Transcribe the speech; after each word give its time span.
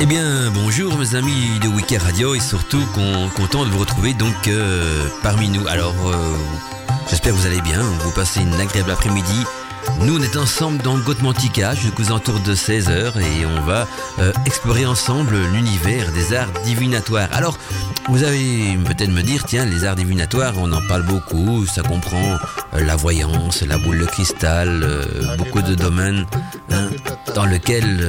Eh 0.00 0.06
bien, 0.06 0.50
bonjour 0.50 0.98
mes 0.98 1.14
amis 1.14 1.60
de 1.62 1.68
Wiki 1.68 1.96
Radio 1.96 2.34
et 2.34 2.40
surtout 2.40 2.84
content 3.36 3.64
de 3.64 3.70
vous 3.70 3.78
retrouver 3.78 4.14
donc 4.14 4.48
euh, 4.48 5.08
parmi 5.22 5.48
nous. 5.48 5.66
Alors, 5.68 5.94
euh, 6.06 6.36
j'espère 7.08 7.32
que 7.32 7.38
vous 7.38 7.46
allez 7.46 7.60
bien, 7.60 7.80
vous 7.80 8.10
passez 8.10 8.40
une 8.40 8.54
agréable 8.54 8.90
après-midi. 8.90 9.44
Nous, 10.00 10.18
on 10.18 10.22
est 10.22 10.36
ensemble 10.36 10.78
dans 10.82 10.98
Gotmantica 10.98 11.74
jusqu'aux 11.74 12.06
alentours 12.06 12.40
de 12.40 12.54
16h 12.54 13.18
et 13.20 13.46
on 13.46 13.60
va 13.62 13.86
euh, 14.18 14.32
explorer 14.46 14.84
ensemble 14.84 15.36
l'univers 15.52 16.10
des 16.12 16.34
arts 16.34 16.50
divinatoires. 16.64 17.28
Alors, 17.32 17.56
vous 18.08 18.24
allez 18.24 18.78
peut-être 18.84 19.10
me 19.10 19.22
dire, 19.22 19.44
tiens, 19.44 19.64
les 19.64 19.84
arts 19.84 19.94
divinatoires, 19.96 20.54
on 20.58 20.72
en 20.72 20.80
parle 20.88 21.02
beaucoup, 21.02 21.66
ça 21.66 21.82
comprend 21.82 22.38
euh, 22.74 22.84
la 22.84 22.96
voyance, 22.96 23.62
la 23.62 23.78
boule 23.78 24.00
de 24.00 24.06
cristal, 24.06 24.82
euh, 24.82 25.36
beaucoup 25.36 25.62
de 25.62 25.74
domaines 25.74 26.26
hein, 26.70 26.88
dans 27.34 27.46
lesquels 27.46 28.00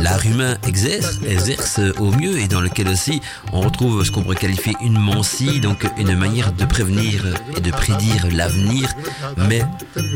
l'art 0.00 0.24
humain 0.24 0.56
exerce, 0.66 1.18
exerce 1.26 1.80
au 1.98 2.10
mieux 2.10 2.38
et 2.38 2.48
dans 2.48 2.60
lequel 2.60 2.88
aussi 2.88 3.20
on 3.52 3.60
retrouve 3.60 4.04
ce 4.04 4.10
qu'on 4.10 4.22
pourrait 4.22 4.36
qualifier 4.36 4.74
une 4.82 4.98
mancie, 4.98 5.60
donc 5.60 5.86
une 5.98 6.16
manière 6.16 6.52
de 6.52 6.64
prévenir 6.64 7.24
et 7.56 7.60
de 7.60 7.70
prédire 7.70 8.26
l'avenir. 8.32 8.88
Mais 9.48 9.62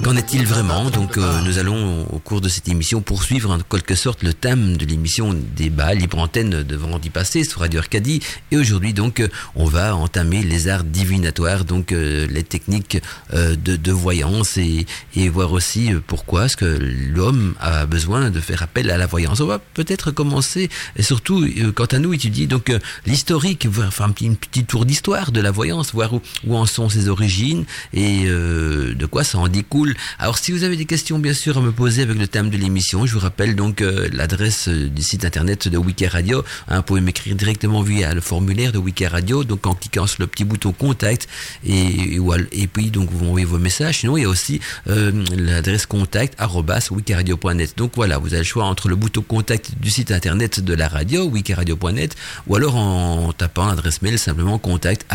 qu'en 0.02 0.16
est-il 0.16 0.46
vraiment? 0.46 0.90
Donc 0.90 1.18
euh, 1.18 1.40
nous 1.44 1.58
allons 1.58 2.06
au 2.10 2.18
cours 2.18 2.40
de 2.40 2.48
cette 2.48 2.68
émission 2.68 3.00
poursuivre 3.00 3.50
en 3.50 3.58
quelque 3.58 3.94
sorte 3.94 4.22
le 4.22 4.32
thème 4.32 4.76
de 4.76 4.84
l'émission 4.84 5.34
débat 5.56 5.94
libre 5.94 6.18
antenne 6.18 6.62
de 6.62 6.76
vendredi 6.76 7.10
passé 7.10 7.44
sur 7.44 7.60
Radio 7.60 7.80
Arcadie 7.80 8.20
et 8.50 8.56
aujourd'hui 8.56 8.92
donc 8.92 9.20
euh, 9.20 9.28
on 9.54 9.64
va 9.64 9.94
entamer 9.94 10.42
les 10.42 10.68
arts 10.68 10.84
divinatoires 10.84 11.64
donc 11.64 11.92
euh, 11.92 12.26
les 12.28 12.42
techniques 12.42 13.00
de, 13.32 13.92
voyance 13.92 14.56
et, 14.58 14.86
voir 15.28 15.52
aussi 15.52 15.90
pourquoi 16.06 16.46
est-ce 16.46 16.56
que 16.56 16.78
l'homme 17.14 17.54
a 17.60 17.86
besoin 17.86 18.30
de 18.30 18.37
faire 18.40 18.62
appel 18.62 18.90
à 18.90 18.96
la 18.96 19.06
voyance. 19.06 19.40
On 19.40 19.46
va 19.46 19.58
peut-être 19.58 20.10
commencer 20.10 20.68
et 20.96 21.02
surtout 21.02 21.46
quant 21.74 21.86
à 21.86 21.98
nous 21.98 22.12
étudier 22.12 22.46
donc 22.46 22.72
l'historique, 23.06 23.68
faire 23.90 24.08
une 24.20 24.36
petite 24.36 24.66
tour 24.66 24.84
d'histoire 24.84 25.32
de 25.32 25.40
la 25.40 25.50
voyance, 25.50 25.92
voir 25.92 26.14
où, 26.14 26.22
où, 26.46 26.56
en 26.56 26.66
sont 26.66 26.88
ses 26.88 27.08
origines 27.08 27.64
et 27.92 28.26
de 28.26 29.06
quoi 29.06 29.24
ça 29.24 29.38
en 29.38 29.48
découle. 29.48 29.94
Alors 30.18 30.38
si 30.38 30.52
vous 30.52 30.64
avez 30.64 30.76
des 30.76 30.84
questions 30.84 31.18
bien 31.18 31.34
sûr 31.34 31.58
à 31.58 31.60
me 31.60 31.72
poser 31.72 32.02
avec 32.02 32.18
le 32.18 32.26
thème 32.26 32.50
de 32.50 32.56
l'émission, 32.56 33.06
je 33.06 33.14
vous 33.14 33.20
rappelle 33.20 33.56
donc 33.56 33.80
euh, 33.80 34.08
l'adresse 34.12 34.68
euh, 34.68 34.88
du 34.88 35.02
site 35.02 35.24
internet 35.24 35.68
de 35.68 35.76
Wiki 35.78 36.06
Radio. 36.06 36.44
Hein, 36.68 36.78
vous 36.78 36.82
pouvez 36.82 37.00
m'écrire 37.00 37.34
directement 37.34 37.82
via 37.82 38.14
le 38.14 38.20
formulaire 38.20 38.72
de 38.72 38.78
Wiki 38.78 39.06
Radio, 39.06 39.44
donc 39.44 39.66
en 39.66 39.74
cliquant 39.74 40.06
sur 40.06 40.22
le 40.22 40.26
petit 40.26 40.44
bouton 40.44 40.72
contact 40.72 41.28
et, 41.64 42.18
et, 42.52 42.66
puis 42.66 42.90
donc 42.90 43.10
vous 43.10 43.26
envoyez 43.26 43.46
vos 43.46 43.58
messages. 43.58 43.98
Sinon 43.98 44.16
il 44.16 44.22
y 44.22 44.26
a 44.26 44.28
aussi 44.28 44.60
euh, 44.88 45.12
l'adresse 45.36 45.86
contact 45.86 46.36
wikiradio.net. 46.90 47.74
Donc 47.76 47.92
voilà, 47.96 48.18
vous 48.18 48.27
avez 48.28 48.38
le 48.38 48.44
choix 48.44 48.64
entre 48.64 48.88
le 48.88 48.96
bouton 48.96 49.22
contact 49.22 49.72
du 49.80 49.90
site 49.90 50.10
internet 50.10 50.60
de 50.60 50.74
la 50.74 50.88
radio 50.88 51.24
wikiradio.net 51.24 52.16
ou 52.46 52.56
alors 52.56 52.76
en, 52.76 53.32
tapant 53.32 53.66
l'adresse 53.66 54.02
mail 54.02 54.18
simplement 54.18 54.58
contact 54.58 55.06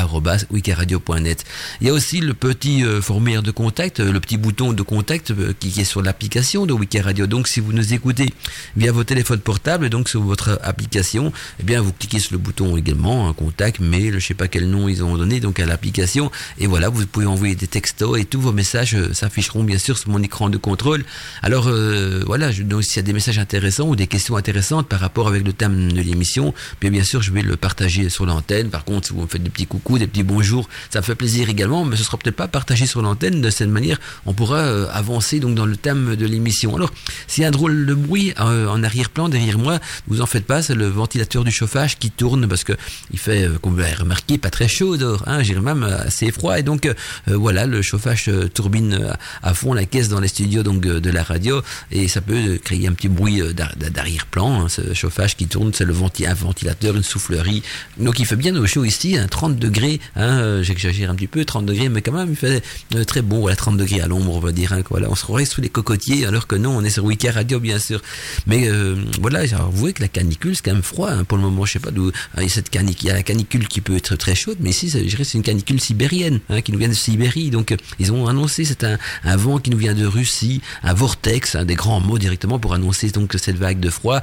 wikiradio.net. 0.51 1.45
Il 1.81 1.87
y 1.87 1.89
a 1.89 1.93
aussi 1.93 2.19
le 2.19 2.33
petit 2.33 2.83
formulaire 3.01 3.43
de 3.43 3.51
contact, 3.51 3.99
le 3.99 4.19
petit 4.19 4.37
bouton 4.37 4.73
de 4.73 4.81
contact 4.81 5.33
qui 5.59 5.79
est 5.79 5.83
sur 5.83 6.01
l'application 6.01 6.65
de 6.65 6.73
Wiki 6.73 6.99
Radio. 6.99 7.27
Donc 7.27 7.47
si 7.47 7.59
vous 7.59 7.73
nous 7.73 7.93
écoutez 7.93 8.33
via 8.75 8.91
vos 8.91 9.03
téléphones 9.03 9.39
portables, 9.39 9.89
donc 9.89 10.09
sur 10.09 10.21
votre 10.21 10.59
application, 10.63 11.31
eh 11.59 11.63
bien 11.63 11.81
vous 11.81 11.93
cliquez 11.93 12.19
sur 12.19 12.33
le 12.33 12.37
bouton 12.37 12.77
également, 12.77 13.27
un 13.29 13.33
contact, 13.33 13.79
mail, 13.79 14.19
je 14.19 14.27
sais 14.27 14.33
pas 14.33 14.47
quel 14.47 14.69
nom 14.69 14.87
ils 14.87 15.03
ont 15.03 15.17
donné 15.17 15.39
donc 15.39 15.59
à 15.59 15.65
l'application, 15.65 16.31
et 16.59 16.67
voilà, 16.67 16.89
vous 16.89 17.05
pouvez 17.05 17.25
envoyer 17.25 17.55
des 17.55 17.67
textos 17.67 18.19
et 18.19 18.25
tous 18.25 18.41
vos 18.41 18.51
messages 18.51 18.95
euh, 18.95 19.13
s'afficheront 19.13 19.63
bien 19.63 19.77
sûr 19.77 19.97
sur 19.97 20.09
mon 20.09 20.21
écran 20.21 20.49
de 20.49 20.57
contrôle. 20.57 21.05
Alors 21.41 21.67
euh, 21.67 22.23
voilà, 22.25 22.51
donc 22.51 22.83
s'il 22.83 22.97
y 22.97 22.99
a 22.99 23.02
des 23.03 23.13
messages 23.13 23.39
intéressants 23.39 23.87
ou 23.87 23.95
des 23.95 24.07
questions 24.07 24.35
intéressantes 24.35 24.87
par 24.87 24.99
rapport 24.99 25.27
avec 25.27 25.45
le 25.45 25.53
thème 25.53 25.91
de 25.91 26.01
l'émission, 26.01 26.53
bien 26.81 26.91
bien 26.91 27.03
sûr 27.03 27.21
je 27.21 27.31
vais 27.31 27.41
le 27.41 27.57
partager 27.57 28.09
sur 28.09 28.25
l'antenne. 28.25 28.69
Par 28.69 28.85
contre, 28.85 29.07
si 29.07 29.13
vous 29.13 29.21
me 29.21 29.27
faites 29.27 29.43
des 29.43 29.49
petits 29.49 29.67
coucous, 29.67 29.99
des 29.99 30.07
petits 30.07 30.23
bonjours, 30.23 30.67
ça 30.89 30.99
me 30.99 31.03
fait 31.03 31.15
plaisir 31.15 31.49
également, 31.49 31.85
mais 31.85 31.95
ce 31.95 32.03
sera 32.03 32.17
peut-être 32.17 32.35
pas 32.35 32.47
partagé 32.47 32.85
sur 32.85 33.01
l'antenne. 33.01 33.41
De 33.41 33.49
cette 33.49 33.69
manière, 33.69 33.99
on 34.25 34.33
pourra 34.33 34.59
euh, 34.59 34.87
avancer 34.91 35.39
donc 35.39 35.55
dans 35.55 35.65
le 35.65 35.77
thème 35.77 36.15
de 36.15 36.25
l'émission. 36.25 36.75
Alors, 36.75 36.91
s'il 37.27 37.41
y 37.41 37.45
a 37.45 37.49
un 37.49 37.51
drôle 37.51 37.85
de 37.85 37.93
bruit 37.93 38.33
euh, 38.39 38.67
en 38.67 38.83
arrière-plan 38.83 39.29
derrière 39.29 39.57
moi, 39.57 39.79
vous 40.07 40.21
en 40.21 40.25
faites 40.25 40.45
pas, 40.45 40.61
c'est 40.61 40.75
le 40.75 40.87
ventilateur 40.87 41.43
du 41.43 41.51
chauffage 41.51 41.97
qui 41.97 42.11
tourne 42.11 42.47
parce 42.47 42.63
que 42.63 42.73
il 43.11 43.19
fait, 43.19 43.43
euh, 43.43 43.57
comme 43.61 43.73
vous 43.73 43.79
l'avez 43.79 43.95
remarqué, 43.95 44.37
pas 44.37 44.49
très 44.49 44.67
chaud 44.67 44.97
dehors, 44.97 45.23
hein, 45.27 45.43
j'ai 45.43 45.55
même 45.55 45.83
assez 45.83 46.31
froid 46.31 46.59
et 46.59 46.63
donc 46.63 46.85
euh, 46.85 46.93
voilà, 47.27 47.65
le 47.65 47.81
chauffage 47.81 48.29
turbine 48.53 49.15
à 49.41 49.53
fond 49.53 49.73
la 49.73 49.85
caisse 49.85 50.09
dans 50.09 50.19
les 50.19 50.27
studios 50.27 50.63
donc 50.63 50.81
de 50.81 51.09
la 51.09 51.23
radio 51.23 51.61
et 51.91 52.07
ça 52.07 52.21
peut 52.21 52.59
créer 52.63 52.87
un 52.87 52.92
petit 52.93 53.09
bruit 53.09 53.41
d'arrière-plan. 53.53 54.63
Hein, 54.63 54.69
ce 54.69 54.93
chauffage 54.93 55.35
qui 55.35 55.47
tourne, 55.47 55.71
c'est 55.73 55.85
le 55.85 55.93
un 56.27 56.33
ventilateur, 56.33 56.95
une 56.95 57.03
soufflerie. 57.03 57.63
Donc 57.97 58.19
il 58.19 58.25
fait 58.25 58.35
bien 58.35 58.55
au 58.55 58.65
chaud 58.65 58.83
ici, 58.83 59.17
hein, 59.17 59.27
30 59.29 59.57
degrés. 59.57 59.99
Hein, 60.15 60.61
J'exagère 60.61 61.09
un 61.09 61.15
petit 61.15 61.27
peu, 61.27 61.45
30 61.45 61.65
degrés, 61.65 61.89
mais 61.89 62.01
quand 62.01 62.11
même 62.11 62.29
il 62.29 62.35
fait 62.35 62.61
très 63.05 63.21
bon. 63.21 63.39
Voilà, 63.39 63.55
30 63.55 63.77
degrés 63.77 64.01
à 64.01 64.07
l'ombre, 64.07 64.33
on 64.35 64.39
va 64.39 64.51
dire. 64.51 64.73
Hein, 64.73 64.83
on 64.91 65.15
se 65.15 65.23
croirait 65.23 65.45
sous 65.45 65.61
les 65.61 65.69
cocotiers, 65.69 66.25
alors 66.25 66.47
que 66.47 66.55
non, 66.55 66.75
on 66.75 66.83
est 66.83 66.89
sur 66.89 67.05
Wiki 67.05 67.29
Radio, 67.29 67.59
bien 67.59 67.79
sûr. 67.79 68.01
Mais 68.47 68.67
euh, 68.67 68.95
voilà, 69.21 69.45
vous 69.45 69.71
voyez 69.77 69.93
que 69.93 70.01
la 70.01 70.07
canicule, 70.07 70.55
c'est 70.55 70.63
quand 70.63 70.73
même 70.73 70.83
froid 70.83 71.09
hein, 71.09 71.23
pour 71.23 71.37
le 71.37 71.43
moment. 71.43 71.65
Je 71.65 71.73
sais 71.73 71.79
pas 71.79 71.91
d'où 71.91 72.11
cette 72.47 72.69
canicule. 72.69 73.03
Il 73.03 73.07
y 73.07 73.11
a 73.11 73.15
la 73.15 73.23
canicule 73.23 73.67
qui 73.67 73.81
peut 73.81 73.95
être 73.95 74.15
très 74.15 74.35
chaude, 74.35 74.57
mais 74.59 74.69
ici, 74.69 74.89
je 74.89 74.99
dirais, 74.99 75.23
c'est 75.23 75.37
une 75.37 75.43
canicule 75.43 75.79
sibérienne 75.81 76.39
qui 76.63 76.71
nous 76.71 76.79
vient 76.79 76.89
de 76.89 76.93
Sibérie. 76.93 77.49
Donc, 77.49 77.71
euh, 77.71 77.77
ils 77.99 78.11
ont 78.11 78.27
annoncé 78.27 78.65
c'est 78.65 78.83
un, 78.83 78.97
un, 79.23 79.35
vent 79.35 79.57
qui 79.59 79.69
nous 79.69 79.77
vient 79.77 79.93
de 79.93 80.05
Russie, 80.05 80.61
un 80.83 80.93
vortex, 80.93 81.55
des 81.55 81.75
grands 81.75 81.99
mots 81.99 82.17
directement 82.17 82.59
pour 82.59 82.73
annoncer 82.73 82.82
donc 83.13 83.33
cette 83.37 83.57
vague 83.57 83.79
de 83.79 83.89
froid. 83.89 84.21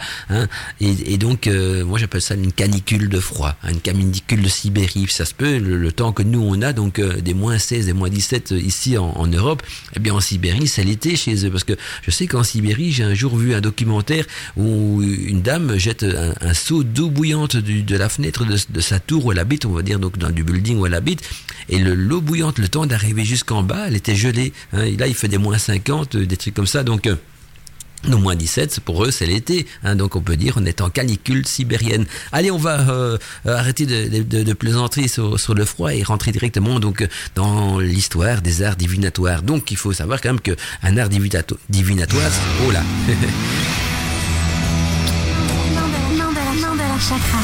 et, 0.81 1.15
et, 1.15 1.19
donc, 1.19 1.47
euh, 1.47 1.85
moi, 1.85 1.99
j'appelle 1.99 2.23
ça 2.23 2.35
une 2.35 2.53
canicule 2.53 3.09
de 3.09 3.21
froid, 3.21 3.55
une 3.69 3.81
canicule 3.81 4.43
de 4.43 4.49
Sibérie. 4.49 5.07
Ça 5.09 5.25
se 5.25 5.35
peut, 5.35 5.59
le, 5.59 5.91
temps 5.93 6.13
que 6.13 6.23
nous 6.23 6.41
on 6.41 6.63
a, 6.63 6.73
donc 6.73 7.01
des 7.01 7.35
moins 7.35 7.59
16 7.59 7.89
et 7.89 7.93
moins 7.93 8.09
17 8.09 8.53
ici 8.53 8.97
en, 8.97 9.27
Europe, 9.27 9.63
eh 9.97 10.01
bien 10.01 10.15
en 10.15 10.21
Sibérie, 10.21 10.69
c'est 10.69 10.85
l'été 10.85 11.17
chez 11.17 11.51
parce 11.51 11.65
que 11.65 11.73
je 12.03 12.11
sais 12.11 12.27
qu'en 12.27 12.43
Sibérie, 12.43 12.93
j'ai 12.93 13.05
un 13.05 13.15
jour 13.15 13.37
vu 13.37 13.55
un 13.55 13.61
documentaire 13.61 14.25
où 14.57 15.03
une 15.03 15.43
dame 15.43 15.77
jette 15.77 16.05
un, 16.05 16.55
seau 16.55 16.85
d'eau 16.85 17.11
bouillante 17.11 17.57
de 17.57 17.97
la 17.97 18.09
fenêtre 18.09 18.45
de, 18.45 18.81
sa 18.81 19.01
tour 19.01 19.27
où 19.27 19.33
elle 19.33 19.39
habite, 19.39 19.65
on 19.65 19.73
va 19.73 19.83
dire 19.83 19.99
donc 19.99 20.17
dans 20.17 20.31
du 20.31 20.45
building 20.45 20.79
où 20.79 20.87
elle 20.87 20.95
habite, 20.95 21.23
et 21.69 21.79
l'eau 21.79 22.21
bouillante, 22.21 22.59
le 22.59 22.69
temps 22.69 22.87
d'arriver 22.87 23.25
jusqu'en 23.25 23.63
bas, 23.63 23.89
elle 23.89 23.97
était 23.97 24.17
gelée. 24.17 24.53
Hein. 24.73 24.85
et 24.85 24.97
là, 24.97 25.07
il 25.07 25.15
fait 25.15 25.29
des 25.29 25.39
moins 25.39 25.59
50, 25.59 26.17
des 26.17 26.37
trucs 26.37 26.55
comme 26.55 26.67
ça, 26.67 26.85
donc... 26.85 27.09
Euh, 28.05 28.11
nos 28.11 28.19
moins 28.19 28.37
17, 28.37 28.81
pour 28.81 29.05
eux, 29.05 29.11
c'est 29.11 29.27
l'été. 29.27 29.67
Hein, 29.83 29.97
donc 29.97 30.17
on 30.17 30.21
peut 30.21 30.37
dire 30.37 30.55
on 30.57 30.65
est 30.65 30.81
en 30.81 30.91
canicule 30.91 31.47
sibérienne. 31.47 32.07
Allez, 32.33 32.51
on 32.51 32.59
va 32.59 32.81
euh, 32.91 33.19
arrêter 33.45 33.87
de, 33.87 34.23
de, 34.23 34.43
de 34.43 34.53
plaisanter 34.53 35.09
sur, 35.09 35.39
sur, 35.39 35.55
le 35.55 35.65
froid 35.65 35.95
et 35.95 36.03
rentrer 36.03 36.33
directement 36.33 36.81
donc 36.81 37.07
dans 37.35 37.79
l'histoire 37.79 38.43
des 38.43 38.63
arts 38.63 38.77
divinatoires. 38.77 39.43
Donc 39.43 39.71
il 39.71 39.77
faut 39.77 39.93
savoir 39.93 40.21
quand 40.21 40.31
même 40.31 40.41
qu'un 40.41 40.97
art 40.97 41.09
divinatoire... 41.09 42.31
Oh 42.67 42.71
là 42.71 42.83
Chakra. 47.01 47.41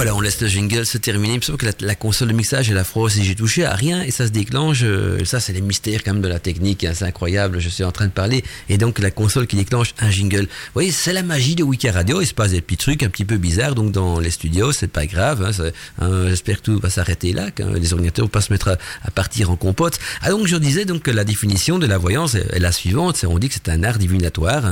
Voilà, 0.00 0.14
on 0.14 0.22
laisse 0.22 0.40
le 0.40 0.48
jingle 0.48 0.86
se 0.86 0.96
terminer. 0.96 1.34
Il 1.34 1.40
me 1.40 1.42
semble 1.42 1.58
que 1.58 1.66
la, 1.80 1.94
console 1.94 2.28
de 2.28 2.32
mixage, 2.32 2.70
elle 2.70 2.78
a 2.78 2.84
froid 2.84 3.10
j'ai 3.10 3.34
touché 3.34 3.66
à 3.66 3.74
rien 3.74 4.00
et 4.00 4.10
ça 4.10 4.26
se 4.26 4.32
déclenche. 4.32 4.80
Euh, 4.82 5.22
ça, 5.26 5.40
c'est 5.40 5.52
les 5.52 5.60
mystères 5.60 6.02
quand 6.02 6.14
même 6.14 6.22
de 6.22 6.28
la 6.28 6.38
technique. 6.38 6.84
Hein, 6.84 6.92
c'est 6.94 7.04
incroyable. 7.04 7.60
Je 7.60 7.68
suis 7.68 7.84
en 7.84 7.92
train 7.92 8.06
de 8.06 8.10
parler 8.10 8.42
et 8.70 8.78
donc 8.78 8.98
la 8.98 9.10
console 9.10 9.46
qui 9.46 9.56
déclenche 9.56 9.92
un 10.00 10.10
jingle. 10.10 10.44
Vous 10.44 10.72
voyez, 10.72 10.90
c'est 10.90 11.12
la 11.12 11.22
magie 11.22 11.54
de 11.54 11.62
Wiki 11.64 11.90
Radio. 11.90 12.22
Il 12.22 12.26
se 12.26 12.32
passe 12.32 12.52
des 12.52 12.62
petits 12.62 12.78
trucs 12.78 13.02
un 13.02 13.10
petit 13.10 13.26
peu 13.26 13.36
bizarres 13.36 13.74
donc 13.74 13.92
dans 13.92 14.18
les 14.18 14.30
studios. 14.30 14.72
C'est 14.72 14.88
pas 14.88 15.04
grave. 15.04 15.44
Hein, 15.44 15.70
hein, 16.00 16.28
J'espère 16.28 16.62
que 16.62 16.62
tout 16.62 16.78
va 16.78 16.88
s'arrêter 16.88 17.34
là. 17.34 17.50
Que 17.50 17.62
les 17.62 17.92
ordinateurs 17.92 18.24
vont 18.24 18.30
pas 18.30 18.40
se 18.40 18.54
mettre 18.54 18.78
à, 19.04 19.10
partir 19.10 19.50
en 19.50 19.56
compote. 19.56 19.98
Ah 20.22 20.30
donc 20.30 20.46
je 20.46 20.56
disais 20.56 20.86
donc 20.86 21.02
que 21.02 21.10
la 21.10 21.24
définition 21.24 21.78
de 21.78 21.86
la 21.86 21.98
voyance 21.98 22.36
est, 22.36 22.58
la 22.58 22.72
suivante. 22.72 23.22
On 23.28 23.38
dit 23.38 23.50
que 23.50 23.54
c'est 23.62 23.68
un 23.68 23.84
art 23.84 23.98
divinatoire. 23.98 24.62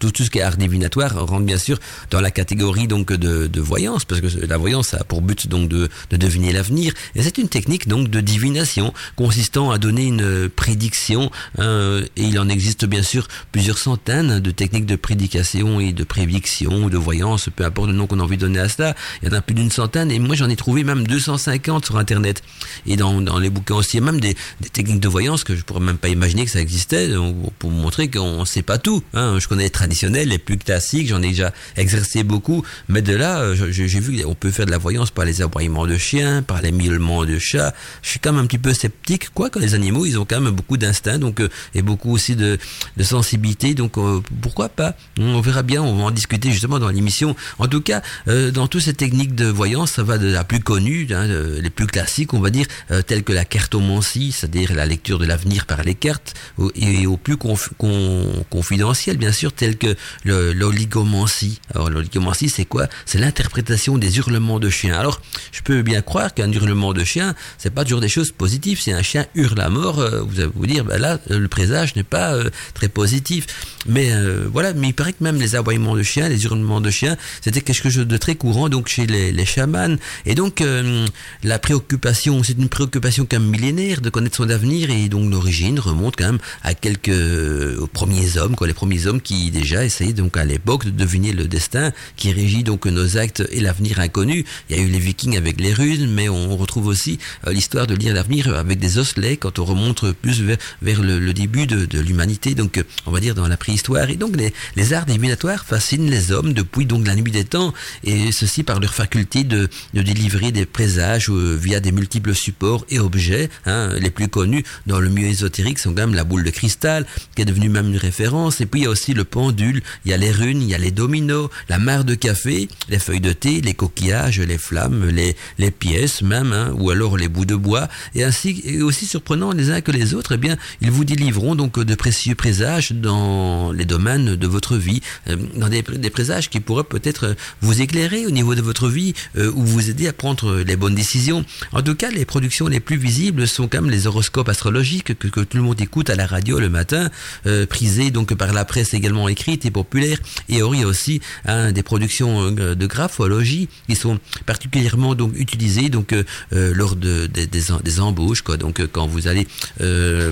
Tout, 0.00 0.10
tout 0.10 0.22
ce 0.22 0.28
qui 0.28 0.40
est 0.40 0.42
art 0.42 0.58
divinatoire 0.58 1.14
rentre 1.26 1.46
bien 1.46 1.56
sûr 1.56 1.78
dans 2.10 2.20
la 2.20 2.30
catégorie 2.30 2.88
donc 2.88 3.10
de, 3.10 3.46
de 3.46 3.60
voyance 3.62 4.04
parce 4.04 4.20
que 4.20 4.26
la 4.44 4.58
voyance 4.58 4.65
a 4.74 5.04
pour 5.04 5.22
but 5.22 5.48
donc 5.48 5.68
de, 5.68 5.88
de 6.10 6.16
deviner 6.16 6.52
l'avenir. 6.52 6.92
Et 7.14 7.22
c'est 7.22 7.38
une 7.38 7.48
technique 7.48 7.88
donc 7.88 8.08
de 8.08 8.20
divination 8.20 8.92
consistant 9.16 9.70
à 9.70 9.78
donner 9.78 10.06
une 10.06 10.48
prédiction. 10.48 11.30
Hein, 11.58 12.00
et 12.16 12.24
il 12.24 12.38
en 12.38 12.48
existe 12.48 12.84
bien 12.84 13.02
sûr 13.02 13.28
plusieurs 13.52 13.78
centaines 13.78 14.40
de 14.40 14.50
techniques 14.50 14.86
de 14.86 14.96
prédication 14.96 15.80
et 15.80 15.92
de 15.92 16.04
prédiction 16.04 16.84
ou 16.84 16.90
de 16.90 16.98
voyance, 16.98 17.48
peu 17.54 17.64
importe 17.64 17.88
le 17.88 17.94
nom 17.94 18.06
qu'on 18.06 18.20
a 18.20 18.22
envie 18.22 18.36
de 18.36 18.42
donner 18.42 18.58
à 18.58 18.68
cela. 18.68 18.94
Il 19.22 19.28
y 19.28 19.32
en 19.32 19.36
a 19.36 19.42
plus 19.42 19.54
d'une 19.54 19.70
centaine 19.70 20.10
et 20.10 20.18
moi 20.18 20.36
j'en 20.36 20.48
ai 20.48 20.56
trouvé 20.56 20.84
même 20.84 21.06
250 21.06 21.86
sur 21.86 21.98
Internet. 21.98 22.42
Et 22.86 22.96
dans, 22.96 23.20
dans 23.20 23.38
les 23.38 23.50
bouquins 23.50 23.76
aussi, 23.76 23.96
il 23.96 24.00
y 24.00 24.02
a 24.02 24.06
même 24.06 24.20
des, 24.20 24.36
des, 24.60 24.68
techniques 24.68 25.00
de 25.00 25.08
voyance 25.08 25.44
que 25.44 25.54
je 25.54 25.62
pourrais 25.62 25.80
même 25.80 25.98
pas 25.98 26.08
imaginer 26.08 26.44
que 26.44 26.50
ça 26.50 26.60
existait 26.60 27.10
pour 27.58 27.70
montrer 27.70 28.10
qu'on 28.10 28.44
sait 28.44 28.62
pas 28.62 28.78
tout. 28.78 29.02
Hein. 29.14 29.38
Je 29.38 29.48
connais 29.48 29.64
les 29.64 29.70
traditionnels, 29.70 30.28
les 30.28 30.38
plus 30.38 30.58
classiques, 30.58 31.08
j'en 31.08 31.22
ai 31.22 31.28
déjà 31.28 31.52
exercé 31.76 32.22
beaucoup, 32.22 32.64
mais 32.88 33.02
de 33.02 33.14
là, 33.14 33.54
j'ai 33.54 33.86
vu 33.86 34.22
qu'on 34.22 34.34
peut 34.34 34.50
faire 34.56 34.66
de 34.66 34.70
la 34.70 34.78
voyance 34.78 35.10
par 35.10 35.26
les 35.26 35.42
aboiements 35.42 35.86
de 35.86 35.98
chiens, 35.98 36.42
par 36.42 36.62
les 36.62 36.72
miaulements 36.72 37.26
de 37.26 37.38
chats. 37.38 37.74
Je 38.02 38.08
suis 38.08 38.18
quand 38.18 38.32
même 38.32 38.44
un 38.44 38.46
petit 38.46 38.58
peu 38.58 38.72
sceptique, 38.72 39.28
quoi, 39.34 39.50
que 39.50 39.58
les 39.58 39.74
animaux, 39.74 40.06
ils 40.06 40.18
ont 40.18 40.24
quand 40.24 40.40
même 40.40 40.54
beaucoup 40.54 40.78
d'instinct, 40.78 41.18
donc 41.18 41.40
euh, 41.40 41.50
et 41.74 41.82
beaucoup 41.82 42.12
aussi 42.12 42.36
de, 42.36 42.58
sensibilité, 43.02 43.74
donc 43.74 43.98
euh, 43.98 44.20
pourquoi 44.40 44.70
pas? 44.70 44.94
On 45.18 45.40
verra 45.40 45.62
bien, 45.62 45.82
on 45.82 45.94
va 45.96 46.04
en 46.04 46.10
discuter 46.10 46.50
justement 46.50 46.78
dans 46.78 46.88
l'émission. 46.88 47.36
En 47.58 47.68
tout 47.68 47.82
cas, 47.82 48.00
euh, 48.28 48.50
dans 48.50 48.66
toutes 48.66 48.82
ces 48.82 48.94
techniques 48.94 49.34
de 49.34 49.46
voyance, 49.46 49.92
ça 49.92 50.02
va 50.02 50.16
de 50.16 50.26
la 50.26 50.42
plus 50.42 50.60
connue, 50.60 51.06
hein, 51.10 51.26
les 51.26 51.70
plus 51.70 51.86
classiques, 51.86 52.32
on 52.32 52.40
va 52.40 52.50
dire, 52.50 52.66
telles 53.06 53.24
que 53.24 53.32
la 53.32 53.44
cartomancie, 53.44 54.32
c'est-à-dire 54.32 54.74
la 54.74 54.86
lecture 54.86 55.18
de 55.18 55.26
l'avenir 55.26 55.66
par 55.66 55.82
les 55.82 55.94
cartes, 55.94 56.34
et 56.74 57.06
au 57.06 57.18
plus 57.18 57.36
confidentiel, 57.36 59.18
bien 59.18 59.32
sûr, 59.32 59.52
telles 59.52 59.76
que 59.76 59.94
l'oligomancie. 60.24 61.60
Alors 61.74 61.90
l'oligomancie, 61.90 62.48
c'est 62.48 62.64
quoi? 62.64 62.86
C'est 63.04 63.18
l'interprétation 63.18 63.98
des 63.98 64.16
hurlements 64.16 64.35
de 64.36 64.70
chiens. 64.70 64.98
Alors, 64.98 65.20
je 65.52 65.62
peux 65.62 65.82
bien 65.82 66.02
croire 66.02 66.32
qu'un 66.34 66.50
hurlement 66.52 66.92
de 66.92 67.04
chien, 67.04 67.34
c'est 67.58 67.70
pas 67.70 67.84
toujours 67.84 68.00
des 68.00 68.08
choses 68.08 68.32
positives. 68.32 68.80
Si 68.80 68.92
un 68.92 69.02
chien 69.02 69.26
hurle 69.34 69.60
à 69.60 69.68
mort, 69.68 69.96
vous 69.96 70.40
allez 70.40 70.50
vous 70.54 70.66
dire, 70.66 70.84
ben 70.84 71.00
là, 71.00 71.18
le 71.28 71.48
présage 71.48 71.96
n'est 71.96 72.02
pas 72.02 72.36
très 72.74 72.88
positif. 72.88 73.46
Mais 73.88 74.12
euh, 74.12 74.48
voilà, 74.52 74.72
mais 74.72 74.88
il 74.88 74.94
paraît 74.94 75.12
que 75.12 75.22
même 75.22 75.38
les 75.38 75.54
aboiements 75.54 75.96
de 75.96 76.02
chiens, 76.02 76.28
les 76.28 76.44
hurlements 76.44 76.80
de 76.80 76.90
chiens, 76.90 77.16
c'était 77.40 77.60
quelque 77.60 77.88
chose 77.88 78.06
de 78.06 78.16
très 78.16 78.34
courant 78.34 78.68
donc 78.68 78.88
chez 78.88 79.06
les, 79.06 79.32
les 79.32 79.44
chamans. 79.44 79.96
Et 80.24 80.34
donc 80.34 80.60
euh, 80.60 81.06
la 81.42 81.58
préoccupation, 81.58 82.42
c'est 82.42 82.58
une 82.58 82.68
préoccupation 82.68 83.26
quand 83.30 83.38
même 83.38 83.48
millénaire 83.48 84.00
de 84.00 84.10
connaître 84.10 84.36
son 84.36 84.50
avenir 84.50 84.90
et 84.90 85.08
donc 85.08 85.30
l'origine 85.30 85.78
remonte 85.78 86.16
quand 86.16 86.26
même 86.26 86.38
à 86.62 86.74
quelques 86.74 87.08
euh, 87.08 87.78
aux 87.78 87.86
premiers 87.86 88.36
hommes, 88.36 88.56
quoi, 88.56 88.66
les 88.66 88.74
premiers 88.74 89.06
hommes 89.06 89.20
qui 89.20 89.50
déjà 89.50 89.84
essayaient 89.84 90.12
donc 90.12 90.36
à 90.36 90.44
l'époque 90.44 90.84
de 90.84 90.90
deviner 90.90 91.32
le 91.32 91.46
destin 91.46 91.92
qui 92.16 92.32
régit 92.32 92.64
donc 92.64 92.86
nos 92.86 93.16
actes 93.16 93.44
et 93.50 93.60
l'avenir 93.60 94.00
inconnu. 94.00 94.25
Il 94.34 94.76
y 94.76 94.78
a 94.78 94.82
eu 94.82 94.88
les 94.88 94.98
Vikings 94.98 95.36
avec 95.36 95.60
les 95.60 95.72
runes, 95.72 96.10
mais 96.10 96.28
on 96.28 96.56
retrouve 96.56 96.86
aussi 96.86 97.18
l'histoire 97.46 97.86
de 97.86 97.94
lire 97.94 98.14
l'avenir 98.14 98.54
avec 98.54 98.78
des 98.78 98.98
osselets 98.98 99.36
quand 99.36 99.58
on 99.58 99.64
remonte 99.64 100.12
plus 100.12 100.42
vers, 100.82 101.02
le, 101.02 101.32
début 101.32 101.66
de, 101.66 101.84
de 101.84 102.00
l'humanité. 102.00 102.54
Donc 102.54 102.82
on 103.06 103.10
va 103.10 103.20
dire 103.20 103.34
dans 103.34 103.48
la 103.48 103.56
prise 103.56 103.76
histoire. 103.76 104.10
Et 104.10 104.16
donc 104.16 104.36
les, 104.36 104.92
arts 104.92 105.06
divinatoires 105.06 105.64
fascinent 105.64 106.10
les 106.10 106.32
hommes 106.32 106.52
depuis 106.52 106.86
donc 106.86 107.06
la 107.06 107.14
nuit 107.14 107.30
des 107.30 107.44
temps, 107.44 107.72
et 108.04 108.32
ceci 108.32 108.62
par 108.62 108.80
leur 108.80 108.94
faculté 108.94 109.44
de, 109.44 109.68
délivrer 109.94 110.52
des 110.52 110.66
présages 110.66 111.28
euh, 111.28 111.56
via 111.60 111.80
des 111.80 111.92
multiples 111.92 112.34
supports 112.34 112.84
et 112.90 112.98
objets. 112.98 113.48
Hein. 113.66 113.90
Les 114.00 114.10
plus 114.10 114.28
connus 114.28 114.64
dans 114.86 115.00
le 115.00 115.08
milieu 115.08 115.28
ésotérique 115.28 115.78
sont 115.78 115.90
quand 115.90 116.06
même 116.06 116.14
la 116.14 116.24
boule 116.24 116.44
de 116.44 116.50
cristal, 116.50 117.06
qui 117.34 117.42
est 117.42 117.44
devenue 117.44 117.68
même 117.68 117.88
une 117.88 117.96
référence, 117.96 118.60
et 118.60 118.66
puis 118.66 118.80
il 118.80 118.84
y 118.84 118.86
a 118.86 118.90
aussi 118.90 119.14
le 119.14 119.24
pendule, 119.24 119.82
il 120.04 120.10
y 120.10 120.14
a 120.14 120.16
les 120.16 120.30
runes, 120.30 120.62
il 120.62 120.68
y 120.68 120.74
a 120.74 120.78
les 120.78 120.90
dominos, 120.90 121.50
la 121.68 121.78
mare 121.78 122.04
de 122.04 122.14
café, 122.14 122.68
les 122.88 122.98
feuilles 122.98 123.20
de 123.20 123.32
thé, 123.32 123.60
les 123.60 123.74
coquillages, 123.74 124.15
les 124.46 124.58
flammes, 124.58 125.08
les, 125.08 125.70
pièces 125.70 126.22
même, 126.22 126.52
hein, 126.52 126.72
ou 126.78 126.90
alors 126.90 127.16
les 127.16 127.28
bouts 127.28 127.44
de 127.44 127.54
bois, 127.54 127.88
et 128.14 128.24
ainsi 128.24 128.80
aussi 128.82 129.06
surprenant 129.06 129.52
les 129.52 129.70
uns 129.70 129.80
que 129.80 129.90
les 129.90 130.14
autres, 130.14 130.32
eh 130.32 130.36
bien 130.36 130.56
ils 130.80 130.90
vous 130.90 131.04
délivreront 131.04 131.54
donc 131.54 131.78
de 131.78 131.94
précieux 131.94 132.34
présages 132.34 132.92
dans 132.92 133.72
les 133.72 133.84
domaines 133.84 134.36
de 134.36 134.46
votre 134.46 134.76
vie, 134.76 135.00
euh, 135.28 135.36
dans 135.56 135.68
des, 135.68 135.82
présages 136.10 136.48
qui 136.48 136.60
pourraient 136.60 136.84
peut-être 136.84 137.36
vous 137.60 137.82
éclairer 137.82 138.26
au 138.26 138.30
niveau 138.30 138.54
de 138.54 138.62
votre 138.62 138.88
vie 138.88 139.12
euh, 139.36 139.52
ou 139.54 139.64
vous 139.64 139.90
aider 139.90 140.08
à 140.08 140.12
prendre 140.12 140.60
les 140.60 140.76
bonnes 140.76 140.94
décisions. 140.94 141.44
En 141.72 141.82
tout 141.82 141.94
cas, 141.94 142.10
les 142.10 142.24
productions 142.24 142.68
les 142.68 142.80
plus 142.80 142.96
visibles 142.96 143.46
sont 143.46 143.68
quand 143.68 143.82
même 143.82 143.90
les 143.90 144.06
horoscopes 144.06 144.48
astrologiques 144.48 145.18
que, 145.18 145.28
tout 145.28 145.56
le 145.56 145.62
monde 145.62 145.80
écoute 145.80 146.10
à 146.10 146.14
la 146.14 146.26
radio 146.26 146.58
le 146.58 146.68
matin, 146.68 147.10
euh, 147.46 147.66
prisés 147.66 148.10
donc 148.10 148.34
par 148.34 148.52
la 148.52 148.64
presse 148.64 148.94
également 148.94 149.28
écrite 149.28 149.66
et 149.66 149.70
populaire. 149.70 150.18
Et 150.48 150.56
il 150.58 150.84
aussi 150.84 151.20
hein, 151.44 151.72
des 151.72 151.82
productions 151.82 152.50
de 152.50 152.86
graphologie 152.86 153.68
qui 153.88 153.96
sont 153.96 154.05
particulièrement 154.46 155.14
donc 155.14 155.32
utilisées 155.36 155.88
donc 155.88 156.14
lors 156.50 156.96
de, 156.96 157.26
des, 157.26 158.00
embauches 158.00 158.42
quoi. 158.42 158.56
Donc 158.56 158.80
quand 158.92 159.06
vous 159.06 159.28
allez 159.28 159.46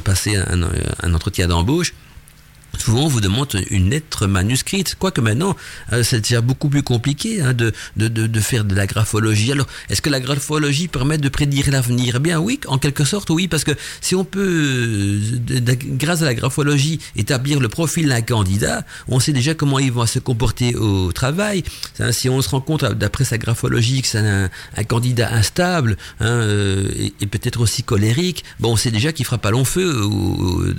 passer 0.04 0.36
un 0.36 1.14
entretien 1.14 1.48
d'embauche 1.48 1.92
Souvent, 2.78 3.04
on 3.04 3.08
vous 3.08 3.20
demande 3.20 3.48
une 3.70 3.90
lettre 3.90 4.26
manuscrite, 4.26 4.94
quoique 4.98 5.20
maintenant, 5.20 5.56
euh, 5.92 6.02
c'est 6.02 6.20
déjà 6.20 6.40
beaucoup 6.40 6.68
plus 6.68 6.82
compliqué 6.82 7.40
hein, 7.40 7.52
de, 7.52 7.72
de, 7.96 8.08
de, 8.08 8.40
faire 8.40 8.64
de 8.64 8.74
la 8.74 8.86
graphologie. 8.86 9.52
Alors, 9.52 9.66
est-ce 9.88 10.02
que 10.02 10.10
la 10.10 10.20
graphologie 10.20 10.88
permet 10.88 11.18
de 11.18 11.28
prédire 11.28 11.70
l'avenir? 11.70 12.16
Eh 12.16 12.18
bien 12.18 12.38
oui, 12.40 12.60
en 12.66 12.78
quelque 12.78 13.04
sorte, 13.04 13.30
oui, 13.30 13.48
parce 13.48 13.64
que 13.64 13.72
si 14.00 14.14
on 14.14 14.24
peut, 14.24 15.20
euh, 15.50 15.74
grâce 15.98 16.22
à 16.22 16.24
la 16.24 16.34
graphologie, 16.34 17.00
établir 17.16 17.60
le 17.60 17.68
profil 17.68 18.08
d'un 18.08 18.22
candidat, 18.22 18.84
on 19.08 19.20
sait 19.20 19.32
déjà 19.32 19.54
comment 19.54 19.78
il 19.78 19.92
va 19.92 20.06
se 20.06 20.18
comporter 20.18 20.74
au 20.74 21.12
travail. 21.12 21.62
Hein, 22.00 22.12
si 22.12 22.28
on 22.28 22.40
se 22.42 22.48
rend 22.48 22.60
compte, 22.60 22.84
d'après 22.84 23.24
sa 23.24 23.38
graphologie, 23.38 24.02
que 24.02 24.08
c'est 24.08 24.18
un, 24.18 24.50
candidat 24.88 25.32
instable 25.32 25.96
hein, 26.20 26.26
euh, 26.26 26.90
et, 27.20 27.26
peut-être 27.26 27.60
aussi 27.60 27.82
colérique, 27.82 28.44
bon, 28.60 28.72
on 28.72 28.76
sait 28.76 28.90
déjà 28.90 29.12
qu'il 29.12 29.24
fera 29.24 29.38
pas 29.38 29.50
long 29.50 29.64
feu 29.64 30.02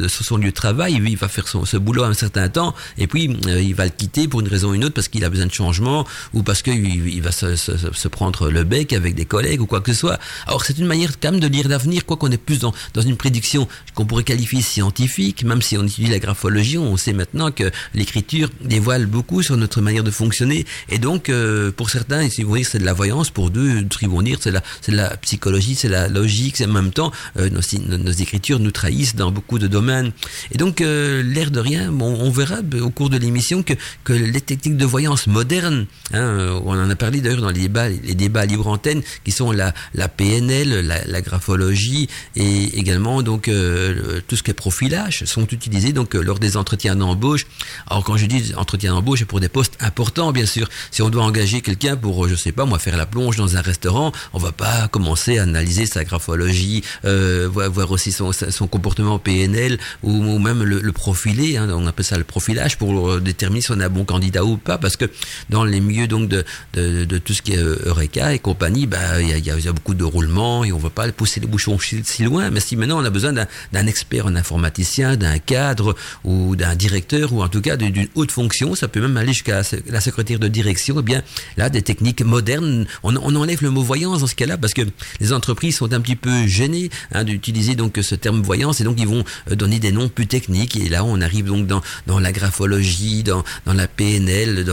sur 0.08 0.24
son 0.24 0.38
lieu 0.38 0.50
de 0.50 0.52
travail, 0.52 1.02
il 1.06 1.18
va 1.18 1.28
faire 1.28 1.48
son, 1.48 1.66
boulot 1.86 2.04
un 2.04 2.14
certain 2.14 2.50
temps, 2.50 2.76
et 2.98 3.08
puis 3.08 3.38
euh, 3.48 3.62
il 3.62 3.76
va 3.76 3.86
le 3.86 3.92
quitter 3.92 4.28
pour 4.28 4.42
une 4.42 4.48
raison 4.48 4.72
ou 4.72 4.74
une 4.74 4.84
autre, 4.84 4.94
parce 4.94 5.08
qu'il 5.08 5.24
a 5.24 5.30
besoin 5.30 5.46
de 5.46 5.54
changement, 5.54 6.06
ou 6.34 6.44
parce 6.44 6.62
qu'il 6.62 7.08
il 7.08 7.22
va 7.22 7.32
se, 7.32 8.08
prendre 8.08 8.50
le 8.50 8.64
bec 8.64 8.94
avec 8.94 9.16
des 9.16 9.26
collègues, 9.26 9.62
ou 9.62 9.66
quoi 9.66 9.82
que 9.82 9.94
ce 9.94 10.00
soit. 10.00 10.20
Alors 10.48 10.66
c'est 10.66 10.78
une 10.78 10.86
manière 10.86 11.12
quand 11.22 11.32
même 11.32 11.40
de 11.40 11.48
lire 11.48 11.68
l'avenir, 11.68 12.06
quoi 12.06 12.18
qu'on 12.18 12.32
est 12.32 12.38
plus 12.38 12.60
dans, 12.60 12.74
dans 12.94 13.02
une 13.02 13.18
prédiction 13.18 13.68
qu'on 13.94 14.06
pourrait 14.06 14.24
qualifier 14.24 14.62
scientifique, 14.62 15.44
même 15.44 15.62
si 15.62 15.78
on 15.78 15.86
étudie 15.86 16.10
la 16.10 16.20
graphologie, 16.20 16.78
on 16.78 16.98
sait 16.98 17.14
maintenant 17.14 17.52
que 17.52 17.72
l'écriture 17.94 18.50
dévoile 18.62 19.06
beaucoup 19.06 19.42
sur 19.42 19.58
notre 19.58 19.82
manière 19.82 20.04
de 20.04 20.12
fonctionner, 20.12 20.66
et 20.90 20.98
donc 20.98 21.30
euh, 21.30 21.72
pour 21.72 21.90
certains, 21.90 22.30
si 22.30 22.44
vous 22.44 22.50
voyez, 22.50 22.64
c'est 22.64 22.80
de 22.80 22.86
la 22.86 22.94
voyance, 22.94 23.30
pour 23.30 23.52
d'autres, 23.52 24.02
ils 24.02 24.10
vont 24.10 24.22
dire 24.22 24.38
c'est 24.42 24.52
la, 24.52 24.62
c'est 24.82 24.92
la 24.92 25.16
psychologie, 25.18 25.76
c'est 25.76 25.90
la 25.90 26.08
logique, 26.08 26.58
c'est 26.58 26.66
en 26.66 26.74
même 26.74 26.92
temps, 26.92 27.12
euh, 27.38 27.50
nos, 27.50 27.98
nos, 27.98 28.12
écritures 28.12 28.60
nous 28.60 28.72
trahissent 28.72 29.16
dans 29.16 29.32
beaucoup 29.32 29.60
de 29.60 29.68
domaines. 29.68 30.12
Et 30.52 30.58
donc, 30.58 30.80
l'air 30.80 31.52
de 31.52 31.60
rien, 31.60 31.75
on 32.00 32.30
verra 32.30 32.58
au 32.82 32.90
cours 32.90 33.10
de 33.10 33.18
l'émission 33.18 33.64
que, 33.64 33.74
les 34.14 34.42
techniques 34.42 34.78
de 34.78 34.86
voyance 34.86 35.28
modernes, 35.28 35.88
hein, 36.14 36.60
on 36.64 36.72
en 36.72 36.90
a 36.90 36.96
parlé 36.96 37.22
d'ailleurs 37.22 37.42
dans 37.42 37.50
les 37.50 37.62
débats, 37.62 37.90
les 37.90 38.16
débats 38.16 38.46
libre 38.46 38.68
antenne, 38.68 39.02
qui 39.24 39.32
sont 39.32 39.52
la, 39.52 39.74
la 39.94 40.08
PNL, 40.08 40.86
la, 40.86 41.22
graphologie 41.22 42.08
et 42.36 42.78
également 42.78 43.24
donc 43.24 43.48
euh, 43.48 44.22
tout 44.28 44.36
ce 44.36 44.44
qui 44.44 44.52
est 44.52 44.56
profilage, 44.56 45.24
sont 45.26 45.48
utilisés 45.48 45.94
donc 45.94 46.16
euh, 46.16 46.22
lors 46.22 46.40
des 46.40 46.58
entretiens 46.58 46.96
d'embauche. 46.96 47.46
Alors 47.88 48.04
quand 48.04 48.18
je 48.18 48.26
dis 48.26 48.54
entretien 48.56 48.94
d'embauche, 48.94 49.20
c'est 49.20 49.26
pour 49.26 49.40
des 49.40 49.50
postes 49.50 49.78
importants 49.80 50.32
bien 50.32 50.46
sûr. 50.46 50.70
Si 50.92 51.02
on 51.02 51.10
doit 51.10 51.24
engager 51.24 51.62
quelqu'un 51.62 51.96
pour, 51.96 52.28
je 52.28 52.36
sais 52.36 52.52
pas 52.52 52.66
moi, 52.66 52.80
faire 52.80 52.98
la 52.98 53.06
plonge 53.06 53.38
dans 53.38 53.58
un 53.58 53.62
restaurant, 53.62 54.12
on 54.34 54.40
va 54.40 54.52
pas 54.52 54.88
commencer 54.90 55.40
à 55.40 55.44
analyser 55.44 55.86
sa 55.86 56.04
graphologie, 56.04 56.84
euh, 57.06 57.50
voir, 57.52 57.92
aussi 57.92 58.12
son, 58.12 58.32
son 58.32 58.68
comportement 58.68 59.20
PNL 59.20 59.80
ou, 60.04 60.40
même 60.40 60.64
le, 60.64 60.80
le 60.80 60.92
profiler. 60.92 61.58
Hein, 61.58 61.65
on 61.72 61.88
appelle 61.88 62.06
ça 62.06 62.18
le 62.18 62.24
profilage 62.24 62.78
pour 62.78 63.10
euh, 63.10 63.20
déterminer 63.20 63.62
si 63.62 63.72
on 63.72 63.80
a 63.80 63.86
un 63.86 63.90
bon 63.90 64.06
candidat 64.06 64.44
ou 64.44 64.58
pas, 64.58 64.78
parce 64.78 64.98
que 64.98 65.06
dans 65.50 65.64
les 65.64 65.80
milieux 65.80 66.08
donc 66.08 66.30
de, 66.30 66.46
de, 66.74 67.18
tout 67.18 67.34
ce 67.34 67.42
qui 67.42 67.54
est 67.54 67.58
euh, 67.58 67.78
Eureka 67.86 68.34
et 68.34 68.40
compagnie, 68.40 68.88
bah 68.88 69.22
il 69.22 69.46
y 69.46 69.50
a, 69.50 69.74
beaucoup 69.74 69.94
de 69.94 70.04
roulements 70.04 70.64
et 70.64 70.72
on 70.72 70.78
ne 70.78 70.82
va 70.82 70.90
pas 70.90 71.12
pousser 71.12 71.40
les 71.40 71.48
bouchons 71.48 71.78
si, 71.80 72.24
loin. 72.24 72.50
Mais 72.50 72.60
si 72.60 72.76
maintenant 72.76 73.02
on 73.02 73.06
a 73.06 73.10
besoin 73.10 73.34
d'un 73.34 73.88
expert, 73.88 74.28
un 74.28 74.36
informaticien, 74.36 75.16
d'un 75.18 75.40
cadre 75.40 75.96
ou 76.24 76.56
d'un 76.56 76.76
directeur 76.76 77.34
ou 77.34 77.42
en 77.42 77.50
tout 77.50 77.62
cas 77.62 77.78
d'une 77.78 78.08
haute 78.16 78.32
fonction, 78.32 78.76
ça 78.76 78.88
peut 78.88 79.02
même 79.02 79.18
aller 79.18 79.34
jusqu'à 79.34 79.62
la 79.88 80.02
secrétaire 80.02 80.40
de 80.40 80.48
direction. 80.48 80.96
Et 80.96 81.00
eh 81.00 81.04
bien 81.04 81.24
là, 81.58 81.70
des 81.70 81.82
techniques 81.82 82.22
modernes, 82.22 82.86
on, 83.04 83.16
enlève 83.16 83.62
le 83.62 83.70
mot 83.70 83.82
voyance 83.82 84.22
dans 84.22 84.28
ce 84.28 84.36
cas-là 84.36 84.58
parce 84.58 84.74
que 84.74 84.82
les 85.20 85.34
entreprises 85.34 85.78
sont 85.78 85.92
un 85.94 86.02
petit 86.02 86.16
peu 86.16 86.48
gênées 86.48 86.90
hein, 87.12 87.24
d'utiliser 87.24 87.76
donc 87.76 88.00
ce 88.02 88.16
terme 88.16 88.42
voyance 88.42 88.82
et 88.82 88.84
donc 88.84 89.00
ils 89.00 89.08
vont 89.08 89.24
euh, 89.52 89.56
donner 89.56 89.80
des 89.80 89.92
noms 89.92 90.10
plus 90.10 90.28
techniques 90.28 90.76
et 90.78 90.90
là 90.90 91.04
on 91.04 91.22
arrive 91.22 91.46
donc 91.46 91.55
dans, 91.58 91.82
dans 92.08 92.20
la 92.20 92.32
graphologie, 92.32 93.24
dans, 93.24 93.44
la 93.66 93.88
PNL, 93.88 94.66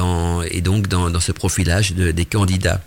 et 0.51 0.61
donc 0.61 0.89
dans, 0.89 1.21
ce 1.21 1.33
profilage 1.33 1.95
de, 1.95 2.11
des 2.11 2.25
candidats. 2.25 2.81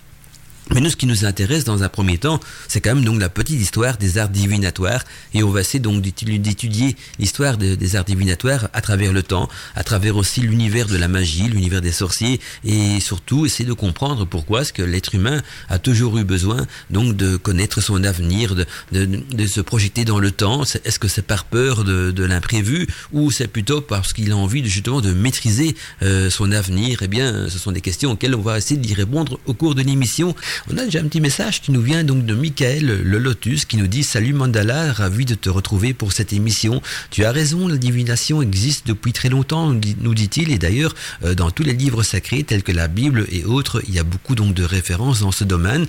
Mais 0.74 0.82
nous, 0.82 0.90
ce 0.90 0.96
qui 0.96 1.06
nous 1.06 1.26
intéresse 1.26 1.64
dans 1.64 1.84
un 1.84 1.90
premier 1.90 2.18
temps, 2.18 2.40
c'est 2.68 2.82
quand 2.82 2.96
même 2.96 3.06
donc 3.06 3.20
la 3.20 3.30
petite 3.30 3.62
histoire 3.62 3.98
des 3.98 4.18
arts 4.18 4.30
divinatoires, 4.30 5.04
et 5.36 5.44
on 5.44 5.52
va 5.52 5.62
essayer 5.62 5.80
donc 5.80 6.02
d'étudier 6.02 6.96
l'histoire 7.20 7.58
des 7.58 7.96
arts 7.96 8.04
divinatoires 8.04 8.70
à 8.74 8.82
travers 8.82 9.14
le 9.14 9.22
temps, 9.22 9.48
à 9.76 9.84
travers 9.84 10.16
aussi 10.16 10.42
l'univers 10.42 10.88
de 10.88 10.98
la 10.98 11.08
magie, 11.08 11.44
l'univers 11.44 11.82
des 11.82 11.92
sorciers, 11.92 12.40
et 12.64 13.00
surtout 13.00 13.46
essayer 13.46 13.68
de 13.68 13.74
comprendre 13.74 14.26
pourquoi 14.26 14.62
est-ce 14.62 14.74
que 14.74 14.82
l'être 14.82 15.14
humain 15.14 15.44
a 15.70 15.78
toujours 15.78 16.18
eu 16.18 16.24
besoin 16.24 16.66
donc 16.90 17.16
de 17.16 17.38
connaître 17.38 17.82
son 17.82 18.04
avenir, 18.04 18.56
de, 18.56 19.48
se 19.48 19.62
projeter 19.62 20.04
dans 20.04 20.20
le 20.20 20.32
temps. 20.32 20.64
Est-ce 20.64 20.98
que 20.98 21.08
c'est 21.08 21.22
par 21.22 21.46
peur 21.46 21.84
de, 21.84 22.24
l'imprévu, 22.24 22.88
ou 23.12 23.30
c'est 23.30 23.48
plutôt 23.48 23.82
parce 23.82 24.14
qu'il 24.14 24.32
a 24.32 24.38
envie 24.38 24.66
justement 24.66 25.02
de 25.02 25.14
maîtriser 25.14 25.76
euh, 26.02 26.32
son 26.32 26.52
avenir? 26.52 27.00
Eh 27.04 27.08
bien, 27.08 27.50
ce 27.50 27.60
sont 27.60 27.72
des 27.72 27.82
questions 27.82 28.12
auxquelles 28.12 28.34
on 28.34 28.42
va 28.42 28.58
essayer 28.58 28.80
d'y 28.80 28.96
répondre 28.96 29.40
au 29.46 29.54
cours 29.54 29.76
de 29.76 29.84
l'émission. 29.84 30.36
On 30.70 30.78
a 30.78 30.86
déjà 30.86 31.00
un 31.00 31.04
petit 31.04 31.22
message 31.22 31.62
qui 31.62 31.72
nous 31.72 31.82
vient 31.82 32.04
donc 32.04 32.26
de 32.26 32.34
Michael 32.34 32.86
Le 33.04 33.18
Lotus 33.18 33.66
qui 33.66 33.78
nous 33.78 33.88
dit 33.88 34.04
Salut 34.04 34.34
Mandala, 34.34 34.94
ravi 34.94 35.26
de 35.26 35.36
te 35.36 35.50
retrouver 35.50 35.94
pour 35.94 36.14
cette 36.14 36.34
émission. 36.34 36.82
Tu 37.12 37.26
as 37.26 37.32
raison, 37.32 37.68
la 37.68 37.78
divination 37.78 38.42
existe 38.42 38.88
depuis 38.88 39.14
très 39.14 39.30
longtemps, 39.30 39.74
nous 40.02 40.14
dit-il, 40.14 40.52
et 40.52 40.58
d'ailleurs 40.58 40.96
euh, 41.24 41.36
dans 41.36 41.52
tous 41.52 41.64
les 41.64 41.74
livres 41.74 42.04
sacrés 42.04 42.44
tels 42.44 42.64
que 42.64 42.72
la 42.72 42.88
Bible 42.88 43.26
et 43.32 43.44
autres, 43.44 43.82
il 43.88 43.94
y 43.94 44.00
a 44.00 44.04
beaucoup 44.04 44.36
donc 44.36 44.54
de 44.54 44.64
références 44.64 45.22
dans 45.22 45.32
ce 45.32 45.44
domaine. 45.44 45.86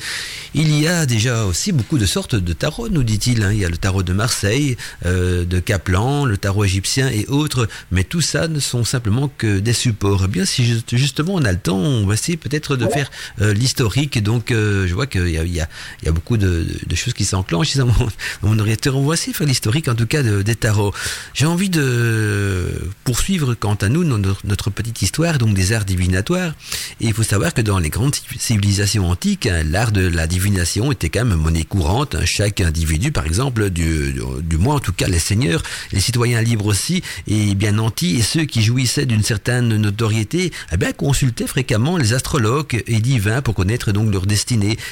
Il 0.54 0.78
y 0.78 0.86
a 0.88 1.06
déjà 1.06 1.44
aussi 1.44 1.72
beaucoup 1.72 1.98
de 1.98 2.06
sortes 2.06 2.34
de 2.34 2.52
tarot, 2.52 2.88
nous 2.88 3.02
dit-il. 3.02 3.42
Hein. 3.42 3.52
Il 3.52 3.58
y 3.58 3.64
a 3.64 3.68
le 3.68 3.76
tarot 3.76 4.02
de 4.02 4.12
Marseille, 4.12 4.76
euh, 5.04 5.44
de 5.44 5.60
Kaplan, 5.60 6.24
le 6.24 6.36
tarot 6.36 6.64
égyptien 6.64 7.08
et 7.08 7.26
autres, 7.28 7.68
mais 7.90 8.04
tout 8.04 8.20
ça 8.20 8.48
ne 8.48 8.60
sont 8.60 8.84
simplement 8.84 9.30
que 9.38 9.58
des 9.58 9.72
supports. 9.72 10.22
Eh 10.24 10.28
bien, 10.28 10.44
si 10.44 10.82
justement 10.92 11.34
on 11.34 11.44
a 11.44 11.52
le 11.52 11.58
temps, 11.58 11.78
on 11.78 12.06
va 12.06 12.14
essayer 12.14 12.36
peut-être 12.36 12.76
de 12.76 12.86
faire 12.86 13.10
euh, 13.40 13.52
l'historique. 13.52 14.22
Donc, 14.22 14.52
je 14.86 14.94
vois 14.94 15.06
qu'il 15.06 15.28
y 15.28 15.60
a, 15.60 16.12
beaucoup 16.12 16.36
de, 16.36 16.66
choses 16.94 17.14
qui 17.14 17.24
s'enclenchent 17.24 17.76
dans 17.76 17.86
mon, 18.42 18.56
mon 18.56 18.58
On 18.58 19.06
va 19.06 19.14
essayer 19.14 19.32
de 19.32 19.36
faire 19.36 19.46
l'historique, 19.46 19.88
en 19.88 19.94
tout 19.94 20.06
cas, 20.06 20.22
de, 20.22 20.42
des 20.42 20.54
tarots. 20.54 20.92
J'ai 21.34 21.46
envie 21.46 21.70
de 21.70 22.90
poursuivre, 23.04 23.54
quant 23.54 23.74
à 23.74 23.88
nous, 23.88 24.04
notre, 24.04 24.70
petite 24.70 25.02
histoire 25.02 25.38
donc 25.38 25.54
des 25.54 25.72
arts 25.72 25.84
divinatoires. 25.84 26.52
Et 27.00 27.06
il 27.06 27.14
faut 27.14 27.22
savoir 27.22 27.54
que 27.54 27.60
dans 27.60 27.78
les 27.78 27.90
grandes 27.90 28.14
civilisations 28.38 29.08
antiques, 29.08 29.46
hein, 29.46 29.62
l'art 29.64 29.92
de 29.92 30.06
la 30.06 30.26
divination 30.26 30.92
était 30.92 31.08
quand 31.08 31.24
même 31.24 31.38
monnaie 31.38 31.64
courante. 31.64 32.14
Hein. 32.14 32.24
Chaque 32.24 32.60
individu, 32.60 33.12
par 33.12 33.26
exemple, 33.26 33.70
du, 33.70 34.14
moins 34.58 34.76
en 34.76 34.80
tout 34.80 34.92
cas 34.92 35.08
les 35.08 35.18
seigneurs, 35.18 35.62
les 35.92 36.00
citoyens 36.00 36.40
libres 36.40 36.66
aussi, 36.66 37.02
et 37.26 37.54
bien 37.54 37.72
nantis, 37.72 38.16
et 38.16 38.22
ceux 38.22 38.44
qui 38.44 38.62
jouissaient 38.62 39.06
d'une 39.06 39.22
certaine 39.22 39.76
notoriété, 39.76 40.52
eh 40.72 40.76
bien, 40.76 40.92
consultaient 40.92 41.46
fréquemment 41.46 41.96
les 41.96 42.12
astrologues 42.12 42.82
et 42.86 43.00
divins 43.00 43.42
pour 43.42 43.54
connaître 43.54 43.92
donc 43.92 44.12
leur 44.12 44.26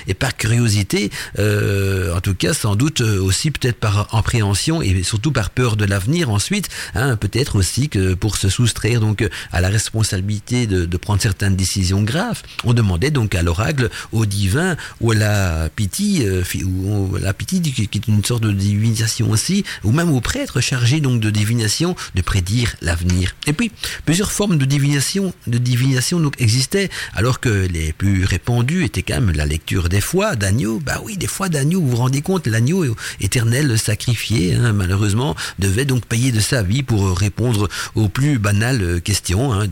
Et 0.07 0.15
par 0.15 0.37
curiosité, 0.37 1.11
euh, 1.39 2.15
en 2.15 2.21
tout 2.21 2.35
cas 2.35 2.55
sans 2.55 2.77
doute 2.77 3.01
aussi 3.01 3.51
peut-être 3.51 3.79
par 3.79 4.15
appréhension 4.15 4.83
et 4.83 5.03
surtout 5.03 5.33
par 5.33 5.51
peur 5.51 5.77
de 5.77 5.85
l'avenir 5.85 6.31
ensuite, 6.31 6.69
hein, 6.95 7.17
peut-être 7.17 7.57
aussi 7.57 7.89
que 7.89 8.15
pour 8.15 8.37
se 8.37 8.49
soustraire 8.49 9.01
donc 9.01 9.29
à 9.53 9.61
la 9.61 9.69
responsabilité 9.69 10.67
de, 10.67 10.97
prendre 10.97 11.21
certaines 11.21 11.57
décisions 11.57 12.03
graves, 12.03 12.43
on 12.65 12.73
demandait 12.73 13.11
donc 13.11 13.35
à 13.35 13.43
l'oracle, 13.43 13.91
au 14.13 14.27
divin 14.27 14.77
ou 15.01 15.11
à 15.11 15.15
la 15.15 15.69
piti, 15.75 16.23
euh, 16.25 16.43
ou 16.65 17.17
la 17.21 17.35
piti 17.35 17.61
qui 17.61 17.83
est 17.83 18.09
une 18.09 18.25
sorte 18.25 18.43
de 18.43 18.53
divination 18.53 19.31
aussi, 19.31 19.65
ou 19.83 19.93
même 19.93 20.11
au 20.11 20.21
prêtre 20.21 20.61
chargé 20.61 21.01
donc 21.01 21.21
de 21.21 21.31
divination, 21.31 21.95
de 22.15 22.23
prédire 22.23 22.77
l'avenir. 22.81 23.35
Et 23.47 23.53
puis 23.53 23.71
plusieurs 24.05 24.33
formes 24.33 24.57
de 24.57 24.65
divination, 24.65 25.35
de 25.47 25.59
divination 25.59 26.21
donc 26.21 26.41
existaient, 26.41 26.91
alors 27.15 27.41
que 27.41 27.69
les 27.71 27.93
plus 27.93 28.25
répandues 28.25 28.85
étaient 28.85 29.03
quand 29.03 29.21
même 29.21 29.33
la 29.35 29.44
lecture 29.47 29.89
des 29.89 30.01
fois 30.01 30.37
d'agneau. 30.37 30.81
Bah 30.85 31.01
oui, 31.05 31.17
des 31.17 31.27
fois 31.27 31.49
d'agneau. 31.49 31.81
Vous 31.81 31.91
vous 31.91 31.97
rendez 31.97 32.23
compte, 32.23 32.47
l'agneau 32.47 32.85
éternel 33.21 33.79
sacrifié, 33.79 34.55
hein, 34.55 34.73
malheureusement, 34.73 35.35
devait 35.59 35.85
donc 35.85 36.07
payer 36.07 36.33
de 36.33 36.41
sa 36.41 36.63
vie 36.63 36.83
pour 36.83 37.17
répondre 37.17 37.69
aux 37.95 38.09
plus 38.09 38.39
banales 38.39 39.01
questions. 39.03 39.53
Hein, 39.53 39.67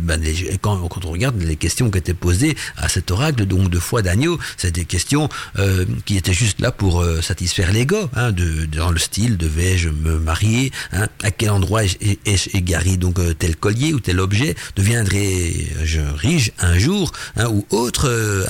ben, 0.00 0.20
quand, 0.60 1.04
on 1.04 1.10
regarde 1.10 1.40
les 1.42 1.56
questions 1.56 1.90
qui 1.90 1.98
étaient 1.98 2.14
posées 2.14 2.56
à 2.76 2.88
cet 2.88 3.10
oracle, 3.10 3.44
donc 3.46 3.70
de 3.70 3.78
foi 3.78 4.02
d'agneau, 4.02 4.38
c'est 4.56 4.72
des 4.72 4.84
questions 4.84 5.28
euh, 5.58 5.84
qui 6.04 6.16
étaient 6.16 6.32
juste 6.32 6.60
là 6.60 6.70
pour 6.70 7.00
euh, 7.00 7.20
satisfaire 7.20 7.72
l'ego, 7.72 8.08
hein, 8.14 8.32
dans 8.32 8.90
le 8.90 8.98
style 8.98 9.36
devais-je 9.36 9.88
me 9.88 10.18
marier, 10.18 10.72
à 10.92 11.30
quel 11.30 11.50
endroit 11.50 11.82
ai-je 11.84 12.56
égaré 12.56 12.96
donc 12.96 13.18
euh, 13.18 13.34
tel 13.34 13.56
collier 13.56 13.92
ou 13.94 14.00
tel 14.00 14.20
objet, 14.20 14.54
deviendrai-je 14.76 16.00
riche 16.16 16.52
un 16.58 16.78
jour, 16.78 17.12
ou 17.50 17.66
autre 17.70 18.08
euh, 18.08 18.44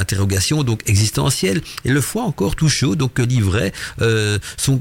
donc 0.64 0.83
existentielle. 0.87 1.61
Et 1.85 1.90
le 1.90 2.00
foie 2.00 2.23
encore 2.23 2.57
tout 2.57 2.69
chaud 2.69 2.97
donc 2.97 3.19
livrait 3.19 3.73
euh, 4.00 4.38
son, 4.57 4.81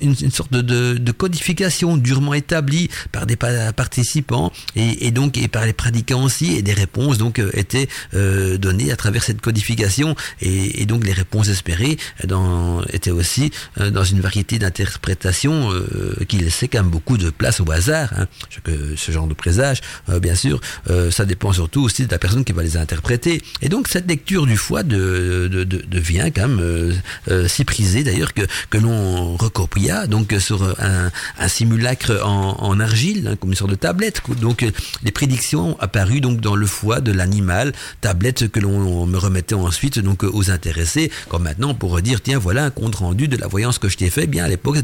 une, 0.00 0.30
sorte 0.30 0.52
de, 0.52 1.12
codification 1.12 1.96
durement 1.96 2.34
établie 2.34 2.88
par 3.12 3.26
des 3.26 3.36
participants 3.36 4.52
et, 4.74 5.10
donc 5.10 5.38
et 5.38 5.48
par 5.48 5.64
les 5.64 5.72
pratiquants 5.72 6.24
aussi 6.24 6.54
et 6.54 6.62
des 6.62 6.72
réponses 6.72 7.18
donc 7.18 7.40
étaient 7.52 7.88
données 8.12 8.90
à 8.90 8.96
travers 8.96 9.22
cette 9.22 9.40
codification 9.40 10.16
et, 10.40 10.86
donc 10.86 11.04
les 11.04 11.12
réponses 11.12 11.48
espérées 11.48 11.96
étaient 12.92 13.10
aussi 13.10 13.50
dans 13.76 14.04
une 14.04 14.20
variété 14.20 14.58
d'interprétations 14.58 15.70
qui 16.28 16.38
laissait 16.38 16.68
quand 16.68 16.82
même 16.82 16.90
beaucoup 16.90 17.16
de 17.16 17.30
place 17.30 17.60
au 17.60 17.70
hasard. 17.70 18.12
Hein. 18.16 18.26
Ce 18.96 19.12
genre 19.12 19.26
de 19.26 19.34
présage, 19.34 19.80
euh, 20.08 20.20
bien 20.20 20.34
sûr, 20.34 20.60
euh, 20.90 21.10
ça 21.10 21.24
dépend 21.24 21.52
surtout 21.52 21.82
aussi 21.82 22.06
de 22.06 22.10
la 22.10 22.18
personne 22.18 22.44
qui 22.44 22.52
va 22.52 22.62
les 22.62 22.76
interpréter. 22.76 23.42
Et 23.62 23.68
donc 23.68 23.88
cette 23.88 24.08
lecture 24.08 24.46
du 24.46 24.56
foie 24.56 24.82
de, 24.82 25.03
de, 25.04 26.30
quand 26.34 26.48
même 26.48 26.60
euh, 27.28 27.48
si 27.48 27.64
prisée 27.64 28.04
d'ailleurs 28.04 28.34
que, 28.34 28.42
que 28.70 28.78
l'on 28.78 29.36
recopia 29.36 30.06
donc 30.06 30.34
sur 30.38 30.62
un, 30.80 31.10
simulacre 31.48 32.20
en, 32.24 32.80
argile, 32.80 33.28
hein, 33.28 33.36
comme 33.36 33.50
une 33.50 33.56
sorte 33.56 33.70
de 33.70 33.76
tablette. 33.76 34.22
Donc 34.40 34.64
les 35.02 35.12
prédictions 35.12 35.78
apparues 35.80 36.20
donc 36.20 36.40
dans 36.40 36.56
le 36.56 36.66
foie 36.66 37.00
de 37.00 37.12
l'animal, 37.12 37.72
tablette 38.00 38.48
que 38.50 38.60
l'on 38.60 39.06
me 39.06 39.18
remettait 39.18 39.54
ensuite 39.54 39.98
donc 39.98 40.24
aux 40.24 40.50
intéressés, 40.50 41.10
comme 41.28 41.44
maintenant 41.44 41.74
pour 41.74 42.00
dire 42.00 42.20
tiens 42.20 42.38
voilà 42.38 42.64
un 42.64 42.70
compte 42.70 42.96
rendu 42.96 43.28
de 43.28 43.36
la 43.36 43.46
voyance 43.46 43.78
que 43.78 43.88
je 43.88 43.96
t'ai 43.96 44.10
fait. 44.10 44.26
Bien 44.26 44.44
à 44.44 44.48
l'époque 44.48 44.78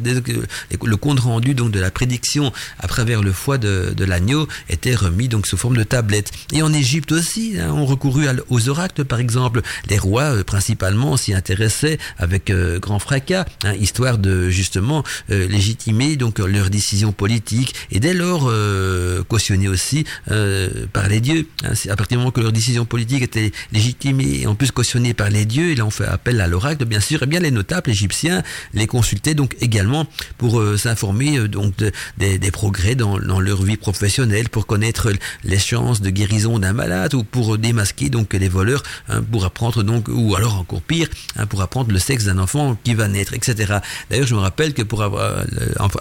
le 0.82 0.96
compte 0.96 1.20
rendu 1.20 1.54
donc 1.54 1.70
de 1.70 1.80
la 1.80 1.90
prédiction 1.90 2.52
à 2.78 2.86
travers 2.86 3.22
le 3.22 3.32
foie 3.32 3.58
de, 3.58 3.92
de 3.96 4.04
l'agneau 4.04 4.48
était 4.68 4.94
remis 4.94 5.28
donc 5.28 5.46
sous 5.46 5.56
forme 5.56 5.76
de 5.76 5.82
tablette. 5.82 6.30
Et 6.52 6.62
en 6.62 6.72
Égypte 6.72 7.12
aussi, 7.12 7.54
hein, 7.58 7.72
on 7.74 7.86
recourut 7.86 8.26
aux 8.48 8.68
oracles 8.68 9.04
par 9.04 9.20
exemple. 9.20 9.62
Les 9.88 9.98
rois 9.98 10.09
euh, 10.18 10.42
principalement 10.44 11.16
s'y 11.16 11.34
intéressaient 11.34 11.98
avec 12.18 12.50
euh, 12.50 12.78
grand 12.78 12.98
fracas, 12.98 13.44
hein, 13.64 13.74
histoire 13.74 14.18
de 14.18 14.50
justement 14.50 15.04
euh, 15.30 15.46
légitimer 15.48 16.16
donc 16.16 16.38
leurs 16.38 16.70
décisions 16.70 17.12
politiques 17.12 17.74
et 17.90 18.00
dès 18.00 18.14
lors 18.14 18.50
cautionner 19.28 19.68
aussi 19.68 20.04
par 20.92 21.08
les 21.08 21.20
dieux. 21.20 21.46
Hein, 21.64 21.72
à 21.88 21.96
partir 21.96 22.16
du 22.16 22.18
moment 22.18 22.30
que 22.30 22.40
leurs 22.40 22.52
décisions 22.52 22.84
politiques 22.84 23.22
étaient 23.22 23.52
légitimées 23.72 24.40
et 24.40 24.46
en 24.46 24.54
plus 24.54 24.70
cautionnées 24.70 25.14
par 25.14 25.30
les 25.30 25.44
dieux, 25.44 25.70
et 25.70 25.74
là 25.74 25.84
on 25.84 25.90
fait 25.90 26.06
appel 26.06 26.40
à 26.40 26.46
l'oracle 26.48 26.84
bien 26.84 27.00
sûr, 27.00 27.22
et 27.22 27.26
bien 27.26 27.40
les 27.40 27.50
notables 27.50 27.90
égyptiens 27.90 28.42
les 28.74 28.86
consultaient 28.86 29.34
donc 29.34 29.56
également 29.60 30.06
pour 30.38 30.62
s'informer 30.78 31.48
donc 31.48 31.76
de, 31.76 31.92
des, 32.18 32.50
progrès 32.50 32.94
dans, 32.94 33.18
dans, 33.18 33.40
leur 33.40 33.62
vie 33.62 33.76
professionnelle, 33.76 34.48
pour 34.48 34.66
connaître 34.66 35.12
les 35.44 35.58
chances 35.58 36.00
de 36.00 36.10
guérison 36.10 36.58
d'un 36.58 36.72
malade 36.72 37.14
ou 37.14 37.24
pour 37.24 37.58
démasquer 37.58 38.08
donc 38.08 38.34
les 38.34 38.48
voleurs, 38.48 38.82
hein, 39.08 39.22
pour 39.22 39.44
apprendre 39.44 39.82
ou 40.08 40.34
alors 40.36 40.56
encore 40.56 40.82
pire, 40.82 41.08
hein, 41.36 41.46
pour 41.46 41.62
apprendre 41.62 41.92
le 41.92 41.98
sexe 41.98 42.24
d'un 42.24 42.38
enfant 42.38 42.76
qui 42.84 42.94
va 42.94 43.08
naître, 43.08 43.34
etc. 43.34 43.78
D'ailleurs, 44.10 44.26
je 44.26 44.34
me 44.34 44.40
rappelle 44.40 44.74
que 44.74 44.82
pour 44.82 45.02
euh, 45.02 45.42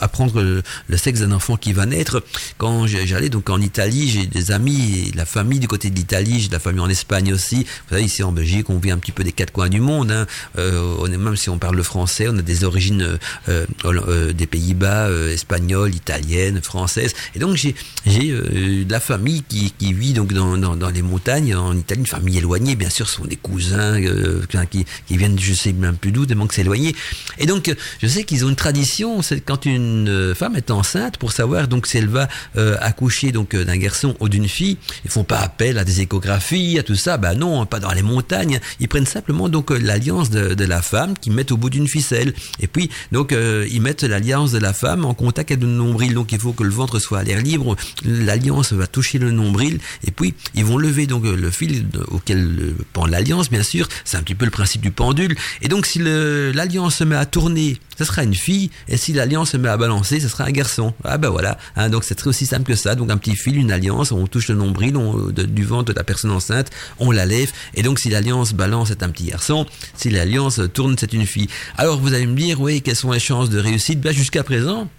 apprendre 0.01 0.41
le, 0.41 0.97
sexe 0.97 1.21
d'un 1.21 1.31
enfant 1.31 1.57
qui 1.57 1.73
va 1.73 1.85
naître, 1.85 2.23
quand 2.57 2.87
j'allais 2.87 3.29
donc 3.29 3.49
en 3.49 3.61
Italie, 3.61 4.09
j'ai 4.09 4.25
des 4.25 4.51
amis, 4.51 5.11
la 5.15 5.25
famille 5.25 5.59
du 5.59 5.67
côté 5.67 5.89
de 5.89 5.95
l'Italie, 5.95 6.41
j'ai 6.41 6.47
de 6.47 6.53
la 6.53 6.59
famille 6.59 6.81
en 6.81 6.89
Espagne 6.89 7.33
aussi. 7.33 7.65
Vous 7.87 7.95
savez, 7.95 8.03
ici 8.03 8.23
en 8.23 8.31
Belgique, 8.31 8.69
on 8.69 8.77
vit 8.77 8.91
un 8.91 8.97
petit 8.97 9.11
peu 9.11 9.23
des 9.23 9.31
quatre 9.31 9.51
coins 9.51 9.69
du 9.69 9.79
monde. 9.79 10.11
Hein. 10.11 10.25
Euh, 10.57 11.07
même 11.07 11.35
si 11.35 11.49
on 11.49 11.57
parle 11.57 11.75
le 11.75 11.83
français, 11.83 12.27
on 12.29 12.37
a 12.37 12.41
des 12.41 12.63
origines 12.63 13.17
euh, 13.47 14.33
des 14.33 14.47
Pays-Bas, 14.47 15.07
euh, 15.07 15.33
espagnole, 15.33 15.93
italienne, 15.93 16.61
française. 16.61 17.13
Et 17.35 17.39
donc 17.39 17.55
j'ai 17.55 17.75
de 18.05 18.91
la 18.91 18.99
famille 18.99 19.43
qui, 19.43 19.93
vit 19.93 20.13
donc 20.13 20.33
dans, 20.33 20.57
dans, 20.57 20.89
les 20.89 21.01
montagnes 21.01 21.55
en 21.55 21.75
Italie, 21.75 22.01
une 22.01 22.07
famille 22.07 22.37
éloignée, 22.37 22.75
bien 22.75 22.89
sûr, 22.89 23.07
ce 23.07 23.15
sont 23.15 23.25
des 23.25 23.35
cousins 23.35 23.78
euh, 23.79 24.41
qui, 24.69 24.85
viennent, 25.09 25.39
je 25.39 25.53
sais 25.53 25.73
même 25.73 25.97
plus 25.97 26.11
d'où, 26.11 26.25
des 26.25 26.35
manques 26.35 26.57
éloignés. 26.57 26.95
Et 27.37 27.45
donc 27.45 27.73
je 28.01 28.07
sais 28.07 28.23
qu'ils 28.23 28.45
ont 28.45 28.49
une 28.49 28.55
tradition, 28.55 29.21
c'est 29.21 29.41
quand 29.41 29.65
une 29.65 30.33
femme 30.35 30.55
est 30.55 30.71
enceinte, 30.71 31.17
pour 31.17 31.31
savoir 31.31 31.67
donc 31.67 31.87
si 31.87 31.97
elle 31.97 32.07
va 32.07 32.27
euh, 32.57 32.77
accoucher 32.81 33.31
donc 33.31 33.55
d'un 33.55 33.77
garçon 33.77 34.15
ou 34.19 34.29
d'une 34.29 34.47
fille, 34.47 34.77
ils 35.05 35.11
font 35.11 35.23
pas 35.23 35.39
appel 35.39 35.77
à 35.77 35.83
des 35.83 36.01
échographies, 36.01 36.79
à 36.79 36.83
tout 36.83 36.95
ça. 36.95 37.17
Bah 37.17 37.35
non, 37.35 37.65
pas 37.65 37.79
dans 37.79 37.91
les 37.91 38.01
montagnes. 38.01 38.59
Ils 38.79 38.87
prennent 38.87 39.05
simplement 39.05 39.49
donc 39.49 39.71
l'alliance 39.71 40.29
de, 40.29 40.53
de, 40.53 40.65
la 40.65 40.81
femme 40.81 41.17
qu'ils 41.17 41.33
mettent 41.33 41.51
au 41.51 41.57
bout 41.57 41.69
d'une 41.69 41.87
ficelle. 41.87 42.33
Et 42.59 42.67
puis 42.67 42.89
donc 43.11 43.31
ils 43.33 43.81
mettent 43.81 44.03
l'alliance 44.03 44.51
de 44.51 44.59
la 44.59 44.73
femme 44.73 45.05
en 45.05 45.13
contact 45.13 45.51
avec 45.51 45.63
le 45.63 45.69
nombril. 45.69 46.13
Donc 46.13 46.31
il 46.31 46.39
faut 46.39 46.53
que 46.53 46.63
le 46.63 46.71
ventre 46.71 46.99
soit 46.99 47.19
à 47.19 47.23
l'air 47.23 47.41
libre. 47.41 47.75
L'alliance 48.05 48.73
va 48.73 48.87
toucher 48.87 49.19
le 49.19 49.31
nombril 49.31 49.79
et 50.05 50.11
puis 50.11 50.33
ils 50.55 50.65
vont 50.65 50.77
lever 50.77 51.07
donc 51.07 51.23
le 51.23 51.51
fil 51.51 51.85
auquel 52.07 52.73
pend 52.93 53.05
l'alliance, 53.05 53.49
bien 53.49 53.63
sûr. 53.63 53.68
C'est 54.05 54.17
un 54.17 54.23
petit 54.23 54.35
peu 54.35 54.45
le 54.45 54.51
principe 54.51 54.81
du 54.81 54.91
pendule. 54.91 55.35
Et 55.61 55.67
donc 55.67 55.85
si 55.85 55.99
l'alliance 55.99 56.95
se 56.95 57.03
met 57.03 57.15
à 57.15 57.25
tourner, 57.25 57.77
ce 57.97 58.05
sera 58.05 58.23
une 58.23 58.35
fille. 58.35 58.69
Et 58.87 58.97
si 58.97 59.13
l'alliance 59.13 59.51
se 59.51 59.57
met 59.57 59.69
à 59.69 59.77
balancer, 59.77 60.19
ce 60.19 60.27
sera 60.27 60.45
un 60.45 60.51
garçon. 60.51 60.93
Ah 61.03 61.17
ben 61.17 61.29
voilà. 61.29 61.57
Hein, 61.75 61.89
donc 61.89 62.03
c'est 62.03 62.25
aussi 62.27 62.45
simple 62.45 62.63
que 62.63 62.75
ça. 62.75 62.95
Donc 62.95 63.11
un 63.11 63.17
petit 63.17 63.35
fil, 63.35 63.57
une 63.57 63.71
alliance, 63.71 64.11
on 64.11 64.27
touche 64.27 64.47
le 64.47 64.55
nombril 64.55 64.95
on, 64.97 65.29
du 65.29 65.63
ventre 65.63 65.93
de 65.93 65.97
la 65.97 66.03
personne 66.03 66.31
enceinte, 66.31 66.69
on 66.99 67.11
la 67.11 67.25
lève. 67.25 67.51
Et 67.75 67.83
donc 67.83 67.99
si 67.99 68.09
l'alliance 68.09 68.53
balance, 68.53 68.89
c'est 68.89 69.03
un 69.03 69.09
petit 69.09 69.25
garçon. 69.25 69.65
Si 69.95 70.09
l'alliance 70.09 70.61
tourne, 70.73 70.95
c'est 70.99 71.13
une 71.13 71.25
fille. 71.25 71.47
Alors 71.77 71.99
vous 71.99 72.13
allez 72.13 72.25
me 72.25 72.35
dire, 72.35 72.59
oui, 72.61 72.81
quelles 72.81 72.95
sont 72.95 73.11
les 73.11 73.19
chances 73.19 73.49
de 73.49 73.59
réussite? 73.59 73.99
Ben, 74.01 74.13
Jusqu'à 74.13 74.43
présent, 74.43 74.89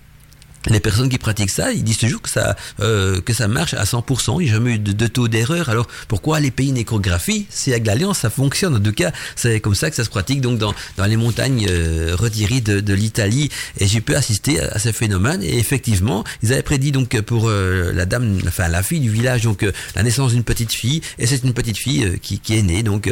les 0.68 0.80
personnes 0.80 1.08
qui 1.08 1.18
pratiquent 1.18 1.50
ça, 1.50 1.72
ils 1.72 1.82
disent 1.82 1.98
toujours 1.98 2.20
que 2.20 2.28
ça 2.28 2.56
euh, 2.80 3.20
que 3.20 3.32
ça 3.32 3.48
marche 3.48 3.74
à 3.74 3.84
100%. 3.84 4.36
Il 4.40 4.44
n'y 4.44 4.50
a 4.50 4.54
jamais 4.54 4.74
eu 4.74 4.78
de, 4.78 5.06
taux 5.06 5.28
d'erreur. 5.28 5.68
Alors 5.68 5.86
pourquoi 6.08 6.40
les 6.40 6.50
pays 6.50 6.72
nécrographie 6.72 7.46
C'est 7.48 7.72
avec 7.72 7.86
l'alliance, 7.86 8.18
ça 8.18 8.30
fonctionne? 8.30 8.76
En 8.76 8.80
tout 8.80 8.92
cas, 8.92 9.12
c'est 9.36 9.60
comme 9.60 9.74
ça 9.74 9.88
que 9.90 9.96
ça 9.96 10.04
se 10.04 10.10
pratique 10.10 10.40
donc 10.40 10.58
dans, 10.58 10.74
dans 10.96 11.06
les 11.06 11.16
montagnes 11.16 11.66
euh, 11.70 12.14
retirées 12.14 12.60
de, 12.60 12.92
l'Italie. 12.92 13.48
Et 13.78 13.86
j'ai 13.86 14.00
pu 14.00 14.14
assister 14.14 14.60
à, 14.60 14.78
ce 14.78 14.92
phénomène. 14.92 15.42
Et 15.42 15.58
effectivement, 15.58 16.24
ils 16.42 16.52
avaient 16.52 16.62
prédit 16.62 16.92
donc 16.92 17.18
pour 17.22 17.48
euh, 17.48 17.92
la 17.94 18.04
dame, 18.04 18.38
enfin 18.46 18.68
la 18.68 18.82
fille 18.82 19.00
du 19.00 19.10
village, 19.10 19.42
donc 19.42 19.64
la 19.94 20.02
naissance 20.02 20.32
d'une 20.32 20.44
petite 20.44 20.72
fille. 20.72 21.00
Et 21.18 21.26
c'est 21.26 21.42
une 21.44 21.54
petite 21.54 21.78
fille 21.78 22.18
qui, 22.20 22.40
est 22.50 22.62
née. 22.62 22.82
Donc 22.82 23.10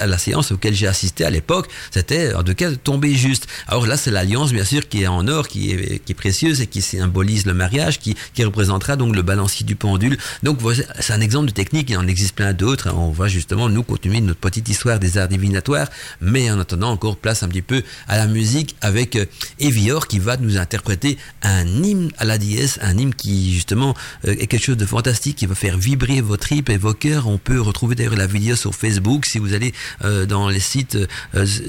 à, 0.00 0.06
la 0.06 0.18
séance 0.18 0.50
auquel 0.52 0.74
j'ai 0.74 0.86
assisté 0.86 1.24
à 1.24 1.30
l'époque, 1.30 1.68
c'était 1.90 2.34
en 2.34 2.42
tout 2.42 2.54
cas 2.54 2.72
tombé 2.72 3.14
juste. 3.14 3.46
Alors 3.68 3.86
là, 3.86 3.96
c'est 3.96 4.10
l'alliance 4.10 4.52
bien 4.52 4.64
sûr 4.64 4.88
qui 4.88 5.02
est 5.02 5.06
en 5.06 5.28
or, 5.28 5.48
qui 5.48 5.70
est, 5.70 5.98
qui 6.04 6.12
est 6.12 6.14
précieuse 6.14 6.63
qui 6.66 6.82
symbolise 6.82 7.46
le 7.46 7.54
mariage, 7.54 7.98
qui, 7.98 8.16
représentera 8.44 8.96
donc 8.96 9.16
le 9.16 9.22
balancier 9.22 9.64
du 9.64 9.74
pendule. 9.76 10.18
Donc 10.42 10.58
c'est 11.00 11.12
un 11.12 11.20
exemple 11.20 11.46
de 11.46 11.52
technique, 11.52 11.90
il 11.90 11.96
en 11.96 12.06
existe 12.06 12.34
plein 12.34 12.52
d'autres. 12.52 12.92
On 12.94 13.10
va 13.10 13.28
justement 13.28 13.68
nous 13.68 13.82
continuer 13.82 14.20
notre 14.20 14.40
petite 14.40 14.68
histoire 14.68 14.98
des 14.98 15.16
arts 15.18 15.28
divinatoires, 15.28 15.88
mais 16.20 16.50
en 16.50 16.60
attendant 16.60 16.90
encore 16.90 17.16
place 17.16 17.42
un 17.42 17.48
petit 17.48 17.62
peu 17.62 17.82
à 18.06 18.16
la 18.16 18.26
musique 18.26 18.76
avec 18.80 19.16
euh, 19.16 19.24
Evior 19.58 20.08
qui 20.08 20.18
va 20.18 20.36
nous 20.36 20.58
interpréter 20.58 21.16
un 21.42 21.66
hymne 21.66 22.10
à 22.18 22.24
la 22.24 22.38
déesse, 22.38 22.78
un 22.82 22.96
hymne 22.98 23.14
qui 23.14 23.54
justement 23.54 23.94
euh, 24.26 24.32
est 24.38 24.46
quelque 24.46 24.64
chose 24.64 24.76
de 24.76 24.86
fantastique, 24.86 25.36
qui 25.36 25.46
va 25.46 25.54
faire 25.54 25.78
vibrer 25.78 26.20
vos 26.20 26.36
tripes 26.36 26.68
et 26.68 26.76
vos 26.76 26.94
cœurs. 26.94 27.28
On 27.28 27.38
peut 27.38 27.60
retrouver 27.60 27.94
d'ailleurs 27.94 28.16
la 28.16 28.26
vidéo 28.26 28.56
sur 28.56 28.74
Facebook 28.74 29.24
si 29.26 29.38
vous 29.38 29.54
allez 29.54 29.72
euh, 30.04 30.26
dans 30.26 30.48
les 30.48 30.60
sites, 30.60 30.98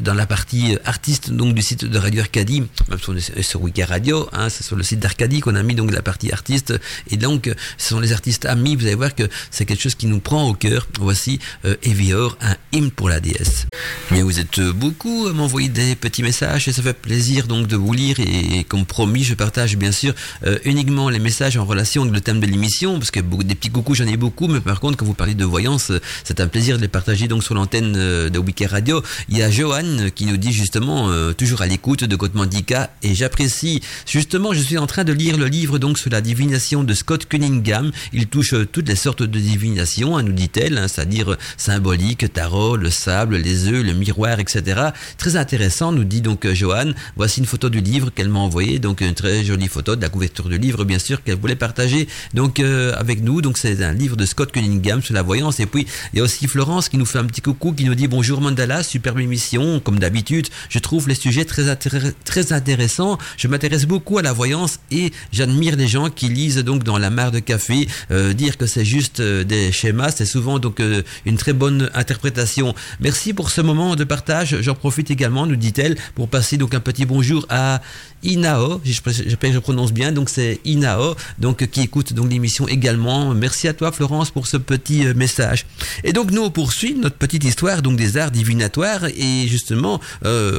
dans 0.01 0.13
la 0.13 0.25
partie 0.25 0.77
artiste 0.83 1.31
donc 1.31 1.53
du 1.53 1.61
site 1.61 1.85
de 1.85 1.97
Radio 1.97 2.21
Arcadie, 2.21 2.63
même 2.89 2.99
sur, 2.99 3.15
sur 3.43 3.61
Radio, 3.87 4.27
hein, 4.33 4.49
c'est 4.49 4.63
sur 4.63 4.75
le 4.75 4.83
site 4.85 4.99
d'Arcadie 4.99 5.41
qu'on 5.41 5.55
a 5.55 5.63
mis 5.63 5.75
donc 5.75 5.91
la 5.91 6.01
partie 6.01 6.31
artiste. 6.31 6.73
Et 7.09 7.17
donc, 7.17 7.51
ce 7.77 7.89
sont 7.89 7.99
les 7.99 8.13
artistes 8.13 8.45
amis. 8.45 8.75
Vous 8.75 8.85
allez 8.85 8.95
voir 8.95 9.13
que 9.13 9.23
c'est 9.51 9.65
quelque 9.65 9.81
chose 9.81 9.95
qui 9.95 10.07
nous 10.07 10.19
prend 10.19 10.47
au 10.47 10.53
cœur. 10.53 10.87
Voici 10.99 11.39
euh, 11.65 11.75
Evior, 11.83 12.37
un 12.41 12.55
hymne 12.71 12.91
pour 12.91 13.09
la 13.09 13.19
déesse. 13.19 13.65
Mais 14.11 14.21
vous 14.21 14.39
êtes 14.39 14.59
beaucoup 14.59 15.27
à 15.27 15.33
m'envoyer 15.33 15.69
des 15.69 15.95
petits 15.95 16.23
messages 16.23 16.67
et 16.67 16.71
ça 16.71 16.81
fait 16.81 16.93
plaisir 16.93 17.47
donc 17.47 17.67
de 17.67 17.75
vous 17.75 17.93
lire. 17.93 18.17
Et, 18.19 18.63
comme 18.63 18.85
promis, 18.85 19.23
je 19.23 19.33
partage 19.33 19.77
bien 19.77 19.91
sûr 19.91 20.13
euh, 20.45 20.57
uniquement 20.63 21.09
les 21.09 21.19
messages 21.19 21.57
en 21.57 21.65
relation 21.65 22.03
avec 22.03 22.13
le 22.13 22.21
thème 22.21 22.39
de 22.39 22.45
l'émission 22.45 22.97
parce 22.97 23.11
que 23.11 23.19
des 23.19 23.55
petits 23.55 23.69
coucous, 23.69 23.95
j'en 23.95 24.07
ai 24.07 24.17
beaucoup. 24.17 24.47
Mais 24.47 24.61
par 24.61 24.79
contre, 24.79 24.97
quand 24.97 25.05
vous 25.05 25.13
parlez 25.13 25.35
de 25.35 25.45
voyance, 25.45 25.91
c'est 26.23 26.39
un 26.39 26.47
plaisir 26.47 26.77
de 26.77 26.81
les 26.81 26.87
partager 26.87 27.27
donc 27.27 27.43
sur 27.43 27.55
l'antenne 27.55 27.93
euh, 27.97 28.29
de 28.29 28.39
Wiki 28.39 28.65
Radio. 28.65 29.01
Il 29.29 29.37
y 29.37 29.43
a 29.43 29.49
Johan 29.49 30.09
qui 30.13 30.25
nous 30.25 30.37
dit 30.37 30.53
justement 30.53 31.09
toujours 31.33 31.61
à 31.61 31.67
l'écoute 31.67 32.03
de 32.03 32.15
Côte 32.15 32.35
Mandica 32.35 32.91
et 33.03 33.15
j'apprécie 33.15 33.81
justement, 34.05 34.53
je 34.53 34.59
suis 34.59 34.74
en 34.77 34.87
train 34.87 35.03
de 35.03 35.13
lire 35.13 35.37
le 35.37 35.47
livre 35.47 35.79
donc 35.79 35.97
sur 35.97 36.09
la 36.09 36.21
divination 36.21 36.83
de 36.83 36.93
Scott 36.93 37.25
Cunningham. 37.25 37.91
Il 38.13 38.27
touche 38.27 38.53
euh, 38.53 38.65
toutes 38.65 38.87
les 38.87 38.95
sortes 38.95 39.23
de 39.23 39.39
divination, 39.39 40.17
hein, 40.17 40.23
nous 40.23 40.31
dit-elle, 40.31 40.77
hein, 40.77 40.87
c'est-à-dire 40.87 41.33
euh, 41.33 41.37
symbolique, 41.57 42.31
tarot, 42.33 42.75
le 42.75 42.89
sable, 42.89 43.37
les 43.37 43.67
œufs, 43.67 43.83
le 43.83 43.93
miroir, 43.93 44.39
etc. 44.39 44.89
Très 45.17 45.35
intéressant, 45.35 45.91
nous 45.91 46.03
dit 46.03 46.21
donc 46.21 46.45
euh, 46.45 46.53
Johan. 46.53 46.91
Voici 47.15 47.39
une 47.39 47.45
photo 47.45 47.69
du 47.69 47.81
livre 47.81 48.09
qu'elle 48.09 48.29
m'a 48.29 48.39
envoyé, 48.39 48.79
donc 48.79 49.01
une 49.01 49.13
très 49.13 49.43
jolie 49.43 49.67
photo 49.67 49.95
de 49.95 50.01
la 50.01 50.09
couverture 50.09 50.49
du 50.49 50.57
livre, 50.57 50.83
bien 50.83 50.99
sûr, 50.99 51.23
qu'elle 51.23 51.37
voulait 51.37 51.55
partager 51.55 52.07
donc 52.33 52.59
avec 52.59 53.21
nous. 53.21 53.41
Donc 53.41 53.57
c'est 53.57 53.83
un 53.83 53.93
livre 53.93 54.15
de 54.15 54.25
Scott 54.25 54.51
Cunningham 54.51 55.01
sur 55.01 55.13
la 55.13 55.21
voyance. 55.21 55.59
Et 55.59 55.65
puis 55.65 55.85
il 56.13 56.17
y 56.17 56.19
a 56.19 56.23
aussi 56.23 56.47
Florence 56.47 56.89
qui 56.89 56.97
nous 56.97 57.05
fait 57.05 57.19
un 57.19 57.25
petit 57.25 57.41
coucou, 57.41 57.71
qui 57.71 57.85
nous 57.85 57.95
dit 57.95 58.07
bonjour 58.07 58.41
Mandala, 58.41 58.83
superbe 58.83 59.19
émission, 59.19 59.79
comme 59.79 59.99
d'habitude. 59.99 60.47
Je 60.69 60.79
trouve 60.79 61.07
les 61.07 61.15
sujets 61.15 61.45
très, 61.45 61.75
très 61.75 62.53
intéressants. 62.53 63.17
Je 63.37 63.47
m'intéresse 63.47 63.85
beaucoup 63.85 64.17
à 64.17 64.21
la 64.21 64.33
voyance 64.33 64.64
et 64.91 65.11
j'admire 65.31 65.75
les 65.75 65.87
gens 65.87 66.09
qui 66.09 66.29
lisent 66.29 66.63
donc 66.63 66.83
dans 66.83 66.97
la 66.97 67.09
mare 67.09 67.31
de 67.31 67.39
café 67.39 67.87
euh, 68.11 68.33
dire 68.33 68.57
que 68.57 68.65
c'est 68.65 68.85
juste 68.85 69.19
euh, 69.19 69.43
des 69.43 69.71
schémas, 69.71 70.11
c'est 70.11 70.25
souvent 70.25 70.59
donc 70.59 70.79
euh, 70.79 71.01
une 71.25 71.37
très 71.37 71.53
bonne 71.53 71.89
interprétation. 71.93 72.73
Merci 72.99 73.33
pour 73.33 73.49
ce 73.49 73.61
moment 73.61 73.95
de 73.95 74.03
partage. 74.03 74.61
J'en 74.61 74.75
profite 74.75 75.11
également, 75.11 75.45
nous 75.45 75.55
dit-elle, 75.55 75.97
pour 76.15 76.27
passer 76.27 76.57
donc 76.57 76.73
un 76.73 76.79
petit 76.79 77.05
bonjour 77.05 77.45
à 77.49 77.81
Inao, 78.23 78.81
j'espère 78.83 79.13
que 79.13 79.51
je 79.53 79.59
prononce 79.59 79.93
bien, 79.93 80.11
donc 80.11 80.29
c'est 80.29 80.59
Inao, 80.65 81.15
donc 81.37 81.67
qui 81.67 81.81
écoute 81.81 82.13
donc 82.13 82.29
l'émission 82.29 82.67
également. 82.67 83.33
Merci 83.33 83.67
à 83.67 83.73
toi 83.73 83.91
Florence 83.91 84.31
pour 84.31 84.47
ce 84.47 84.57
petit 84.57 85.05
message. 85.15 85.65
Et 86.03 86.13
donc 86.13 86.31
nous 86.31 86.41
on 86.41 86.49
poursuit 86.49 86.95
notre 86.95 87.17
petite 87.17 87.43
histoire 87.43 87.81
donc 87.81 87.97
des 87.97 88.17
arts 88.17 88.31
divinatoires 88.31 89.05
et 89.05 89.47
justement 89.47 89.99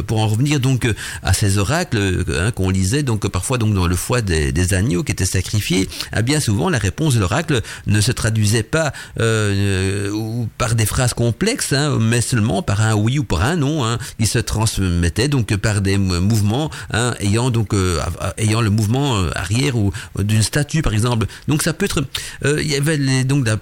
pour 0.06 0.20
en 0.20 0.28
revenir 0.28 0.60
donc 0.60 0.88
à 1.22 1.32
ces 1.32 1.58
oracles 1.58 2.24
hein, 2.38 2.52
qu'on 2.52 2.70
lisait 2.70 3.02
donc 3.02 3.26
parfois 3.28 3.58
donc 3.58 3.74
dans 3.74 3.86
le 3.86 3.95
foie 3.96 4.22
des, 4.22 4.74
agneaux 4.74 5.04
qui 5.04 5.12
étaient 5.12 5.24
sacrifiés, 5.24 5.88
eh 6.16 6.22
bien 6.22 6.40
souvent 6.40 6.68
la 6.68 6.78
réponse 6.78 7.14
de 7.14 7.20
l'oracle 7.20 7.62
ne 7.86 8.00
se 8.00 8.12
traduisait 8.12 8.62
pas 8.62 8.92
euh, 9.20 10.44
par 10.58 10.74
des 10.74 10.86
phrases 10.86 11.14
complexes, 11.14 11.72
hein, 11.72 11.98
mais 12.00 12.20
seulement 12.20 12.62
par 12.62 12.80
un 12.80 12.94
oui 12.94 13.18
ou 13.18 13.24
par 13.24 13.44
un 13.44 13.56
non, 13.56 13.84
hein, 13.84 13.98
qui 14.18 14.26
se 14.26 14.38
transmettait 14.38 15.28
donc 15.28 15.54
par 15.56 15.80
des 15.80 15.98
mouvements 15.98 16.70
hein, 16.92 17.14
ayant 17.20 17.50
donc 17.50 17.74
euh, 17.74 18.00
ayant 18.38 18.60
le 18.60 18.70
mouvement 18.70 19.18
euh, 19.18 19.30
arrière 19.34 19.76
ou 19.76 19.92
d'une 20.18 20.42
statue 20.42 20.82
par 20.82 20.92
exemple. 20.92 21.26
Donc 21.48 21.62
ça 21.62 21.72
peut 21.72 21.84
être, 21.84 22.04
il 22.44 22.66
y 22.66 22.74
avait 22.74 23.24
donc 23.24 23.46
la, 23.46 23.56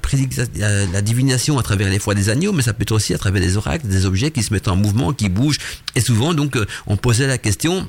la 0.92 1.02
divination 1.02 1.58
à 1.58 1.62
travers 1.62 1.88
les 1.90 1.98
foies 1.98 2.14
des 2.14 2.30
agneaux, 2.30 2.52
mais 2.52 2.62
ça 2.62 2.72
peut 2.72 2.82
être 2.82 2.92
aussi 2.92 3.14
à 3.14 3.18
travers 3.18 3.42
des 3.42 3.56
oracles, 3.56 3.86
des 3.86 4.06
objets 4.06 4.30
qui 4.30 4.42
se 4.42 4.52
mettent 4.52 4.68
en 4.68 4.76
mouvement, 4.76 5.12
qui 5.12 5.28
bougent, 5.28 5.58
et 5.94 6.00
souvent 6.00 6.34
donc 6.34 6.58
on 6.86 6.96
posait 6.96 7.26
la 7.26 7.38
question 7.38 7.88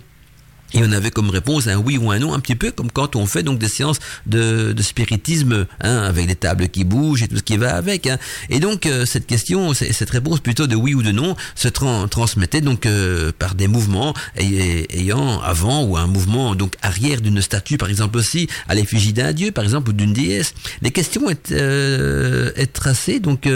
et 0.73 0.81
on 0.83 0.91
avait 0.91 1.11
comme 1.11 1.29
réponse 1.29 1.67
un 1.67 1.77
oui 1.77 1.97
ou 1.97 2.11
un 2.11 2.19
non, 2.19 2.33
un 2.33 2.39
petit 2.39 2.55
peu 2.55 2.71
comme 2.71 2.91
quand 2.91 3.15
on 3.15 3.25
fait 3.25 3.43
donc 3.43 3.59
des 3.59 3.67
séances 3.67 3.99
de, 4.25 4.73
de 4.73 4.83
spiritisme, 4.83 5.67
hein, 5.81 5.97
avec 5.99 6.27
des 6.27 6.35
tables 6.35 6.69
qui 6.69 6.83
bougent 6.83 7.23
et 7.23 7.27
tout 7.27 7.37
ce 7.37 7.43
qui 7.43 7.57
va 7.57 7.75
avec. 7.75 8.07
Hein. 8.07 8.17
Et 8.49 8.59
donc 8.59 8.85
euh, 8.85 9.05
cette 9.05 9.27
question, 9.27 9.73
cette 9.73 10.09
réponse 10.09 10.39
plutôt 10.39 10.67
de 10.67 10.75
oui 10.75 10.93
ou 10.93 11.03
de 11.03 11.11
non, 11.11 11.35
se 11.55 11.67
transmettait 11.67 12.61
donc 12.61 12.85
euh, 12.85 13.31
par 13.37 13.55
des 13.55 13.67
mouvements 13.67 14.13
ayant 14.37 15.39
avant 15.41 15.83
ou 15.83 15.97
un 15.97 16.07
mouvement 16.07 16.55
donc 16.55 16.75
arrière 16.81 17.21
d'une 17.21 17.41
statue, 17.41 17.77
par 17.77 17.89
exemple 17.89 18.17
aussi 18.17 18.47
à 18.67 18.75
l'effigie 18.75 19.13
d'un 19.13 19.33
dieu, 19.33 19.51
par 19.51 19.63
exemple 19.63 19.91
ou 19.91 19.93
d'une 19.93 20.13
déesse. 20.13 20.53
Les 20.81 20.91
questions 20.91 21.29
étaient, 21.29 21.55
euh, 21.57 22.51
tracées 22.73 23.19
donc 23.19 23.47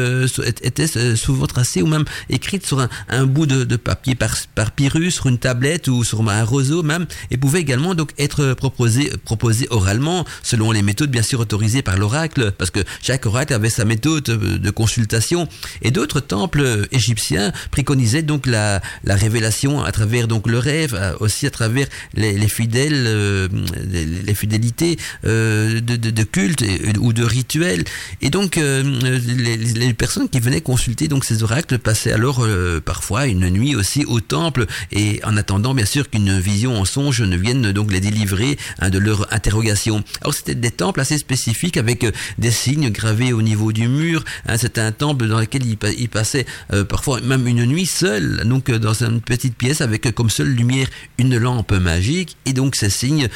étaient 0.61 1.15
souvent 1.15 1.47
tracées 1.47 1.81
ou 1.81 1.87
même 1.87 2.05
écrites 2.29 2.65
sur 2.65 2.79
un, 2.79 2.89
un 3.09 3.25
bout 3.25 3.45
de, 3.45 3.63
de 3.63 3.75
papier 3.75 4.15
par, 4.15 4.35
par 4.55 4.71
pyrrhus, 4.71 5.11
sur 5.11 5.27
une 5.27 5.39
tablette 5.39 5.87
ou 5.87 6.03
sur 6.03 6.27
un 6.29 6.43
roseau 6.43 6.83
même 6.83 7.07
et 7.31 7.37
pouvait 7.37 7.61
également 7.61 7.95
donc 7.95 8.11
être 8.17 8.53
proposé, 8.53 9.11
proposé 9.25 9.67
oralement 9.69 10.25
selon 10.43 10.71
les 10.71 10.81
méthodes 10.81 11.11
bien 11.11 11.23
sûr 11.23 11.39
autorisées 11.39 11.81
par 11.81 11.97
l'oracle 11.97 12.51
parce 12.57 12.71
que 12.71 12.79
chaque 13.01 13.25
oracle 13.25 13.53
avait 13.53 13.69
sa 13.69 13.85
méthode 13.85 14.23
de 14.23 14.69
consultation. 14.71 15.47
Et 15.81 15.91
d'autres 15.91 16.19
temples 16.19 16.87
égyptiens 16.91 17.51
préconisaient 17.71 18.21
donc 18.21 18.45
la, 18.45 18.81
la 19.03 19.15
révélation 19.15 19.83
à 19.83 19.91
travers 19.91 20.27
donc 20.27 20.47
le 20.47 20.59
rêve 20.59 20.95
euh, 20.95 21.13
aussi 21.19 21.45
à 21.45 21.51
travers 21.51 21.87
les, 22.13 22.37
les 22.37 22.47
fidèles 22.47 23.05
euh, 23.07 23.47
les, 23.91 24.33
fidélités 24.33 24.97
euh, 25.25 25.81
de, 25.81 25.95
de, 25.95 26.09
de, 26.09 26.23
culte 26.23 26.63
ou 26.99 27.13
de 27.13 27.23
rituels. 27.23 27.83
Et 28.21 28.29
donc 28.29 28.55
les, 28.55 29.57
les, 29.57 29.93
personnes 29.93 30.29
qui 30.29 30.39
venaient 30.39 30.61
consulter 30.61 31.07
donc 31.07 31.25
ces 31.25 31.43
oracles 31.43 31.77
passaient 31.79 32.11
alors 32.13 32.45
parfois 32.85 33.25
une 33.25 33.49
nuit 33.49 33.75
aussi 33.75 34.05
au 34.05 34.19
temple 34.19 34.65
et 34.91 35.19
en 35.23 35.35
attendant 35.35 35.73
bien 35.73 35.85
sûr 35.85 36.09
qu'une 36.09 36.39
vision 36.39 36.79
en 36.97 37.11
je 37.11 37.23
ne 37.23 37.37
vienne 37.37 37.71
donc 37.71 37.91
les 37.91 37.99
délivrer 37.99 38.57
hein, 38.79 38.89
de 38.89 38.99
leur 38.99 39.31
interrogation. 39.33 40.03
Alors 40.21 40.33
c'était 40.33 40.55
des 40.55 40.71
temples 40.71 40.99
assez 40.99 41.17
spécifiques 41.17 41.77
avec 41.77 42.03
euh, 42.03 42.11
des 42.37 42.51
signes 42.51 42.89
gravés 42.89 43.33
au 43.33 43.41
niveau 43.41 43.71
du 43.71 43.87
mur. 43.87 44.23
Hein, 44.47 44.57
c'était 44.57 44.81
un 44.81 44.91
temple 44.91 45.27
dans 45.27 45.39
lequel 45.39 45.63
il, 45.65 46.09
passait 46.09 46.45
euh, 46.73 46.83
parfois 46.83 47.21
même 47.21 47.47
une 47.47 47.65
nuit 47.65 47.85
seul, 47.85 48.43
donc 48.45 48.69
euh, 48.69 48.79
dans 48.79 49.03
une 49.03 49.21
petite 49.21 49.55
pièce 49.55 49.81
avec 49.81 50.13
comme 50.13 50.29
seule 50.29 50.49
lumière 50.49 50.87
une 51.17 51.37
lampe 51.37 51.71
magique. 51.73 52.37
Et 52.45 52.53
donc 52.53 52.75
ces 52.75 52.89
signes 52.89 53.27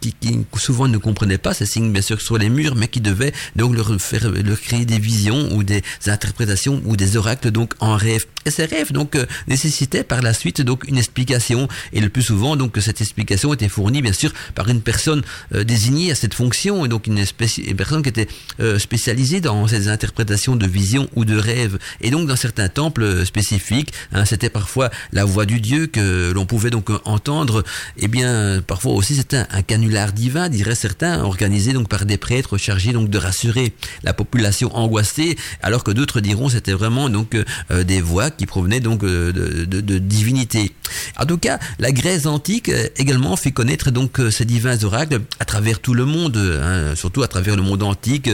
qui, 0.00 0.14
souvent 0.56 0.88
ne 0.88 0.98
comprenaient 0.98 1.38
pas, 1.38 1.54
ces 1.54 1.66
signes 1.66 1.92
bien 1.92 2.02
sûr 2.02 2.20
sur 2.20 2.38
les 2.38 2.48
murs, 2.48 2.74
mais 2.74 2.88
qui 2.88 3.00
devaient 3.00 3.32
donc 3.56 3.74
leur 3.74 4.00
faire 4.00 4.30
leur 4.30 4.60
créer 4.60 4.84
des 4.84 4.98
visions 4.98 5.52
ou 5.54 5.62
des 5.62 5.82
interprétations 6.06 6.82
ou 6.84 6.96
des 6.96 7.16
oracles 7.16 7.50
donc 7.50 7.74
en 7.80 7.96
rêve. 7.96 8.26
Et 8.44 8.50
ces 8.50 8.64
rêves 8.64 8.92
donc 8.92 9.16
nécessitaient 9.46 10.04
par 10.04 10.22
la 10.22 10.34
suite 10.34 10.60
donc 10.60 10.84
une 10.88 10.98
explication 10.98 11.68
et 11.92 12.00
le 12.00 12.08
plus 12.08 12.22
souvent 12.22 12.56
donc 12.56 12.76
cette 12.80 13.00
explication 13.00 13.52
était 13.54 13.68
fournie 13.68 14.02
bien 14.02 14.12
sûr 14.12 14.32
par 14.54 14.68
une 14.68 14.80
personne 14.80 15.22
euh, 15.54 15.64
désignée 15.64 16.10
à 16.10 16.14
cette 16.14 16.34
fonction 16.34 16.84
et 16.84 16.88
donc 16.88 17.06
une, 17.06 17.18
une 17.18 17.76
personne 17.76 18.02
qui 18.02 18.08
était 18.08 18.28
euh, 18.60 18.78
spécialisée 18.78 19.40
dans 19.40 19.66
ces 19.66 19.88
interprétations 19.88 20.56
de 20.56 20.66
visions 20.66 21.08
ou 21.14 21.24
de 21.24 21.36
rêves. 21.36 21.78
Et 22.00 22.10
donc 22.10 22.26
dans 22.26 22.36
certains 22.36 22.68
temples 22.68 23.02
euh, 23.02 23.24
spécifiques, 23.24 23.92
hein, 24.12 24.24
c'était 24.24 24.50
parfois 24.50 24.90
la 25.12 25.24
voix 25.24 25.46
du 25.46 25.60
Dieu 25.60 25.86
que 25.86 26.32
l'on 26.32 26.46
pouvait 26.46 26.70
donc 26.70 26.90
entendre. 27.04 27.64
Et 27.96 28.04
eh 28.04 28.08
bien 28.08 28.60
parfois 28.66 28.92
aussi 28.92 29.14
c'était 29.14 29.44
un, 29.50 29.62
canular 29.62 30.12
divin, 30.12 30.48
diraient 30.48 30.74
certains, 30.74 31.22
organisé 31.22 31.72
donc 31.72 31.88
par 31.88 32.04
des 32.04 32.18
prêtres 32.18 32.58
chargés 32.58 32.92
donc 32.92 33.08
de 33.08 33.18
rassurer 33.18 33.72
la 34.02 34.12
population 34.12 34.74
angoissée, 34.76 35.36
alors 35.62 35.84
que 35.84 35.90
d'autres 35.92 36.20
diront 36.20 36.48
c'était 36.48 36.72
vraiment 36.72 37.08
donc 37.08 37.36
des 37.70 38.00
voix 38.00 38.30
qui 38.36 38.46
provenaient 38.46 38.80
donc 38.80 39.00
de, 39.00 39.32
de, 39.32 39.80
de, 39.80 39.98
divinité. 39.98 40.72
En 41.18 41.26
tout 41.26 41.38
cas, 41.38 41.58
la 41.78 41.92
Grèce 41.92 42.26
antique 42.26 42.70
également 42.96 43.36
fait 43.36 43.50
connaître 43.50 43.90
donc 43.90 44.20
ces 44.30 44.44
divins 44.44 44.82
oracles 44.84 45.20
à 45.38 45.44
travers 45.44 45.80
tout 45.80 45.94
le 45.94 46.04
monde, 46.04 46.36
hein, 46.36 46.94
surtout 46.94 47.22
à 47.22 47.28
travers 47.28 47.56
le 47.56 47.62
monde 47.62 47.82
antique, 47.82 48.30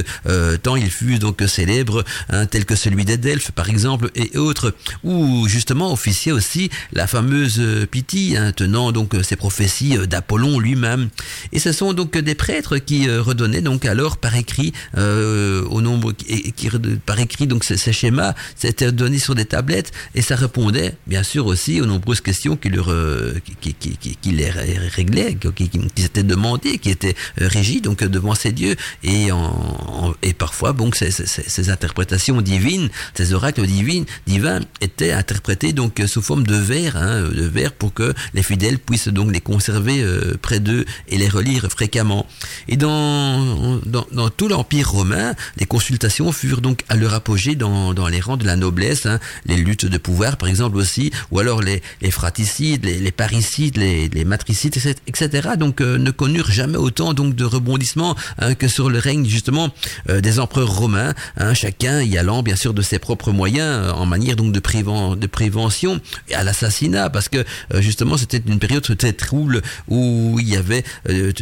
tant 0.63 0.77
il 0.77 0.91
fut 0.91 1.19
donc 1.19 1.43
célèbre, 1.47 2.05
hein, 2.31 2.47
tel 2.47 2.65
que 2.65 2.75
celui 2.75 3.05
des 3.05 3.17
Delphes 3.17 3.53
par 3.53 3.69
exemple 3.69 4.11
et 4.15 4.37
autres, 4.37 4.75
où 5.05 5.47
justement 5.49 5.93
officiait 5.93 6.33
aussi 6.33 6.71
la 6.93 7.07
fameuse 7.07 7.61
Pythie, 7.91 8.37
hein, 8.37 8.53
tenant 8.53 8.93
donc 8.93 9.15
ces 9.23 9.37
prophéties 9.37 9.97
d'Apollon 10.07 10.59
lui-même. 10.59 11.09
Et 11.53 11.59
ce 11.59 11.73
sont 11.73 11.93
donc 11.93 12.17
des 12.17 12.35
prêtres 12.35 12.79
qui 12.79 13.09
redonnaient 13.09 13.63
donc 13.63 13.85
alors 13.85 14.17
par 14.17 14.35
écrit 14.35 14.73
au 14.97 15.81
nombre 15.81 16.13
qui 16.13 16.69
par 17.07 17.19
écrit 17.19 17.47
donc 17.47 17.65
ces, 17.65 17.93
schémas, 17.93 18.35
c'était 18.57 18.93
donné 18.93 19.19
sur 19.19 19.35
des 19.35 19.45
tablettes 19.45 19.88
et 20.15 20.23
ça 20.23 20.37
répondait 20.37 20.95
bien 21.07 21.23
sûr 21.23 21.47
aussi 21.47 21.81
aux 21.81 21.87
nombreuses 21.87 22.21
questions 22.21 22.57
qui 22.57 22.69
leur 22.69 22.93
qui, 23.61 23.75
qui, 23.75 23.97
qui, 23.97 24.17
qui 24.17 24.31
les 24.31 24.51
réglaient, 24.51 25.35
qui, 25.35 25.69
qui, 25.69 26.05
étaient 26.05 26.23
demandées, 26.23 26.79
qui 26.79 26.91
étaient 26.91 27.15
régies 27.37 27.81
donc 27.81 28.03
devant 28.05 28.35
ces 28.35 28.53
dieux 28.53 28.77
et 29.03 29.29
et 30.23 30.33
parfois 30.33 30.73
donc 30.73 30.97
ces, 30.97 31.11
ces, 31.11 31.71
interprétations 31.71 32.41
divines, 32.41 32.89
ces 33.15 33.33
oracles 33.33 33.67
divines 33.67 34.05
divins 34.27 34.61
étaient 34.81 35.13
interprétés 35.13 35.73
donc 35.73 36.03
sous 36.07 36.23
forme 36.23 36.45
de 36.45 36.57
vers, 36.57 36.97
hein, 36.97 37.23
de 37.23 37.45
vers 37.45 37.73
pour 37.73 37.93
que 37.93 38.15
les 38.35 38.43
fidèles 38.43 38.79
puissent 38.79 39.09
donc 39.09 39.33
les 39.33 39.41
conserver 39.41 40.05
près 40.41 40.61
d'eux 40.61 40.85
et 41.09 41.19
les 41.19 41.29
relire 41.29 41.69
fréquemment. 41.71 42.27
Et 42.69 42.77
dans 42.77 43.79
dans, 43.87 44.07
dans 44.13 44.31
tout 44.31 44.49
l'empire 44.49 44.91
romain, 44.91 45.35
les 45.57 45.67
consultations 45.67 46.33
furent 46.33 46.61
donc 46.61 46.85
à 46.89 46.97
leur 46.97 47.15
apogée 47.15 47.55
dans, 47.55 47.95
dans 47.95 48.09
les 48.09 48.21
rangs 48.21 48.37
de 48.37 48.47
la 48.47 48.57
noblesse, 48.57 49.07
hein, 49.07 49.19
les 49.47 49.57
luttes 49.57 49.78
de 49.87 49.99
pouvoir 49.99 50.37
par 50.37 50.49
exemple 50.49 50.77
aussi, 50.77 51.11
ou 51.31 51.39
alors 51.39 51.63
les, 51.63 51.81
fraticides, 52.11 52.85
les, 52.85 53.13
parricides, 53.13 53.77
les, 53.77 54.25
matricides, 54.25 54.77
etc. 55.07 55.51
Donc 55.59 55.81
euh, 55.81 55.99
ne 55.99 56.11
connurent 56.11 56.51
jamais 56.51 56.77
autant 56.77 57.15
donc 57.15 57.35
de 57.35 57.45
rebondissements 57.45 58.17
hein, 58.39 58.55
que 58.55 58.69
sur 58.69 58.91
le 58.91 58.99
règne 58.99 59.27
justement 59.27 59.71
euh, 60.09 60.21
des 60.21 60.41
empereurs 60.41 60.75
romains, 60.75 61.15
hein, 61.37 61.55
chacun 61.55 62.03
y 62.03 62.17
allant 62.19 62.43
bien 62.43 62.57
sûr 62.57 62.75
de 62.75 62.83
ses 62.83 62.99
propres 62.99 63.33
moyens 63.33 63.87
euh, 63.87 63.93
en 63.93 64.07
manière 64.07 64.37
donc 64.37 64.53
de, 64.53 64.61
de 65.15 65.27
prévention 65.27 66.01
à 66.33 66.45
l'assassinat, 66.45 67.11
parce 67.11 67.29
que 67.29 67.45
justement 67.77 68.17
c'était 68.17 68.43
une 68.47 68.59
période 68.59 68.83
très 68.97 69.13
trouble 69.13 69.63
où 69.89 70.39
il 70.39 70.49
y 70.49 70.57
avait 70.57 70.85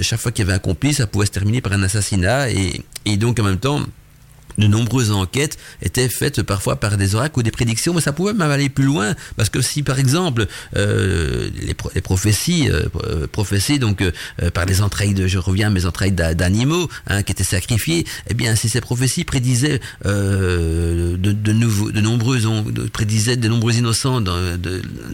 chaque 0.01 0.21
fois 0.21 0.33
qu'il 0.33 0.45
y 0.45 0.49
avait 0.49 0.57
un 0.57 0.61
complice, 0.61 0.99
ça 0.99 1.07
pouvait 1.07 1.27
se 1.27 1.31
terminer 1.31 1.61
par 1.61 1.73
un 1.73 1.83
assassinat 1.83 2.49
et 2.51 3.17
donc 3.17 3.39
en 3.39 3.45
même 3.45 3.59
temps 3.59 3.81
de 4.59 4.67
nombreuses 4.67 5.13
enquêtes 5.13 5.59
étaient 5.83 6.09
faites 6.09 6.43
parfois 6.43 6.77
par 6.77 6.97
des 6.97 7.15
oracles 7.15 7.39
ou 7.39 7.43
des 7.43 7.51
prédictions, 7.51 7.95
mais 7.95 8.01
ça 8.01 8.13
pouvait 8.13 8.33
même 8.33 8.51
aller 8.51 8.69
plus 8.69 8.85
loin, 8.85 9.15
parce 9.37 9.51
que 9.51 9.61
si 9.61 9.83
par 9.83 9.99
exemple 9.99 10.47
euh, 10.77 11.49
les, 11.95 12.01
prophéties, 12.03 12.71
euh, 12.71 13.27
prophéties 13.31 13.79
donc 13.79 14.03
euh, 14.03 14.51
par 14.51 14.65
les 14.65 14.83
entrailles 14.83 15.15
de, 15.15 15.27
je 15.27 15.39
reviens, 15.39 15.71
mes 15.71 15.87
entrailles 15.87 16.13
d'animaux 16.13 16.89
hein, 17.07 17.23
qui 17.23 17.33
étaient 17.33 17.45
sacrifiés, 17.45 18.07
eh 18.29 18.35
bien 18.35 18.55
si 18.57 18.69
ces 18.69 18.81
prophéties 18.81 19.25
prédisaient 19.25 19.81
euh, 20.07 21.17
de, 21.17 21.33
de, 21.33 21.53
de 21.93 22.01
nombreux, 22.01 22.39
prédisaient 22.93 23.37
de 23.37 23.49
nombreux 23.49 23.75
innocents 23.75 24.21
dans, 24.21 24.59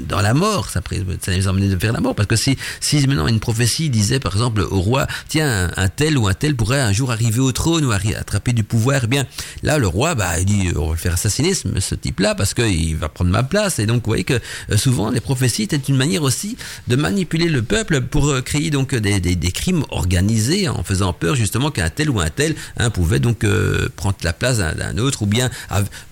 dans 0.08 0.20
la 0.20 0.34
mort, 0.34 0.70
ça, 0.70 0.80
ça 1.20 1.32
les 1.32 1.48
emmenait 1.48 1.74
vers 1.74 1.92
la 1.92 2.00
mort, 2.00 2.14
parce 2.14 2.28
que 2.28 2.36
si, 2.36 2.56
si 2.80 3.06
maintenant 3.06 3.28
une 3.28 3.40
prophétie 3.40 3.90
disait 3.90 4.20
par 4.20 4.32
exemple 4.32 4.62
au 4.62 4.80
roi, 4.80 5.06
tiens, 5.28 5.70
un, 5.76 5.88
tel 5.88 6.18
ou 6.18 6.28
un 6.28 6.34
tel 6.34 6.54
pourrait 6.54 6.80
un 6.80 6.92
jour 6.92 7.10
arriver 7.10 7.40
au 7.40 7.52
trône 7.52 7.84
ou 7.84 7.92
attraper 7.92 8.52
du 8.52 8.64
pouvoir, 8.64 9.02
eh 9.04 9.06
bien 9.06 9.26
Là, 9.62 9.78
le 9.78 9.86
roi, 9.86 10.14
bah, 10.14 10.38
il 10.38 10.44
dit, 10.44 10.68
on 10.76 10.86
va 10.86 10.92
le 10.92 10.98
faire 10.98 11.14
assassiner, 11.14 11.54
ce, 11.54 11.94
type-là, 11.94 12.34
parce 12.34 12.54
qu'il 12.54 12.96
va 12.96 13.08
prendre 13.08 13.30
ma 13.30 13.42
place. 13.42 13.78
Et 13.78 13.86
donc, 13.86 14.04
vous 14.04 14.10
voyez 14.10 14.24
que 14.24 14.40
euh, 14.70 14.76
souvent, 14.76 15.10
les 15.10 15.20
prophéties 15.20 15.62
étaient 15.62 15.76
une 15.76 15.96
manière 15.96 16.22
aussi 16.22 16.56
de 16.88 16.96
manipuler 16.96 17.48
le 17.48 17.62
peuple 17.62 18.00
pour 18.00 18.28
euh, 18.28 18.40
créer 18.40 18.70
donc 18.70 18.94
des, 18.94 19.20
des, 19.20 19.52
crimes 19.52 19.84
organisés 19.90 20.68
en 20.68 20.82
faisant 20.82 21.12
peur 21.12 21.34
justement 21.34 21.70
qu'un 21.70 21.90
tel 21.90 22.10
ou 22.10 22.20
un 22.20 22.30
tel 22.30 22.54
hein, 22.78 22.90
pouvait 22.90 23.20
donc 23.20 23.44
euh, 23.44 23.88
prendre 23.94 24.16
la 24.22 24.32
place 24.32 24.58
d'un 24.58 24.98
autre, 24.98 25.22
ou 25.22 25.26
bien 25.26 25.50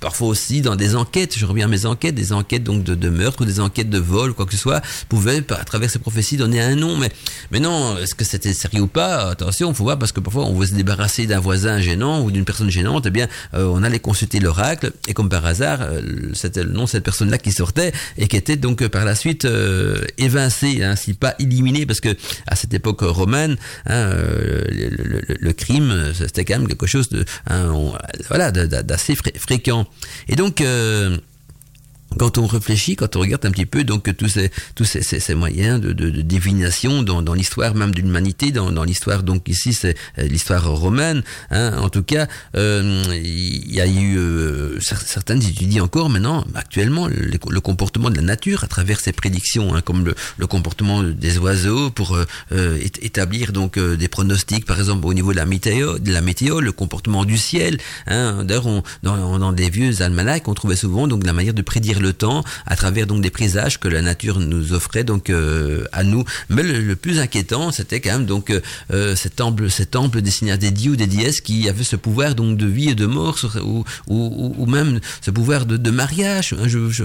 parfois 0.01 0.29
aussi 0.29 0.61
dans 0.61 0.77
des 0.77 0.95
enquêtes, 0.95 1.37
je 1.39 1.47
reviens 1.47 1.67
à 1.67 1.69
mes 1.69 1.87
enquêtes, 1.87 2.15
des 2.15 2.33
enquêtes 2.33 2.65
donc 2.65 2.85
de, 2.85 2.95
de 2.95 3.09
meurtre 3.09 3.43
ou 3.43 3.45
des 3.45 3.61
enquêtes 3.61 3.91
de 3.91 3.99
vol, 3.99 4.35
quoi 4.35 4.47
que 4.47 4.53
ce 4.53 4.59
soit, 4.59 4.83
pouvaient 5.09 5.43
à 5.51 5.65
travers 5.65 5.91
ces 5.91 5.99
prophéties 5.99 6.37
donner 6.37 6.61
un 6.61 6.77
nom. 6.77 6.97
Mais, 6.97 7.11
mais 7.51 7.61
non, 7.61 7.97
est-ce 7.99 8.15
que 8.15 8.25
c'était 8.25 8.53
sérieux 8.53 8.83
ou 8.83 8.87
pas? 8.87 9.31
Attention, 9.31 9.73
faut 9.75 9.85
voir 9.85 9.99
parce 9.99 10.13
que 10.13 10.21
parfois 10.21 10.45
on 10.45 10.55
veut 10.55 10.67
se 10.67 10.75
débarrasser 10.75 11.27
d'un 11.27 11.41
voisin 11.41 11.81
gênant 11.81 12.23
ou 12.23 12.31
d'une 12.31 12.45
personne 12.45 12.71
gênante 12.71 13.07
euh, 13.55 13.65
on 13.65 13.83
allait 13.83 13.99
consulter 13.99 14.41
l'oracle, 14.41 14.93
et 15.09 15.15
comme 15.15 15.29
par 15.29 15.45
hasard, 15.47 15.81
euh, 15.83 16.01
c'était 16.35 16.63
le 16.63 16.71
nom 16.71 16.85
de 16.85 16.89
cette 16.89 17.05
personne-là 17.05 17.39
qui 17.39 17.53
sortait, 17.53 17.93
et 18.17 18.29
qui 18.29 18.37
était 18.37 18.57
donc 18.57 18.83
euh, 18.83 18.89
par 18.89 19.05
la 19.05 19.15
suite 19.15 19.47
évincée, 20.19 20.83
hein, 20.83 20.97
si 20.97 21.15
pas 21.15 21.35
éliminée, 21.39 21.87
parce 21.87 22.01
que 22.01 22.17
à 22.47 22.57
cette 22.57 22.75
époque 22.75 23.01
romaine, 23.03 23.57
hein, 23.87 24.11
le, 24.13 25.53
crime, 25.53 26.13
c'était 26.15 26.45
quand 26.45 26.59
même 26.59 26.69
quelque 26.69 26.87
chose 26.87 27.09
de, 27.09 27.25
hein, 27.49 27.73
voilà, 28.29 28.51
d'assez 28.51 29.17
fréquent. 29.17 29.87
Et 30.29 30.37
donc, 30.37 30.63
quand 32.19 32.39
on 32.39 32.47
réfléchit, 32.47 32.97
quand 32.97 33.17
on 33.17 33.21
regarde 33.21 33.45
un 33.47 33.51
petit 33.51 33.67
peu 33.67 33.85
donc 33.85 34.15
tous 34.17 34.29
ces 34.29 34.51
tous 34.75 34.85
ces, 34.85 35.03
ces, 35.03 35.21
ces 35.21 35.35
moyens 35.35 35.81
de, 35.81 35.93
de, 35.93 36.11
de, 36.11 36.23
divination 36.23 37.03
dans, 37.03 37.23
dans 37.23 37.35
l'histoire 37.35 37.75
même 37.75 37.95
de 37.95 38.01
l'humanité, 38.01 38.53
dans, 38.53 38.73
dans 38.73 38.85
l'histoire 38.85 39.23
donc 39.23 39.49
ici 39.49 39.73
c'est 39.73 39.97
euh, 40.19 40.25
l'histoire 40.25 40.69
romaine. 40.71 41.23
Hein, 41.51 41.79
en 41.79 41.89
tout 41.89 42.03
cas, 42.03 42.27
euh, 42.57 43.03
il 43.15 43.75
y 43.75 43.81
a 43.81 43.87
eu 43.87 44.17
euh, 44.19 44.79
certaines 44.81 45.43
étudies 45.43 45.81
encore 45.81 46.11
maintenant 46.11 46.45
actuellement 46.55 47.07
le, 47.07 47.39
le, 47.49 47.61
comportement 47.61 48.11
de 48.11 48.17
la 48.17 48.23
nature 48.23 48.65
à 48.65 48.67
travers 48.67 49.01
ces 49.01 49.13
prédictions, 49.13 49.75
hein, 49.75 49.81
comme 49.81 50.05
le, 50.05 50.15
le, 50.39 50.47
comportement 50.47 51.03
des 51.03 51.39
oiseaux 51.39 51.91
pour 51.91 52.17
euh, 52.17 52.25
euh 52.53 52.79
établir 53.03 53.53
donc 53.53 53.79
des 53.79 54.09
pronostics, 54.09 54.65
par 54.65 54.79
exemple 54.79 55.07
au 55.07 55.15
niveau 55.15 55.33
de 55.33 55.37
la 55.37 55.47
météo, 55.47 55.99
de 55.99 56.13
la 56.13 56.21
météo, 56.21 56.61
le 56.61 56.73
comportement 56.73 57.25
du 57.25 57.39
ciel. 57.39 57.79
Hein, 58.07 58.45
D'ailleurs, 58.45 58.83
dans, 59.03 59.39
dans 59.39 59.53
des 59.53 59.71
vieux 59.71 60.03
almanachs, 60.03 60.49
on 60.49 60.55
trouvait 60.55 60.77
souvent 60.77 61.07
donc 61.07 61.25
la 61.25 61.33
manière 61.33 61.55
de 61.55 61.63
prédire 61.63 62.00
le 62.01 62.13
temps 62.13 62.45
à 62.67 62.77
travers 62.77 63.07
donc 63.07 63.23
des 63.23 63.31
présages 63.31 63.79
que 63.79 63.89
la 63.89 64.03
nature 64.03 64.39
nous 64.41 64.73
offrait 64.73 65.05
donc 65.05 65.31
euh, 65.31 65.85
à 65.93 66.03
nous. 66.03 66.25
Mais 66.49 66.63
le, 66.63 66.97
plus 66.97 67.19
inquiétant, 67.19 67.71
c'était 67.73 68.01
quand 68.01 68.13
même 68.13 68.27
donc 68.27 68.51
euh, 68.51 68.61
euh, 68.93 69.17
cet 69.17 69.37
temple, 69.37 69.71
cet 69.71 69.93
temple 69.93 70.21
destiné 70.21 70.53
à 70.53 70.57
des 70.57 70.71
dieux 70.71 70.93
ou 70.93 70.97
des 70.97 71.07
dièses 71.07 71.41
qui 71.41 71.69
avaient 71.69 71.85
ce 71.85 71.97
pouvoir 71.97 72.35
donc 72.35 72.57
de 72.57 72.67
vie 72.67 72.91
et 72.91 72.95
de 72.95 73.07
mort 73.07 73.39
ou, 73.65 73.85
ou, 74.09 74.55
ou 74.57 74.67
même 74.67 75.01
ce 75.21 75.31
pouvoir 75.31 75.67
de, 75.67 75.91
mariage. 75.91 76.55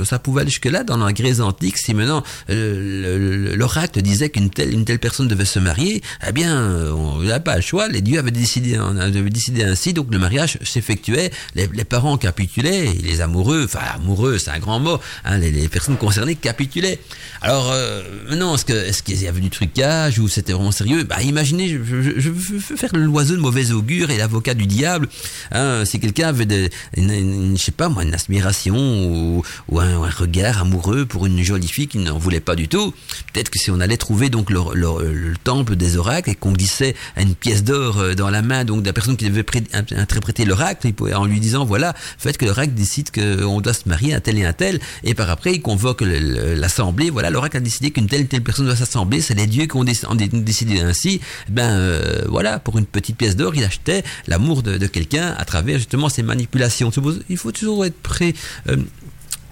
Ça 0.03 0.19
pouvait 0.19 0.41
aller 0.41 0.51
jusque 0.51 0.65
là 0.65 0.83
dans 0.83 0.97
la 0.97 1.11
Grèce 1.11 1.39
antique. 1.39 1.77
Si 1.77 1.93
maintenant 1.93 2.23
l'oracle 2.47 4.01
disait 4.01 4.29
qu'une 4.29 4.51
telle 4.51 4.73
une 4.73 4.85
telle 4.85 4.99
personne 4.99 5.27
devait 5.27 5.45
se 5.45 5.59
marier, 5.59 6.03
eh 6.27 6.31
bien 6.31 6.69
on 6.93 7.23
n'a 7.23 7.39
pas 7.39 7.55
le 7.55 7.61
choix. 7.61 7.87
Les 7.87 8.01
dieux 8.01 8.19
avaient 8.19 8.31
décidé, 8.31 8.77
on 8.79 8.97
avait 8.97 9.29
décidé 9.29 9.63
ainsi. 9.63 9.93
Donc 9.93 10.07
le 10.11 10.19
mariage 10.19 10.59
s'effectuait. 10.63 11.31
Les, 11.55 11.67
les 11.73 11.83
parents 11.83 12.17
capitulaient, 12.17 12.93
les 13.01 13.21
amoureux, 13.21 13.63
enfin 13.65 13.79
amoureux, 13.95 14.37
c'est 14.37 14.51
un 14.51 14.59
grand 14.59 14.79
Hein, 15.23 15.37
les, 15.37 15.67
personnes 15.67 15.97
concernées 15.97 16.35
capitulaient. 16.35 16.99
Alors, 17.41 17.71
euh, 17.71 18.01
maintenant, 18.29 18.55
est-ce 18.55 19.03
qu'il 19.03 19.15
est 19.15 19.25
y 19.25 19.27
avait 19.27 19.41
du 19.41 19.49
trucage 19.49 20.19
ou 20.19 20.27
c'était 20.27 20.53
vraiment 20.53 20.71
sérieux? 20.71 21.03
Bah, 21.03 21.21
imaginez, 21.21 21.67
je, 21.69 21.77
veux 21.77 22.59
faire 22.59 22.91
l'oiseau 22.93 23.35
de 23.35 23.41
mauvais 23.41 23.71
augure 23.71 24.11
et 24.11 24.17
l'avocat 24.17 24.53
du 24.53 24.65
diable. 24.65 25.07
Hein, 25.51 25.83
si 25.85 25.99
quelqu'un 25.99 26.29
avait 26.29 26.45
de, 26.45 26.69
une, 26.95 27.57
je 27.57 27.61
sais 27.61 27.71
pas 27.71 27.89
moi, 27.89 28.03
une 28.03 28.13
aspiration 28.13 28.75
ou, 28.75 29.79
un, 29.79 30.09
regard 30.09 30.61
amoureux 30.61 31.05
pour 31.05 31.25
une 31.25 31.43
jolie 31.43 31.67
fille 31.67 31.87
qui 31.87 31.97
n'en 31.97 32.17
voulait 32.17 32.39
pas 32.39 32.55
du 32.55 32.67
tout, 32.67 32.93
peut-être 33.33 33.49
que 33.49 33.59
si 33.59 33.71
on 33.71 33.79
allait 33.79 33.97
trouver 33.97 34.29
donc 34.29 34.49
le, 34.49 34.59
le, 34.73 35.33
temple 35.43 35.75
des 35.75 35.97
oracles 35.97 36.29
et 36.29 36.35
qu'on 36.35 36.53
glissait 36.53 36.95
une 37.17 37.35
pièce 37.35 37.63
d'or 37.63 37.99
euh, 37.99 38.13
dans 38.13 38.29
la 38.29 38.41
main 38.41 38.63
donc 38.63 38.81
de 38.81 38.87
la 38.87 38.93
personne 38.93 39.17
qui 39.17 39.29
devait 39.29 39.45
interpréter 39.73 40.45
l'oracle, 40.45 40.87
en 41.13 41.25
lui 41.25 41.39
disant 41.39 41.65
voilà, 41.65 41.93
faites 42.17 42.37
que 42.37 42.45
l'oracle 42.45 42.73
décide 42.73 43.11
qu'on 43.11 43.61
doit 43.61 43.73
se 43.73 43.87
marier 43.87 44.13
à 44.13 44.19
tel 44.19 44.37
et 44.37 44.45
un 44.45 44.53
tel, 44.53 44.74
et 45.03 45.13
par 45.13 45.29
après 45.29 45.53
il 45.53 45.61
convoque 45.61 46.01
l'assemblée. 46.01 47.09
Voilà, 47.09 47.29
l'oracle 47.29 47.57
a 47.57 47.59
décidé 47.59 47.91
qu'une 47.91 48.07
telle 48.07 48.27
telle 48.27 48.43
personne 48.43 48.65
doit 48.65 48.75
s'assembler. 48.75 49.21
C'est 49.21 49.33
les 49.33 49.47
dieux 49.47 49.65
qui 49.65 49.77
ont 49.77 49.83
décidé 49.83 50.79
ainsi. 50.79 51.21
Ben 51.49 51.71
euh, 51.71 52.23
voilà, 52.27 52.59
pour 52.59 52.77
une 52.77 52.85
petite 52.85 53.17
pièce 53.17 53.35
d'or, 53.35 53.55
il 53.55 53.63
achetait 53.63 54.03
l'amour 54.27 54.63
de, 54.63 54.77
de 54.77 54.87
quelqu'un 54.87 55.33
à 55.37 55.45
travers 55.45 55.77
justement 55.77 56.09
ces 56.09 56.23
manipulations. 56.23 56.91
Il 57.29 57.37
faut 57.37 57.51
toujours 57.51 57.85
être 57.85 57.99
prêt. 58.01 58.33
Euh, 58.69 58.77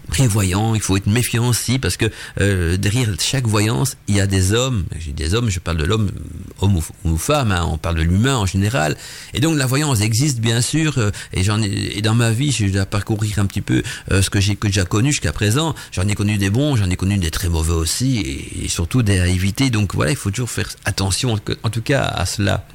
prévoyant, 0.08 0.76
il 0.76 0.82
faut 0.82 0.98
être 0.98 1.08
méfiant 1.08 1.48
aussi 1.48 1.80
parce 1.80 1.98
que 1.98 2.06
euh, 2.40 2.78
derrière 2.78 3.10
chaque 3.20 3.48
voyance, 3.48 3.98
il 4.08 4.16
y 4.16 4.22
a 4.22 4.28
des 4.28 4.54
hommes. 4.54 4.86
J'ai 5.00 5.12
des 5.12 5.34
hommes, 5.34 5.50
je 5.50 5.60
parle 5.60 5.78
de 5.78 5.86
l'homme, 5.86 6.12
homme 6.60 6.80
ou, 7.06 7.18
femme, 7.18 7.52
hein, 7.52 7.66
on 7.70 7.78
parle 7.78 7.96
de 7.96 8.02
l'humain 8.02 8.36
en 8.36 8.46
général. 8.46 8.98
Et 9.34 9.40
donc 9.40 9.58
la 9.58 9.66
voyance 9.66 10.02
existe 10.02 10.40
bien 10.40 10.62
sûr. 10.62 10.98
Euh, 10.98 11.12
et 11.34 11.44
j'en 11.44 11.62
et 11.62 12.02
dans 12.02 12.16
ma 12.16 12.32
vie, 12.32 12.52
je 12.52 12.66
dois 12.68 12.86
parcourir 12.86 13.40
un 13.40 13.46
petit 13.46 13.62
peu 13.62 13.84
euh, 14.12 14.22
ce 14.22 14.30
que 14.30 14.40
j'ai 14.40 14.58
déjà 14.62 14.86
connu 14.86 15.12
jusqu'à 15.12 15.34
présent. 15.34 15.76
J'en 15.92 16.08
ai 16.08 16.16
connu 16.16 16.38
des 16.38 16.50
bons, 16.50 16.76
j'en 16.76 16.90
ai 16.90 16.96
connu 16.96 17.18
des 17.18 17.32
très 17.32 17.50
mauvais 17.50 17.74
aussi, 17.74 18.20
et, 18.64 18.68
surtout 18.68 19.04
des 19.04 19.20
à 19.20 19.28
éviter. 19.28 19.70
Donc 19.70 19.96
voilà, 19.96 20.12
il 20.12 20.18
faut 20.18 20.32
toujours 20.32 20.50
faire 20.50 20.70
attention, 20.86 21.40
en 21.64 21.70
tout 21.70 21.82
cas 21.82 22.04
à 22.04 22.26
cela. 22.26 22.66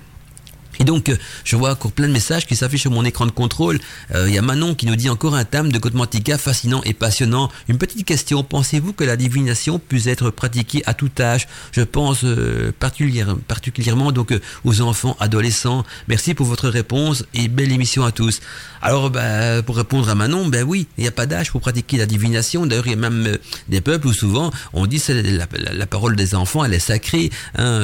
Et 0.78 0.84
donc, 0.84 1.08
euh, 1.08 1.16
je 1.44 1.56
vois 1.56 1.72
encore 1.72 1.92
plein 1.92 2.06
de 2.06 2.12
messages 2.12 2.46
qui 2.46 2.56
s'affichent 2.56 2.82
sur 2.82 2.90
mon 2.90 3.04
écran 3.04 3.26
de 3.26 3.30
contrôle. 3.30 3.80
Euh, 4.14 4.28
Il 4.28 4.34
y 4.34 4.38
a 4.38 4.42
Manon 4.42 4.74
qui 4.74 4.86
nous 4.86 4.96
dit 4.96 5.08
encore 5.08 5.34
un 5.34 5.44
thème 5.44 5.72
de 5.72 5.80
Mantica 5.96 6.38
fascinant 6.38 6.82
et 6.84 6.94
passionnant. 6.94 7.50
Une 7.68 7.78
petite 7.78 8.06
question, 8.06 8.44
pensez-vous 8.44 8.92
que 8.92 9.04
la 9.04 9.16
divination 9.16 9.78
puisse 9.78 10.06
être 10.06 10.30
pratiquée 10.30 10.82
à 10.86 10.94
tout 10.94 11.10
âge? 11.18 11.48
Je 11.72 11.82
pense 11.82 12.24
euh, 12.24 12.72
particulièrement, 12.78 14.12
donc 14.12 14.38
aux 14.64 14.80
enfants, 14.80 15.16
adolescents. 15.18 15.84
Merci 16.06 16.34
pour 16.34 16.46
votre 16.46 16.68
réponse 16.68 17.24
et 17.34 17.48
belle 17.48 17.72
émission 17.72 18.04
à 18.04 18.12
tous. 18.12 18.40
Alors, 18.82 19.10
bah, 19.10 19.62
pour 19.62 19.76
répondre 19.76 20.08
à 20.08 20.14
Manon, 20.14 20.46
ben 20.46 20.64
oui, 20.64 20.86
il 20.96 21.02
n'y 21.02 21.08
a 21.08 21.12
pas 21.12 21.26
d'âge 21.26 21.50
pour 21.50 21.60
pratiquer 21.60 21.96
la 21.96 22.06
divination. 22.06 22.66
D'ailleurs, 22.66 22.86
il 22.86 22.90
y 22.90 22.94
a 22.94 22.96
même 22.96 23.38
des 23.68 23.80
peuples 23.80 24.06
où 24.06 24.12
souvent 24.12 24.52
on 24.72 24.86
dit 24.86 25.00
que 25.00 25.12
la, 25.12 25.86
parole 25.86 26.14
des 26.14 26.34
enfants, 26.34 26.64
elle 26.64 26.74
est 26.74 26.78
sacrée, 26.78 27.30
hein, 27.56 27.80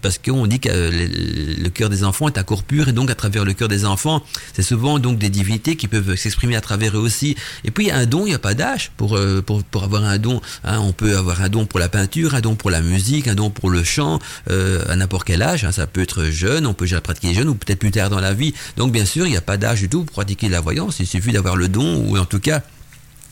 parce 0.00 0.18
qu'on 0.18 0.46
dit 0.46 0.60
que 0.60 0.70
le 0.70 1.68
cœur 1.68 1.90
des 1.90 2.04
enfants 2.04 2.21
est 2.28 2.38
un 2.38 2.42
corps 2.42 2.62
pur 2.62 2.88
et 2.88 2.92
donc 2.92 3.10
à 3.10 3.14
travers 3.14 3.44
le 3.44 3.52
cœur 3.52 3.68
des 3.68 3.84
enfants, 3.84 4.22
c'est 4.52 4.62
souvent 4.62 4.98
donc 4.98 5.18
des 5.18 5.30
divinités 5.30 5.76
qui 5.76 5.88
peuvent 5.88 6.16
s'exprimer 6.16 6.56
à 6.56 6.60
travers 6.60 6.96
eux 6.96 7.00
aussi. 7.00 7.36
Et 7.64 7.70
puis 7.70 7.90
un 7.90 8.06
don, 8.06 8.26
il 8.26 8.30
n'y 8.30 8.34
a 8.34 8.38
pas 8.38 8.54
d'âge 8.54 8.92
pour, 8.96 9.16
euh, 9.16 9.42
pour 9.42 9.62
pour 9.64 9.84
avoir 9.84 10.04
un 10.04 10.18
don. 10.18 10.40
Hein, 10.64 10.78
on 10.80 10.92
peut 10.92 11.16
avoir 11.16 11.42
un 11.42 11.48
don 11.48 11.66
pour 11.66 11.80
la 11.80 11.88
peinture, 11.88 12.34
un 12.34 12.40
don 12.40 12.54
pour 12.54 12.70
la 12.70 12.80
musique, 12.80 13.28
un 13.28 13.34
don 13.34 13.50
pour 13.50 13.70
le 13.70 13.84
chant 13.84 14.18
euh, 14.50 14.84
à 14.88 14.96
n'importe 14.96 15.24
quel 15.24 15.42
âge. 15.42 15.64
Hein, 15.64 15.72
ça 15.72 15.86
peut 15.86 16.02
être 16.02 16.24
jeune, 16.24 16.66
on 16.66 16.74
peut 16.74 16.84
déjà 16.84 17.00
pratiquer 17.00 17.34
jeune 17.34 17.48
ou 17.48 17.54
peut-être 17.54 17.78
plus 17.78 17.90
tard 17.90 18.10
dans 18.10 18.20
la 18.20 18.34
vie. 18.34 18.54
Donc 18.76 18.92
bien 18.92 19.04
sûr, 19.04 19.26
il 19.26 19.30
n'y 19.30 19.36
a 19.36 19.42
pas 19.42 19.56
d'âge 19.56 19.80
du 19.80 19.88
tout 19.88 20.04
pour 20.04 20.14
pratiquer 20.14 20.48
la 20.48 20.60
voyance. 20.60 21.00
Il 21.00 21.06
suffit 21.06 21.32
d'avoir 21.32 21.56
le 21.56 21.68
don 21.68 22.04
ou 22.06 22.18
en 22.18 22.24
tout 22.24 22.40
cas 22.40 22.62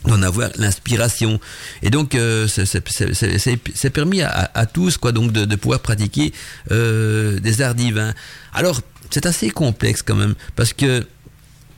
d'en 0.07 0.23
avoir 0.23 0.51
l'inspiration. 0.57 1.41
Et 1.83 1.91
donc 1.91 2.15
euh, 2.15 2.47
c'est 2.49 3.91
permis 3.91 4.23
à, 4.23 4.51
à, 4.55 4.67
tous 4.67 4.97
quoi 4.97 5.13
donc 5.13 5.33
de, 5.33 5.45
de 5.45 5.57
pouvoir 5.57 5.81
pratiquer 5.81 6.33
euh, 6.71 7.39
des 7.41 7.63
arts 7.63 7.75
divins. 7.75 8.15
Alors 8.53 8.81
c'est 9.11 9.27
assez 9.27 9.51
complexe 9.51 10.03
quand 10.03 10.15
même 10.15 10.35
parce 10.57 10.73
que 10.73 11.07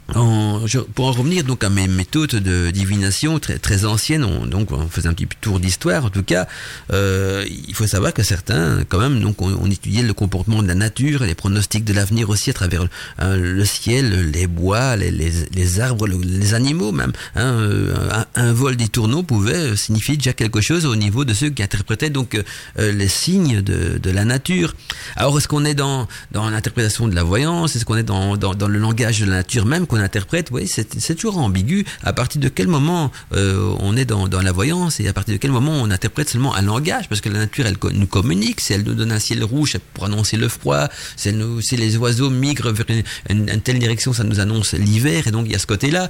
pour 0.09 1.07
en 1.07 1.13
revenir 1.13 1.45
donc 1.45 1.65
à 1.65 1.71
mes 1.71 1.89
méthodes 1.89 2.37
de 2.37 2.71
divination 2.71 3.39
très, 3.39 3.59
très 3.59 3.85
anciennes, 3.85 4.25
on, 4.25 4.47
donc 4.47 4.71
on 4.73 4.89
faisait 4.89 5.09
un 5.09 5.15
petit 5.15 5.29
tour 5.41 5.61
d'histoire. 5.61 6.05
En 6.05 6.11
tout 6.11 6.23
cas, 6.23 6.47
euh, 6.93 7.47
il 7.49 7.75
faut 7.75 7.87
savoir 7.87 8.13
que 8.13 8.23
certains, 8.23 8.85
quand 8.89 8.99
même, 8.99 9.21
donc 9.21 9.41
on, 9.41 9.71
étudiait 9.71 10.03
le 10.03 10.13
comportement 10.13 10.63
de 10.63 10.69
la 10.69 10.75
nature, 10.75 11.25
les 11.25 11.35
pronostics 11.35 11.85
de 11.85 11.95
l'avenir 11.95 12.29
aussi 12.29 12.51
à 12.51 12.53
travers 12.53 12.87
hein, 13.19 13.37
le 13.37 13.65
ciel, 13.65 14.31
les 14.31 14.47
bois, 14.47 14.97
les, 14.97 15.11
les, 15.11 15.81
arbres, 15.81 16.07
le, 16.07 16.19
les 16.19 16.55
animaux 16.55 16.93
même. 16.93 17.13
Hein, 17.35 17.71
un, 18.11 18.27
un, 18.35 18.53
vol 18.53 18.77
des 18.77 18.89
tourneaux 18.89 19.23
pouvait 19.23 19.77
signifier 19.77 20.17
déjà 20.17 20.35
quelque 20.35 20.61
chose 20.61 20.85
au 20.85 20.97
niveau 20.97 21.25
de 21.25 21.33
ceux 21.33 21.49
qui 21.49 21.63
interprétaient 21.63 22.11
donc 22.11 22.35
euh, 22.79 22.93
les 22.93 23.09
signes 23.09 23.63
de, 23.63 23.99
de, 23.99 24.11
la 24.11 24.25
nature. 24.25 24.75
Alors 25.17 25.39
est-ce 25.39 25.49
qu'on 25.49 25.65
est 25.65 25.75
dans, 25.75 26.07
dans 26.33 26.51
l'interprétation 26.51 27.09
de 27.09 27.15
la 27.15 27.23
voyance? 27.23 27.77
Est-ce 27.77 27.87
qu'on 27.87 27.97
est 27.97 28.03
dans, 28.03 28.37
dans, 28.37 28.69
le 28.69 28.79
langage 28.79 29.21
de 29.21 29.27
la 29.27 29.37
nature 29.37 29.65
même 29.65 29.87
interprète, 30.03 30.49
oui, 30.51 30.67
c'est 30.69 31.15
toujours 31.15 31.39
ambigu. 31.39 31.85
À 32.03 32.13
partir 32.13 32.41
de 32.41 32.49
quel 32.49 32.69
moment 32.69 33.11
euh, 33.35 33.75
on 33.81 33.97
est 33.97 34.05
dans, 34.05 34.29
la 34.29 34.53
voyance 34.53 35.01
et 35.01 35.09
à 35.09 35.13
partir 35.13 35.35
de 35.35 35.39
quel 35.39 35.51
moment 35.51 35.73
on 35.73 35.91
interprète 35.91 36.29
seulement 36.29 36.55
un 36.55 36.63
langage? 36.63 37.09
Parce 37.09 37.21
que 37.21 37.29
la 37.29 37.41
nature, 37.41 37.67
elle 37.67 37.77
nous 37.93 38.07
communique. 38.07 38.61
Si 38.61 38.73
elle 38.73 38.83
nous 38.83 38.95
donne 38.95 39.13
un 39.13 39.19
ciel 39.19 39.43
rouge 39.45 39.77
pour 39.95 40.05
annoncer 40.05 40.37
le 40.37 40.49
froid, 40.49 40.89
si, 41.17 41.33
nous, 41.33 41.61
si 41.61 41.77
les 41.77 41.97
oiseaux 41.97 42.31
migrent 42.31 42.71
vers 42.71 42.87
une, 43.29 43.45
telle 43.61 43.79
direction, 43.79 44.13
ça 44.13 44.25
nous 44.25 44.41
annonce 44.41 44.75
l'hiver. 44.75 45.27
Et 45.27 45.31
donc, 45.31 45.47
il 45.47 45.53
y 45.53 45.55
a 45.55 45.59
ce 45.59 45.67
côté-là. 45.67 46.09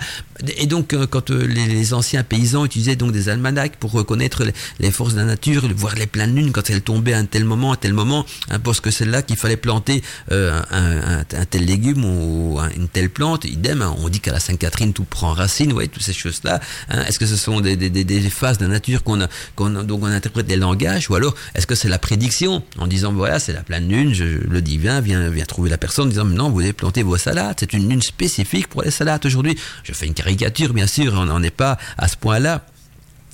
Et 0.57 0.67
donc, 0.67 0.93
euh, 0.93 1.07
quand 1.07 1.31
euh, 1.31 1.47
les, 1.47 1.95
anciens 1.95 2.23
paysans 2.23 2.65
utilisaient 2.65 2.97
donc 2.97 3.13
des 3.13 3.29
almanachs 3.29 3.77
pour 3.77 3.93
reconnaître 3.93 4.45
les, 4.79 4.91
forces 4.91 5.15
de 5.15 5.19
la 5.19 5.25
nature, 5.25 5.69
voir 5.75 5.95
les 5.95 6.07
pleines 6.07 6.35
lunes 6.35 6.53
quand 6.53 6.71
elles 6.71 6.83
tombaient 6.83 7.15
à 7.15 7.19
un 7.19 7.25
tel 7.25 7.45
moment, 7.45 7.73
à 7.73 7.77
tel 7.77 7.93
moment, 7.93 8.25
hein, 8.51 8.59
parce 8.59 8.81
que 8.81 8.91
c'est 8.91 9.05
là 9.05 9.23
qu'il 9.23 9.37
fallait 9.37 9.57
planter 9.57 10.03
un, 10.31 11.25
tel 11.51 11.65
légume 11.65 12.05
ou 12.05 12.59
une 12.77 12.89
telle 12.89 13.11
plante, 13.11 13.45
idem, 13.45 13.72
on 13.81 14.09
dit 14.09 14.21
qu'à 14.21 14.33
la 14.33 14.41
Sainte-Catherine 14.41 14.93
tout 14.93 15.05
prend 15.05 15.33
racine, 15.33 15.73
ouais, 15.73 15.89
toutes 15.89 16.03
ces 16.03 16.13
choses-là. 16.13 16.61
Hein. 16.89 17.05
Est-ce 17.05 17.19
que 17.19 17.27
ce 17.27 17.37
sont 17.37 17.61
des, 17.61 18.31
phases 18.31 18.59
de 18.59 18.65
la 18.67 18.73
nature 18.73 19.03
qu'on 19.03 19.19
qu 19.19 19.63
donc 19.85 20.03
on 20.03 20.07
interprète 20.07 20.47
des 20.47 20.57
langages, 20.57 21.09
ou 21.11 21.15
alors 21.15 21.35
est-ce 21.55 21.67
que 21.67 21.75
c'est 21.75 21.89
la 21.89 21.99
prédiction 21.99 22.63
en 22.79 22.87
disant 22.87 23.13
voilà 23.13 23.39
c'est 23.39 23.53
la 23.53 23.63
pleine 23.63 23.89
lune, 23.89 24.15
je, 24.15 24.25
le 24.25 24.63
divin 24.63 25.01
vient 25.01 25.29
vient 25.29 25.45
trouver 25.45 25.71
la 25.71 25.79
personne 25.79 26.07
en 26.07 26.09
disant 26.09 26.25
non 26.25 26.51
vous 26.51 26.61
devez 26.61 26.73
planter 26.73 27.03
vos 27.03 27.17
salades, 27.17 27.57
c'est 27.59 27.73
une 27.73 27.89
lune 27.89 28.03
spécifique 28.03 28.69
pour 28.69 28.83
les 28.83 28.91
salades 28.91 29.25
aujourd'hui. 29.25 29.59
Je 29.85 29.93
fais 29.93 30.07
une 30.07 30.15
caricature 30.15 30.73
bien 30.73 30.87
sûr, 30.87 31.15
on 31.15 31.27
n'en 31.27 31.43
est 31.43 31.51
pas 31.51 31.79
à 31.99 32.09
ce 32.09 32.17
point-là. 32.17 32.65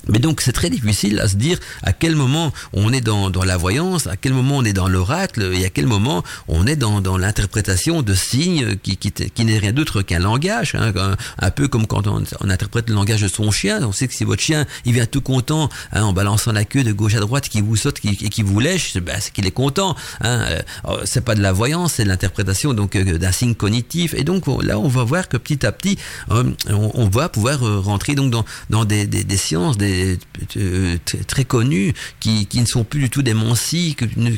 Mais 0.07 0.19
donc 0.19 0.41
c'est 0.41 0.51
très 0.51 0.69
difficile 0.69 1.19
à 1.19 1.27
se 1.27 1.35
dire 1.35 1.59
à 1.83 1.93
quel 1.93 2.15
moment 2.15 2.51
on 2.73 2.91
est 2.93 3.01
dans, 3.01 3.29
dans 3.29 3.43
la 3.43 3.57
voyance, 3.57 4.07
à 4.07 4.15
quel 4.15 4.33
moment 4.33 4.57
on 4.57 4.63
est 4.63 4.73
dans 4.73 4.87
l'oracle 4.87 5.51
et 5.53 5.65
à 5.65 5.69
quel 5.69 5.87
moment 5.87 6.23
on 6.47 6.65
est 6.65 6.75
dans, 6.75 7.01
dans 7.01 7.17
l'interprétation 7.17 8.01
de 8.01 8.13
signes 8.13 8.77
qui, 8.77 8.97
qui, 8.97 9.11
qui 9.11 9.45
n'est 9.45 9.57
rien 9.57 9.73
d'autre 9.73 10.01
qu'un 10.01 10.19
langage. 10.19 10.75
Hein, 10.75 10.93
un, 11.39 11.51
peu 11.51 11.67
comme 11.67 11.87
quand 11.87 12.07
on, 12.07 12.23
interprète 12.49 12.89
le 12.89 12.95
langage 12.95 13.21
de 13.21 13.27
son 13.27 13.51
chien. 13.51 13.81
On 13.83 13.91
sait 13.91 14.07
que 14.07 14.13
si 14.13 14.23
votre 14.23 14.41
chien 14.41 14.65
il 14.85 14.93
vient 14.93 15.05
tout 15.05 15.21
content 15.21 15.69
hein, 15.91 16.03
en 16.03 16.13
balançant 16.13 16.51
la 16.51 16.65
queue 16.65 16.83
de 16.83 16.91
gauche 16.91 17.15
à 17.15 17.19
droite, 17.19 17.49
qui 17.49 17.61
vous 17.61 17.75
saute 17.75 17.99
qui, 17.99 18.17
et 18.21 18.29
qui 18.29 18.41
vous 18.41 18.59
lèche, 18.59 18.97
ben, 18.97 19.17
c'est 19.19 19.31
qu'il 19.33 19.45
est 19.45 19.51
content. 19.51 19.95
Hein. 20.21 20.45
C'est 21.05 21.23
pas 21.23 21.35
de 21.35 21.41
la 21.41 21.51
voyance, 21.51 21.93
c'est 21.93 22.03
de 22.03 22.09
l'interprétation 22.09 22.73
donc 22.73 22.95
euh, 22.95 23.17
d'un 23.17 23.31
signe 23.31 23.55
cognitif. 23.55 24.13
Et 24.13 24.23
donc 24.23 24.45
là 24.63 24.79
on 24.79 24.87
va 24.87 25.03
voir 25.03 25.27
que 25.27 25.37
petit 25.37 25.65
à 25.65 25.71
petit 25.71 25.97
euh, 26.31 26.43
on, 26.69 27.07
va 27.09 27.29
pouvoir 27.29 27.65
euh, 27.65 27.79
rentrer 27.79 28.15
donc 28.15 28.31
dans, 28.31 28.45
dans 28.69 28.85
des, 28.85 29.07
des, 29.07 29.23
des 29.23 29.37
sciences, 29.37 29.77
euh, 29.81 29.88
très 31.27 31.45
connus 31.45 31.93
qui, 32.19 32.45
qui, 32.45 32.61
ne 32.61 32.65
sont 32.65 32.83
plus 32.83 32.99
du 32.99 33.09
tout 33.09 33.21
des 33.21 33.35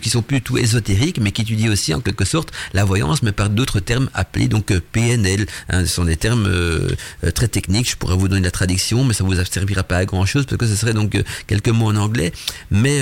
qui 0.01 0.09
sont 0.09 0.21
plus 0.21 0.37
du 0.37 0.41
tout 0.41 0.57
ésotériques, 0.57 1.19
mais 1.19 1.31
qui 1.31 1.41
étudient 1.41 1.71
aussi 1.71 1.93
en 1.93 2.01
quelque 2.01 2.25
sorte 2.25 2.51
la 2.73 2.83
voyance, 2.83 3.23
mais 3.23 3.31
par 3.31 3.49
d'autres 3.49 3.79
termes 3.79 4.09
appelés 4.13 4.47
donc 4.47 4.71
euh, 4.71 4.81
PNL. 4.91 5.45
Hein, 5.69 5.85
ce 5.85 5.93
sont 5.93 6.05
des 6.05 6.17
termes 6.17 6.47
euh, 6.47 6.89
très 7.33 7.47
techniques. 7.47 7.89
Je 7.89 7.95
pourrais 7.95 8.15
vous 8.15 8.27
donner 8.27 8.43
la 8.43 8.51
traduction, 8.51 9.03
mais 9.03 9.13
ça 9.13 9.23
vous 9.23 9.33
servira 9.45 9.83
pas 9.83 9.97
à 9.97 10.05
grand 10.05 10.25
chose 10.25 10.45
parce 10.45 10.57
que 10.57 10.67
ce 10.67 10.75
serait 10.75 10.93
donc 10.93 11.17
quelques 11.47 11.69
mots 11.69 11.87
en 11.87 11.95
anglais. 11.95 12.31
Mais 12.69 13.01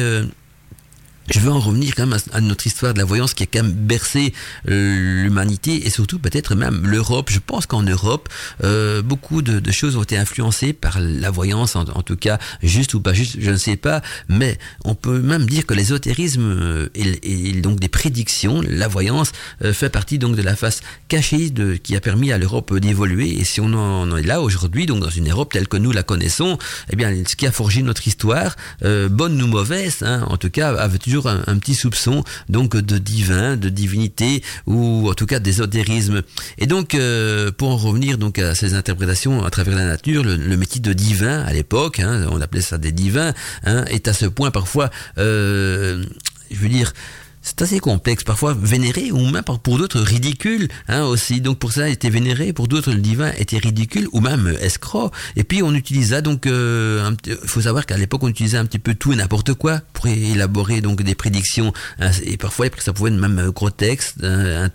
je 1.29 1.39
veux 1.39 1.51
en 1.51 1.59
revenir 1.59 1.95
quand 1.95 2.07
même 2.07 2.19
à, 2.31 2.41
notre 2.41 2.67
histoire 2.67 2.93
de 2.93 2.99
la 2.99 3.05
voyance 3.05 3.33
qui 3.33 3.43
a 3.43 3.45
quand 3.45 3.63
même 3.63 3.71
bercé 3.71 4.33
euh, 4.69 5.23
l'humanité 5.23 5.85
et 5.85 5.89
surtout 5.89 6.19
peut-être 6.19 6.55
même 6.55 6.85
l'Europe. 6.85 7.29
Je 7.31 7.39
pense 7.39 7.65
qu'en 7.65 7.83
Europe, 7.83 8.29
euh, 8.63 9.01
beaucoup 9.01 9.41
de, 9.41 9.71
choses 9.71 9.97
ont 9.97 10.03
été 10.03 10.17
influencées 10.17 10.73
par 10.73 10.99
la 10.99 11.29
voyance, 11.29 11.75
en, 11.75 11.85
tout 11.85 12.15
cas 12.15 12.39
juste 12.63 12.93
ou 12.95 13.01
pas 13.01 13.13
juste, 13.13 13.37
je 13.39 13.51
ne 13.51 13.57
sais 13.57 13.75
pas, 13.75 14.01
mais 14.27 14.57
on 14.83 14.95
peut 14.95 15.19
même 15.19 15.45
dire 15.45 15.65
que 15.65 15.73
l'ésotérisme 15.73 16.41
euh, 16.41 16.89
et, 16.95 17.49
et, 17.49 17.61
donc 17.61 17.79
des 17.79 17.87
prédictions, 17.87 18.61
la 18.67 18.87
voyance 18.87 19.31
euh, 19.63 19.73
fait 19.73 19.89
partie 19.89 20.17
donc 20.17 20.35
de 20.35 20.41
la 20.41 20.55
face 20.55 20.81
cachée 21.07 21.49
de, 21.49 21.75
qui 21.75 21.95
a 21.95 22.01
permis 22.01 22.31
à 22.31 22.37
l'Europe 22.37 22.75
d'évoluer. 22.77 23.39
Et 23.39 23.43
si 23.43 23.61
on 23.61 23.73
en 23.73 24.15
est 24.17 24.23
là 24.23 24.41
aujourd'hui, 24.41 24.85
donc 24.85 25.01
dans 25.01 25.09
une 25.09 25.29
Europe 25.29 25.53
telle 25.53 25.67
que 25.67 25.77
nous 25.77 25.91
la 25.91 26.03
connaissons, 26.03 26.57
eh 26.89 26.95
bien 26.95 27.13
ce 27.27 27.35
qui 27.35 27.45
a 27.45 27.51
forgé 27.51 27.81
notre 27.81 28.07
histoire, 28.07 28.55
euh, 28.83 29.09
bonne 29.09 29.41
ou 29.41 29.47
mauvaise, 29.47 29.97
hein, 30.01 30.25
en 30.29 30.37
tout 30.37 30.49
cas, 30.49 30.75
avait 30.75 30.97
toujours 30.97 31.18
un, 31.27 31.57
petit 31.59 31.75
soupçon 31.75 32.23
donc 32.47 32.75
de 32.75 32.97
divin, 32.97 33.57
de 33.57 33.69
divinité 33.69 34.43
ou 34.65 35.09
en 35.09 35.13
tout 35.13 35.25
cas 35.25 35.39
d'ésotérisme. 35.39 36.21
Et 36.57 36.67
donc 36.67 36.95
euh, 36.95 37.51
pour 37.51 37.69
en 37.69 37.77
revenir 37.77 38.17
donc 38.17 38.39
à 38.39 38.55
ces 38.55 38.73
interprétations 38.73 39.43
à 39.43 39.49
travers 39.49 39.75
la 39.75 39.85
nature, 39.85 40.23
le, 40.23 40.35
le 40.35 40.57
métier 40.57 40.81
de 40.81 40.93
divin 40.93 41.41
à 41.41 41.53
l'époque, 41.53 41.99
hein, 41.99 42.27
on 42.31 42.41
appelait 42.41 42.61
ça 42.61 42.77
des 42.77 42.91
divins, 42.91 43.33
hein, 43.65 43.85
est 43.85 44.07
à 44.07 44.13
ce 44.13 44.25
point 44.25 44.51
parfois, 44.51 44.89
euh, 45.17 46.03
je 46.51 46.57
veux 46.57 46.69
dire, 46.69 46.93
c'est 47.49 47.63
assez 47.63 47.79
complexe, 47.79 48.23
parfois 48.23 48.55
vénéré 48.59 49.11
ou 49.11 49.27
même 49.27 49.43
pour 49.43 49.79
d'autres 49.79 49.99
ridicule 49.99 50.67
hein, 50.87 51.03
aussi. 51.03 51.41
Donc 51.41 51.57
pour 51.57 51.71
ça, 51.71 51.89
il 51.89 51.93
était 51.93 52.11
vénéré, 52.11 52.53
pour 52.53 52.67
d'autres 52.67 52.91
le 52.91 52.99
divin 52.99 53.31
était 53.39 53.57
ridicule 53.57 54.07
ou 54.11 54.19
même 54.19 54.55
escroc. 54.61 55.11
Et 55.35 55.43
puis 55.43 55.63
on 55.63 55.73
utilisa 55.73 56.21
donc, 56.21 56.43
il 56.45 56.51
euh, 56.51 57.11
faut 57.45 57.61
savoir 57.61 57.87
qu'à 57.87 57.97
l'époque 57.97 58.21
on 58.23 58.27
utilisait 58.27 58.57
un 58.57 58.65
petit 58.65 58.77
peu 58.77 58.93
tout 58.93 59.13
et 59.13 59.15
n'importe 59.15 59.55
quoi 59.55 59.81
pour 59.93 60.05
élaborer 60.05 60.81
donc 60.81 61.01
des 61.01 61.15
prédictions. 61.15 61.73
Hein, 61.99 62.11
et 62.23 62.37
parfois 62.37 62.67
ça 62.77 62.93
pouvait 62.93 63.09
être 63.09 63.17
même 63.17 63.49
gros 63.49 63.71
textes 63.71 64.23
hein, 64.23 64.69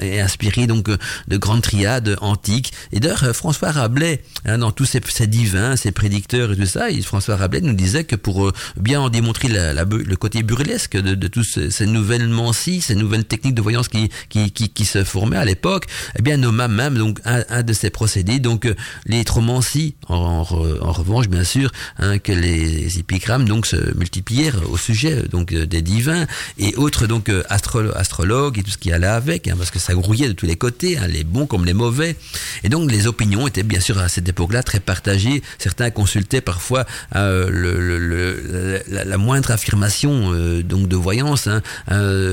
et 0.00 0.20
inspiré 0.20 0.66
donc 0.66 0.88
de 0.88 1.36
grandes 1.36 1.62
triades 1.62 2.16
antiques. 2.22 2.72
Et 2.92 3.00
d'ailleurs 3.00 3.36
François 3.36 3.70
Rabelais, 3.70 4.22
dans 4.46 4.72
tous 4.72 4.86
ces, 4.86 5.26
divins, 5.26 5.76
ces 5.76 5.92
prédicteurs 5.92 6.52
et 6.52 6.56
tout 6.56 6.64
ça, 6.64 6.86
François 7.02 7.36
Rabelais 7.36 7.60
nous 7.60 7.74
disait 7.74 8.04
que 8.04 8.16
pour 8.16 8.48
euh, 8.48 8.52
bien 8.78 8.98
en 8.98 9.10
démontrer 9.10 9.48
le 9.48 10.14
côté 10.16 10.42
burlesque 10.42 10.96
de, 10.96 11.14
de 11.14 11.28
tous 11.28 11.58
ces 11.70 11.86
nouvelles 11.98 12.28
mancies, 12.28 12.80
ces 12.80 12.94
nouvelles 12.94 13.24
techniques 13.24 13.54
de 13.54 13.62
voyance 13.62 13.88
qui, 13.88 14.08
qui, 14.28 14.50
qui, 14.50 14.84
se 14.84 15.04
formaient 15.04 15.36
à 15.36 15.44
l'époque, 15.44 15.86
eh 16.18 16.22
bien, 16.22 16.36
nomma 16.36 16.68
même 16.68 16.96
donc 16.96 17.20
un, 17.24 17.62
de 17.62 17.72
ces 17.72 17.90
procédés, 17.90 18.38
donc 18.38 18.64
euh, 18.66 18.74
les 19.06 19.24
tromancies, 19.24 19.94
en, 20.08 20.42
revanche, 20.42 21.28
bien 21.28 21.44
sûr, 21.44 21.70
hein, 21.98 22.18
que 22.18 22.32
les 22.32 22.98
épigrammes 22.98 23.46
donc 23.46 23.66
se 23.66 23.96
multiplièrent 23.96 24.58
au 24.70 24.76
sujet 24.76 25.22
donc 25.30 25.52
euh, 25.52 25.66
des 25.66 25.82
divins 25.82 26.26
et 26.58 26.74
autres 26.76 27.06
donc 27.06 27.28
euh, 27.28 27.42
astro 27.48 27.80
astrologues 27.94 28.58
et 28.58 28.62
tout 28.62 28.70
ce 28.70 28.78
qui 28.78 28.92
allait 28.92 29.06
avec, 29.06 29.48
hein, 29.48 29.54
parce 29.58 29.70
que 29.70 29.78
ça 29.78 29.94
grouillait 29.94 30.28
de 30.28 30.32
tous 30.32 30.46
les 30.46 30.56
côtés, 30.56 30.98
hein, 30.98 31.06
les 31.06 31.24
bons 31.24 31.46
comme 31.46 31.64
les 31.64 31.74
mauvais. 31.74 32.16
Et 32.62 32.68
donc 32.68 32.90
les 32.90 33.06
opinions 33.06 33.46
étaient 33.46 33.62
bien 33.62 33.80
sûr 33.80 33.98
à 33.98 34.08
cette 34.08 34.28
époque-là 34.28 34.62
très 34.62 34.80
partagées. 34.80 35.42
Certains 35.58 35.90
consultaient 35.90 36.40
parfois 36.40 36.86
euh, 37.16 38.80
la, 38.88 39.18
moindre 39.18 39.50
affirmation 39.50 40.32
euh, 40.32 40.62
donc 40.62 40.88
de 40.88 40.96
voyance 40.96 41.48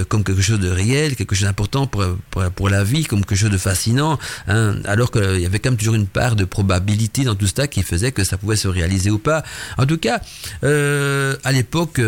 comme 0.10 0.24
quelque 0.24 0.42
chose 0.42 0.60
de 0.60 0.70
réel, 0.70 1.16
quelque 1.16 1.36
chose 1.36 1.46
d'important 1.46 1.88
pour, 1.88 2.06
pour, 2.56 2.70
la 2.70 2.84
vie, 2.84 3.06
comme 3.06 3.26
quelque 3.26 3.38
chose 3.38 3.50
de 3.50 3.58
fascinant, 3.58 4.20
hein, 4.48 4.76
alors 4.86 5.12
qu'il 5.12 5.40
y 5.40 5.46
avait 5.46 5.60
quand 5.60 5.72
même 5.72 5.78
toujours 5.78 5.96
une 5.96 6.08
part 6.08 6.36
de 6.36 6.46
probabilité 6.46 7.24
dans 7.24 7.36
tout 7.36 7.48
ça 7.48 7.68
qui 7.68 7.84
faisait 7.84 8.12
que 8.12 8.24
ça 8.24 8.38
pouvait 8.38 8.56
se 8.56 8.68
réaliser 8.68 9.10
ou 9.10 9.20
pas. 9.20 9.44
En 9.78 9.86
tout 9.86 9.98
cas, 9.98 10.22
à 10.62 11.52
l'époque, 11.52 12.02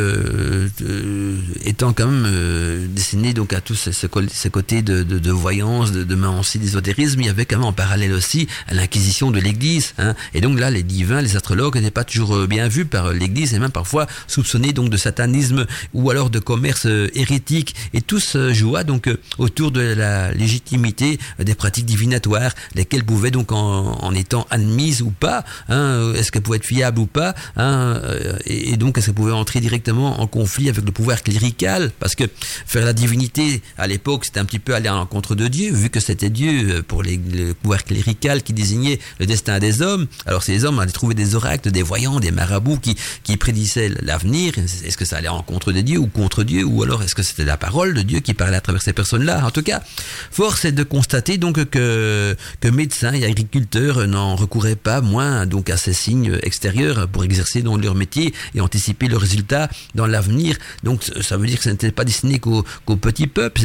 étant 1.65 1.93
quand 1.93 2.07
même 2.07 2.87
destiné 2.89 3.33
donc 3.33 3.53
à 3.53 3.61
tous 3.61 3.75
ces, 3.75 4.49
côtés 4.49 4.81
de, 4.81 5.31
voyance, 5.31 5.91
de, 5.91 6.03
de 6.03 6.15
aussi 6.39 6.59
d'ésotérisme, 6.59 7.21
il 7.21 7.27
y 7.27 7.29
avait 7.29 7.45
quand 7.45 7.57
même 7.57 7.65
en 7.65 7.73
parallèle 7.73 8.13
aussi 8.13 8.47
l'inquisition 8.71 9.31
de 9.31 9.39
l'Église. 9.39 9.93
Hein. 9.97 10.15
Et 10.33 10.41
donc 10.41 10.59
là, 10.59 10.69
les 10.69 10.83
divins, 10.83 11.21
les 11.21 11.35
astrologues 11.35 11.75
n'étaient 11.75 11.91
pas 11.91 12.03
toujours 12.03 12.35
euh, 12.35 12.47
bien 12.47 12.67
vus 12.67 12.85
par 12.85 13.13
l'Église 13.13 13.53
et 13.53 13.59
même 13.59 13.71
parfois 13.71 14.07
soupçonnés 14.27 14.73
donc 14.73 14.89
de 14.89 14.97
satanisme 14.97 15.65
ou 15.93 16.09
alors 16.09 16.29
de 16.29 16.39
commerce 16.39 16.85
euh, 16.85 17.09
hérétique. 17.27 17.75
Et 17.93 18.01
tout 18.01 18.19
se 18.19 18.53
joua 18.53 18.83
donc 18.83 19.07
euh, 19.07 19.17
autour 19.37 19.71
de 19.71 19.81
la 19.81 20.31
légitimité 20.33 21.19
des 21.39 21.55
pratiques 21.55 21.85
divinatoires, 21.85 22.53
lesquelles 22.75 23.03
pouvaient 23.03 23.31
donc 23.31 23.51
en, 23.51 24.13
étant 24.13 24.47
admises 24.49 25.01
ou 25.01 25.11
pas, 25.11 25.43
hein, 25.69 26.13
est-ce 26.15 26.31
qu'elles 26.31 26.41
pouvaient 26.41 26.57
être 26.57 26.65
fiables 26.65 26.99
ou 26.99 27.05
pas, 27.05 27.35
hein, 27.55 28.01
et, 28.45 28.77
donc 28.77 28.97
est-ce 28.97 29.07
qu'elles 29.07 29.15
pouvaient 29.15 29.31
entrer 29.31 29.59
directement 29.59 30.21
en 30.21 30.27
conflit 30.27 30.69
avec 30.69 30.83
le 30.83 30.91
pouvoir 30.91 31.21
clérical, 31.21 31.91
parce 31.99 32.15
que 32.15 32.23
faire 32.65 32.85
la 32.85 32.93
divinité 32.93 33.61
à 33.77 33.85
l'époque 33.85 34.25
c'était 34.25 34.39
un 34.39 34.45
petit 34.45 34.59
peu 34.59 34.73
aller 34.73 34.87
à 34.87 34.93
l'encontre 34.93 35.35
de 35.35 35.47
Dieu, 35.47 35.71
vu 35.73 35.89
que 35.89 35.99
c'était 35.99 36.29
Dieu 36.29 36.83
pour 36.87 37.03
le 37.03 37.53
pouvoir 37.53 37.83
clérical 37.83 38.43
qui 38.43 38.53
désignait 38.53 38.99
le 39.19 39.25
destin 39.25 39.59
des 39.59 39.81
hommes. 39.81 40.07
Alors 40.25 40.43
ces 40.43 40.65
hommes 40.65 40.79
allaient 40.79 40.91
trouver 40.91 41.15
des 41.15 41.35
oracles, 41.35 41.71
des 41.71 41.83
voyants, 41.83 42.19
des 42.19 42.31
marabouts 42.31 42.77
qui, 42.77 42.95
qui 43.23 43.37
prédisaient 43.37 43.91
l'avenir. 44.01 44.53
Est-ce 44.57 44.97
que 44.97 45.05
ça 45.05 45.17
allait 45.17 45.27
en 45.27 45.41
contre 45.43 45.71
de 45.71 45.81
Dieu 45.81 45.99
ou 45.99 46.07
contre 46.07 46.43
Dieu? 46.43 46.63
Ou 46.63 46.83
alors 46.83 47.03
est-ce 47.03 47.15
que 47.17 47.23
c'était 47.23 47.45
la 47.45 47.57
parole 47.57 47.95
de 47.95 48.03
Dieu 48.03 48.19
qui 48.19 48.35
parlait 48.35 48.57
à 48.57 48.61
travers 48.61 48.81
ces 48.81 48.93
personnes-là 48.93 49.43
En 49.43 49.49
tout 49.49 49.63
cas, 49.63 49.81
force 50.29 50.65
est 50.65 50.71
de 50.71 50.83
constater 50.83 51.39
donc 51.39 51.65
que, 51.65 52.35
que 52.61 52.67
médecins 52.67 53.13
et 53.13 53.25
agriculteurs 53.25 54.05
n'en 54.07 54.35
recouraient 54.35 54.75
pas 54.75 55.01
moins 55.01 55.47
donc 55.47 55.71
à 55.71 55.77
ces 55.77 55.93
signes 55.93 56.37
extérieurs 56.43 57.07
pour 57.07 57.23
exercer 57.23 57.63
dans 57.63 57.75
leur 57.75 57.95
métier 57.95 58.35
et 58.53 58.61
anticiper 58.61 59.07
le 59.07 59.17
résultat 59.17 59.67
dans 59.95 60.05
l'avenir. 60.05 60.57
Donc 60.83 61.01
ça 61.21 61.37
veut 61.37 61.47
dire 61.47 61.57
que 61.57 61.63
ce 61.63 61.69
n'était 61.69 61.91
pas 61.91 62.05
destiné 62.05 62.39
qu'au 62.39 62.63
petit 63.01 63.25
peuple. 63.25 63.61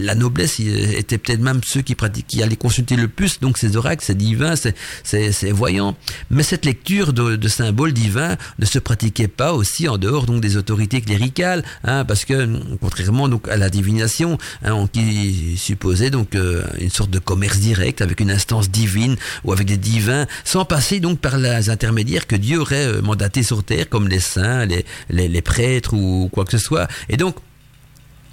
La 0.00 0.14
noblesse 0.14 0.58
était 0.60 1.18
peut-être 1.18 1.40
même 1.40 1.60
ceux 1.62 1.82
qui, 1.82 1.94
allaient 2.42 2.56
consulter 2.56 2.96
le 2.96 3.08
plus 3.08 3.40
donc 3.40 3.58
ces 3.58 3.76
oracles, 3.76 4.02
ces 4.02 4.14
divins, 4.14 4.54
ces, 4.56 5.52
voyants. 5.52 5.94
Mais 6.30 6.42
cette 6.42 6.64
lecture 6.64 7.12
de, 7.12 7.48
symboles 7.48 7.92
divins 7.92 8.36
ne 8.58 8.64
se 8.64 8.78
pratiquait 8.78 9.28
pas 9.28 9.52
aussi 9.52 9.88
en 9.88 9.98
dehors 9.98 10.24
donc 10.24 10.40
des 10.40 10.56
autorités 10.56 11.02
cléricales, 11.02 11.62
hein, 11.84 12.06
parce 12.06 12.24
que 12.24 12.48
contrairement 12.94 13.28
donc 13.28 13.48
à 13.48 13.56
la 13.56 13.70
divination, 13.70 14.38
hein, 14.64 14.88
qui 14.92 15.56
supposait 15.56 16.10
donc 16.10 16.34
euh, 16.34 16.62
une 16.80 16.90
sorte 16.90 17.10
de 17.10 17.18
commerce 17.18 17.58
direct 17.58 18.00
avec 18.02 18.20
une 18.20 18.30
instance 18.30 18.70
divine 18.70 19.16
ou 19.42 19.52
avec 19.52 19.66
des 19.66 19.76
divins, 19.76 20.26
sans 20.44 20.64
passer 20.64 21.00
donc 21.00 21.18
par 21.18 21.36
les 21.36 21.70
intermédiaires 21.70 22.26
que 22.26 22.36
Dieu 22.36 22.60
aurait 22.60 22.86
euh, 22.86 23.02
mandatés 23.02 23.42
sur 23.42 23.64
terre, 23.64 23.88
comme 23.88 24.06
les 24.06 24.20
saints, 24.20 24.64
les, 24.64 24.84
les 25.10 25.42
prêtres 25.42 25.94
ou 25.94 26.28
quoi 26.32 26.44
que 26.44 26.52
ce 26.52 26.58
soit. 26.58 26.86
Et 27.08 27.16
donc 27.16 27.34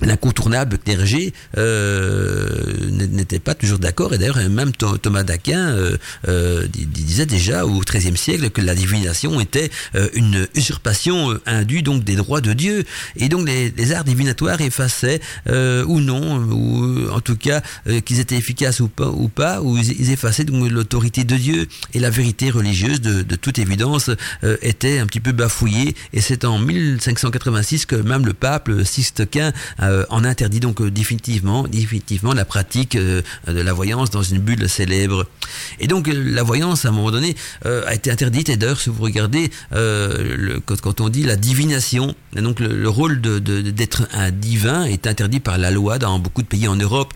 l'incontournable 0.02 0.78
clergé 0.78 1.34
euh, 1.58 2.50
n'était 2.90 3.40
pas 3.40 3.54
toujours 3.54 3.80
d'accord. 3.80 4.14
Et 4.14 4.18
d'ailleurs 4.18 4.38
même 4.50 4.72
Thomas 4.74 5.24
d'Aquin 5.24 5.70
euh, 5.70 5.98
euh, 6.28 6.68
disait 6.74 7.26
déjà 7.26 7.66
au 7.66 7.80
XIIIe 7.80 8.18
siècle 8.18 8.50
que 8.50 8.62
la 8.62 8.76
divination 8.76 9.40
était 9.40 9.70
une 10.14 10.48
usurpation 10.56 11.40
indue 11.46 11.82
donc 11.82 12.04
des 12.04 12.16
droits 12.16 12.42
de 12.42 12.54
Dieu. 12.54 12.84
Et 13.16 13.30
donc 13.30 13.48
les, 13.48 13.92
arts 13.92 14.04
divinatoires 14.04 14.62
effaçaient 14.62 15.20
ou 15.48 16.00
non 16.00 16.38
ou 16.38 17.10
en 17.12 17.20
tout 17.20 17.36
cas 17.36 17.62
qu'ils 18.06 18.20
étaient 18.20 18.38
efficaces 18.38 18.80
ou 18.80 18.88
pas 18.88 19.62
ou 19.62 19.78
ils 19.78 20.12
effaçaient 20.12 20.44
donc 20.44 20.70
l'autorité 20.70 21.24
de 21.24 21.36
Dieu. 21.36 21.68
Et 21.94 22.00
la 22.00 22.10
vérité 22.10 22.50
religieuse 22.50 23.02
de, 23.02 23.22
de 23.22 23.36
toute 23.36 23.60
évidence 23.60 24.10
était 24.62 25.00
un 25.00 25.06
petit 25.06 25.20
peu 25.20 25.32
bafouillée. 25.32 25.96
Et 26.14 26.22
c'est 26.22 26.46
en 26.46 26.58
1586 26.60 27.86
que 27.86 27.96
même 27.96 28.26
le 28.26 28.34
pape 28.34 28.70
Sixte 28.84 29.30
Quint 29.30 29.52
euh, 29.92 30.06
en 30.10 30.24
interdit 30.24 30.62
donc 30.62 30.80
euh, 30.80 30.90
définitivement, 30.90 31.68
définitivement 31.68 32.34
la 32.34 32.46
pratique 32.46 32.96
euh, 32.96 33.22
de 33.48 33.60
la 33.60 33.74
voyance 33.74 34.10
dans 34.10 34.24
une 34.24 34.40
bulle 34.40 34.70
célèbre. 34.70 35.26
Et 35.80 35.88
donc 35.88 36.08
la 36.08 36.44
voyance, 36.44 36.86
à 36.86 36.90
un 36.90 36.92
moment 36.92 37.12
donné, 37.12 37.36
a 37.66 37.94
été 37.94 38.10
interdite. 38.10 38.48
Et 38.50 38.56
d'ailleurs, 38.56 38.80
si 38.80 38.90
vous 38.90 39.04
regardez, 39.04 39.52
quand, 39.72 41.02
on 41.02 41.10
dit 41.10 41.24
la 41.24 41.36
divination, 41.36 42.16
donc 42.34 42.60
le, 42.60 42.88
rôle 42.88 43.20
d'être 43.20 44.08
un 44.14 44.32
divin 44.32 44.86
est 44.86 45.08
interdit 45.08 45.40
par 45.40 45.58
la 45.58 45.72
loi 45.72 46.00
dans 46.00 46.20
beaucoup 46.20 46.42
de 46.42 46.48
pays 46.48 46.68
en 46.68 46.76
Europe. 46.76 47.14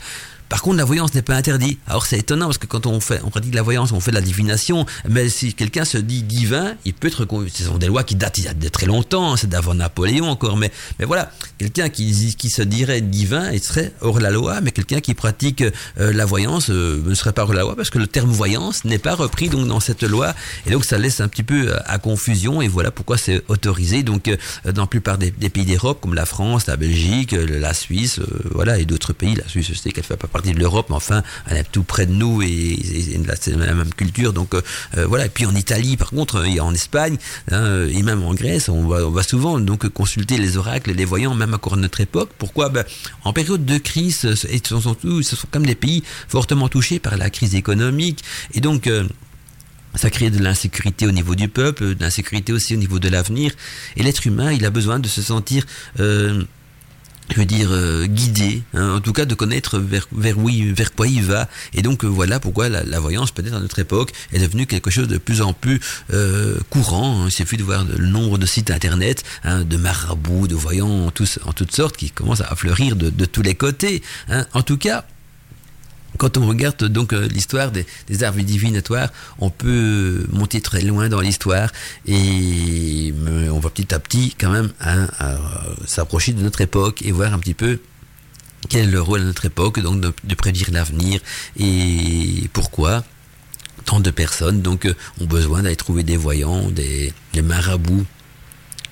Par 0.50 0.62
contre, 0.62 0.78
la 0.78 0.86
voyance 0.86 1.14
n'est 1.14 1.22
pas 1.22 1.36
interdite. 1.36 1.80
Alors 1.88 2.06
c'est 2.06 2.20
étonnant 2.20 2.46
parce 2.46 2.60
que 2.60 2.68
quand 2.68 2.86
on 2.86 3.00
fait, 3.00 3.20
on 3.24 3.30
pratique 3.30 3.56
la 3.56 3.64
voyance, 3.64 3.92
on 3.92 4.00
fait 4.00 4.12
de 4.12 4.16
la 4.16 4.22
divination. 4.22 4.86
Mais 5.10 5.30
si 5.30 5.54
quelqu'un 5.54 5.86
se 5.86 5.98
dit 5.98 6.24
divin, 6.24 6.76
il 6.86 6.94
peut 6.94 7.08
être. 7.08 7.26
Ce 7.52 7.64
sont 7.64 7.78
des 7.78 7.88
lois 7.88 8.04
qui 8.04 8.16
datent 8.16 8.40
de 8.60 8.70
très 8.70 8.86
longtemps. 8.86 9.34
Hein, 9.34 9.38
c'est 9.38 9.50
d'avant 9.50 9.74
Napoléon 9.74 10.30
encore. 10.30 10.58
Mais, 10.58 10.72
mais 11.00 11.06
voilà, 11.06 11.32
quelqu'un 11.58 11.90
qui, 11.90 12.36
qui 12.38 12.50
se 12.50 12.62
dirait 12.62 13.02
divin, 13.02 13.52
il 13.52 13.62
serait 13.62 13.94
hors 14.02 14.20
la 14.20 14.30
loi. 14.30 14.62
Mais 14.62 14.72
quelqu'un 14.72 15.00
qui 15.00 15.14
pratique 15.14 15.64
euh, 16.00 16.14
la 16.14 16.26
voyance 16.26 16.70
euh, 16.70 17.02
ne 17.04 17.16
serait 17.16 17.34
pas 17.34 17.44
hors 17.44 17.54
la 17.54 17.62
loi 17.62 17.76
parce 17.76 17.90
que 17.90 17.98
le 17.98 18.08
terme 18.08 18.30
voyance 18.30 18.86
n'est 18.86 19.00
pas 19.00 19.16
repris 19.16 19.50
donc 19.50 19.68
dans 19.68 19.80
cette 19.80 20.04
loi. 20.04 20.36
Et 20.68 20.72
donc 20.72 20.86
ça 20.86 20.98
laisse 20.98 21.22
un 21.22 21.28
petit 21.28 21.44
peu 21.44 21.70
euh, 21.70 21.80
à 21.86 21.98
confusion. 21.98 22.62
Et 22.62 22.68
voilà 22.68 22.92
pourquoi 22.92 23.18
c'est 23.18 23.42
autorisé. 23.48 24.04
Donc 24.04 24.30
dans 24.66 24.84
la 24.84 24.88
plupart 24.88 25.18
des, 25.18 25.32
pays 25.32 25.66
d'Europe, 25.66 26.02
comme 26.02 26.14
la 26.14 26.26
France, 26.26 26.68
la 26.68 26.76
Belgique, 26.76 27.32
la 27.32 27.74
Suisse, 27.74 28.20
voilà, 28.52 28.78
et 28.78 28.86
d'autres 28.86 29.14
pays. 29.14 29.36
La 29.36 29.48
Suisse, 29.48 29.68
je 29.68 29.74
sais 29.74 29.92
qu'elle 29.92 30.04
fait 30.04 30.18
pas 30.18 30.28
partie 30.36 30.54
de 30.54 30.60
l'Europe, 30.60 30.88
mais 30.90 30.96
enfin, 30.96 31.24
elle 31.48 31.58
est 31.58 31.72
tout 31.72 31.84
près 31.84 32.06
de 32.06 32.12
nous 32.12 32.42
et, 32.42 32.78
c'est 33.40 33.56
la 33.56 33.74
même 33.74 33.94
culture. 33.94 34.34
Donc 34.34 34.54
euh, 34.54 34.62
euh, 34.98 35.06
voilà. 35.08 35.28
Et 35.28 35.30
puis 35.30 35.46
en 35.46 35.56
Italie, 35.56 35.96
par 35.96 36.10
contre, 36.10 36.46
et 36.46 36.60
en 36.60 36.74
Espagne, 36.74 37.18
hein, 37.52 37.88
et 37.88 38.04
même 38.04 38.22
en 38.22 38.34
Grèce, 38.34 38.68
on 38.68 38.88
va, 38.88 39.24
souvent 39.24 39.60
donc 39.60 39.88
consulter 39.90 40.38
les 40.38 40.58
oracles, 40.58 40.92
les 40.92 41.06
voyants, 41.06 41.34
même 41.36 41.54
à 41.54 41.76
notre 41.78 42.02
époque. 42.02 42.32
Pourquoi? 42.38 42.68
Ben, 42.70 42.84
En 43.24 43.32
période 43.32 43.66
de 43.66 43.78
crise, 43.78 44.26
et 44.50 44.60
ce 44.64 44.80
sont, 44.80 44.98
ce 45.02 45.36
sont 45.36 45.48
comme 45.52 45.66
des 45.66 45.76
pays 45.76 46.04
fortement 46.28 46.68
touchés 46.68 47.00
par 47.00 47.16
la 47.18 47.30
crise 47.30 47.56
économique, 47.56 48.24
et 48.54 48.60
donc 48.60 48.88
euh, 48.88 49.08
ça 49.96 50.10
crée 50.10 50.30
de 50.30 50.40
l'insécurité 50.40 51.08
au 51.08 51.12
niveau 51.12 51.36
du 51.36 51.48
peuple, 51.48 51.96
de 51.96 52.04
l'insécurité 52.04 52.52
aussi 52.52 52.74
au 52.74 52.78
niveau 52.78 53.00
de 53.00 53.08
l'avenir. 53.08 53.54
Et 53.96 54.04
l'être 54.04 54.28
humain, 54.28 54.52
il 54.52 54.66
a 54.66 54.70
besoin 54.70 55.00
de 55.00 55.08
se 55.08 55.22
sentir 55.22 55.66
je 57.32 57.40
veux 57.40 57.46
dire 57.46 57.70
euh, 57.72 58.06
guidé, 58.06 58.64
hein, 58.74 58.96
en 58.96 59.00
tout 59.00 59.14
cas 59.14 59.26
de 59.26 59.36
connaître 59.36 59.80
vers 59.80 60.08
vers 60.12 60.38
vers 60.40 60.94
quoi 60.94 61.08
il 61.08 61.24
va. 61.24 61.48
Et 61.74 61.82
donc 61.82 62.04
euh, 62.04 62.08
voilà 62.08 62.40
pourquoi 62.40 62.70
la, 62.70 63.00
voyance 63.00 63.32
peut-être 63.32 63.54
à 63.56 63.60
notre 63.60 63.80
époque 63.80 64.12
est 64.32 64.40
devenue 64.40 64.66
quelque 64.66 64.90
chose 64.90 65.08
de 65.08 65.18
plus 65.18 65.42
en 65.42 65.54
plus 65.54 65.80
euh, 66.14 66.58
courant. 66.70 67.24
Hein. 67.24 67.26
Il 67.28 67.32
suffit 67.32 67.58
de 67.58 67.64
voir 67.64 67.86
le 67.86 68.08
nombre 68.08 68.38
de 68.38 68.46
sites 68.46 68.72
internet, 68.72 69.24
hein, 69.44 69.64
de 69.64 69.78
marabouts, 69.78 70.48
de 70.48 70.56
voyants 70.56 71.06
en, 71.08 71.12
tous, 71.12 71.40
en 71.46 71.54
toutes 71.54 71.72
sortes 71.74 71.98
qui 71.98 72.12
commencent 72.12 72.42
à 72.42 72.56
fleurir 72.56 72.96
de, 72.96 73.10
de 73.10 73.26
tous 73.26 73.42
les 73.42 73.56
côtés. 73.56 74.02
Hein. 74.30 74.46
En 74.54 74.62
tout 74.62 74.78
cas, 74.78 75.06
quand 76.18 76.38
on 76.38 76.48
regarde 76.48 76.84
donc 76.86 77.14
euh, 77.14 77.28
l'histoire 77.28 77.72
des, 77.72 77.86
arbres 78.24 78.42
divinatoires, 78.42 79.10
on 79.40 79.50
peut 79.50 80.26
monter 80.32 80.62
très 80.62 80.82
loin 80.82 81.10
dans 81.10 81.22
l'histoire 81.22 81.70
et 82.08 83.14
on 83.52 83.60
va 83.60 83.70
petit 83.70 83.94
à 83.94 84.00
petit 84.00 84.36
quand 84.40 84.52
même 84.52 84.72
hein, 84.82 85.08
s'approcher 85.86 86.34
de 86.34 86.42
notre 86.42 86.62
époque 86.62 87.02
et 87.04 87.12
voir 87.12 87.34
un 87.34 87.40
petit 87.40 87.54
peu 87.54 87.80
quel 88.70 88.88
est 88.88 88.92
le 88.92 89.02
rôle 89.02 89.22
à 89.22 89.26
notre 89.26 89.46
époque, 89.46 89.80
donc 89.80 90.02
de, 90.02 90.36
prédire 90.36 90.72
l'avenir 90.72 91.20
et 91.58 92.50
pourquoi 92.54 93.04
tant 93.86 94.00
de 94.00 94.10
personnes 94.10 94.62
donc 94.62 94.86
euh, 94.86 94.96
ont 95.22 95.26
besoin 95.26 95.62
d'aller 95.62 95.76
trouver 95.76 96.04
des 96.04 96.18
voyants, 96.18 96.72
des 96.72 97.14
marabouts 97.44 98.06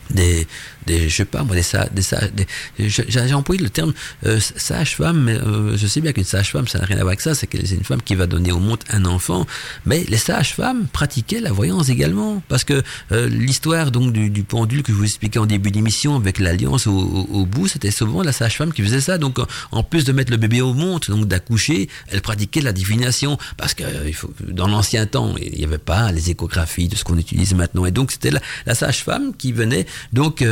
des, 0.09 0.47
des 0.85 1.09
je 1.09 1.15
sais 1.15 1.25
pas 1.25 1.43
moi 1.43 1.55
des, 1.55 1.63
des, 1.93 2.45
des 2.77 2.89
j'ai 2.89 3.33
employé 3.33 3.61
le 3.61 3.69
terme 3.69 3.93
euh, 4.25 4.39
sage-femme 4.39 5.23
mais 5.23 5.33
euh, 5.33 5.77
je 5.77 5.87
sais 5.87 6.01
bien 6.01 6.11
qu'une 6.13 6.23
sage-femme 6.23 6.67
ça 6.67 6.79
n'a 6.79 6.85
rien 6.85 6.97
à 6.97 7.01
voir 7.01 7.09
avec 7.09 7.21
ça 7.21 7.35
c'est 7.35 7.47
que 7.47 7.57
une 7.57 7.83
femme 7.83 8.01
qui 8.01 8.15
va 8.15 8.27
donner 8.27 8.51
au 8.51 8.59
monde 8.59 8.79
un 8.89 9.05
enfant. 9.05 9.45
Mais 9.85 10.03
les 10.07 10.17
sages-femmes 10.17 10.87
pratiquaient 10.87 11.39
la 11.39 11.51
voyance 11.51 11.89
également. 11.89 12.41
Parce 12.47 12.63
que 12.63 12.81
euh, 13.11 13.27
l'histoire 13.27 13.91
donc 13.91 14.13
du, 14.13 14.29
du, 14.29 14.43
pendule 14.43 14.83
que 14.83 14.91
je 14.91 14.97
vous 14.97 15.05
expliquais 15.05 15.39
en 15.39 15.45
début 15.45 15.71
d'émission 15.71 16.15
avec 16.15 16.39
l'alliance 16.39 16.87
au, 16.87 17.45
bout 17.45 17.67
c'était 17.67 17.91
souvent 17.91 18.23
la 18.23 18.31
sage-femme 18.31 18.73
qui 18.73 18.81
faisait 18.81 19.01
ça. 19.01 19.17
Donc 19.17 19.39
en 19.71 19.83
plus 19.83 20.03
de 20.05 20.11
mettre 20.11 20.31
le 20.31 20.37
bébé 20.37 20.61
au 20.61 20.73
monde 20.73 21.01
donc 21.07 21.27
d'accoucher 21.27 21.89
elle 22.09 22.21
pratiquait 22.21 22.61
la 22.61 22.73
divination. 22.73 23.37
Parce 23.57 23.73
que 23.73 23.83
dans 24.47 24.67
l'ancien 24.67 25.05
temps 25.05 25.35
il 25.37 25.57
n'y 25.57 25.65
avait 25.65 25.77
pas 25.77 26.11
les 26.11 26.29
échographies 26.29 26.87
de 26.87 26.95
ce 26.95 27.03
qu'on 27.03 27.17
utilise 27.17 27.53
maintenant. 27.53 27.85
Et 27.85 27.91
donc 27.91 28.11
c'était 28.11 28.31
la, 28.31 28.41
la 28.65 28.75
sage-femme 28.75 29.33
qui 29.35 29.51
venait 29.51 29.85
donc 30.11 30.43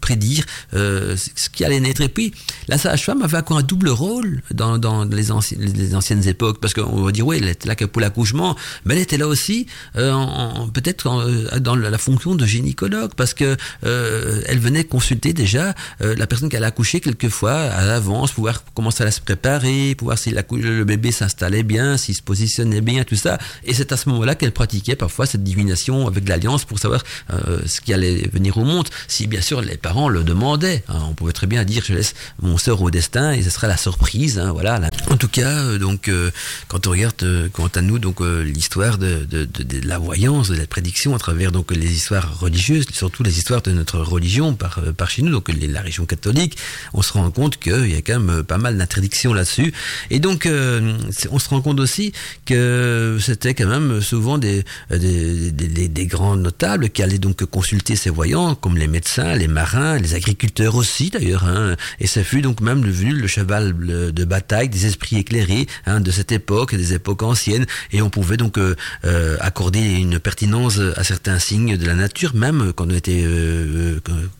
prédire 0.00 0.44
ce 0.72 1.48
qui 1.52 1.64
allait 1.64 1.80
naître. 1.80 2.00
Et 2.00 2.08
puis 2.08 2.32
la 2.68 2.78
sage-femme 2.78 3.22
avait 3.22 3.38
encore 3.38 3.58
un 3.58 3.62
double 3.62 3.88
rôle 3.88 4.42
dans, 4.52 4.78
dans 4.78 5.04
les, 5.04 5.32
anciennes, 5.32 6.28
époques, 6.28 6.60
parce 6.60 6.74
qu'on 6.74 7.02
va 7.02 7.12
dire 7.12 7.26
oui, 7.26 7.38
elle 7.40 7.48
était 7.48 7.68
là 7.68 7.74
que 7.74 7.84
pour 7.84 8.00
l'accouchement, 8.00 8.56
mais 8.84 8.94
elle 8.94 9.02
était 9.02 9.18
là 9.18 9.26
aussi 9.26 9.66
peut-être 9.94 11.58
dans 11.60 11.76
la 11.76 11.98
fonction 11.98 12.34
de 12.34 12.46
gynécologue, 12.46 13.12
parce 13.16 13.34
que 13.34 13.56
elle 13.82 14.58
venait 14.58 14.84
consulter 14.84 15.32
déjà 15.32 15.74
la 16.00 16.26
personne 16.26 16.48
qui 16.48 16.56
allait 16.56 16.66
accoucher 16.66 17.00
quelquefois 17.00 17.52
à 17.52 17.84
l'avance, 17.84 18.32
pouvoir 18.32 18.64
commencer 18.74 19.04
à 19.04 19.10
se 19.10 19.20
préparer, 19.20 19.94
pouvoir 19.94 20.18
si 20.18 20.30
le 20.30 20.84
bébé 20.84 21.12
s'installait 21.12 21.62
bien, 21.62 21.96
s'il 21.96 22.14
se 22.14 22.22
positionnait 22.22 22.80
bien, 22.80 23.04
tout 23.04 23.16
ça. 23.16 23.38
Et 23.64 23.74
c'est 23.74 23.92
à 23.92 23.96
ce 23.96 24.08
moment-là 24.08 24.34
qu'elle 24.34 24.52
pratiquait 24.52 24.96
parfois 24.96 25.26
cette 25.26 25.44
divination 25.44 26.06
avec 26.06 26.28
l'alliance 26.28 26.64
pour 26.64 26.78
savoir 26.78 27.02
euh, 27.30 27.60
ce 27.66 27.80
qui 27.80 27.92
allait 27.92 28.28
venir 28.32 28.39
au 28.56 28.64
monde. 28.64 28.88
Si 29.08 29.26
bien 29.26 29.40
sûr 29.40 29.60
les 29.60 29.76
parents 29.76 30.08
le 30.08 30.24
demandaient, 30.24 30.82
hein. 30.88 31.00
on 31.08 31.14
pouvait 31.14 31.32
très 31.32 31.46
bien 31.46 31.64
dire 31.64 31.82
je 31.86 31.94
laisse 31.94 32.14
mon 32.40 32.56
sœur 32.58 32.80
au 32.82 32.90
destin 32.90 33.32
et 33.32 33.42
ce 33.42 33.50
sera 33.50 33.66
la 33.66 33.76
surprise. 33.76 34.38
Hein, 34.38 34.52
voilà. 34.52 34.80
En 35.10 35.16
tout 35.16 35.28
cas, 35.28 35.50
euh, 35.50 35.78
donc 35.78 36.08
euh, 36.08 36.30
quand 36.68 36.86
on 36.86 36.90
regarde 36.90 37.50
quant 37.52 37.70
à 37.74 37.82
nous 37.82 37.98
donc 37.98 38.20
l'histoire 38.20 38.98
de, 38.98 39.24
de, 39.24 39.48
la 39.86 39.98
voyance, 39.98 40.48
de 40.48 40.56
la 40.56 40.66
prédiction 40.66 41.14
à 41.14 41.18
travers 41.18 41.52
donc 41.52 41.70
les 41.72 41.92
histoires 41.92 42.38
religieuses, 42.40 42.86
surtout 42.92 43.22
les 43.22 43.38
histoires 43.38 43.62
de 43.62 43.72
notre 43.72 43.98
religion 43.98 44.54
par 44.54 44.80
par 44.96 45.10
chez 45.10 45.22
nous, 45.22 45.30
donc 45.30 45.50
la 45.50 45.80
région 45.80 46.06
catholique, 46.06 46.56
on 46.94 47.02
se 47.02 47.12
rend 47.12 47.30
compte 47.30 47.58
qu'il 47.58 47.90
y 47.90 47.96
a 47.96 48.02
quand 48.02 48.20
même 48.20 48.42
pas 48.44 48.58
mal 48.58 48.76
d'interdictions 48.78 49.34
là-dessus. 49.34 49.72
Et 50.10 50.20
donc, 50.20 50.46
euh, 50.46 50.96
on 51.30 51.38
se 51.38 51.48
rend 51.48 51.60
compte 51.60 51.80
aussi 51.80 52.12
que 52.46 53.18
c'était 53.20 53.54
quand 53.54 53.66
même 53.66 54.00
souvent 54.00 54.38
des, 54.38 54.64
des, 54.90 55.50
des, 55.50 55.88
des, 55.88 56.06
grands 56.06 56.36
notables 56.36 56.90
qui 56.90 57.02
allaient 57.02 57.18
donc 57.18 57.44
consulter 57.44 57.96
ces 57.96 58.10
voyants, 58.10 58.29
comme 58.60 58.76
les 58.76 58.86
médecins, 58.86 59.34
les 59.34 59.48
marins, 59.48 59.98
les 59.98 60.14
agriculteurs 60.14 60.76
aussi 60.76 61.10
d'ailleurs. 61.10 61.44
Hein. 61.44 61.76
Et 61.98 62.06
ça 62.06 62.22
fut 62.22 62.42
donc 62.42 62.60
même 62.60 62.80
devenu 62.82 63.12
le 63.12 63.26
cheval 63.26 63.74
de 64.12 64.24
bataille 64.24 64.68
des 64.68 64.86
esprits 64.86 65.16
éclairés 65.16 65.66
hein, 65.86 66.00
de 66.00 66.10
cette 66.10 66.32
époque, 66.32 66.74
des 66.74 66.94
époques 66.94 67.22
anciennes. 67.22 67.66
Et 67.92 68.02
on 68.02 68.10
pouvait 68.10 68.36
donc 68.36 68.58
euh, 68.58 68.74
euh, 69.04 69.36
accorder 69.40 69.80
une 69.80 70.18
pertinence 70.18 70.78
à 70.96 71.04
certains 71.04 71.38
signes 71.38 71.76
de 71.76 71.86
la 71.86 71.94
nature, 71.94 72.34
même 72.34 72.72
quand 72.74 72.86
on 72.86 72.94
était, 72.94 73.24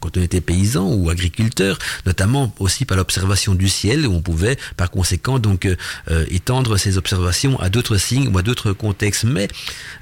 quand 0.00 0.16
on 0.16 0.22
était 0.22 0.40
paysan 0.40 0.92
ou 0.92 1.10
agriculteur, 1.10 1.78
notamment 2.06 2.54
aussi 2.58 2.84
par 2.84 2.96
l'observation 2.96 3.54
du 3.54 3.68
ciel, 3.68 4.06
on 4.06 4.20
pouvait 4.20 4.56
par 4.76 4.90
conséquent 4.90 5.38
donc 5.38 5.66
euh, 5.66 6.24
étendre 6.30 6.76
ces 6.76 6.98
observations 6.98 7.58
à 7.60 7.68
d'autres 7.68 7.96
signes 7.96 8.28
ou 8.28 8.38
à 8.38 8.42
d'autres 8.42 8.72
contextes. 8.72 9.24
Mais 9.24 9.48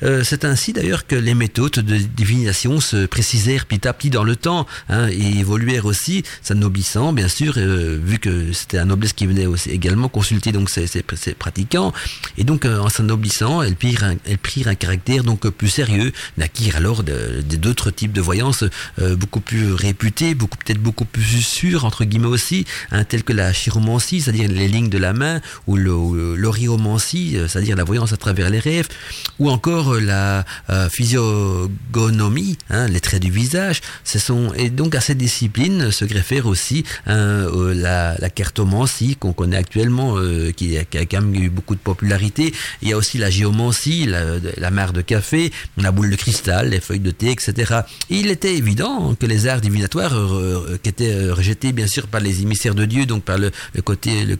euh, 0.02 0.22
c'est 0.24 0.44
ainsi 0.44 0.72
d'ailleurs 0.72 1.06
que 1.06 1.16
les 1.16 1.34
méthodes 1.34 1.72
de 1.72 1.96
divination 1.96 2.80
se 2.80 3.06
précisèrent 3.06 3.66
petit 3.78 4.10
dans 4.10 4.24
le 4.24 4.36
temps 4.36 4.66
hein, 4.88 5.08
et 5.08 5.38
évoluèrent 5.38 5.86
aussi, 5.86 6.22
s'anoblissant 6.42 7.12
bien 7.12 7.28
sûr, 7.28 7.54
euh, 7.56 7.98
vu 8.02 8.18
que 8.18 8.52
c'était 8.52 8.78
un 8.78 8.86
noblesse 8.86 9.12
qui 9.12 9.26
venait 9.26 9.46
aussi 9.46 9.70
également 9.70 10.08
consulter 10.08 10.52
donc 10.52 10.70
ces, 10.70 10.86
ces, 10.86 11.04
ces 11.16 11.34
pratiquants. 11.34 11.92
Et 12.36 12.44
donc 12.44 12.64
en 12.64 12.88
s'anoblissant, 12.88 13.62
elles 13.62 13.76
prirent 13.76 14.04
un, 14.04 14.16
un 14.70 14.74
caractère 14.74 15.24
donc 15.24 15.48
plus 15.48 15.68
sérieux, 15.68 16.12
naquirent 16.36 16.76
alors 16.76 17.02
d'autres 17.02 17.90
types 17.90 18.12
de 18.12 18.20
voyances 18.20 18.64
beaucoup 18.98 19.40
plus 19.40 19.72
réputés, 19.72 20.34
beaucoup 20.34 20.56
peut-être 20.56 20.80
beaucoup 20.80 21.04
plus 21.04 21.42
sûrs 21.42 21.84
entre 21.84 22.04
guillemets 22.04 22.26
aussi, 22.26 22.64
hein, 22.90 23.04
tels 23.04 23.24
que 23.24 23.32
la 23.32 23.52
chiromancie, 23.52 24.20
c'est-à-dire 24.20 24.48
les 24.48 24.68
lignes 24.68 24.88
de 24.88 24.98
la 24.98 25.12
main, 25.12 25.40
ou 25.66 25.76
l'oriomancie, 25.76 27.36
euh, 27.36 27.48
c'est-à-dire 27.48 27.76
la 27.76 27.84
voyance 27.84 28.12
à 28.12 28.16
travers 28.16 28.50
les 28.50 28.58
rêves, 28.58 28.88
ou 29.38 29.50
encore 29.50 29.94
euh, 29.94 30.00
la 30.00 30.44
euh, 30.70 30.88
physiogonomie, 30.88 32.56
hein, 32.70 32.88
les 32.88 33.00
traits 33.00 33.22
du 33.22 33.30
visage. 33.30 33.67
Ce 34.04 34.18
sont, 34.18 34.52
et 34.54 34.70
donc 34.70 34.94
à 34.94 35.00
cette 35.00 35.18
discipline 35.18 35.90
se 35.90 36.04
greffer 36.04 36.40
aussi 36.40 36.84
hein, 37.06 37.46
la, 37.74 38.16
la 38.18 38.30
cartomancie 38.30 39.16
qu'on 39.16 39.32
connaît 39.32 39.56
actuellement, 39.56 40.16
qui, 40.56 40.76
a, 40.78 40.84
qui, 40.84 40.98
a, 40.98 41.06
quand 41.06 41.20
même 41.20 41.34
eu 41.34 41.50
beaucoup 41.50 41.74
de 41.74 41.80
popularité. 41.80 42.54
Il 42.82 42.88
y 42.88 42.92
a 42.92 42.96
aussi 42.96 43.18
la 43.18 43.30
géomancie, 43.30 44.06
la, 44.06 44.22
la 44.56 44.70
mare 44.70 44.92
de 44.92 45.02
café, 45.02 45.52
la 45.76 45.90
boule 45.90 46.10
de 46.10 46.16
cristal, 46.16 46.70
les 46.70 46.80
feuilles 46.80 47.00
de 47.00 47.10
thé, 47.10 47.30
etc. 47.30 47.80
il 48.10 48.30
était 48.30 48.54
évident 48.54 49.14
que 49.14 49.26
les 49.26 49.46
arts 49.46 49.60
divinatoires, 49.60 50.14
qui 50.82 50.88
étaient 50.88 51.30
rejetés 51.30 51.72
bien 51.72 51.86
sûr 51.86 52.06
par 52.06 52.20
les 52.20 52.42
émissaires 52.42 52.74
de 52.74 52.84
Dieu, 52.84 53.06
donc 53.06 53.24
par 53.24 53.38
le, 53.38 53.50
le 53.74 53.82
côté, 53.82 54.36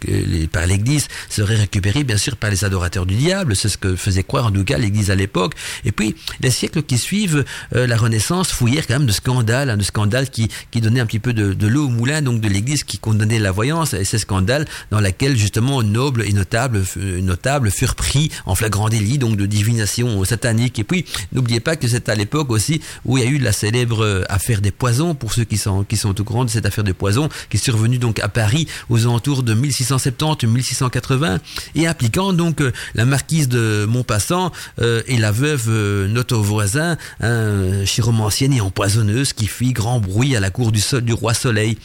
par 0.53 0.67
l'Église, 0.67 1.09
serait 1.29 1.57
récupéré 1.57 2.05
bien 2.05 2.17
sûr 2.17 2.37
par 2.37 2.51
les 2.51 2.65
adorateurs 2.65 3.07
du 3.07 3.15
diable, 3.15 3.57
c'est 3.57 3.69
ce 3.69 3.79
que 3.79 3.97
faisait 3.97 4.23
croire 4.23 4.47
en 4.47 4.51
tout 4.51 4.65
cas 4.65 4.79
l'Église 4.79 5.11
à 5.11 5.15
l'époque. 5.15 5.55
Et 5.85 5.93
puis 5.93 6.15
les 6.41 6.51
siècles 6.51 6.83
qui 6.83 6.99
suivent, 6.99 7.45
euh, 7.75 7.87
la 7.87 7.97
Renaissance 7.97 8.51
fouillèrent 8.51 8.87
quand 8.87 8.99
même 8.99 9.07
de 9.07 9.13
scandales, 9.19 9.71
hein, 9.71 9.77
de 9.77 9.83
scandales 9.83 10.31
qui, 10.31 10.49
qui 10.71 10.81
donnaient 10.81 11.01
un 11.01 11.07
petit 11.07 11.19
peu 11.19 11.33
de, 11.33 11.53
de 11.53 11.67
l'eau 11.67 11.87
au 11.87 11.91
moulin 11.91 12.23
donc 12.23 12.41
de 12.41 12.49
l'Église 12.49 12.85
qui 12.85 12.99
condamnait 12.99 13.39
la 13.39 13.53
voyance 13.53 13.95
et 13.95 14.05
ces 14.05 14.19
scandales 14.19 14.67
dans 14.91 15.01
lesquels 15.01 15.37
justement 15.37 15.83
nobles 15.83 16.23
et 16.23 16.33
notables, 16.33 16.83
notables 16.97 17.71
furent 17.71 17.95
pris 17.95 18.31
en 18.47 18.55
flagrant 18.55 18.89
délit 18.89 19.19
donc 19.19 19.37
de 19.37 19.47
divination 19.47 20.25
satanique. 20.25 20.79
Et 20.79 20.85
puis 20.85 21.05
n'oubliez 21.33 21.61
pas 21.61 21.77
que 21.77 21.87
c'est 21.89 22.09
à 22.09 22.15
l'époque 22.15 22.51
aussi 22.51 22.81
où 23.05 23.19
il 23.19 23.25
y 23.25 23.27
a 23.27 23.31
eu 23.31 23.39
la 23.39 23.53
célèbre 23.53 24.05
euh, 24.05 24.25
affaire 24.29 24.61
des 24.61 24.71
poisons 24.71 25.15
pour 25.15 25.33
ceux 25.33 25.45
qui 25.45 25.59
sont 25.59 25.85
qui 25.85 25.97
sont 25.97 26.19
au 26.21 26.25
courant 26.25 26.45
de 26.45 26.51
cette 26.51 26.67
affaire 26.67 26.85
des 26.85 26.95
poisons 26.95 27.29
qui 27.51 27.57
est 27.57 27.61
survenue 27.63 27.99
donc 27.99 28.19
à 28.21 28.29
Paris 28.29 28.67
aux 28.89 29.03
alentours 29.03 29.43
de 29.43 29.55
1670 29.55 30.47
1680 30.47 31.39
et 31.75 31.87
impliquant 31.87 32.33
donc 32.33 32.61
euh, 32.61 32.73
la 32.95 33.05
marquise 33.05 33.49
de 33.49 33.87
Montpassant 33.89 34.53
euh, 34.81 35.03
et 35.07 35.17
la 35.19 35.33
veuve 35.33 35.67
euh, 35.69 36.09
notre 36.09 36.37
voisin, 36.37 36.97
hein, 37.21 37.85
chiromancienne 37.85 38.53
et 38.53 38.61
empoisonneuse 38.61 39.08
qui 39.35 39.47
fit 39.47 39.73
grand 39.73 40.01
bruit 40.01 40.37
à 40.37 40.41
la 40.41 40.51
cour 40.51 40.73
du, 40.73 41.13
roi 41.13 41.35
Soleil. 41.35 41.79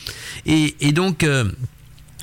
Et, 0.45 0.75
et 0.81 0.91
donc 0.91 1.25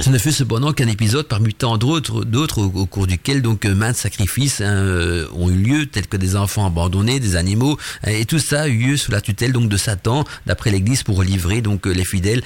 ce 0.01 0.09
ne 0.09 0.16
fut 0.16 0.32
cependant 0.32 0.72
qu'un 0.72 0.88
épisode 0.88 1.26
parmi 1.28 1.53
tant 1.53 1.76
d'autres, 1.76 2.24
d'autres 2.24 2.62
au, 2.62 2.86
cours 2.86 3.07
duquel 3.07 3.42
donc 3.42 3.66
euh, 3.66 3.74
maintes 3.74 3.96
sacrifices 3.96 4.62
hein, 4.62 4.72
euh, 4.72 5.26
ont 5.34 5.51
eu 5.51 5.57
lieu, 5.57 5.86
tels 5.86 6.07
que 6.07 6.16
des 6.16 6.36
enfants 6.36 6.64
abandonnés, 6.66 7.20
des 7.20 7.36
animaux, 7.36 7.76
hein, 8.05 8.11
et 8.11 8.24
tout 8.24 8.38
ça 8.38 8.62
a 8.62 8.68
eu 8.68 8.78
lieu 8.78 8.96
sous 8.96 9.12
la 9.12 9.20
tutelle 9.20 9.53
donc 9.53 9.68
de 9.68 9.76
Satan, 9.76 10.24
d'après 10.46 10.70
l'Église, 10.70 11.03
pour 11.03 11.22
livrer 11.22 11.61
donc 11.61 11.86
euh, 11.86 11.92
les 11.92 12.05
fidèles 12.05 12.42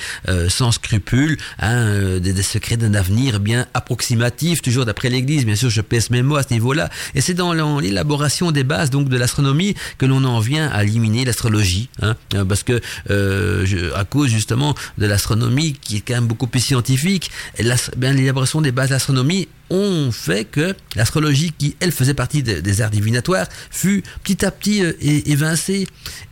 sans 0.49 0.73
scrupules, 0.73 1.39
hein, 1.61 2.19
des, 2.19 2.33
des, 2.33 2.43
secrets 2.43 2.77
d'un 2.77 2.95
avenir 2.95 3.41
bien 3.41 3.67
approximatif, 3.75 4.63
toujours 4.63 4.85
d'après 4.85 5.09
l'Église. 5.09 5.45
Bien 5.45 5.55
sûr, 5.55 5.71
je 5.71 5.81
pèse 5.81 6.11
mes 6.11 6.23
mots 6.23 6.37
à 6.37 6.43
ce 6.43 6.53
niveau-là, 6.53 6.91
et 7.15 7.21
c'est 7.21 7.35
dans 7.35 7.53
l'élaboration 7.79 8.51
des 8.51 8.65
bases 8.65 8.91
donc 8.91 9.09
de 9.09 9.17
l'astronomie 9.17 9.75
que 9.99 10.07
l'on 10.07 10.25
en 10.25 10.41
vient 10.41 10.69
à 10.69 10.83
éliminer 10.83 11.25
l'astrologie, 11.25 11.89
hein, 12.03 12.17
parce 12.49 12.63
que 12.63 12.81
je, 13.09 13.95
à 13.95 14.05
cause 14.05 14.29
justement 14.29 14.75
de 14.99 15.07
l'astronomie 15.07 15.75
qui 15.75 15.99
est 15.99 16.01
quand 16.01 16.15
même 16.15 16.27
beaucoup 16.27 16.47
plus 16.47 16.61
scientifique 16.61 17.31
l'élaboration 17.59 18.61
des 18.61 18.73
bases 18.73 18.91
d'astronomie 18.91 19.49
ont 19.71 20.13
fait 20.13 20.45
que 20.45 20.75
l'astrologie, 20.97 21.53
qui 21.57 21.77
elle 21.81 21.93
faisait 21.93 22.15
partie 22.15 22.43
des 22.43 22.83
arts 22.83 22.91
divinatoires, 22.91 23.47
fut 23.71 24.03
petit 24.23 24.45
à 24.45 24.51
petit 24.51 24.85
euh, 24.85 24.93
évincée. 25.01 25.87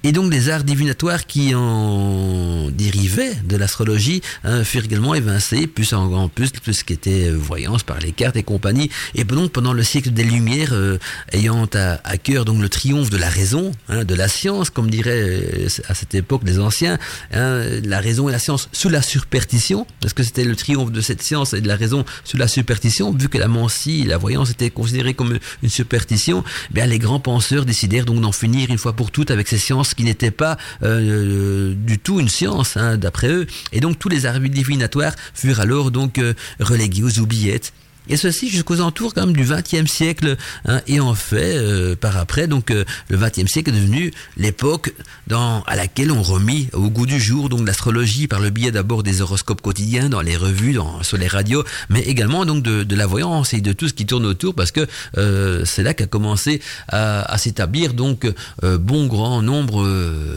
Et 0.04 0.12
donc 0.12 0.32
les 0.32 0.48
arts 0.48 0.64
divinatoires 0.64 1.26
qui 1.26 1.54
en 1.54 2.70
dérivaient 2.70 3.34
de 3.44 3.56
l'astrologie 3.56 4.22
hein, 4.44 4.64
furent 4.64 4.84
également 4.84 5.14
évincés, 5.14 5.66
plus 5.66 5.92
en, 5.92 6.28
plus 6.28 6.52
tout 6.52 6.72
ce 6.72 6.84
qui 6.84 6.92
était 6.92 7.28
euh, 7.28 7.36
voyance 7.36 7.82
par 7.82 7.98
les 7.98 8.12
cartes 8.12 8.36
et 8.36 8.42
compagnie. 8.42 8.90
Et 9.14 9.24
donc 9.24 9.52
pendant 9.52 9.72
le 9.72 9.82
siècle 9.82 10.10
des 10.10 10.24
Lumières, 10.24 10.72
euh, 10.72 10.98
ayant 11.32 11.66
à, 11.74 12.18
cœur 12.18 12.44
donc 12.44 12.60
le 12.60 12.68
triomphe 12.68 13.10
de 13.10 13.16
la 13.16 13.28
raison, 13.28 13.72
hein, 13.88 14.04
de 14.04 14.14
la 14.14 14.28
science, 14.28 14.70
comme 14.70 14.90
diraient 14.90 15.66
à 15.88 15.94
cette 15.94 16.14
époque 16.14 16.42
les 16.44 16.58
anciens, 16.58 16.98
hein, 17.32 17.64
la 17.84 18.00
raison 18.00 18.28
et 18.28 18.32
la 18.32 18.38
science 18.38 18.68
sous 18.72 18.88
la 18.88 19.02
superstition, 19.02 19.86
parce 20.00 20.12
que 20.12 20.22
c'était 20.22 20.44
le 20.44 20.56
triomphe 20.56 20.92
de 20.92 21.00
cette 21.00 21.22
science 21.22 21.54
et 21.54 21.60
de 21.60 21.68
la 21.68 21.76
raison 21.76 22.04
sous 22.24 22.36
la 22.36 22.48
superstition, 22.48 23.12
vu 23.22 23.28
que 23.28 23.38
la 23.38 23.48
mancie, 23.48 24.04
la 24.04 24.18
voyance 24.18 24.50
était 24.50 24.70
considérée 24.70 25.14
comme 25.14 25.38
une 25.62 25.68
superstition, 25.68 26.44
eh 26.70 26.74
bien 26.74 26.86
les 26.86 26.98
grands 26.98 27.20
penseurs 27.20 27.64
décidèrent 27.64 28.04
donc 28.04 28.20
d'en 28.20 28.32
finir 28.32 28.70
une 28.70 28.78
fois 28.78 28.92
pour 28.94 29.10
toutes 29.10 29.30
avec 29.30 29.48
ces 29.48 29.58
sciences 29.58 29.94
qui 29.94 30.04
n'étaient 30.04 30.30
pas 30.30 30.58
euh, 30.82 31.74
du 31.74 31.98
tout 31.98 32.20
une 32.20 32.28
science, 32.28 32.76
hein, 32.76 32.96
d'après 32.96 33.28
eux. 33.28 33.46
Et 33.72 33.80
donc 33.80 33.98
tous 33.98 34.08
les 34.08 34.26
arts 34.26 34.40
divinatoires 34.40 35.14
furent 35.34 35.60
alors 35.60 35.90
donc 35.90 36.18
euh, 36.18 36.34
relégués 36.60 37.02
aux 37.02 37.18
oubliettes. 37.20 37.72
Et 38.08 38.16
ceci 38.16 38.48
jusqu'aux 38.48 38.80
entours 38.80 39.14
quand 39.14 39.26
même 39.26 39.36
du 39.36 39.44
XXe 39.44 39.90
siècle. 39.90 40.36
Hein, 40.66 40.80
et 40.86 41.00
en 41.00 41.14
fait, 41.14 41.56
euh, 41.56 41.94
par 41.94 42.16
après, 42.16 42.46
donc 42.46 42.70
euh, 42.70 42.84
le 43.08 43.16
XXe 43.16 43.50
siècle 43.50 43.70
est 43.70 43.74
devenu 43.74 44.12
l'époque 44.36 44.92
dans 45.28 45.62
à 45.62 45.76
laquelle 45.76 46.10
on 46.10 46.22
remit 46.22 46.68
au 46.72 46.90
goût 46.90 47.06
du 47.06 47.20
jour 47.20 47.48
donc 47.48 47.66
l'astrologie 47.66 48.26
par 48.26 48.40
le 48.40 48.50
biais 48.50 48.72
d'abord 48.72 49.02
des 49.02 49.20
horoscopes 49.20 49.60
quotidiens 49.60 50.08
dans 50.08 50.20
les 50.20 50.36
revues, 50.36 50.72
dans, 50.72 51.02
sur 51.02 51.16
les 51.16 51.28
radios, 51.28 51.64
mais 51.88 52.00
également 52.00 52.44
donc 52.44 52.62
de, 52.62 52.82
de, 52.82 52.96
la 52.96 53.06
voyance 53.06 53.54
et 53.54 53.60
de 53.60 53.72
tout 53.72 53.88
ce 53.88 53.94
qui 53.94 54.06
tourne 54.06 54.26
autour, 54.26 54.54
parce 54.54 54.72
que 54.72 54.86
euh, 55.16 55.64
c'est 55.64 55.82
là 55.82 55.94
qu'a 55.94 56.06
commencé 56.06 56.60
à, 56.88 57.22
à 57.32 57.38
s'établir 57.38 57.94
donc 57.94 58.30
euh, 58.64 58.78
bon 58.78 59.06
grand 59.06 59.42
nombre 59.42 59.86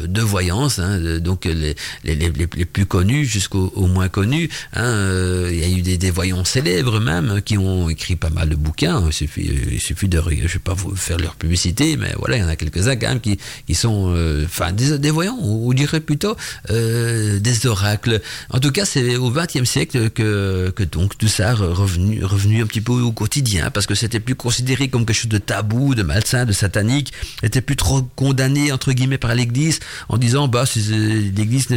de 0.05 0.21
voyances, 0.21 0.79
hein, 0.79 1.19
donc 1.19 1.45
les, 1.45 1.75
les, 2.03 2.15
les, 2.15 2.29
les, 2.29 2.65
plus 2.65 2.85
connus 2.85 3.25
jusqu'aux 3.25 3.87
moins 3.87 4.09
connus. 4.09 4.49
Hein, 4.73 5.47
il 5.49 5.59
y 5.59 5.63
a 5.63 5.69
eu 5.69 5.81
des, 5.81 5.97
des 5.97 6.11
voyants 6.11 6.45
célèbres 6.45 6.99
même 6.99 7.41
qui 7.43 7.54
ont 7.57 7.89
écrit 7.89 8.15
pas 8.15 8.29
mal 8.29 8.49
de 8.49 8.55
bouquins. 8.55 9.03
Il 9.07 9.13
suffit, 9.13 10.07
de, 10.07 10.21
je 10.21 10.53
vais 10.53 10.59
pas 10.59 10.73
vous 10.73 10.95
faire 10.95 11.17
leur 11.17 11.35
publicité, 11.35 11.97
mais 11.97 12.13
voilà, 12.17 12.37
il 12.37 12.41
y 12.41 12.43
en 12.43 12.47
a 12.47 12.55
quelques-uns 12.55 12.95
quand 12.95 13.09
même 13.09 13.19
qui, 13.19 13.75
sont, 13.75 14.15
enfin, 14.45 14.71
des, 14.71 15.11
voyants, 15.11 15.37
ou, 15.41 15.73
dirait 15.73 15.99
plutôt 15.99 16.35
des 16.69 17.65
oracles. 17.65 18.21
En 18.49 18.59
tout 18.59 18.71
cas, 18.71 18.85
c'est 18.85 19.15
au 19.17 19.31
XXe 19.31 19.63
siècle 19.63 20.09
que, 20.09 20.73
donc 20.91 21.17
tout 21.17 21.27
ça 21.27 21.53
revenu, 21.53 22.23
revenu 22.23 22.61
un 22.61 22.65
petit 22.65 22.81
peu 22.81 22.93
au 22.93 23.11
quotidien, 23.11 23.71
parce 23.71 23.85
que 23.85 23.95
c'était 23.95 24.19
plus 24.19 24.35
considéré 24.35 24.87
comme 24.87 25.05
quelque 25.05 25.17
chose 25.17 25.29
de 25.29 25.37
tabou, 25.37 25.95
de 25.95 26.03
malsain, 26.03 26.45
de 26.45 26.53
satanique, 26.53 27.13
était 27.43 27.61
plus 27.61 27.75
trop 27.75 28.01
condamné 28.15 28.71
entre 28.71 28.93
guillemets 28.93 29.17
par 29.17 29.33
l'Église 29.35 29.79
en 30.09 30.17
disant 30.17 30.47
bah 30.47 30.65
si 30.65 30.79
l'Église 30.79 31.67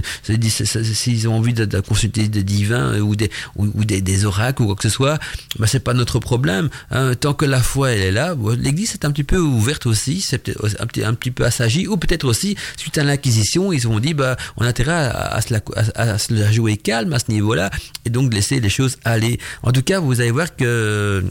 s'ils 0.94 1.28
ont 1.28 1.34
envie 1.34 1.52
de, 1.52 1.80
consulter 1.80 2.28
des 2.28 2.42
divins 2.42 2.98
ou 3.00 3.16
des 3.16 3.30
ou, 3.56 3.84
des, 3.84 4.00
des, 4.00 4.24
oracles 4.24 4.62
ou 4.62 4.66
quoi 4.66 4.76
que 4.76 4.82
ce 4.82 4.88
soit, 4.88 5.18
bah 5.58 5.66
c'est 5.68 5.80
pas 5.80 5.94
notre 5.94 6.18
problème. 6.18 6.68
Hein. 6.90 7.14
Tant 7.14 7.34
que 7.34 7.44
la 7.44 7.60
foi 7.60 7.92
elle 7.92 8.00
est 8.00 8.12
là, 8.12 8.34
l'Église 8.58 8.94
est 8.94 9.04
un 9.04 9.12
petit 9.12 9.24
peu 9.24 9.38
ouverte 9.38 9.86
aussi, 9.86 10.20
c'est 10.20 10.50
un 10.80 10.86
petit 10.86 11.04
un 11.04 11.14
petit 11.14 11.30
peu 11.30 11.44
assagie 11.44 11.86
ou 11.86 11.96
peut-être 11.96 12.24
aussi 12.24 12.56
suite 12.76 12.98
à 12.98 13.04
l'Inquisition 13.04 13.72
ils 13.72 13.86
ont 13.88 14.00
dit 14.00 14.14
bah 14.14 14.36
on 14.56 14.64
a 14.64 14.68
intérêt 14.68 14.92
à, 14.92 15.40
se 15.40 15.54
à, 15.94 16.18
se 16.18 16.34
la 16.34 16.50
jouer 16.50 16.76
calme 16.76 17.12
à 17.12 17.18
ce 17.18 17.30
niveau-là 17.30 17.70
et 18.04 18.10
donc 18.10 18.32
laisser 18.32 18.60
les 18.60 18.68
choses 18.68 18.96
aller. 19.04 19.38
En 19.62 19.72
tout 19.72 19.82
cas, 19.82 20.00
vous 20.00 20.20
allez 20.20 20.30
voir 20.30 20.54
que 20.54 21.24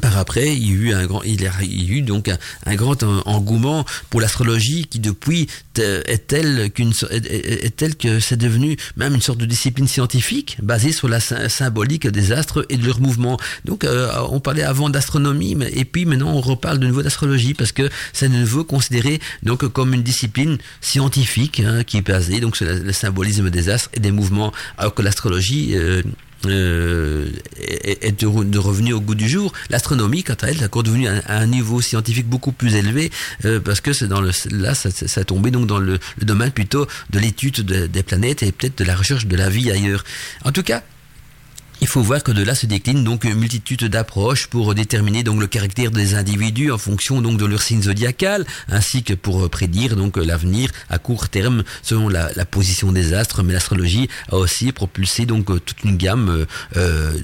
par 0.00 0.18
après, 0.18 0.54
il 0.54 0.66
y 0.66 0.70
a 0.70 0.74
eu 0.74 0.92
un 0.94 1.06
grand, 1.06 1.22
il 1.22 1.46
a 1.46 1.50
eu 1.62 2.02
donc 2.02 2.28
un, 2.28 2.74
grand 2.74 3.02
engouement 3.26 3.84
pour 4.10 4.20
l'astrologie 4.20 4.86
qui 4.86 4.98
depuis 4.98 5.48
est 5.76 6.26
telle 6.26 6.70
qu'une 6.72 6.92
telle 7.76 7.96
que 7.96 8.20
c'est 8.20 8.36
devenu 8.36 8.76
même 8.96 9.14
une 9.14 9.20
sorte 9.20 9.38
de 9.38 9.46
discipline 9.46 9.88
scientifique 9.88 10.58
basée 10.62 10.92
sur 10.92 11.08
la 11.08 11.20
symbolique 11.20 12.06
des 12.06 12.32
astres 12.32 12.66
et 12.68 12.76
de 12.76 12.86
leurs 12.86 13.00
mouvements. 13.00 13.38
Donc 13.64 13.84
euh, 13.84 14.12
on 14.30 14.40
parlait 14.40 14.62
avant 14.62 14.90
d'astronomie, 14.90 15.56
et 15.72 15.84
puis 15.84 16.04
maintenant 16.06 16.32
on 16.32 16.40
reparle 16.40 16.78
de 16.78 16.86
nouveau 16.86 17.02
d'astrologie 17.02 17.54
parce 17.54 17.72
que 17.72 17.88
c'est 18.12 18.28
de 18.28 18.36
nouveau 18.36 18.64
considéré 18.64 19.20
donc 19.42 19.66
comme 19.68 19.94
une 19.94 20.02
discipline 20.02 20.58
scientifique 20.80 21.60
hein, 21.60 21.84
qui 21.84 21.98
est 21.98 22.06
basée 22.06 22.40
donc 22.40 22.56
sur 22.56 22.66
le 22.66 22.92
symbolisme 22.92 23.50
des 23.50 23.68
astres 23.68 23.90
et 23.94 24.00
des 24.00 24.12
mouvements, 24.12 24.52
alors 24.78 24.94
que 24.94 25.02
l'astrologie 25.02 25.72
euh, 25.74 26.02
euh, 26.50 27.28
est, 27.58 28.20
de, 28.20 28.58
revenu 28.58 28.92
au 28.92 29.00
goût 29.00 29.14
du 29.14 29.28
jour. 29.28 29.52
L'astronomie, 29.70 30.22
quant 30.22 30.34
à 30.42 30.48
elle, 30.48 30.60
est 30.60 30.64
encore 30.64 30.82
devenue 30.82 31.08
à, 31.08 31.22
un 31.28 31.46
niveau 31.46 31.80
scientifique 31.80 32.28
beaucoup 32.28 32.52
plus 32.52 32.74
élevé 32.74 33.10
euh, 33.44 33.60
parce 33.60 33.80
que 33.80 33.92
c'est 33.92 34.08
dans 34.08 34.20
le 34.20 34.30
là 34.50 34.74
ça, 34.74 34.90
ça 34.90 35.24
tombé 35.24 35.50
donc 35.50 35.66
dans 35.66 35.78
le, 35.78 35.98
domaine 36.22 36.50
plutôt 36.50 36.86
de 37.10 37.18
l'étude 37.18 37.60
des 37.62 38.02
planètes 38.02 38.42
et 38.42 38.52
peut-être 38.52 38.78
de 38.78 38.84
la 38.84 38.96
recherche 38.96 39.26
de 39.26 39.36
la 39.36 39.48
vie 39.48 39.70
ailleurs. 39.70 40.04
En 40.44 40.52
tout 40.52 40.62
cas, 40.62 40.82
il 41.84 41.86
faut 41.86 42.00
voir 42.00 42.22
que 42.22 42.32
de 42.32 42.42
là 42.42 42.54
se 42.54 42.64
décline 42.64 43.04
donc 43.04 43.24
une 43.24 43.34
multitude 43.34 43.84
d'approches 43.84 44.46
pour 44.46 44.74
déterminer 44.74 45.22
donc 45.22 45.38
le 45.38 45.46
caractère 45.46 45.90
des 45.90 46.14
individus 46.14 46.72
en 46.72 46.78
fonction 46.78 47.20
donc 47.20 47.36
de 47.36 47.44
leur 47.44 47.60
signe 47.60 47.82
zodiacal, 47.82 48.46
ainsi 48.68 49.02
que 49.02 49.12
pour 49.12 49.50
prédire 49.50 49.94
donc 49.94 50.16
l'avenir 50.16 50.70
à 50.88 50.98
court 50.98 51.28
terme 51.28 51.62
selon 51.82 52.08
la, 52.08 52.30
position 52.46 52.90
des 52.90 53.12
astres. 53.12 53.42
Mais 53.42 53.52
l'astrologie 53.52 54.08
a 54.32 54.36
aussi 54.36 54.72
propulsé 54.72 55.26
donc 55.26 55.44
toute 55.62 55.84
une 55.84 55.98
gamme 55.98 56.46
euh, 56.74 57.18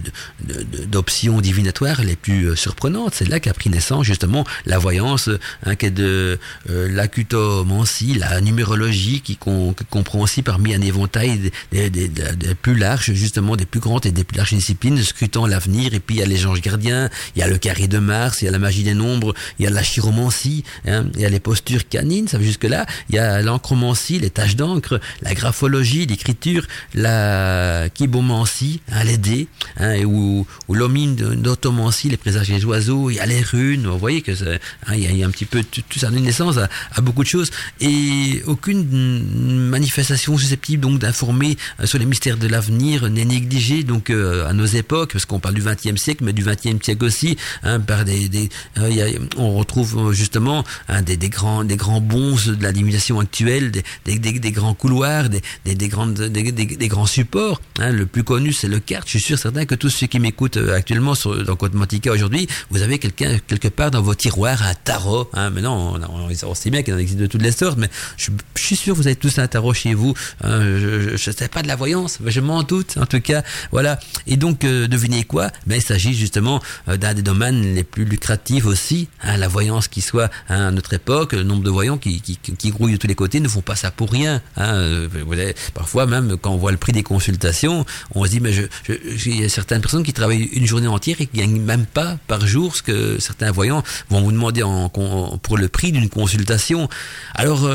d'options 0.89 1.41
divinatoires 1.41 2.03
les 2.03 2.17
plus 2.17 2.55
surprenantes. 2.55 3.15
C'est 3.15 3.31
là 3.31 3.41
qu'a 3.41 3.55
pris 3.55 3.71
naissance 3.71 4.05
justement 4.05 4.45
la 4.67 4.77
voyance, 4.77 5.31
hein, 5.65 5.75
qui 5.75 5.91
de 5.91 6.39
euh, 6.69 6.89
la 6.91 8.41
numérologie, 8.43 9.23
qui, 9.23 9.39
comprend 9.39 10.21
aussi 10.21 10.43
parmi 10.43 10.75
un 10.75 10.83
éventail 10.83 11.51
des, 11.73 11.89
des, 11.89 12.09
des, 12.09 12.55
plus 12.55 12.75
larges 12.75 13.15
justement 13.15 13.57
des 13.57 13.65
plus 13.65 13.81
grandes 13.81 14.05
et 14.05 14.13
des 14.13 14.23
plus 14.23 14.37
larges 14.37 14.50
discipline, 14.57 15.03
scrutant 15.03 15.47
l'avenir, 15.47 15.95
et 15.95 16.01
puis 16.01 16.17
il 16.17 16.19
y 16.19 16.23
a 16.23 16.27
les 16.27 16.47
anges 16.47 16.61
gardiens, 16.61 17.09
il 17.37 17.41
y 17.41 17.43
a 17.43 17.49
le 17.49 17.59
carré 17.59 17.89
de 17.89 17.99
Mars, 17.99 18.43
il 18.43 18.47
y 18.47 18.49
a 18.49 18.51
la 18.51 18.59
magie 18.59 18.83
des 18.83 18.95
nombres, 18.95 19.35
il 19.59 19.65
y 19.65 19.67
a 19.67 19.71
la 19.71 19.83
chiromancie, 19.83 20.65
hein, 20.87 21.07
il 21.15 21.21
y 21.21 21.25
a 21.25 21.29
les 21.29 21.41
postures 21.41 21.89
canines, 21.89 22.29
ça 22.29 22.39
va 22.39 22.45
jusque-là, 22.45 22.87
il 23.09 23.17
y 23.17 23.19
a 23.19 23.43
l'encromancie, 23.43 24.19
les 24.19 24.31
taches 24.31 24.57
d'encre, 24.57 25.01
la 25.23 25.35
graphologie, 25.35 26.07
l'écriture, 26.07 26.67
la 26.95 27.89
kibomancie, 27.93 28.81
hein, 28.91 29.05
les 29.05 29.19
dés, 29.19 29.49
hein, 29.79 30.03
ou, 30.05 30.47
ou 30.69 30.75
l'homine 30.75 31.17
d'automancie, 31.17 32.09
les 32.09 32.17
présages 32.17 32.49
des 32.49 32.65
oiseaux, 32.65 33.11
il 33.11 33.17
y 33.17 33.21
a 33.21 33.27
les 33.27 33.43
runes, 33.43 33.87
vous 33.87 33.99
voyez 33.99 34.23
que 34.23 34.33
hein, 34.33 34.95
il, 34.95 35.17
y 35.17 35.23
a, 35.23 35.27
un 35.27 35.31
petit 35.31 35.45
peu, 35.45 35.63
tout, 35.63 35.83
ça 35.99 36.11
donne 36.11 36.23
naissance 36.23 36.57
à, 36.59 37.01
beaucoup 37.01 37.23
de 37.23 37.29
choses, 37.29 37.51
et 37.81 38.43
aucune 38.47 39.69
manifestation 39.69 40.37
susceptible 40.37 40.83
donc 40.83 40.99
d'informer 40.99 41.57
euh, 41.81 41.87
sur 41.87 41.99
les 41.99 42.07
mystères 42.07 42.37
de 42.37 42.47
l'avenir 42.47 43.09
n'est 43.09 43.25
négligée, 43.25 43.85
donc 43.85 44.11
euh, 44.11 44.30
euh, 44.31 44.49
à 44.49 44.53
nos 44.53 44.67
époques, 44.67 45.13
parce 45.13 45.25
qu'on 45.25 45.41
parle 45.41 45.55
du 45.55 45.63
XXe 45.63 46.01
siècle, 46.01 46.25
mais 46.25 46.33
du 46.33 46.45
XXe 46.45 46.83
siècle 46.83 47.05
aussi, 47.05 47.37
hein, 47.63 47.81
par 47.81 48.05
des, 48.05 48.29
des 48.29 48.49
euh, 48.79 49.19
on 49.37 49.57
retrouve 49.57 50.11
euh, 50.11 50.13
justement 50.13 50.65
hein, 50.89 51.03
des, 51.03 51.17
des, 51.17 51.29
grands, 51.29 51.65
des 51.65 51.77
grands 51.77 52.01
bons 52.01 52.37
de 52.47 52.63
la 52.63 52.73
divination 52.73 53.21
actuelle, 53.21 53.71
des, 53.71 53.83
des, 54.05 54.19
des 54.19 54.53
grands 54.53 54.75
couloirs, 54.75 55.29
des, 55.29 55.43
des, 55.65 55.89
grandes, 55.89 56.15
des, 56.15 56.89
grands 56.89 57.07
supports. 57.07 57.61
Hein. 57.79 57.93
Le 57.93 58.07
plus 58.07 58.25
connu, 58.25 58.53
c'est 58.53 58.69
le 58.69 58.79
carte. 58.79 59.07
Je 59.07 59.19
suis 59.19 59.21
sûr 59.21 59.39
certain 59.39 59.65
que 59.65 59.75
tous 59.75 59.91
ceux 59.91 60.07
qui 60.07 60.21
m'écoutent 60.21 60.59
actuellement 60.75 61.15
sur, 61.15 61.45
dans 61.45 61.57
Code 61.57 61.75
Mantica 61.75 62.13
aujourd'hui, 62.13 62.47
vous 62.71 62.83
avez 62.83 62.99
quelqu'un 62.99 63.39
quelque 63.47 63.69
part 63.69 63.91
dans 63.91 64.03
vos 64.03 64.15
tiroirs 64.15 64.63
un 64.63 64.75
tarot. 64.75 65.29
Hein. 65.35 65.51
Mais 65.51 65.61
non, 65.61 65.95
on, 65.97 66.49
on, 66.49 66.55
sait 66.55 66.71
bien 66.71 66.83
qu'il 66.83 66.95
en 66.95 66.99
existe 66.99 67.19
de 67.19 67.27
toutes 67.27 67.43
les 67.43 67.53
sortes, 67.53 67.79
mais 67.79 67.89
je, 68.17 68.31
suis 68.57 68.77
sûr 68.77 68.95
que 68.95 69.01
vous 69.01 69.07
avez 69.07 69.17
tous 69.17 69.39
un 69.39 69.47
tarot 69.49 69.75
chez 69.75 69.95
vous. 69.95 70.15
Hein. 70.43 70.61
Je 70.79 71.13
ne 71.13 71.17
sais 71.17 71.49
pas 71.49 71.63
de 71.63 71.69
la 71.69 71.77
voyance, 71.77 72.19
mais 72.21 72.31
je 72.31 72.41
m'en 72.41 72.63
doute. 72.63 72.97
En 72.99 73.07
tout 73.07 73.21
cas, 73.21 73.43
voilà. 73.73 73.99
Et 74.27 74.37
donc, 74.37 74.65
euh, 74.65 74.87
devinez 74.87 75.25
quoi? 75.25 75.51
Ben, 75.67 75.77
Il 75.77 75.83
s'agit 75.83 76.15
justement 76.15 76.61
euh, 76.89 76.97
d'un 76.97 77.15
des 77.15 77.23
domaines 77.23 77.75
les 77.75 77.85
plus 77.85 78.05
lucratifs 78.05 78.67
aussi, 78.67 79.09
hein, 79.23 79.37
la 79.37 79.49
voyance 79.49 79.89
qui 79.89 80.01
soit 80.01 80.31
hein, 80.49 80.69
à 80.69 80.71
notre 80.71 80.95
époque, 80.95 81.33
le 81.33 81.43
nombre 81.43 81.63
de 81.63 81.71
voyants 81.71 81.99
qui, 81.99 82.21
qui, 82.21 82.37
qui, 82.37 82.71
grouillent 82.71 82.93
de 82.93 82.97
tous 82.97 83.07
les 83.07 83.15
côtés 83.15 83.41
ne 83.41 83.49
font 83.49 83.63
pas 83.63 83.77
ça 83.77 83.91
pour 83.91 84.11
rien. 84.11 84.43
Hein, 84.57 84.75
euh, 84.75 85.09
vous 85.13 85.35
parfois 85.75 86.07
même, 86.07 86.37
quand 86.37 86.51
on 86.51 86.57
voit 86.57 86.73
le 86.73 86.79
prix 86.79 86.93
des 86.93 87.03
consultations, 87.03 87.85
on 88.15 88.25
se 88.25 88.31
dit, 88.31 88.41
mais 88.41 88.53
je, 88.53 88.63
je, 88.85 88.95
il 89.31 89.41
y 89.41 89.45
a 89.45 89.49
certaines 89.49 89.81
personnes 89.81 90.03
qui 90.03 90.13
travaillent 90.13 90.49
une 90.53 90.67
journée 90.67 90.89
entière 90.89 91.17
et 91.21 91.27
qui 91.27 91.39
gagnent 91.39 91.61
même 91.61 91.87
pas 91.87 92.19
par 92.27 92.47
jour 92.47 92.77
ce 92.77 92.83
que 92.83 93.19
certains 93.21 93.51
voyants 93.51 93.83
vont 94.09 94.21
vous 94.21 94.33
demander 94.33 94.63
en, 94.63 94.89
pour 94.89 95.59
le 95.59 95.69
prix 95.69 95.93
d'une 95.93 96.09
consultation. 96.09 96.89
Alors, 97.35 97.69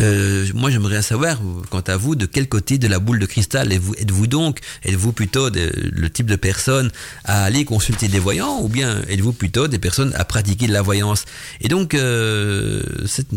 euh, 0.00 0.46
moi, 0.54 0.70
j'aimerais 0.70 1.02
savoir, 1.02 1.38
quant 1.68 1.80
à 1.80 1.96
vous, 1.96 2.14
de 2.14 2.26
quel 2.26 2.48
côté 2.48 2.78
de 2.78 2.88
la 2.88 2.98
boule 2.98 3.18
de 3.18 3.26
cristal 3.26 3.72
êtes-vous, 3.72 4.26
donc? 4.26 4.60
Êtes-vous 4.84 5.12
plutôt 5.12 5.48
le 5.50 6.10
type 6.10 6.26
de 6.26 6.36
personne 6.36 6.90
à 7.24 7.44
aller 7.44 7.64
consulter 7.64 8.08
des 8.08 8.18
voyants 8.18 8.60
ou 8.62 8.68
bien 8.68 9.02
êtes-vous 9.08 9.32
plutôt 9.32 9.68
des 9.68 9.78
personnes 9.78 10.12
à 10.14 10.24
pratiquer 10.24 10.66
de 10.66 10.72
la 10.72 10.82
voyance? 10.82 11.24
Et 11.60 11.68
donc, 11.68 11.94
euh, 11.94 12.82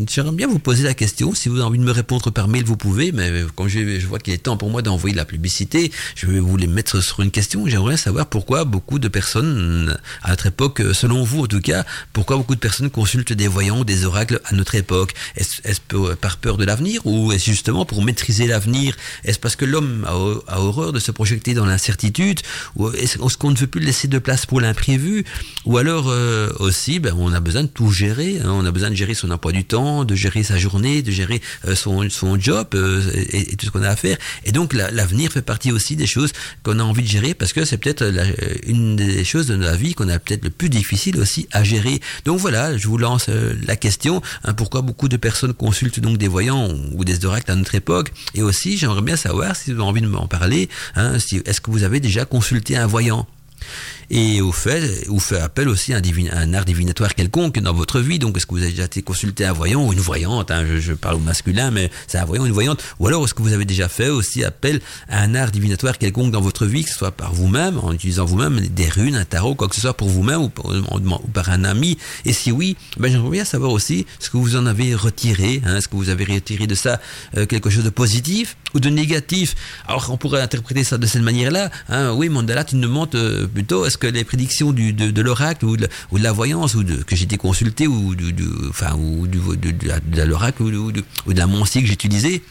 j'aimerais 0.08 0.36
bien 0.36 0.48
vous 0.48 0.60
poser 0.60 0.84
la 0.84 0.94
question. 0.94 1.34
Si 1.34 1.50
vous 1.50 1.56
avez 1.56 1.66
envie 1.66 1.80
de 1.80 1.84
me 1.84 1.92
répondre 1.92 2.32
par 2.32 2.48
mail, 2.48 2.64
vous 2.64 2.78
pouvez, 2.78 3.12
mais 3.12 3.44
quand 3.56 3.68
je, 3.68 4.06
vois 4.06 4.20
qu'il 4.20 4.34
est 4.34 4.38
temps 4.38 4.58
pour 4.58 4.70
moi 4.70 4.82
d'envoyer 4.82 5.16
la 5.16 5.26
publicité, 5.26 5.92
je 6.16 6.28
vais 6.28 6.40
vous 6.40 6.58
les 6.58 6.68
mettre 6.68 7.02
sur 7.02 7.22
une 7.22 7.32
question. 7.32 7.68
J'aimerais 7.68 7.98
savoir 7.98 8.28
pourquoi 8.28 8.66
beaucoup 8.66 9.00
de 9.00 9.08
personnes, 9.08 9.98
à 10.22 10.30
notre 10.30 10.48
époque, 10.48 10.82
selon 10.94 11.24
vous 11.24 11.44
en 11.44 11.48
tout 11.48 11.62
cas, 11.62 11.86
pourquoi 12.14 12.38
beaucoup 12.38 12.56
de 12.56 12.60
personnes 12.60 12.90
consultent 12.90 13.34
des 13.34 13.48
voyants, 13.48 13.84
des 13.84 14.06
oracles 14.06 14.40
à 14.46 14.56
notre 14.56 14.76
époque? 14.76 15.14
Est-ce 15.36 15.80
par 16.16 16.38
peur 16.38 16.53
de 16.58 16.66
l'avenir 16.66 17.06
ou 17.06 17.32
est-ce 17.32 17.46
justement 17.46 17.86
pour 17.86 18.04
maîtriser 18.04 18.48
l'avenir 18.48 18.96
Est-ce 19.24 19.40
parce 19.40 19.56
que 19.56 19.66
l'homme 19.66 20.06
a, 20.08 20.60
horreur 20.60 20.94
de 20.94 21.00
se 21.00 21.12
projeter 21.12 21.54
dans 21.54 21.66
l'incertitude 21.66 22.40
ou 22.76 22.90
est-ce 22.92 23.38
qu'on 23.38 23.52
ne 23.52 23.58
veut 23.58 23.68
plus 23.68 23.82
laisser 23.82 24.08
de 24.08 24.20
place 24.20 24.46
pour 24.46 24.62
l'imprévu 24.62 25.26
Ou 25.66 25.78
alors 25.78 26.10
euh, 26.10 26.50
aussi, 26.60 27.00
ben, 27.00 27.14
on 27.18 27.34
a 27.34 27.40
besoin 27.40 27.64
de 27.64 27.68
tout 27.68 27.92
gérer. 27.92 28.40
Hein. 28.44 28.50
on 28.52 28.66
a 28.66 28.72
besoin 28.72 28.90
de 28.90 28.96
gérer 28.96 29.14
son 29.14 29.32
emploi 29.32 29.52
du 29.52 29.66
temps, 29.66 30.06
de 30.06 30.16
gérer 30.16 30.44
sa 30.44 30.58
journée, 30.58 31.02
de 31.02 31.12
gérer 31.12 31.42
euh, 31.68 31.76
son, 31.76 32.10
son 32.10 32.40
job 32.40 32.68
euh, 32.76 33.02
et, 33.32 33.56
tout 33.56 33.66
ce 33.66 33.72
qu'on 33.72 33.84
a 33.84 33.90
à 33.90 33.96
faire. 33.96 34.18
Et 34.46 34.52
donc 34.52 34.74
l'avenir 34.74 35.32
fait 35.32 35.42
partie 35.42 35.72
aussi 35.72 35.96
des 35.96 36.08
choses 36.08 36.32
qu'on 36.64 36.80
a 36.80 36.84
envie 36.84 37.04
de 37.04 37.08
gérer 37.08 37.34
parce 37.34 37.54
que 37.54 37.66
c'est 37.66 37.78
peut-être 37.78 38.04
une 38.66 38.96
des 38.96 39.24
choses 39.24 39.48
de 39.48 39.56
la 39.56 39.76
vie 39.76 39.94
qu'on 39.94 40.10
a 40.10 40.20
peut-être 40.20 40.44
le 40.44 40.50
plus 40.50 40.70
difficile 40.70 41.20
aussi 41.20 41.48
à 41.52 41.64
gérer. 41.64 42.00
Donc 42.26 42.40
voilà, 42.40 42.78
je 42.78 42.88
vous 42.88 42.98
lance 42.98 43.30
la 43.30 43.76
question. 43.76 44.22
Hein, 44.44 44.54
pourquoi 44.54 44.82
beaucoup 44.82 45.08
de 45.08 45.18
personnes 45.18 45.54
consultent 45.54 46.00
donc 46.00 46.18
des 46.18 46.28
voyants 46.34 46.68
ou 46.94 47.06
des 47.06 47.24
oracles 47.26 47.52
à 47.52 47.56
notre 47.56 47.76
époque 47.76 48.12
Et 48.34 48.42
aussi, 48.42 48.78
j'aimerais 48.78 49.04
bien 49.04 49.16
savoir 49.16 49.56
si 49.56 49.72
vous 49.72 49.80
avez 49.80 49.90
envie 49.90 50.02
de 50.02 50.08
m'en 50.08 50.28
parler. 50.28 50.68
Hein, 50.96 51.14
Est-ce 51.46 51.62
que 51.62 51.70
vous 51.70 51.84
avez 51.84 52.00
déjà 52.00 52.26
consulté 52.26 52.76
un 52.76 52.88
voyant? 52.88 53.28
Et 54.10 54.42
au 54.42 54.52
fait, 54.52 55.08
vous 55.08 55.20
fait 55.20 55.40
appel 55.40 55.70
aussi 55.70 55.94
à 55.94 55.98
un, 56.34 56.54
art 56.54 56.66
divinatoire 56.66 57.16
quelconque 57.16 57.60
dans 57.60 57.74
votre 57.74 58.00
vie. 58.00 58.20
Donc, 58.20 58.38
est-ce 58.38 58.46
que 58.46 58.52
vous 58.52 58.62
avez 58.62 58.72
déjà 58.72 58.86
été 58.86 59.02
consulté 59.02 59.46
un 59.46 59.54
voyant 59.54 59.86
ou 59.86 59.94
une 59.94 60.00
voyante 60.00 60.52
hein, 60.52 60.66
je, 60.80 60.94
parle 60.94 61.16
au 61.16 61.20
masculin, 61.20 61.72
mais 61.72 61.90
c'est 62.08 62.18
un 62.18 62.26
voyant 62.26 62.44
ou 62.44 62.48
une 62.48 62.54
voyante. 62.54 62.84
Ou 63.00 63.08
alors, 63.08 63.24
est-ce 63.24 63.34
que 63.34 63.42
vous 63.42 63.54
avez 63.54 63.66
déjà 63.66 63.88
fait 63.88 64.10
aussi 64.10 64.44
appel 64.44 64.82
à 65.10 65.22
un 65.22 65.36
art 65.36 65.52
divinatoire 65.52 65.98
quelconque 65.98 66.32
dans 66.32 66.42
votre 66.42 66.66
vie, 66.66 66.84
que 66.84 66.90
ce 66.90 66.98
soit 66.98 67.12
par 67.12 67.34
vous-même, 67.34 67.80
en 67.80 67.92
utilisant 67.94 68.26
vous-même 68.26 68.60
des 68.60 68.90
runes, 68.90 69.16
un 69.16 69.26
tarot, 69.26 69.56
quoi 69.56 69.68
que 69.68 69.76
ce 69.76 69.82
soit 69.82 69.96
pour 69.96 70.10
vous-même 70.10 70.42
ou, 70.42 70.50
par 71.34 71.50
un 71.50 71.64
ami? 71.64 71.98
Et 72.26 72.34
si 72.34 72.52
oui, 72.52 72.76
ben, 72.98 73.12
j'aimerais 73.12 73.32
bien 73.32 73.46
savoir 73.46 73.72
aussi 73.72 74.06
ce 74.20 74.30
que 74.30 74.38
vous 74.38 74.56
en 74.56 74.66
avez 74.66 74.96
retiré. 74.96 75.62
Hein, 75.66 75.78
est-ce 75.78 75.88
que 75.88 75.96
vous 75.96 76.10
avez 76.10 76.26
retiré 76.26 76.68
de 76.68 76.76
ça 76.76 77.00
euh, 77.38 77.46
quelque 77.46 77.70
chose 77.70 77.84
de 77.84 77.90
positif 77.90 78.58
ou 78.74 78.80
de 78.80 78.90
négatif? 78.90 79.56
Alors, 79.88 80.10
on 80.12 80.18
pourrait 80.18 80.42
interpréter 80.42 80.84
ça 80.84 80.98
de 80.98 81.06
cette 81.06 81.22
manière-là. 81.22 81.72
Hein, 81.90 82.14
oui, 82.14 82.30
Mandala, 82.30 82.64
tu 82.64 82.76
me 82.76 82.88
montres 82.88 83.18
euh, 83.18 83.48
plutôt 83.48 83.86
que 83.98 84.08
les 84.08 84.24
prédictions 84.24 84.72
de, 84.72 85.22
l'oracle 85.22 85.66
ou, 85.66 85.78
de 85.78 85.88
la 86.14 86.32
voyance 86.32 86.76
ou 86.76 86.84
de, 86.84 86.96
que 87.04 87.16
été 87.16 87.38
consulté 87.38 87.88
ou, 87.88 88.16
enfin, 88.70 88.96
ou 88.96 89.28
de, 89.28 90.24
l'oracle 90.24 90.64
ou, 90.64 90.92
de, 90.92 91.04
la 91.28 91.48
moncie 91.48 91.82
que 91.82 91.88
j'ai 91.88 91.94
utilisé, 91.94 92.44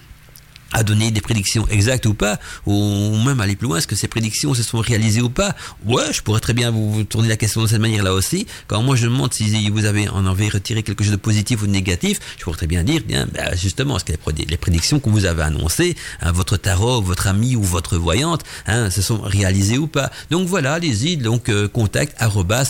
à 0.72 0.82
donner 0.82 1.10
des 1.10 1.20
prédictions 1.20 1.66
exactes 1.68 2.06
ou 2.06 2.14
pas, 2.14 2.38
ou 2.66 3.16
même 3.24 3.40
aller 3.40 3.56
plus 3.56 3.68
loin, 3.68 3.78
est-ce 3.78 3.86
que 3.86 3.96
ces 3.96 4.08
prédictions 4.08 4.54
se 4.54 4.62
sont 4.62 4.78
réalisées 4.78 5.22
ou 5.22 5.30
pas? 5.30 5.54
Ouais, 5.86 6.12
je 6.12 6.22
pourrais 6.22 6.40
très 6.40 6.54
bien 6.54 6.70
vous 6.70 7.04
tourner 7.04 7.28
la 7.28 7.36
question 7.36 7.62
de 7.62 7.66
cette 7.66 7.80
manière-là 7.80 8.12
aussi. 8.14 8.46
Quand 8.66 8.82
moi 8.82 8.96
je 8.96 9.04
demande 9.04 9.32
si 9.32 9.68
vous 9.70 9.84
avez 9.84 10.08
en 10.08 10.26
envie 10.26 10.48
retirer 10.48 10.82
quelque 10.82 11.04
chose 11.04 11.12
de 11.12 11.16
positif 11.16 11.62
ou 11.62 11.66
de 11.66 11.72
négatif, 11.72 12.20
je 12.38 12.44
pourrais 12.44 12.56
très 12.56 12.66
bien 12.66 12.84
dire, 12.84 13.02
bien, 13.06 13.26
ben, 13.32 13.56
justement, 13.56 13.96
est-ce 13.96 14.04
que 14.04 14.12
les 14.48 14.56
prédictions 14.56 15.00
que 15.00 15.08
vous 15.08 15.24
avez 15.24 15.42
annoncées, 15.42 15.96
hein, 16.20 16.32
votre 16.32 16.56
tarot, 16.56 17.02
votre 17.02 17.26
ami 17.26 17.56
ou 17.56 17.62
votre 17.62 17.96
voyante, 17.96 18.42
hein, 18.66 18.90
se 18.90 19.02
sont 19.02 19.20
réalisées 19.20 19.78
ou 19.78 19.86
pas? 19.86 20.10
Donc 20.30 20.48
voilà, 20.48 20.74
allez-y, 20.74 21.16
donc 21.16 21.48
euh, 21.48 21.68
contact 21.68 22.16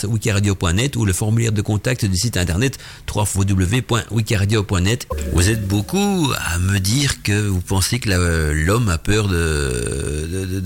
wikiradio.net 0.04 0.96
ou 0.96 1.04
le 1.04 1.12
formulaire 1.12 1.52
de 1.52 1.62
contact 1.62 2.04
du 2.04 2.16
site 2.16 2.36
internet 2.36 2.78
www.wikiradio.net. 3.14 5.06
Vous 5.32 5.50
êtes 5.50 5.66
beaucoup 5.66 6.32
à 6.36 6.58
me 6.58 6.78
dire 6.78 7.22
que 7.22 7.46
vous 7.48 7.60
pensez 7.60 7.91
que 8.00 8.52
l'homme 8.52 8.88
a 8.88 8.98
peur 8.98 9.28
de 9.28 10.12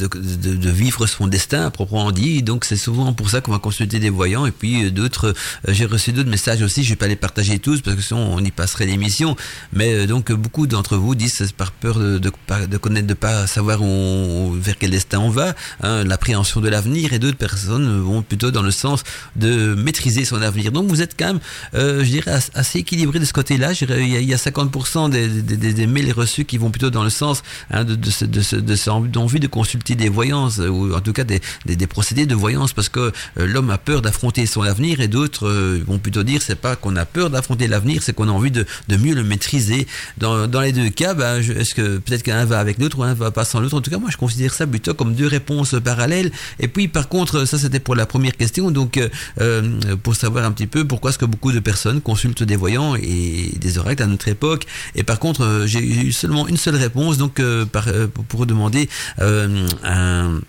de, 0.07 0.71
vivre 0.71 1.07
son 1.07 1.27
destin 1.27 1.67
à 1.67 1.71
proprement 1.71 2.13
dit. 2.13 2.43
Donc 2.43 2.65
c'est 2.65 2.77
souvent 2.77 3.13
pour 3.13 3.31
ça 3.31 3.41
qu'on 3.41 3.53
va 3.53 3.59
consulter 3.59 3.99
des 3.99 4.11
voyants. 4.11 4.47
Et 4.47 4.51
puis 4.51 4.87
euh, 4.87 4.91
d'autres, 4.91 5.35
euh, 5.69 5.73
j'ai 5.73 5.87
reçu 5.87 6.13
d'autres 6.13 6.31
messages 6.31 6.63
aussi. 6.63 6.85
Je 6.85 6.91
vais 6.91 6.97
pas 6.97 7.09
les 7.09 7.17
partager 7.17 7.59
tous 7.59 7.81
parce 7.81 7.97
que 7.97 8.03
sinon 8.03 8.35
on 8.35 8.45
y 8.45 8.51
passerait 8.51 8.87
l'émission. 8.87 9.37
Mais 9.73 9.93
euh, 9.93 10.07
donc 10.07 10.33
beaucoup 10.33 10.67
d'entre 10.67 10.97
vous 10.97 11.15
disent 11.15 11.35
c'est 11.37 11.53
par 11.53 11.73
peur 11.73 11.99
de, 11.99 12.19
de, 12.19 12.77
connaître, 12.77 13.07
de 13.07 13.15
pas 13.15 13.47
savoir 13.47 13.83
où, 13.83 14.53
vers 14.59 14.77
quel 14.79 14.91
destin 14.91 15.19
on 15.21 15.31
va, 15.31 15.55
hein, 15.83 16.05
l'appréhension 16.05 16.61
de 16.61 16.69
l'avenir. 16.69 17.13
Et 17.13 17.19
d'autres 17.19 17.39
personnes 17.39 18.01
vont 18.01 18.23
plutôt 18.23 18.51
dans 18.51 18.63
le 18.63 18.71
sens 18.71 19.03
de 19.37 19.75
maîtriser 19.75 20.25
son 20.25 20.43
avenir. 20.43 20.73
Donc 20.73 20.89
vous 20.89 21.03
êtes 21.03 21.17
quand 21.19 21.27
même, 21.27 21.41
je 21.75 22.03
dirais, 22.03 22.39
assez 22.55 22.81
équilibré 22.81 23.19
de 23.19 23.25
ce 23.25 23.33
côté-là. 23.33 23.73
Il 23.81 24.25
y 24.25 24.35
a 24.35 24.37
50% 24.37 25.11
des, 25.11 25.29
des, 25.29 25.73
des 25.73 25.87
mails 25.87 26.13
reçus 26.13 26.45
qui 26.45 26.59
vont 26.59 26.71
plutôt 26.71 26.91
dans 26.91 27.05
le 27.05 27.11
sens 27.17 27.43
hein, 27.71 27.85
de, 27.85 27.95
de, 27.95 29.09
d'envie 29.09 29.41
de 29.41 29.47
consulter 29.47 29.95
des 29.95 30.09
voyances, 30.09 30.59
ou 30.59 30.95
en 30.95 31.01
tout 31.01 31.13
cas 31.13 31.25
des, 31.25 31.41
des, 31.65 31.87
procédés 31.87 32.27
de 32.27 32.35
voyance, 32.35 32.73
parce 32.73 32.89
que 32.89 33.01
euh, 33.01 33.47
l'homme 33.47 33.71
a 33.71 33.79
peur 33.79 34.03
d'affronter 34.03 34.47
son 34.47 34.63
avenir, 34.63 35.01
et 35.01 35.09
d'autres 35.09 35.47
euh, 35.47 35.83
vont 35.87 35.99
plutôt 35.99 36.23
dire 36.23 36.43
c'est 36.43 36.61
pas 36.61 36.77
qu'on 36.77 36.97
a 36.97 37.05
peur 37.05 37.31
d'affronter 37.31 37.67
l'avenir, 37.69 38.03
c'est 38.03 38.15
qu'on 38.15 38.29
a 38.29 38.33
envie 38.33 38.51
de, 38.51 38.67
de 38.89 38.97
mieux 38.97 39.15
le 39.15 39.25
maîtriser. 39.25 39.87
Dans, 40.19 40.47
dans 40.47 40.61
les 40.61 40.73
deux 40.73 40.91
cas, 40.91 41.15
ben, 41.15 41.39
est-ce 41.39 41.75
que 41.75 41.99
peut-être 41.99 42.23
qu'un 42.23 42.45
va 42.45 42.59
avec 42.59 42.79
l'autre 42.79 42.99
ou 42.99 43.03
un 43.03 43.15
va 43.15 43.31
pas 43.31 43.45
sans 43.45 43.61
l'autre? 43.61 43.77
En 43.77 43.81
tout 43.81 43.91
cas, 43.91 43.99
moi 43.99 44.11
je 44.11 44.17
considère 44.17 44.53
ça 44.55 44.67
plutôt 44.67 44.95
comme 44.95 45.15
deux 45.15 45.27
réponses 45.27 45.75
parallèles. 45.83 46.31
Et 46.61 46.69
puis 46.69 46.89
par 46.89 47.09
contre, 47.09 47.45
ça 47.45 47.59
c'était 47.59 47.81
pour 47.81 47.95
la 47.95 48.07
première 48.07 48.37
question, 48.37 48.71
donc 48.71 49.01
euh, 49.41 49.97
pour 50.03 50.15
savoir 50.17 50.45
un 50.45 50.53
petit 50.53 50.67
peu 50.67 50.85
pourquoi 50.85 51.11
est-ce 51.11 51.19
que 51.19 51.25
beaucoup 51.25 51.53
de 51.53 51.61
personnes 51.61 52.01
consultent 52.01 52.43
des 52.43 52.57
voyants 52.57 52.95
et 52.97 53.53
des 53.57 53.79
oracles 53.79 54.03
à 54.03 54.07
notre 54.07 54.29
époque. 54.29 54.67
Et 54.95 55.03
par 55.03 55.19
contre, 55.19 55.65
j'ai 55.67 55.81
eu 55.81 56.13
seulement 56.13 56.49
une 56.49 56.57
seule 56.57 56.77
réponse 56.77 57.06
donc 57.15 57.41
euh, 57.41 57.65
euh, 57.87 58.07
pour 58.09 58.47
demander 58.47 58.89
euh, 59.21 59.67
un 59.85 60.41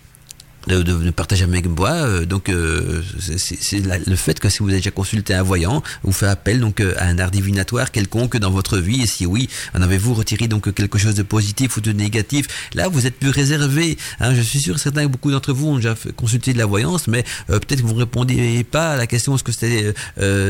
de, 0.68 0.82
de, 0.82 1.10
partager 1.10 1.44
avec 1.44 1.66
moi. 1.66 1.90
Euh, 1.90 2.24
donc, 2.26 2.48
euh, 2.48 3.02
c'est 3.18 3.80
le 3.80 4.16
fait 4.16 4.38
que 4.38 4.48
si 4.48 4.58
vous 4.58 4.68
avez 4.68 4.78
déjà 4.78 4.90
consulté 4.90 5.34
un 5.34 5.42
voyant, 5.42 5.82
vous 6.02 6.12
faites 6.12 6.28
appel 6.28 6.60
donc 6.60 6.80
euh, 6.80 6.94
à 6.98 7.06
un 7.06 7.18
art 7.18 7.30
divinatoire 7.30 7.90
quelconque 7.90 8.36
dans 8.36 8.50
votre 8.50 8.78
vie, 8.78 9.02
et 9.02 9.06
si 9.06 9.26
oui, 9.26 9.48
en 9.74 9.82
avez-vous 9.82 10.14
retiré 10.14 10.48
donc 10.48 10.72
quelque 10.74 10.98
chose 10.98 11.14
de 11.14 11.22
positif 11.22 11.76
ou 11.76 11.80
de 11.80 11.92
négatif? 11.92 12.46
Là, 12.74 12.88
vous 12.88 13.06
êtes 13.06 13.16
plus 13.16 13.30
réservé. 13.30 13.96
Hein, 14.20 14.34
je 14.34 14.42
suis 14.42 14.60
sûr, 14.60 14.78
certains, 14.78 15.06
beaucoup 15.06 15.30
d'entre 15.30 15.52
vous 15.52 15.68
ont 15.68 15.76
déjà 15.76 15.94
consulté 16.16 16.52
de 16.52 16.58
la 16.58 16.66
voyance, 16.66 17.08
mais 17.08 17.24
peut-être 17.46 17.82
que 17.82 17.86
vous 17.86 17.94
répondez 17.94 18.64
pas 18.64 18.92
à 18.92 18.96
la 18.96 19.06
question 19.06 19.34
est-ce 19.34 19.44
que 19.44 19.52
c'était 19.52 19.94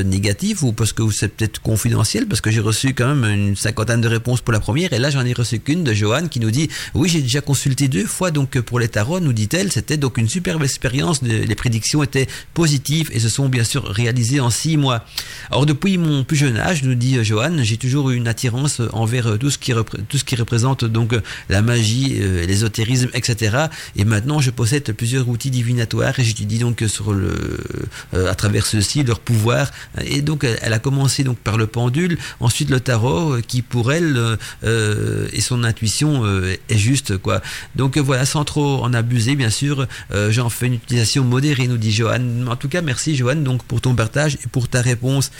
négatif 0.04 0.62
ou 0.62 0.72
parce 0.72 0.92
que 0.92 1.10
c'est 1.10 1.28
peut-être 1.28 1.60
confidentiel, 1.60 2.26
parce 2.26 2.40
que 2.40 2.50
j'ai 2.50 2.60
reçu 2.60 2.94
quand 2.94 3.14
même 3.14 3.24
une 3.24 3.56
cinquantaine 3.56 4.00
de 4.00 4.08
réponses 4.08 4.40
pour 4.40 4.52
la 4.52 4.60
première, 4.60 4.92
et 4.92 4.98
là 4.98 5.10
j'en 5.10 5.24
ai 5.24 5.32
reçu 5.32 5.60
qu'une 5.60 5.84
de 5.84 5.92
Joanne 5.92 6.28
qui 6.28 6.40
nous 6.40 6.50
dit 6.50 6.68
oui, 6.94 7.08
j'ai 7.08 7.22
déjà 7.22 7.40
consulté 7.40 7.88
deux 7.88 8.06
fois, 8.06 8.30
donc 8.30 8.58
pour 8.60 8.80
les 8.80 8.88
tarots, 8.88 9.20
nous 9.20 9.32
dit-elle, 9.32 9.70
c'était 9.72 9.96
donc 9.96 10.07
une 10.16 10.28
superbe 10.28 10.62
expérience. 10.62 11.22
Les 11.22 11.54
prédictions 11.54 12.02
étaient 12.02 12.28
positives 12.54 13.10
et 13.12 13.20
se 13.20 13.28
sont 13.28 13.48
bien 13.48 13.64
sûr 13.64 13.84
réalisées 13.84 14.40
en 14.40 14.50
six 14.50 14.76
mois. 14.76 15.04
Alors 15.50 15.66
depuis 15.66 15.98
mon 15.98 16.24
plus 16.24 16.36
jeune 16.36 16.56
âge, 16.56 16.82
nous 16.82 16.94
dit 16.94 17.22
Johan, 17.24 17.56
j'ai 17.62 17.76
toujours 17.76 18.10
eu 18.10 18.16
une 18.16 18.28
attirance 18.28 18.80
envers 18.92 19.38
tout 19.38 19.50
ce 19.50 19.58
qui, 19.58 19.72
représente 19.72 20.84
donc 20.84 21.14
la 21.48 21.62
magie, 21.62 22.18
euh, 22.20 22.46
l'ésotérisme, 22.46 23.10
etc. 23.14 23.66
Et 23.96 24.04
maintenant, 24.04 24.40
je 24.40 24.50
possède 24.50 24.92
plusieurs 24.92 25.28
outils 25.28 25.50
divinatoires 25.50 26.18
et 26.18 26.24
j'étudie 26.24 26.58
donc 26.58 26.82
euh, 26.82 28.30
à 28.30 28.34
travers 28.34 28.66
ceux-ci 28.66 29.02
leur 29.02 29.20
pouvoir. 29.20 29.70
Et 30.04 30.22
donc, 30.22 30.44
elle 30.44 30.72
a 30.72 30.78
commencé 30.78 31.24
donc 31.24 31.38
par 31.38 31.56
le 31.56 31.66
pendule, 31.66 32.18
ensuite 32.40 32.70
le 32.70 32.80
tarot, 32.80 33.34
euh, 33.34 33.42
qui 33.46 33.62
pour 33.62 33.92
elle 33.92 34.38
et 35.32 35.40
son 35.40 35.64
intuition 35.64 36.24
est 36.68 36.78
juste 36.78 37.16
quoi. 37.18 37.40
Donc 37.76 37.98
voilà, 37.98 38.24
sans 38.24 38.44
trop 38.44 38.82
en 38.82 38.92
abuser, 38.92 39.36
bien 39.36 39.50
sûr, 39.50 39.86
euh, 40.12 40.30
j'en 40.30 40.48
fais 40.48 40.66
une 40.66 40.74
utilisation 40.74 41.24
modérée, 41.24 41.68
nous 41.68 41.76
dit 41.76 41.92
Johan. 41.92 42.46
En 42.48 42.56
tout 42.56 42.68
cas, 42.68 42.82
merci 42.82 43.16
Johan 43.16 43.36
donc 43.36 43.62
pour 43.64 43.80
ton 43.80 43.94
partage 43.94 44.34
et 44.34 44.48
pour 44.50 44.68
ta 44.68 44.80
réponse. 44.80 45.30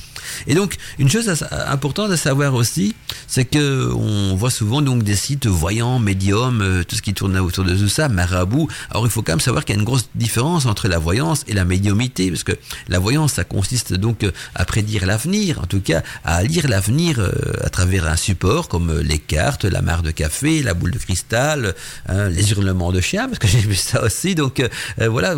Et 0.46 0.54
donc, 0.54 0.76
une 0.98 1.08
chose 1.08 1.28
importante 1.66 2.10
à 2.10 2.16
savoir 2.16 2.54
aussi, 2.54 2.94
c'est 3.26 3.44
que 3.44 3.92
on 3.92 4.34
voit 4.34 4.50
souvent 4.50 4.82
donc 4.82 5.02
des 5.02 5.16
sites 5.16 5.46
voyants, 5.46 5.98
médiums, 5.98 6.60
euh, 6.62 6.84
tout 6.84 6.96
ce 6.96 7.02
qui 7.02 7.14
tourne 7.14 7.36
autour 7.38 7.64
de 7.64 7.74
tout 7.74 7.88
ça, 7.88 8.08
marabout. 8.08 8.68
Alors, 8.90 9.06
il 9.06 9.10
faut 9.10 9.22
quand 9.22 9.32
même 9.32 9.40
savoir 9.40 9.64
qu'il 9.64 9.74
y 9.74 9.78
a 9.78 9.80
une 9.80 9.86
grosse 9.86 10.08
différence 10.14 10.66
entre 10.66 10.88
la 10.88 10.98
voyance 10.98 11.44
et 11.46 11.54
la 11.54 11.64
médiumité, 11.64 12.30
parce 12.30 12.44
que 12.44 12.52
la 12.88 12.98
voyance, 12.98 13.34
ça 13.34 13.44
consiste 13.44 13.94
donc 13.94 14.26
à 14.54 14.64
prédire 14.64 15.06
l'avenir, 15.06 15.60
en 15.60 15.66
tout 15.66 15.80
cas 15.80 16.02
à 16.24 16.42
lire 16.42 16.68
l'avenir 16.68 17.18
euh, 17.18 17.32
à 17.62 17.70
travers 17.70 18.06
un 18.06 18.16
support 18.16 18.68
comme 18.68 19.00
les 19.00 19.18
cartes, 19.18 19.64
la 19.64 19.82
mare 19.82 20.02
de 20.02 20.10
café, 20.10 20.62
la 20.62 20.74
boule 20.74 20.90
de 20.90 20.98
cristal, 20.98 21.74
hein, 22.08 22.28
les 22.28 22.50
hurlements 22.50 22.92
de 22.92 23.00
chiens, 23.00 23.28
parce 23.28 23.38
que 23.38 23.48
j'ai 23.48 23.60
vu 23.60 23.74
ça 23.74 24.02
aussi. 24.02 24.34
Donc 24.38 24.60
euh, 24.60 25.08
voilà, 25.08 25.34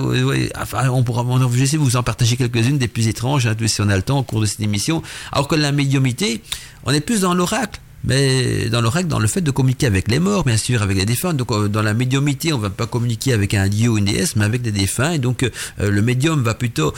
enfin, 0.61 0.89
on 0.91 1.03
pourra, 1.03 1.25
j'essaie 1.55 1.77
de 1.77 1.83
vous 1.83 1.97
en 1.97 2.03
partager 2.03 2.37
quelques-unes 2.37 2.79
des 2.79 2.89
plus 2.89 3.09
étranges, 3.09 3.47
hein, 3.47 3.57
si 3.67 3.81
on 3.81 3.89
a 3.89 3.97
le 3.97 4.03
temps 4.03 4.19
au 4.19 4.23
cours 4.23 4.41
de 4.41 4.47
cette 4.47 4.61
émission. 4.61 5.03
Alors 5.33 5.49
que 5.49 5.55
la 5.55 5.73
médiumité, 5.73 6.43
on 6.85 6.93
est 6.93 7.01
plus 7.01 7.23
dans 7.23 7.35
l'oracle. 7.35 7.81
Mais 8.03 8.71
dans 8.71 8.81
l'oracle, 8.81 9.09
dans 9.09 9.19
le 9.19 9.29
fait 9.29 9.43
de 9.43 9.51
communiquer 9.51 9.87
avec 9.87 10.11
les 10.11 10.21
morts, 10.21 10.45
bien 10.45 10.57
sûr, 10.57 10.81
avec 10.81 10.97
les 10.97 11.05
défunts. 11.05 11.35
Donc 11.35 11.51
euh, 11.53 11.69
dans 11.69 11.83
la 11.83 11.93
médiumité, 11.93 12.53
on 12.53 12.59
va 12.59 12.71
pas 12.71 12.87
communiquer 12.87 13.33
avec 13.33 13.53
un 13.55 13.69
dieu 13.69 13.91
ou 13.91 13.99
une 13.99 14.07
déesse, 14.07 14.37
mais 14.37 14.45
avec 14.45 14.63
des 14.63 14.73
défunts. 14.73 15.13
Et 15.13 15.19
donc 15.19 15.43
euh, 15.43 15.51
le 15.91 16.03
médium 16.03 16.43
va 16.43 16.55
plutôt 16.55 16.93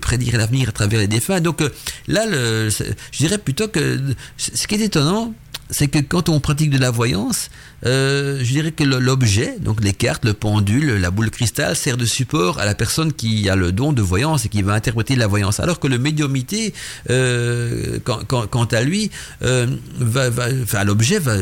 prédire 0.00 0.36
l'avenir 0.36 0.68
à 0.68 0.72
travers 0.72 1.00
les 1.00 1.08
défunts. 1.08 1.40
Donc 1.40 1.62
là, 2.08 2.24
je 2.30 3.18
dirais 3.18 3.38
plutôt 3.38 3.68
que 3.68 4.00
ce 4.36 4.66
qui 4.66 4.74
est 4.74 4.80
étonnant, 4.80 5.34
c'est 5.70 5.88
que 5.88 5.98
quand 5.98 6.28
on 6.28 6.40
pratique 6.40 6.70
de 6.70 6.78
la 6.78 6.90
voyance, 6.90 7.50
euh, 7.84 8.38
je 8.42 8.52
dirais 8.52 8.72
que 8.72 8.84
l'objet, 8.84 9.56
donc 9.60 9.82
les 9.82 9.92
cartes, 9.92 10.24
le 10.24 10.34
pendule, 10.34 10.94
la 10.96 11.10
boule 11.10 11.30
cristal, 11.30 11.74
sert 11.76 11.96
de 11.96 12.04
support 12.04 12.58
à 12.58 12.64
la 12.64 12.74
personne 12.74 13.12
qui 13.12 13.48
a 13.48 13.56
le 13.56 13.72
don 13.72 13.92
de 13.92 14.02
voyance 14.02 14.44
et 14.44 14.48
qui 14.48 14.62
va 14.62 14.74
interpréter 14.74 15.16
la 15.16 15.26
voyance. 15.26 15.60
Alors 15.60 15.80
que 15.80 15.88
le 15.88 15.98
médiumité, 15.98 16.74
euh, 17.10 17.98
quant, 18.04 18.64
à 18.64 18.82
lui, 18.82 19.10
euh, 19.42 19.66
va, 19.98 20.30
va, 20.30 20.46
enfin, 20.62 20.84
l'objet 20.84 21.18
va, 21.18 21.36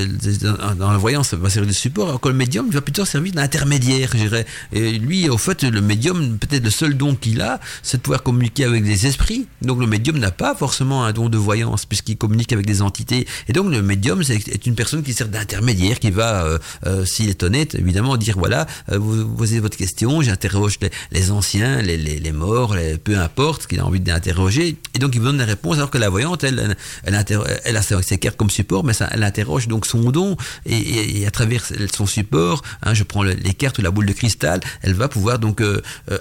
dans 0.74 0.92
la 0.92 0.98
voyance, 0.98 1.34
va 1.34 1.50
servir 1.50 1.68
de 1.68 1.74
support, 1.74 2.08
alors 2.08 2.20
que 2.20 2.28
le 2.28 2.34
médium 2.34 2.70
va 2.70 2.80
plutôt 2.80 3.04
servir 3.04 3.32
d'intermédiaire, 3.32 4.10
je 4.12 4.18
dirais. 4.18 4.46
Et 4.72 4.92
lui, 4.92 5.28
au 5.28 5.38
fait, 5.38 5.62
le 5.62 5.80
médium, 5.80 6.38
peut-être 6.38 6.64
le 6.64 6.70
seul 6.70 6.96
don 6.96 7.14
qu'il 7.14 7.40
a, 7.42 7.60
c'est 7.82 7.98
de 7.98 8.02
pouvoir 8.02 8.22
communiquer 8.22 8.64
avec 8.64 8.84
des 8.84 9.06
esprits. 9.06 9.46
Donc 9.62 9.80
le 9.80 9.86
médium 9.86 10.18
n'a 10.18 10.30
pas 10.30 10.54
forcément 10.54 11.04
un 11.04 11.12
don 11.12 11.28
de 11.28 11.38
voyance, 11.38 11.84
puisqu'il 11.84 12.16
communique 12.16 12.52
avec 12.52 12.66
des 12.66 12.82
entités. 12.82 13.26
Et 13.48 13.52
donc 13.52 13.70
le 13.70 13.82
médium, 13.82 14.22
c'est 14.22 14.66
une 14.66 14.74
personne 14.74 15.02
qui 15.02 15.12
sert 15.12 15.28
d'intermédiaire, 15.28 15.98
qui 15.98 16.10
va 16.10 16.29
euh, 16.30 16.58
euh, 16.86 17.04
s'il 17.04 17.28
est 17.28 17.42
honnête, 17.42 17.74
évidemment, 17.74 18.16
dire 18.16 18.36
voilà, 18.38 18.66
euh, 18.90 18.98
vous 18.98 19.26
posez 19.26 19.60
votre 19.60 19.76
question, 19.76 20.22
j'interroge 20.22 20.78
les, 21.10 21.30
anciens, 21.30 21.82
les, 21.82 22.32
morts, 22.32 22.76
peu 23.04 23.18
importe, 23.18 23.66
qu'il 23.66 23.80
a 23.80 23.86
envie 23.86 24.00
d'interroger, 24.00 24.76
et 24.94 24.98
donc 24.98 25.14
il 25.14 25.20
vous 25.20 25.26
donne 25.26 25.38
la 25.38 25.44
réponse, 25.44 25.76
alors 25.76 25.90
que 25.90 25.98
la 25.98 26.08
voyante, 26.08 26.44
elle, 26.44 26.76
elle, 27.04 27.24
elle, 27.64 27.76
a 27.76 27.82
ses 27.82 28.18
cartes 28.18 28.36
comme 28.36 28.50
support, 28.50 28.84
mais 28.84 28.92
elle 29.10 29.22
interroge 29.22 29.68
donc 29.68 29.86
son 29.86 30.10
don, 30.10 30.36
et, 30.66 31.26
à 31.26 31.30
travers 31.30 31.64
son 31.94 32.06
support, 32.06 32.62
hein, 32.82 32.94
je 32.94 33.02
prends 33.02 33.22
les 33.22 33.54
cartes 33.54 33.78
ou 33.78 33.82
la 33.82 33.90
boule 33.90 34.06
de 34.06 34.12
cristal, 34.12 34.60
elle 34.82 34.94
va 34.94 35.08
pouvoir 35.08 35.38
donc 35.38 35.62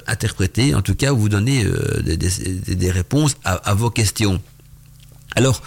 interpréter, 0.08 0.74
en 0.76 0.82
tout 0.82 0.96
cas, 0.96 1.12
vous 1.12 1.30
donner 1.30 1.66
des, 2.04 2.92
réponses 2.92 3.36
à 3.44 3.74
vos 3.74 3.90
questions. 3.90 4.42
Alors, 5.36 5.62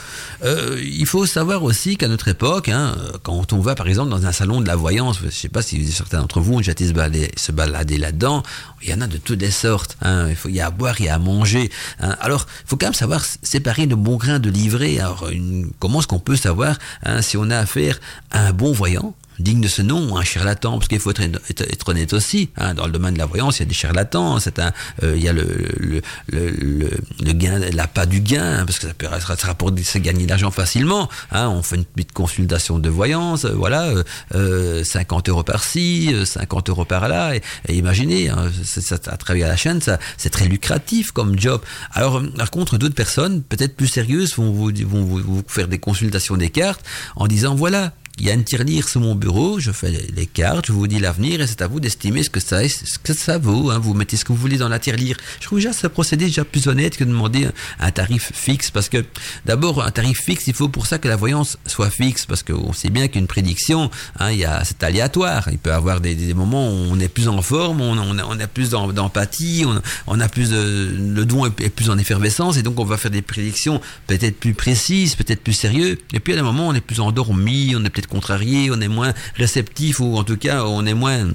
euh, 0.44 0.80
il 0.82 1.06
faut 1.06 1.24
savoir 1.24 1.62
aussi 1.62 1.96
qu'à 1.96 2.08
notre 2.08 2.28
époque, 2.28 2.68
hein, 2.68 2.96
quand 3.22 3.52
on 3.52 3.60
va 3.60 3.74
par 3.74 3.88
exemple 3.88 4.10
dans 4.10 4.26
un 4.26 4.32
salon 4.32 4.60
de 4.60 4.66
la 4.66 4.74
voyance, 4.76 5.20
je 5.20 5.26
ne 5.26 5.30
sais 5.30 5.48
pas 5.48 5.62
si 5.62 5.90
certains 5.92 6.20
d'entre 6.20 6.40
vous 6.40 6.54
ont 6.54 6.58
déjà 6.58 6.72
été 6.72 6.86
se 6.86 7.52
balader, 7.52 7.98
là-dedans, 7.98 8.42
il 8.82 8.90
y 8.90 8.94
en 8.94 9.00
a 9.00 9.06
de 9.06 9.18
toutes 9.18 9.40
les 9.40 9.50
sortes. 9.50 9.96
Hein, 10.02 10.26
il, 10.28 10.36
faut, 10.36 10.48
y 10.48 10.60
a 10.60 10.66
à 10.66 10.70
boire, 10.70 10.96
il 11.00 11.06
y 11.06 11.08
a 11.08 11.14
à 11.14 11.18
manger. 11.18 11.70
Hein. 12.00 12.16
Alors, 12.20 12.46
il 12.64 12.68
faut 12.68 12.76
quand 12.76 12.86
même 12.86 12.94
savoir 12.94 13.24
séparer 13.42 13.86
le 13.86 13.96
bon 13.96 14.16
grain 14.16 14.40
de 14.40 14.50
livret. 14.50 14.98
Alors, 14.98 15.30
comment 15.78 16.00
est-ce 16.00 16.08
qu'on 16.08 16.18
peut 16.18 16.36
savoir 16.36 16.78
si 17.20 17.36
on 17.36 17.48
a 17.50 17.58
affaire 17.58 18.00
à 18.30 18.48
un 18.48 18.52
bon 18.52 18.72
voyant? 18.72 19.14
Digne 19.38 19.60
de 19.60 19.68
ce 19.68 19.82
nom, 19.82 20.16
un 20.16 20.24
charlatan, 20.24 20.78
parce 20.78 20.88
qu'il 20.88 21.00
faut 21.00 21.10
être, 21.10 21.20
être, 21.20 21.88
honnête 21.88 22.12
aussi. 22.12 22.50
Hein, 22.56 22.74
dans 22.74 22.86
le 22.86 22.92
domaine 22.92 23.14
de 23.14 23.18
la 23.18 23.26
voyance, 23.26 23.58
il 23.58 23.60
y 23.60 23.62
a 23.62 23.66
des 23.66 23.74
charlatans. 23.74 24.38
C'est 24.38 24.58
un, 24.58 24.72
euh, 25.02 25.14
il 25.16 25.22
y 25.22 25.28
a 25.28 25.32
le, 25.32 25.46
le, 25.78 26.00
le, 26.28 26.90
le, 27.20 27.32
gain, 27.32 27.58
l'appât 27.72 28.06
du 28.06 28.20
gain, 28.20 28.60
hein, 28.60 28.66
parce 28.66 28.78
que 28.78 28.86
ça 28.86 28.94
peut 28.94 29.06
ça 29.38 29.54
pour 29.54 29.70
se 29.82 29.98
gagner 29.98 30.24
de 30.24 30.30
l'argent 30.30 30.50
facilement. 30.50 31.08
Hein, 31.30 31.48
on 31.48 31.62
fait 31.62 31.76
une 31.76 31.84
petite 31.84 32.12
consultation 32.12 32.78
de 32.78 32.88
voyance, 32.88 33.44
euh, 33.44 33.52
voilà, 33.54 33.92
euh, 34.34 34.84
50 34.84 35.28
euros 35.28 35.42
par-ci, 35.42 36.14
50 36.24 36.68
euros 36.70 36.84
par-là. 36.84 37.34
Et, 37.36 37.74
imaginez, 37.74 38.28
hein, 38.28 38.50
ça, 38.64 38.96
à 39.06 39.16
travers 39.16 39.48
la 39.48 39.56
chaîne, 39.56 39.80
ça, 39.80 39.98
c'est 40.16 40.30
très 40.30 40.46
lucratif 40.46 41.12
comme 41.12 41.38
job. 41.38 41.60
Alors, 41.92 42.22
par 42.36 42.50
contre, 42.50 42.78
d'autres 42.78 42.94
personnes, 42.94 43.42
peut-être 43.42 43.76
plus 43.76 43.88
sérieuses, 43.88 44.36
vont 44.36 44.52
vous, 44.52 44.70
vont 44.86 45.04
vous 45.04 45.42
faire 45.46 45.68
des 45.68 45.78
consultations 45.78 46.36
des 46.36 46.50
cartes 46.50 46.84
en 47.16 47.26
disant 47.26 47.54
voilà, 47.54 47.92
il 48.18 48.26
y 48.26 48.30
a 48.30 48.34
un 48.34 48.42
tirelire 48.42 48.88
sur 48.88 49.00
mon 49.00 49.14
bureau, 49.14 49.58
je 49.58 49.72
fais 49.72 49.90
les 50.14 50.26
cartes, 50.26 50.66
je 50.66 50.72
vous 50.72 50.86
dis 50.86 51.00
l'avenir 51.00 51.40
et 51.40 51.46
c'est 51.46 51.62
à 51.62 51.66
vous 51.66 51.80
d'estimer 51.80 52.22
ce 52.22 52.30
que 52.30 52.40
ça 52.40 52.68
ce 52.68 52.98
que 53.02 53.14
ça 53.14 53.38
vaut. 53.38 53.70
Hein. 53.70 53.78
Vous 53.78 53.94
mettez 53.94 54.16
ce 54.16 54.24
que 54.24 54.32
vous 54.32 54.38
voulez 54.38 54.58
dans 54.58 54.68
la 54.68 54.78
tirelire. 54.78 55.16
Je 55.40 55.46
trouve 55.46 55.58
déjà 55.58 55.72
ce 55.72 55.86
procédé 55.86 56.26
déjà 56.26 56.44
plus 56.44 56.68
honnête 56.68 56.96
que 56.96 57.04
de 57.04 57.08
demander 57.08 57.48
un, 57.80 57.90
tarif 57.90 58.30
fixe 58.34 58.70
parce 58.70 58.88
que 58.88 59.04
d'abord 59.46 59.82
un 59.82 59.90
tarif 59.90 60.20
fixe, 60.20 60.46
il 60.46 60.54
faut 60.54 60.68
pour 60.68 60.86
ça 60.86 60.98
que 60.98 61.08
la 61.08 61.16
voyance 61.16 61.56
soit 61.66 61.90
fixe 61.90 62.26
parce 62.26 62.42
qu'on 62.42 62.72
sait 62.72 62.90
bien 62.90 63.08
qu'une 63.08 63.26
prédiction, 63.26 63.90
hein, 64.20 64.30
c'est 64.64 64.82
aléatoire. 64.82 65.48
Il 65.50 65.58
peut 65.58 65.70
y 65.70 65.72
avoir 65.72 66.00
des, 66.00 66.34
moments 66.34 66.68
où 66.68 66.88
on 66.90 67.00
est 67.00 67.08
plus 67.08 67.28
en 67.28 67.40
forme, 67.40 67.80
on, 67.80 68.18
a, 68.18 68.46
plus 68.46 68.70
d'empathie, 68.70 69.64
on, 70.06 70.20
a 70.20 70.28
plus 70.28 70.52
le 70.52 71.24
don 71.24 71.46
est, 71.46 71.70
plus 71.70 71.88
en 71.88 71.98
effervescence 71.98 72.56
et 72.56 72.62
donc 72.62 72.78
on 72.78 72.84
va 72.84 72.98
faire 72.98 73.10
des 73.10 73.22
prédictions 73.22 73.80
peut-être 74.06 74.38
plus 74.38 74.54
précises, 74.54 75.14
peut-être 75.16 75.42
plus 75.42 75.54
sérieuses. 75.54 75.96
Et 76.12 76.20
puis 76.20 76.34
à 76.34 76.36
des 76.36 76.42
moments 76.42 76.68
on 76.68 76.74
est 76.74 76.80
plus 76.80 77.00
endormi, 77.00 77.74
on 77.76 77.84
est 77.84 77.90
peut-être 77.90 78.01
contrarié, 78.06 78.70
on 78.70 78.80
est 78.80 78.88
moins 78.88 79.12
réceptif 79.36 80.00
ou 80.00 80.16
en 80.16 80.24
tout 80.24 80.36
cas 80.36 80.64
on 80.64 80.86
est 80.86 80.94
moins 80.94 81.30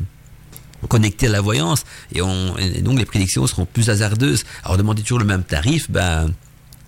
connecté 0.88 1.28
à 1.28 1.32
la 1.32 1.42
voyance 1.42 1.86
et, 2.14 2.20
et 2.60 2.82
donc 2.82 3.00
les 3.00 3.06
prédictions 3.06 3.46
seront 3.48 3.66
plus 3.66 3.90
hasardeuses. 3.90 4.44
Alors 4.64 4.78
demander 4.78 5.02
toujours 5.02 5.20
le 5.20 5.26
même 5.26 5.44
tarif, 5.44 5.90
ben 5.90 6.32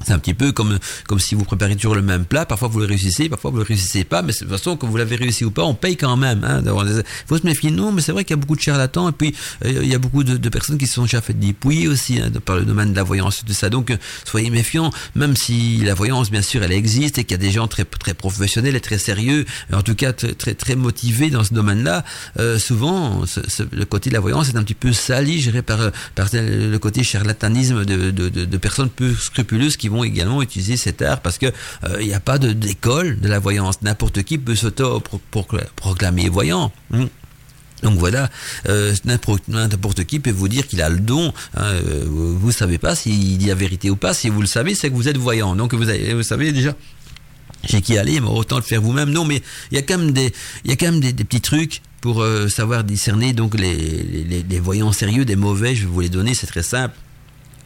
c'est 0.06 0.14
un 0.14 0.20
petit 0.20 0.34
peu 0.34 0.52
comme, 0.52 0.80
comme 1.08 1.20
si 1.20 1.36
vous 1.36 1.44
préparez 1.44 1.76
toujours 1.76 1.96
le 1.96 2.02
même 2.02 2.26
plat. 2.26 2.46
Parfois 2.46 2.68
vous 2.68 2.80
le 2.80 2.86
réussissez, 2.86 3.30
parfois 3.30 3.52
vous 3.52 3.58
le 3.58 3.64
réussissez 3.64 4.04
pas. 4.04 4.22
Mais 4.22 4.34
de 4.34 4.38
toute 4.38 4.50
façon, 4.50 4.78
que 4.78 4.86
vous 4.86 4.98
l'avez 4.98 5.16
réussi 5.16 5.46
ou 5.46 5.52
pas, 5.52 5.64
on 5.64 5.74
paye 5.74 5.98
quand 5.98 6.18
même. 6.18 6.44
Hein, 6.44 6.64
faut 7.28 7.38
se 7.38 7.46
méfier. 7.46 7.72
Non, 7.72 7.92
mais 7.92 8.02
c'est 8.02 8.12
vrai 8.12 8.24
qu'il 8.24 8.36
y 8.36 8.40
a 8.40 8.42
beaucoup 8.42 8.56
de 8.56 8.62
charlatans. 8.62 9.10
Et 9.10 9.12
puis, 9.12 9.36
euh, 9.66 9.80
il 9.82 9.88
y 9.88 9.96
a 9.96 10.00
beaucoup 10.00 10.24
de, 10.24 10.50
personnes 10.50 10.78
qui 10.78 10.88
se 10.88 10.96
sont 10.96 11.04
déjà 11.04 11.22
fait 11.22 11.34
dépouiller 11.34 11.88
aussi 11.88 12.20
hein, 12.20 12.32
par 12.44 12.56
le 12.56 12.64
domaine 12.64 12.92
de 12.92 12.96
la 12.96 13.04
voyance 13.04 13.44
tout 13.46 13.54
ça. 13.54 13.70
Donc, 13.70 13.92
euh, 13.92 13.98
soyez 14.26 14.50
méfiants. 14.50 14.92
Même 15.16 15.36
si 15.36 15.78
la 15.78 15.94
voyance, 15.94 16.32
bien 16.32 16.42
sûr, 16.42 16.64
elle 16.64 16.72
existe 16.72 17.18
et 17.18 17.24
qu'il 17.24 17.32
y 17.32 17.40
a 17.40 17.44
des 17.44 17.52
gens 17.52 17.68
très, 17.68 17.86
très 17.86 18.14
professionnels 18.14 18.76
et 18.76 18.82
très 18.82 18.98
sérieux, 18.98 19.46
en 19.72 19.82
tout 19.82 19.96
cas 19.96 20.14
très, 20.14 20.34
très, 20.34 20.76
motivés 20.76 21.30
dans 21.30 21.44
ce 21.44 21.54
domaine-là, 21.54 22.06
euh, 22.40 22.58
souvent, 22.58 23.24
le 23.72 23.86
côté 23.86 24.10
de 24.10 24.16
la 24.16 24.22
voyance 24.22 24.50
est 24.50 24.56
un 24.56 24.64
petit 24.64 24.76
peu 24.76 24.94
sali, 24.94 25.42
je 25.42 25.50
dirais, 25.50 25.62
par, 25.62 25.92
par 26.16 26.28
le 26.32 26.78
côté 26.78 27.04
charlatanisme 27.04 27.86
de, 27.86 28.12
de, 28.12 28.30
de 28.30 28.58
personnes 28.58 28.90
peu 28.90 29.14
scrupuleuses 29.14 29.78
qui 29.78 29.89
vont 29.90 30.04
également 30.04 30.42
utiliser 30.42 30.78
cet 30.78 31.02
art 31.02 31.22
parce 31.22 31.38
que 31.38 31.48
il 31.84 31.90
euh, 31.90 32.04
n'y 32.04 32.14
a 32.14 32.20
pas 32.20 32.38
d'école 32.38 33.20
de, 33.20 33.28
la 33.28 33.40
voyance. 33.40 33.82
N'importe 33.82 34.24
qui 34.24 34.38
peut 34.38 34.56
s'auto-proclamer 34.56 36.30
voyant. 36.30 36.72
Hmm. 36.92 37.06
Donc 37.82 37.98
voilà, 37.98 38.30
euh, 38.68 38.94
n'importe 39.06 40.04
qui 40.04 40.20
peut 40.20 40.32
vous 40.32 40.50
dire 40.50 40.68
qu'il 40.68 40.82
a 40.82 40.90
le 40.90 41.00
don. 41.00 41.34
Hein, 41.56 41.64
euh, 41.64 42.04
vous 42.08 42.48
ne 42.48 42.52
savez 42.52 42.78
pas 42.78 42.94
s'il 42.94 43.38
dit 43.38 43.48
la 43.48 43.56
vérité 43.56 43.90
ou 43.90 43.96
pas. 43.96 44.14
Si 44.14 44.30
vous 44.30 44.42
le 44.42 44.48
savez, 44.48 44.76
c'est 44.76 44.90
que 44.90 44.96
vous 44.96 45.08
êtes 45.08 45.18
voyant. 45.18 45.56
Donc 45.56 45.74
vous, 45.74 45.88
avez, 45.88 46.14
vous 46.14 46.24
savez 46.24 46.52
déjà 46.52 46.76
j'ai 47.68 47.82
qui 47.82 47.98
aller, 47.98 48.22
mais 48.22 48.28
autant 48.28 48.56
le 48.56 48.62
faire 48.62 48.82
vous-même. 48.82 49.12
Non, 49.12 49.26
mais 49.26 49.42
il 49.72 49.76
y 49.76 49.78
a 49.78 49.82
quand 49.82 49.98
même 49.98 50.12
des, 50.12 50.34
il 50.64 50.72
y 50.72 50.74
a 50.74 50.78
quand 50.78 50.92
même 50.92 51.02
des, 51.02 51.14
petits 51.14 51.42
trucs 51.42 51.82
pour 52.00 52.26
savoir 52.50 52.86
discerner 52.86 53.34
donc 53.34 53.58
les, 53.58 53.76
les, 53.76 54.44
les, 54.44 54.60
voyants 54.60 54.94
sérieux 54.94 55.26
des 55.26 55.36
mauvais. 55.36 55.76
Je 55.76 55.82
vais 55.82 55.92
vous 55.92 56.00
les 56.00 56.10
donner, 56.10 56.34
c'est 56.34 56.48
très 56.48 56.64
simple. 56.64 56.96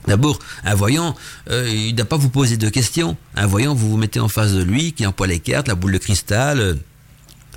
D'abord, 0.07 0.39
un 0.63 0.75
voyant, 0.75 1.15
euh, 1.49 1.69
il 1.69 1.91
ne 1.91 1.97
doit 1.97 2.05
pas 2.05 2.17
vous 2.17 2.29
poser 2.29 2.57
de 2.57 2.69
questions. 2.69 3.15
Un 3.35 3.47
voyant, 3.47 3.73
vous 3.73 3.89
vous 3.89 3.97
mettez 3.97 4.19
en 4.19 4.27
face 4.27 4.53
de 4.53 4.61
lui, 4.61 4.93
qui 4.93 5.05
emploie 5.05 5.27
les 5.27 5.39
cartes, 5.39 5.67
la 5.67 5.75
boule 5.75 5.93
de 5.93 5.97
cristal, 5.97 6.59
euh, 6.59 6.75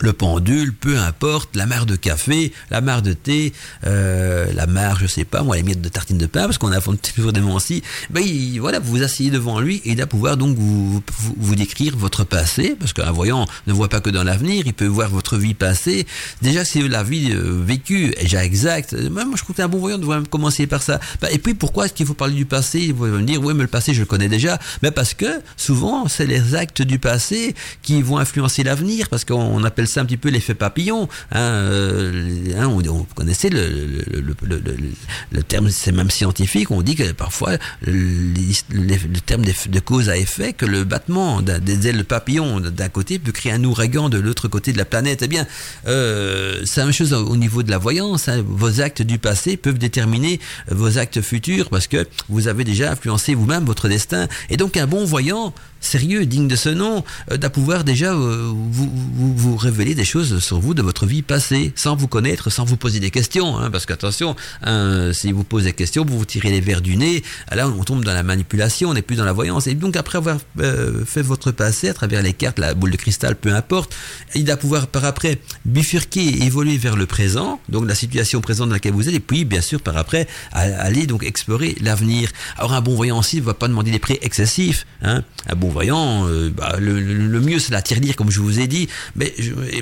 le 0.00 0.12
pendule, 0.12 0.74
peu 0.74 0.98
importe, 0.98 1.56
la 1.56 1.66
mare 1.66 1.86
de 1.86 1.96
café, 1.96 2.52
la 2.70 2.80
mare 2.80 3.02
de 3.02 3.12
thé, 3.12 3.52
euh, 3.86 4.46
la 4.54 4.66
mare, 4.66 4.98
je 4.98 5.06
sais 5.06 5.24
pas, 5.24 5.42
moi, 5.42 5.56
les 5.56 5.62
miettes 5.62 5.80
de 5.80 5.88
tartine 5.88 6.18
de 6.18 6.26
pain, 6.26 6.44
parce 6.44 6.58
qu'on 6.58 6.72
a 6.72 6.80
toujours 6.80 7.32
des 7.32 7.40
aussi. 7.54 7.82
Ben, 8.10 8.22
voilà, 8.60 8.78
vous 8.78 8.90
vous 8.90 9.02
asseyez 9.02 9.30
devant 9.30 9.60
lui 9.60 9.76
et 9.84 9.90
il 9.90 9.96
va 9.96 10.06
pouvoir 10.06 10.36
donc 10.36 10.56
vous, 10.56 11.02
vous, 11.36 11.54
décrire 11.54 11.96
votre 11.96 12.24
passé, 12.24 12.76
parce 12.78 12.92
qu'un 12.92 13.10
voyant 13.10 13.46
ne 13.66 13.72
voit 13.72 13.88
pas 13.88 14.00
que 14.00 14.10
dans 14.10 14.24
l'avenir, 14.24 14.64
il 14.66 14.74
peut 14.74 14.86
voir 14.86 15.10
votre 15.10 15.36
vie 15.36 15.54
passée. 15.54 16.06
Déjà, 16.42 16.64
si 16.64 16.86
la 16.86 17.02
vie 17.02 17.32
euh, 17.32 17.62
vécue 17.64 18.14
déjà 18.20 18.44
exacte, 18.44 18.94
moi, 19.10 19.24
je 19.34 19.42
trouve 19.42 19.56
que 19.56 19.62
un 19.62 19.68
bon 19.68 19.78
voyant 19.78 19.98
de 19.98 20.06
même 20.06 20.26
commencer 20.26 20.66
par 20.66 20.82
ça. 20.82 21.00
Ben, 21.20 21.28
et 21.32 21.38
puis, 21.38 21.54
pourquoi 21.54 21.86
est-ce 21.86 21.94
qu'il 21.94 22.06
faut 22.06 22.14
parler 22.14 22.34
du 22.34 22.46
passé? 22.46 22.92
Vous 22.92 23.04
allez 23.04 23.18
me 23.18 23.22
dire, 23.22 23.42
oui, 23.42 23.54
mais 23.54 23.62
le 23.62 23.68
passé, 23.68 23.94
je 23.94 24.00
le 24.00 24.06
connais 24.06 24.28
déjà. 24.28 24.58
Mais 24.82 24.90
parce 24.90 25.14
que, 25.14 25.40
souvent, 25.56 26.08
c'est 26.08 26.26
les 26.26 26.54
actes 26.54 26.82
du 26.82 26.98
passé 26.98 27.54
qui 27.82 28.02
vont 28.02 28.18
influencer 28.18 28.62
l'avenir, 28.64 29.08
parce 29.08 29.24
qu'on 29.24 29.64
appelle 29.64 29.85
c'est 29.86 30.00
un 30.00 30.04
petit 30.04 30.16
peu 30.16 30.28
l'effet 30.28 30.54
papillon. 30.54 31.08
Hein, 31.32 31.40
euh, 31.40 32.54
hein, 32.58 32.66
on, 32.66 32.82
on, 32.88 33.04
connaissait 33.14 33.50
le, 33.50 35.42
terme, 35.42 35.70
c'est 35.70 35.92
même 35.92 36.10
scientifique, 36.10 36.70
on 36.70 36.82
dit 36.82 36.96
que 36.96 37.12
parfois 37.12 37.52
le, 37.82 39.20
terme 39.26 39.44
de, 39.44 39.80
cause 39.80 40.08
à 40.08 40.16
effet, 40.16 40.52
que 40.52 40.66
le 40.66 40.84
battement 40.84 41.42
des 41.42 41.88
ailes 41.88 41.98
de 41.98 42.02
papillon 42.02 42.60
d'un 42.60 42.88
côté 42.88 43.18
peut 43.18 43.32
créer 43.32 43.52
un 43.52 43.64
ouragan 43.64 44.08
de 44.08 44.18
l'autre 44.18 44.48
côté 44.48 44.72
de 44.72 44.78
la 44.78 44.84
planète. 44.84 45.22
Eh 45.22 45.28
bien, 45.28 45.46
euh, 45.86 46.62
c'est 46.64 46.80
la 46.80 46.86
même 46.86 46.94
chose 46.94 47.12
au 47.12 47.36
niveau 47.36 47.62
de 47.62 47.70
la 47.70 47.78
voyance. 47.78 48.28
Hein. 48.28 48.44
Vos 48.46 48.80
actes 48.80 49.02
du 49.02 49.18
passé 49.18 49.56
peuvent 49.56 49.78
déterminer 49.78 50.40
vos 50.70 50.98
actes 50.98 51.20
futurs 51.20 51.70
parce 51.70 51.86
que 51.86 52.06
vous 52.28 52.48
avez 52.48 52.64
déjà 52.64 52.92
influencé 52.92 53.34
vous-même 53.34 53.64
votre 53.64 53.88
destin. 53.88 54.28
Et 54.50 54.56
donc 54.56 54.76
un 54.76 54.86
bon 54.86 55.04
voyant 55.04 55.52
sérieux, 55.86 56.26
digne 56.26 56.48
de 56.48 56.56
ce 56.56 56.68
nom, 56.68 57.04
euh, 57.30 57.36
d'à 57.36 57.50
pouvoir 57.50 57.84
déjà 57.84 58.12
euh, 58.12 58.52
vous, 58.52 58.90
vous, 58.92 59.56
révéler 59.56 59.94
des 59.94 60.04
choses 60.04 60.40
sur 60.40 60.60
vous 60.60 60.74
de 60.74 60.82
votre 60.82 61.06
vie 61.06 61.22
passée, 61.22 61.72
sans 61.76 61.96
vous 61.96 62.08
connaître, 62.08 62.50
sans 62.50 62.64
vous 62.64 62.76
poser 62.76 63.00
des 63.00 63.10
questions. 63.10 63.58
Hein, 63.58 63.70
parce 63.70 63.86
qu'attention, 63.86 64.36
hein, 64.62 65.12
si 65.12 65.32
vous 65.32 65.44
posez 65.44 65.66
des 65.66 65.72
questions, 65.72 66.04
vous 66.04 66.18
vous 66.18 66.24
tirez 66.24 66.50
les 66.50 66.60
verres 66.60 66.82
du 66.82 66.96
nez, 66.96 67.22
là 67.52 67.68
on 67.68 67.84
tombe 67.84 68.04
dans 68.04 68.12
la 68.12 68.22
manipulation, 68.22 68.90
on 68.90 68.94
n'est 68.94 69.02
plus 69.02 69.16
dans 69.16 69.24
la 69.24 69.32
voyance. 69.32 69.66
Et 69.66 69.74
donc 69.74 69.96
après 69.96 70.18
avoir 70.18 70.38
euh, 70.60 71.04
fait 71.04 71.22
votre 71.22 71.52
passé 71.52 71.88
à 71.88 71.94
travers 71.94 72.22
les 72.22 72.32
cartes, 72.32 72.58
la 72.58 72.74
boule 72.74 72.90
de 72.90 72.96
cristal, 72.96 73.36
peu 73.36 73.54
importe, 73.54 73.94
il 74.34 74.46
va 74.46 74.56
pouvoir 74.56 74.88
par 74.88 75.04
après 75.04 75.38
bifurquer 75.64 76.44
évoluer 76.44 76.76
vers 76.76 76.96
le 76.96 77.06
présent, 77.06 77.60
donc 77.68 77.88
la 77.88 77.94
situation 77.94 78.40
présente 78.40 78.68
dans 78.68 78.74
laquelle 78.74 78.92
vous 78.92 79.08
êtes, 79.08 79.14
et 79.14 79.20
puis 79.20 79.44
bien 79.44 79.60
sûr 79.60 79.80
par 79.80 79.96
après 79.96 80.26
aller 80.52 81.06
donc 81.06 81.24
explorer 81.24 81.76
l'avenir. 81.80 82.30
Alors 82.56 82.72
un 82.72 82.80
bon 82.80 82.94
voyant 82.94 83.18
aussi 83.18 83.36
ne 83.36 83.42
va 83.42 83.54
pas 83.54 83.68
demander 83.68 83.90
des 83.90 83.98
prêts 83.98 84.18
excessifs. 84.22 84.86
Hein, 85.02 85.22
un 85.48 85.54
bon 85.54 85.68
voyant, 85.76 86.26
euh, 86.26 86.48
bah, 86.48 86.76
le, 86.78 87.38
mieux 87.40 87.58
c'est 87.58 87.72
la 87.72 87.82
tirelire 87.82 88.16
comme 88.16 88.30
je 88.30 88.40
vous 88.40 88.60
ai 88.60 88.66
dit, 88.66 88.88
mais, 89.14 89.34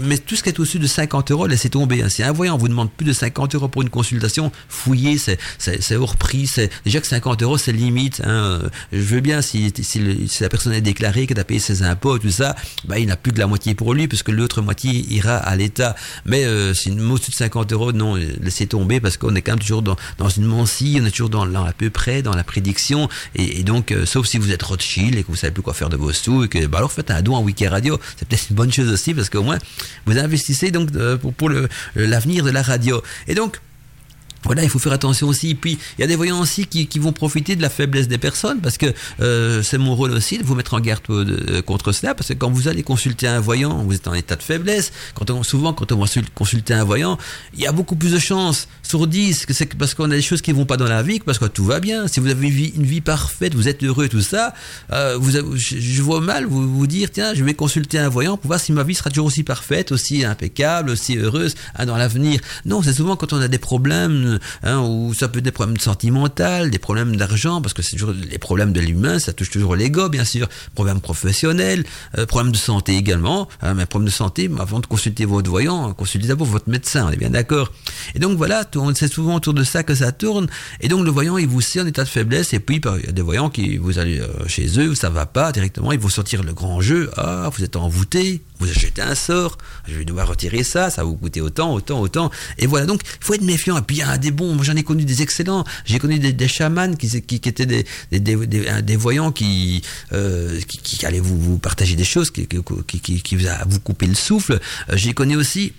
mais 0.02 0.18
tout 0.18 0.34
ce 0.34 0.42
qui 0.42 0.48
est 0.48 0.58
au-dessus 0.58 0.80
de 0.80 0.88
50 0.88 1.30
euros, 1.30 1.46
laissez 1.46 1.70
tomber. 1.70 2.02
Hein. 2.02 2.08
Si 2.08 2.24
un 2.24 2.32
voyant 2.32 2.58
vous 2.58 2.66
demande 2.66 2.90
plus 2.90 3.06
de 3.06 3.12
50 3.12 3.54
euros 3.54 3.68
pour 3.68 3.82
une 3.82 3.90
consultation, 3.90 4.50
fouillez, 4.68 5.18
c'est 5.18 5.96
hors 5.96 6.16
prix, 6.16 6.50
déjà 6.84 7.00
que 7.00 7.06
50 7.06 7.42
euros 7.44 7.58
c'est 7.58 7.70
limite. 7.70 8.22
Hein. 8.24 8.62
Je 8.92 8.98
veux 8.98 9.20
bien 9.20 9.40
si, 9.40 9.72
si, 9.82 10.00
la 10.40 10.48
personne 10.48 10.72
est 10.72 10.80
déclarée, 10.80 11.28
qu'elle 11.28 11.38
a 11.38 11.44
payé 11.44 11.60
ses 11.60 11.84
impôts, 11.84 12.18
tout 12.18 12.30
ça, 12.30 12.56
bah, 12.88 12.98
il 12.98 13.06
n'a 13.06 13.16
plus 13.16 13.32
que 13.32 13.38
la 13.38 13.46
moitié 13.46 13.76
pour 13.76 13.94
lui, 13.94 14.08
puisque 14.08 14.30
l'autre 14.30 14.62
moitié 14.62 14.90
ira 14.90 15.36
à 15.36 15.54
l'État. 15.54 15.94
Mais 16.24 16.44
euh, 16.44 16.74
si 16.74 16.88
une 16.88 17.08
au-dessus 17.08 17.30
de 17.30 17.36
50 17.36 17.72
euros, 17.72 17.92
non, 17.92 18.16
laissez 18.16 18.66
tomber, 18.66 18.98
parce 18.98 19.16
qu'on 19.16 19.36
est 19.36 19.42
quand 19.42 19.52
même 19.52 19.60
toujours 19.60 19.82
dans, 19.82 19.96
dans 20.18 20.28
une 20.28 20.46
mancie, 20.46 20.98
on 21.00 21.06
est 21.06 21.12
toujours 21.12 21.30
dans, 21.30 21.44
à 21.64 21.72
peu 21.72 21.88
près 21.90 22.22
dans 22.22 22.34
la 22.34 22.42
prédiction, 22.42 23.08
et, 23.36 23.62
donc, 23.62 23.92
euh, 23.92 24.04
sauf 24.06 24.26
si 24.26 24.38
vous 24.38 24.50
êtes 24.50 24.62
Rothschild 24.64 25.16
et 25.16 25.22
que 25.22 25.28
vous 25.28 25.36
savez 25.36 25.52
plus 25.52 25.62
quoi 25.62 25.74
faire 25.74 25.83
de 25.88 25.96
vos 25.96 26.12
sous 26.12 26.44
et 26.44 26.48
que 26.48 26.66
bah 26.66 26.78
alors 26.78 26.92
faites 26.92 27.10
un 27.10 27.22
don 27.22 27.34
en 27.36 27.42
Wiki 27.42 27.66
Radio, 27.66 27.98
c'est 28.16 28.26
peut-être 28.28 28.50
une 28.50 28.56
bonne 28.56 28.72
chose 28.72 28.90
aussi 28.90 29.14
parce 29.14 29.30
qu'au 29.30 29.42
moins 29.42 29.58
vous 30.06 30.18
investissez 30.18 30.70
donc 30.70 30.90
euh, 30.94 31.16
pour, 31.16 31.32
pour 31.32 31.50
l'avenir 31.94 32.44
de 32.44 32.50
la 32.50 32.62
radio. 32.62 33.02
Et 33.28 33.34
donc 33.34 33.60
voilà, 34.44 34.62
il 34.62 34.68
faut 34.68 34.78
faire 34.78 34.92
attention 34.92 35.28
aussi. 35.28 35.54
Puis, 35.54 35.78
il 35.98 36.00
y 36.00 36.04
a 36.04 36.06
des 36.06 36.16
voyants 36.16 36.40
aussi 36.40 36.66
qui, 36.66 36.86
qui 36.86 36.98
vont 36.98 37.12
profiter 37.12 37.56
de 37.56 37.62
la 37.62 37.70
faiblesse 37.70 38.08
des 38.08 38.18
personnes, 38.18 38.60
parce 38.60 38.78
que 38.78 38.86
euh, 39.20 39.62
c'est 39.62 39.78
mon 39.78 39.94
rôle 39.94 40.12
aussi 40.12 40.38
de 40.38 40.44
vous 40.44 40.54
mettre 40.54 40.74
en 40.74 40.80
garde 40.80 41.02
euh, 41.10 41.62
contre 41.62 41.92
cela, 41.92 42.14
parce 42.14 42.28
que 42.28 42.34
quand 42.34 42.50
vous 42.50 42.68
allez 42.68 42.82
consulter 42.82 43.26
un 43.26 43.40
voyant, 43.40 43.82
vous 43.82 43.94
êtes 43.94 44.08
en 44.08 44.14
état 44.14 44.36
de 44.36 44.42
faiblesse. 44.42 44.92
Quand 45.14 45.30
on, 45.30 45.42
souvent, 45.42 45.72
quand 45.72 45.92
on 45.92 45.96
va 45.96 46.06
consulter 46.34 46.74
un 46.74 46.84
voyant, 46.84 47.18
il 47.54 47.60
y 47.60 47.66
a 47.66 47.72
beaucoup 47.72 47.96
plus 47.96 48.12
de 48.12 48.18
chances 48.18 48.68
sur 48.82 49.06
10 49.06 49.46
que 49.46 49.52
c'est 49.52 49.74
parce 49.74 49.94
qu'on 49.94 50.10
a 50.10 50.14
des 50.14 50.22
choses 50.22 50.42
qui 50.42 50.52
vont 50.52 50.66
pas 50.66 50.76
dans 50.76 50.88
la 50.88 51.02
vie, 51.02 51.18
que 51.18 51.24
parce 51.24 51.38
que 51.38 51.46
tout 51.46 51.64
va 51.64 51.80
bien. 51.80 52.06
Si 52.06 52.20
vous 52.20 52.28
avez 52.28 52.46
une 52.46 52.52
vie, 52.52 52.72
une 52.76 52.84
vie 52.84 53.00
parfaite, 53.00 53.54
vous 53.54 53.68
êtes 53.68 53.82
heureux, 53.82 54.08
tout 54.08 54.20
ça, 54.20 54.54
euh, 54.92 55.16
vous 55.18 55.36
avez, 55.36 55.56
je, 55.56 56.02
vois 56.02 56.20
mal 56.20 56.44
vous 56.44 56.68
vous 56.72 56.86
dire, 56.86 57.10
tiens, 57.10 57.34
je 57.34 57.44
vais 57.44 57.54
consulter 57.54 57.98
un 57.98 58.08
voyant 58.08 58.36
pour 58.36 58.48
voir 58.48 58.60
si 58.60 58.72
ma 58.72 58.82
vie 58.82 58.94
sera 58.94 59.10
toujours 59.10 59.26
aussi 59.26 59.42
parfaite, 59.42 59.92
aussi 59.92 60.24
impeccable, 60.24 60.90
aussi 60.90 61.16
heureuse 61.16 61.54
hein, 61.76 61.86
dans 61.86 61.96
l'avenir. 61.96 62.40
Non, 62.64 62.82
c'est 62.82 62.92
souvent 62.92 63.16
quand 63.16 63.32
on 63.32 63.40
a 63.40 63.48
des 63.48 63.58
problèmes 63.58 64.33
hein, 64.62 64.74
hein, 64.74 64.80
ou 64.80 65.14
ça 65.14 65.28
peut 65.28 65.38
être 65.38 65.44
des 65.44 65.50
problèmes 65.50 65.78
sentimentaux, 65.78 66.68
des 66.68 66.78
problèmes 66.78 67.16
d'argent, 67.16 67.60
parce 67.60 67.74
que 67.74 67.82
c'est 67.82 67.96
toujours 67.96 68.12
les 68.12 68.38
problèmes 68.38 68.72
de 68.72 68.80
l'humain, 68.80 69.18
ça 69.18 69.32
touche 69.32 69.50
toujours 69.50 69.76
l'ego, 69.76 70.08
bien 70.08 70.24
sûr, 70.24 70.48
problèmes 70.74 71.00
professionnels, 71.00 71.84
euh, 72.18 72.26
problèmes 72.26 72.52
de 72.52 72.56
santé 72.56 72.96
également, 72.96 73.48
hein, 73.62 73.74
mais 73.74 73.86
problèmes 73.86 74.08
de 74.08 74.14
santé, 74.14 74.50
avant 74.58 74.80
de 74.80 74.86
consulter 74.86 75.24
votre 75.24 75.50
voyant, 75.50 75.92
consultez 75.92 76.28
d'abord 76.28 76.46
votre 76.46 76.68
médecin, 76.68 77.06
on 77.08 77.12
est 77.12 77.16
bien 77.16 77.30
d'accord. 77.30 77.72
Et 78.14 78.18
donc 78.18 78.36
voilà, 78.36 78.64
c'est 78.94 79.12
souvent 79.12 79.36
autour 79.36 79.54
de 79.54 79.64
ça 79.64 79.82
que 79.82 79.94
ça 79.94 80.12
tourne, 80.12 80.46
et 80.80 80.88
donc 80.88 81.04
le 81.04 81.10
voyant, 81.10 81.38
il 81.38 81.48
vous 81.48 81.60
sait 81.60 81.80
en 81.80 81.86
état 81.86 82.04
de 82.04 82.08
faiblesse, 82.08 82.52
et 82.52 82.60
puis 82.60 82.80
bah, 82.80 82.96
il 82.98 83.06
y 83.06 83.08
a 83.08 83.12
des 83.12 83.22
voyants 83.22 83.50
qui, 83.50 83.76
vous 83.76 83.98
allez 83.98 84.20
euh, 84.20 84.28
chez 84.46 84.78
eux, 84.78 84.94
ça 84.94 85.10
va 85.10 85.26
pas 85.26 85.52
directement, 85.52 85.92
ils 85.92 86.00
vont 86.00 86.08
sortir 86.08 86.42
le 86.42 86.52
grand 86.52 86.80
jeu, 86.80 87.10
ah, 87.16 87.50
vous 87.54 87.64
êtes 87.64 87.76
envoûté, 87.76 88.42
vous 88.64 88.70
achetez 88.70 89.02
un 89.02 89.14
sort, 89.14 89.58
je 89.86 89.94
vais 89.94 90.04
devoir 90.04 90.28
retirer 90.28 90.62
ça, 90.62 90.90
ça 90.90 91.02
va 91.02 91.08
vous 91.08 91.16
coûter 91.16 91.40
autant, 91.40 91.74
autant, 91.74 92.00
autant. 92.00 92.30
Et 92.58 92.66
voilà, 92.66 92.86
donc 92.86 93.00
il 93.04 93.24
faut 93.24 93.34
être 93.34 93.42
méfiant. 93.42 93.78
Et 93.78 93.82
puis 93.82 93.96
il 93.96 94.00
y 94.00 94.02
a 94.02 94.18
des 94.18 94.30
bons, 94.30 94.60
j'en 94.62 94.76
ai 94.76 94.82
connu 94.82 95.04
des 95.04 95.22
excellents. 95.22 95.64
J'ai 95.84 95.98
connu 95.98 96.18
des, 96.18 96.48
chamans 96.48 96.94
qui, 96.94 97.16
étaient 97.16 97.66
des, 97.66 97.84
des, 98.10 98.96
voyants 98.96 99.32
qui, 99.32 99.82
euh, 100.12 100.60
qui, 100.68 100.78
qui, 100.78 101.06
allaient 101.06 101.20
vous, 101.20 101.58
partager 101.58 101.96
des 101.96 102.04
choses, 102.04 102.30
qui, 102.30 102.46
qui, 102.46 103.22
qui, 103.22 103.36
vous 103.36 103.80
couper 103.80 104.06
le 104.06 104.14
souffle. 104.14 104.60
Euh, 104.90 104.96
j'ai 104.96 105.14
connu 105.14 105.36
aussi 105.36 105.72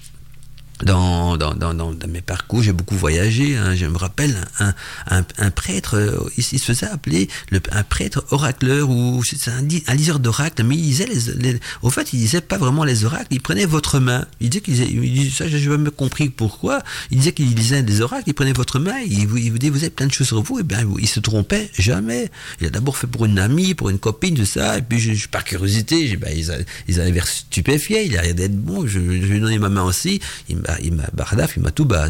dans, 0.84 1.38
dans, 1.38 1.54
dans, 1.54 1.74
dans, 1.74 1.96
mes 2.08 2.22
parcours, 2.22 2.62
j'ai 2.62 2.74
beaucoup 2.74 2.96
voyagé. 2.96 3.56
Hein. 3.56 3.76
Je 3.76 3.86
me 3.86 3.98
rappelle 3.98 4.36
un, 4.60 4.74
un, 5.38 5.52
prêtre, 5.52 5.96
euh, 5.96 6.30
il, 6.38 6.44
se 6.44 6.58
faisait 6.58 6.88
appeler 6.88 7.30
le, 7.50 7.62
un 7.72 7.84
prêtre 7.84 8.26
oracleur 8.32 8.90
ou 8.90 9.22
un, 9.48 9.52
un, 9.88 9.96
liseur 9.96 10.20
d'oracles, 10.20 10.64
mais 10.64 10.76
il 10.76 10.82
disait, 10.82 11.08
les, 11.38 11.60
au 11.82 11.90
fait, 11.90 12.12
il 12.14 12.20
disait 12.20 12.42
pas 12.42 12.58
vraiment 12.58 12.84
les 12.84 13.06
oracles, 13.06 13.28
il 13.32 13.42
prenait 13.42 13.66
votre 13.66 14.00
main. 14.00 14.26
Il 14.42 14.50
disait 14.50 14.62
qu'il 14.62 15.06
il 15.06 15.14
disait 15.14 15.46
ça, 15.46 15.48
jamais 15.48 15.92
compris 15.92 16.30
pourquoi. 16.30 16.82
Il 17.10 17.20
disait 17.20 17.32
qu'il 17.32 17.54
lisait 17.54 17.84
des 17.84 18.02
oracles, 18.02 18.26
il 18.28 18.34
prenait 18.34 18.54
votre 18.54 18.80
main, 18.80 19.00
il 19.08 19.28
vous, 19.28 19.38
il 19.38 19.52
vous 19.52 19.58
disait 19.58 19.72
vous 19.72 19.84
avez 19.84 19.90
plein 19.90 20.08
de 20.08 20.12
choses 20.12 20.28
sur 20.28 20.42
vous, 20.42 20.60
et 20.60 20.64
bien 20.64 20.86
il 21.00 21.08
se 21.08 21.20
trompait 21.20 21.70
jamais. 21.78 22.30
Il 22.60 22.68
a 22.68 22.70
d'abord 22.70 22.98
fait 22.98 23.08
pour 23.08 23.26
une 23.26 23.40
amie, 23.40 23.76
pour 23.76 23.90
une 23.90 24.00
copine, 24.00 24.36
tout 24.36 24.46
ça, 24.46 24.78
et 24.78 24.82
puis 24.82 25.00
je, 25.00 25.14
je 25.14 25.28
par 25.30 25.46
curiosité, 25.46 26.18
ben, 26.18 26.36
ils, 26.36 27.00
avaient 27.00 27.12
l'air 27.12 27.28
stupéfiés, 27.28 28.06
il 28.06 28.18
a 28.18 28.24
l'air 28.24 28.36
d'être 28.36 28.58
bon, 28.58 28.86
je, 28.86 29.00
je 29.00 29.34
lui 29.34 29.54
ai 29.54 29.58
ma 29.58 29.70
main 29.70 29.84
aussi. 29.84 30.20
Il 30.82 30.94
m'a 30.94 31.04
Bardaf, 31.14 31.56
il 31.58 31.64
m'a 31.64 31.72
tout 31.72 31.88
euh, 31.92 32.10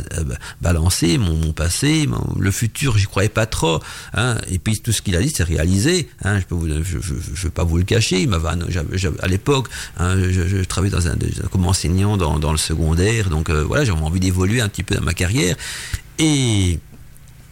balancé, 0.61 1.17
mon, 1.17 1.53
passé, 1.53 2.07
le 2.37 2.51
futur, 2.51 2.97
j'y 2.97 3.05
croyais 3.05 3.29
pas 3.29 3.45
trop. 3.45 3.79
Hein, 4.13 4.37
et 4.49 4.59
puis 4.59 4.79
tout 4.81 4.91
ce 4.91 5.01
qu'il 5.01 5.15
a 5.15 5.21
dit, 5.21 5.31
c'est 5.35 5.43
réalisé. 5.43 6.09
Hein, 6.23 6.39
je 6.49 6.55
ne 6.55 6.81
veux 6.81 7.49
pas 7.49 7.63
vous 7.63 7.77
le 7.77 7.83
cacher. 7.83 8.27
À 9.21 9.27
l'époque, 9.27 9.67
hein, 9.97 10.15
je, 10.17 10.63
travaillais 10.63 10.95
comme 11.51 11.65
enseignant 11.65 12.17
dans, 12.17 12.39
dans 12.39 12.51
le 12.51 12.57
secondaire, 12.57 13.29
donc 13.29 13.49
euh, 13.49 13.63
voilà, 13.63 13.85
j'avais 13.85 14.01
envie 14.01 14.19
d'évoluer 14.19 14.61
un 14.61 14.69
petit 14.69 14.83
peu 14.83 14.95
dans 14.95 15.01
ma 15.01 15.13
carrière. 15.13 15.55
Et 16.17 16.79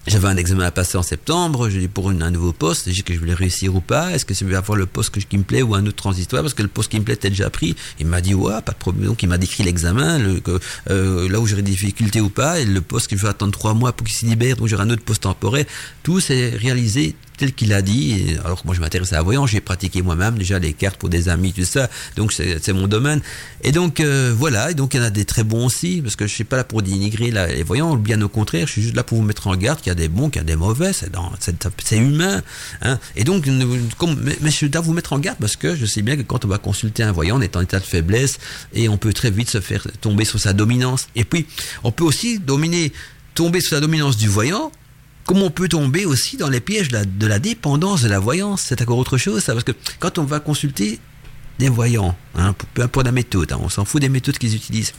j'avais 0.07 0.27
un 0.27 0.37
examen 0.37 0.65
à 0.65 0.71
passer 0.71 0.97
en 0.97 1.03
septembre, 1.03 1.69
je 1.69 1.79
dis 1.79 1.87
pour 1.87 2.09
un 2.09 2.31
nouveau 2.31 2.51
poste, 2.51 2.91
j'ai 2.91 3.03
que 3.03 3.13
je 3.13 3.19
voulais 3.19 3.33
réussir 3.33 3.75
ou 3.75 3.81
pas, 3.81 4.11
est-ce 4.11 4.25
que 4.25 4.33
je 4.33 4.43
vais 4.45 4.55
avoir 4.55 4.77
le 4.77 4.85
poste 4.85 5.11
que, 5.11 5.19
qui 5.19 5.37
me 5.37 5.43
plaît 5.43 5.61
ou 5.61 5.75
un 5.75 5.85
autre 5.85 5.95
transitoire, 5.95 6.41
parce 6.41 6.53
que 6.53 6.61
le 6.61 6.67
poste 6.67 6.91
qui 6.91 6.99
me 6.99 7.05
plaît 7.05 7.13
était 7.13 7.29
déjà 7.29 7.49
pris. 7.49 7.75
Il 7.99 8.07
m'a 8.07 8.21
dit, 8.21 8.33
ouais, 8.33 8.61
pas 8.65 8.73
de 8.73 8.77
problème. 8.77 9.07
Donc 9.07 9.23
il 9.23 9.29
m'a 9.29 9.37
décrit 9.37 9.63
l'examen, 9.63 10.19
le, 10.19 10.41
euh, 10.89 11.29
là 11.29 11.39
où 11.39 11.47
j'aurais 11.47 11.61
des 11.61 11.71
difficultés 11.71 12.21
ou 12.21 12.29
pas, 12.29 12.59
et 12.59 12.65
le 12.65 12.81
poste 12.81 13.07
qu'il 13.07 13.17
faut 13.17 13.27
attendre 13.27 13.53
trois 13.53 13.73
mois 13.73 13.93
pour 13.93 14.05
qu'il 14.05 14.15
se 14.15 14.25
libère, 14.25 14.57
donc 14.57 14.67
j'aurai 14.67 14.83
un 14.83 14.89
autre 14.89 15.03
poste 15.03 15.23
temporaire. 15.23 15.65
Tout 16.03 16.19
s'est 16.19 16.49
réalisé 16.49 17.15
tel 17.37 17.53
qu'il 17.53 17.73
a 17.73 17.81
dit. 17.81 18.37
Alors 18.43 18.61
que 18.61 18.67
moi, 18.67 18.75
je 18.75 18.81
m'intéresse 18.81 19.13
à 19.13 19.17
la 19.17 19.21
voyance, 19.21 19.49
j'ai 19.49 19.61
pratiqué 19.61 20.01
moi-même 20.01 20.37
déjà 20.37 20.59
les 20.59 20.73
cartes 20.73 20.97
pour 20.97 21.09
des 21.09 21.29
amis, 21.29 21.53
tout 21.53 21.63
ça. 21.63 21.89
Donc, 22.15 22.33
c'est 22.33 22.73
mon 22.73 22.87
domaine. 22.87 23.21
Et 23.63 23.71
donc, 23.71 23.99
euh, 23.99 24.33
voilà. 24.37 24.71
Et 24.71 24.73
donc, 24.73 24.93
il 24.93 24.97
y 24.97 24.99
en 24.99 25.03
a 25.03 25.09
des 25.09 25.25
très 25.25 25.43
bons 25.43 25.65
aussi, 25.65 26.01
parce 26.01 26.15
que 26.15 26.27
je 26.27 26.33
suis 26.33 26.43
pas 26.43 26.57
là 26.57 26.63
pour 26.63 26.81
dénigrer 26.81 27.31
les 27.31 27.63
voyants, 27.63 27.95
bien 27.95 28.21
au 28.21 28.29
contraire, 28.29 28.67
je 28.67 28.73
suis 28.73 28.81
juste 28.81 28.95
là 28.95 29.03
pour 29.03 29.17
vous 29.17 29.23
mettre 29.23 29.47
en 29.47 29.55
garde 29.55 29.79
qu'il 29.79 29.87
y 29.87 29.91
a 29.91 29.95
des 29.95 30.07
bons, 30.07 30.29
qu'il 30.29 30.41
y 30.41 30.45
a 30.45 30.47
des 30.47 30.55
mauvais. 30.55 30.91
C'est 30.93 31.97
humain. 31.97 32.41
Hein. 32.81 32.99
Et 33.15 33.23
donc, 33.23 33.47
comme, 33.97 34.19
mais, 34.41 34.51
vous 34.83 34.93
mettre 34.93 35.13
en 35.13 35.19
garde 35.19 35.37
parce 35.39 35.55
que 35.55 35.75
je 35.75 35.85
sais 35.85 36.01
bien 36.01 36.17
que 36.17 36.21
quand 36.21 36.45
on 36.45 36.47
va 36.47 36.57
consulter 36.57 37.03
un 37.03 37.11
voyant, 37.11 37.37
on 37.37 37.41
est 37.41 37.55
en 37.55 37.61
état 37.61 37.79
de 37.79 37.85
faiblesse 37.85 38.39
et 38.73 38.89
on 38.89 38.97
peut 38.97 39.13
très 39.13 39.31
vite 39.31 39.49
se 39.49 39.61
faire 39.61 39.85
tomber 40.01 40.25
sur 40.25 40.39
sa 40.39 40.53
dominance. 40.53 41.07
Et 41.15 41.23
puis, 41.23 41.45
on 41.83 41.91
peut 41.91 42.03
aussi 42.03 42.39
dominer 42.39 42.91
tomber 43.33 43.61
sous 43.61 43.73
la 43.73 43.81
dominance 43.81 44.17
du 44.17 44.27
voyant 44.27 44.71
comme 45.25 45.41
on 45.41 45.49
peut 45.49 45.69
tomber 45.69 46.05
aussi 46.05 46.37
dans 46.37 46.49
les 46.49 46.59
pièges 46.59 46.89
de 46.89 47.27
la, 47.27 47.39
dépendance 47.39 48.01
de 48.01 48.09
la 48.09 48.19
voyance. 48.19 48.63
C'est 48.67 48.81
encore 48.81 48.97
autre 48.97 49.17
chose, 49.17 49.43
ça, 49.43 49.53
parce 49.53 49.63
que 49.63 49.71
quand 49.99 50.17
on 50.17 50.23
va 50.23 50.39
consulter 50.39 50.99
des 51.59 51.69
voyants, 51.69 52.15
hein, 52.35 52.55
peu 52.73 52.81
importe 52.81 53.05
la 53.05 53.11
méthode, 53.11 53.51
hein, 53.51 53.59
on 53.61 53.69
s'en 53.69 53.85
fout 53.85 54.01
des 54.01 54.09
méthodes 54.09 54.37
qu'ils 54.37 54.55
utilisent, 54.55 54.93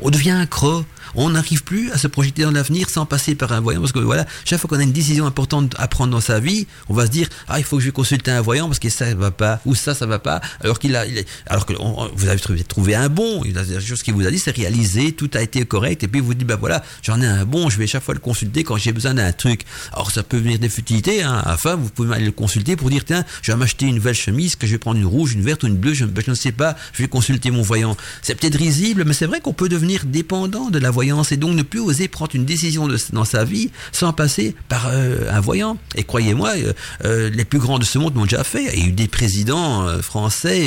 on 0.00 0.10
devient 0.10 0.30
un 0.30 0.46
croc 0.46 0.84
on 1.16 1.30
n'arrive 1.30 1.64
plus 1.64 1.90
à 1.92 1.98
se 1.98 2.06
projeter 2.06 2.42
dans 2.42 2.50
l'avenir 2.50 2.88
sans 2.90 3.06
passer 3.06 3.34
par 3.34 3.52
un 3.52 3.60
voyant. 3.60 3.80
Parce 3.80 3.92
que 3.92 3.98
voilà, 3.98 4.26
chaque 4.44 4.60
fois 4.60 4.68
qu'on 4.68 4.78
a 4.78 4.82
une 4.82 4.92
décision 4.92 5.26
importante 5.26 5.74
à 5.78 5.88
prendre 5.88 6.12
dans 6.12 6.20
sa 6.20 6.40
vie, 6.40 6.66
on 6.88 6.94
va 6.94 7.06
se 7.06 7.10
dire 7.10 7.28
ah 7.48 7.58
il 7.58 7.64
faut 7.64 7.78
que 7.78 7.82
je 7.82 7.90
consulte 7.90 8.28
un 8.28 8.40
voyant 8.40 8.66
parce 8.66 8.78
que 8.78 8.90
ça 8.90 9.14
va 9.14 9.30
pas 9.30 9.60
ou 9.66 9.74
ça 9.74 9.94
ça 9.94 10.06
va 10.06 10.18
pas. 10.18 10.40
Alors 10.60 10.78
qu'il 10.78 10.94
a, 10.96 11.04
alors 11.46 11.66
que 11.66 11.72
vous 11.72 12.28
avez 12.28 12.40
trouvé, 12.64 12.94
un 12.94 13.08
bon, 13.08 13.42
il 13.44 13.56
a 13.58 13.64
des 13.64 13.80
choses 13.80 14.02
qu'il 14.02 14.14
vous 14.14 14.26
a 14.26 14.30
dit 14.30 14.38
c'est 14.38 14.54
réalisé, 14.54 15.12
tout 15.12 15.30
a 15.34 15.42
été 15.42 15.64
correct 15.64 16.04
et 16.04 16.08
puis 16.08 16.20
vous 16.20 16.34
dites 16.34 16.46
bah 16.46 16.56
voilà 16.56 16.82
j'en 17.02 17.20
ai 17.20 17.26
un 17.26 17.44
bon, 17.44 17.70
je 17.70 17.78
vais 17.78 17.86
chaque 17.86 18.02
fois 18.02 18.14
le 18.14 18.20
consulter 18.20 18.64
quand 18.64 18.76
j'ai 18.76 18.92
besoin 18.92 19.14
d'un 19.14 19.32
truc. 19.32 19.62
Alors 19.92 20.10
ça 20.10 20.22
peut 20.22 20.38
venir 20.38 20.58
des 20.58 20.68
futilités. 20.68 21.22
Hein. 21.22 21.42
Enfin 21.46 21.76
vous 21.76 21.88
pouvez 21.88 22.14
aller 22.14 22.26
le 22.26 22.32
consulter 22.32 22.76
pour 22.76 22.90
dire 22.90 23.04
tiens 23.04 23.24
je 23.42 23.52
vais 23.52 23.58
m'acheter 23.58 23.86
une 23.86 23.96
nouvelle 23.96 24.14
chemise 24.14 24.56
que 24.56 24.66
je 24.66 24.72
vais 24.72 24.78
prendre 24.78 24.98
une 24.98 25.06
rouge, 25.06 25.34
une 25.34 25.42
verte 25.42 25.62
ou 25.62 25.66
une 25.66 25.76
bleue, 25.76 25.94
je, 25.94 26.04
ben, 26.04 26.22
je 26.24 26.30
ne 26.30 26.36
sais 26.36 26.52
pas, 26.52 26.76
je 26.92 27.02
vais 27.02 27.08
consulter 27.08 27.50
mon 27.50 27.62
voyant. 27.62 27.96
C'est 28.22 28.34
peut-être 28.34 28.56
risible, 28.56 29.04
mais 29.06 29.12
c'est 29.12 29.26
vrai 29.26 29.40
qu'on 29.40 29.52
peut 29.52 29.68
devenir 29.68 30.04
dépendant 30.04 30.70
de 30.70 30.78
la 30.78 30.90
voyance 30.90 31.05
et 31.32 31.36
donc 31.36 31.54
ne 31.54 31.62
plus 31.62 31.80
oser 31.80 32.08
prendre 32.08 32.34
une 32.34 32.44
décision 32.44 32.88
dans 33.12 33.24
sa 33.24 33.44
vie 33.44 33.70
sans 33.92 34.12
passer 34.12 34.54
par 34.68 34.88
euh, 34.88 35.30
un 35.30 35.40
voyant. 35.40 35.78
Et 35.94 36.02
croyez-moi, 36.02 36.50
euh, 36.56 36.72
euh, 37.04 37.30
les 37.30 37.44
plus 37.44 37.58
grands 37.58 37.78
de 37.78 37.84
ce 37.84 37.98
monde 37.98 38.14
l'ont 38.16 38.24
déjà 38.24 38.44
fait. 38.44 38.64
Il 38.74 38.80
y 38.80 38.82
a 38.82 38.86
eu 38.88 38.92
des 38.92 39.08
présidents 39.08 39.86
français, 40.02 40.66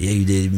il 0.00 0.06
y 0.06 0.08
a 0.08 0.12
eu 0.12 0.24
des, 0.24 0.50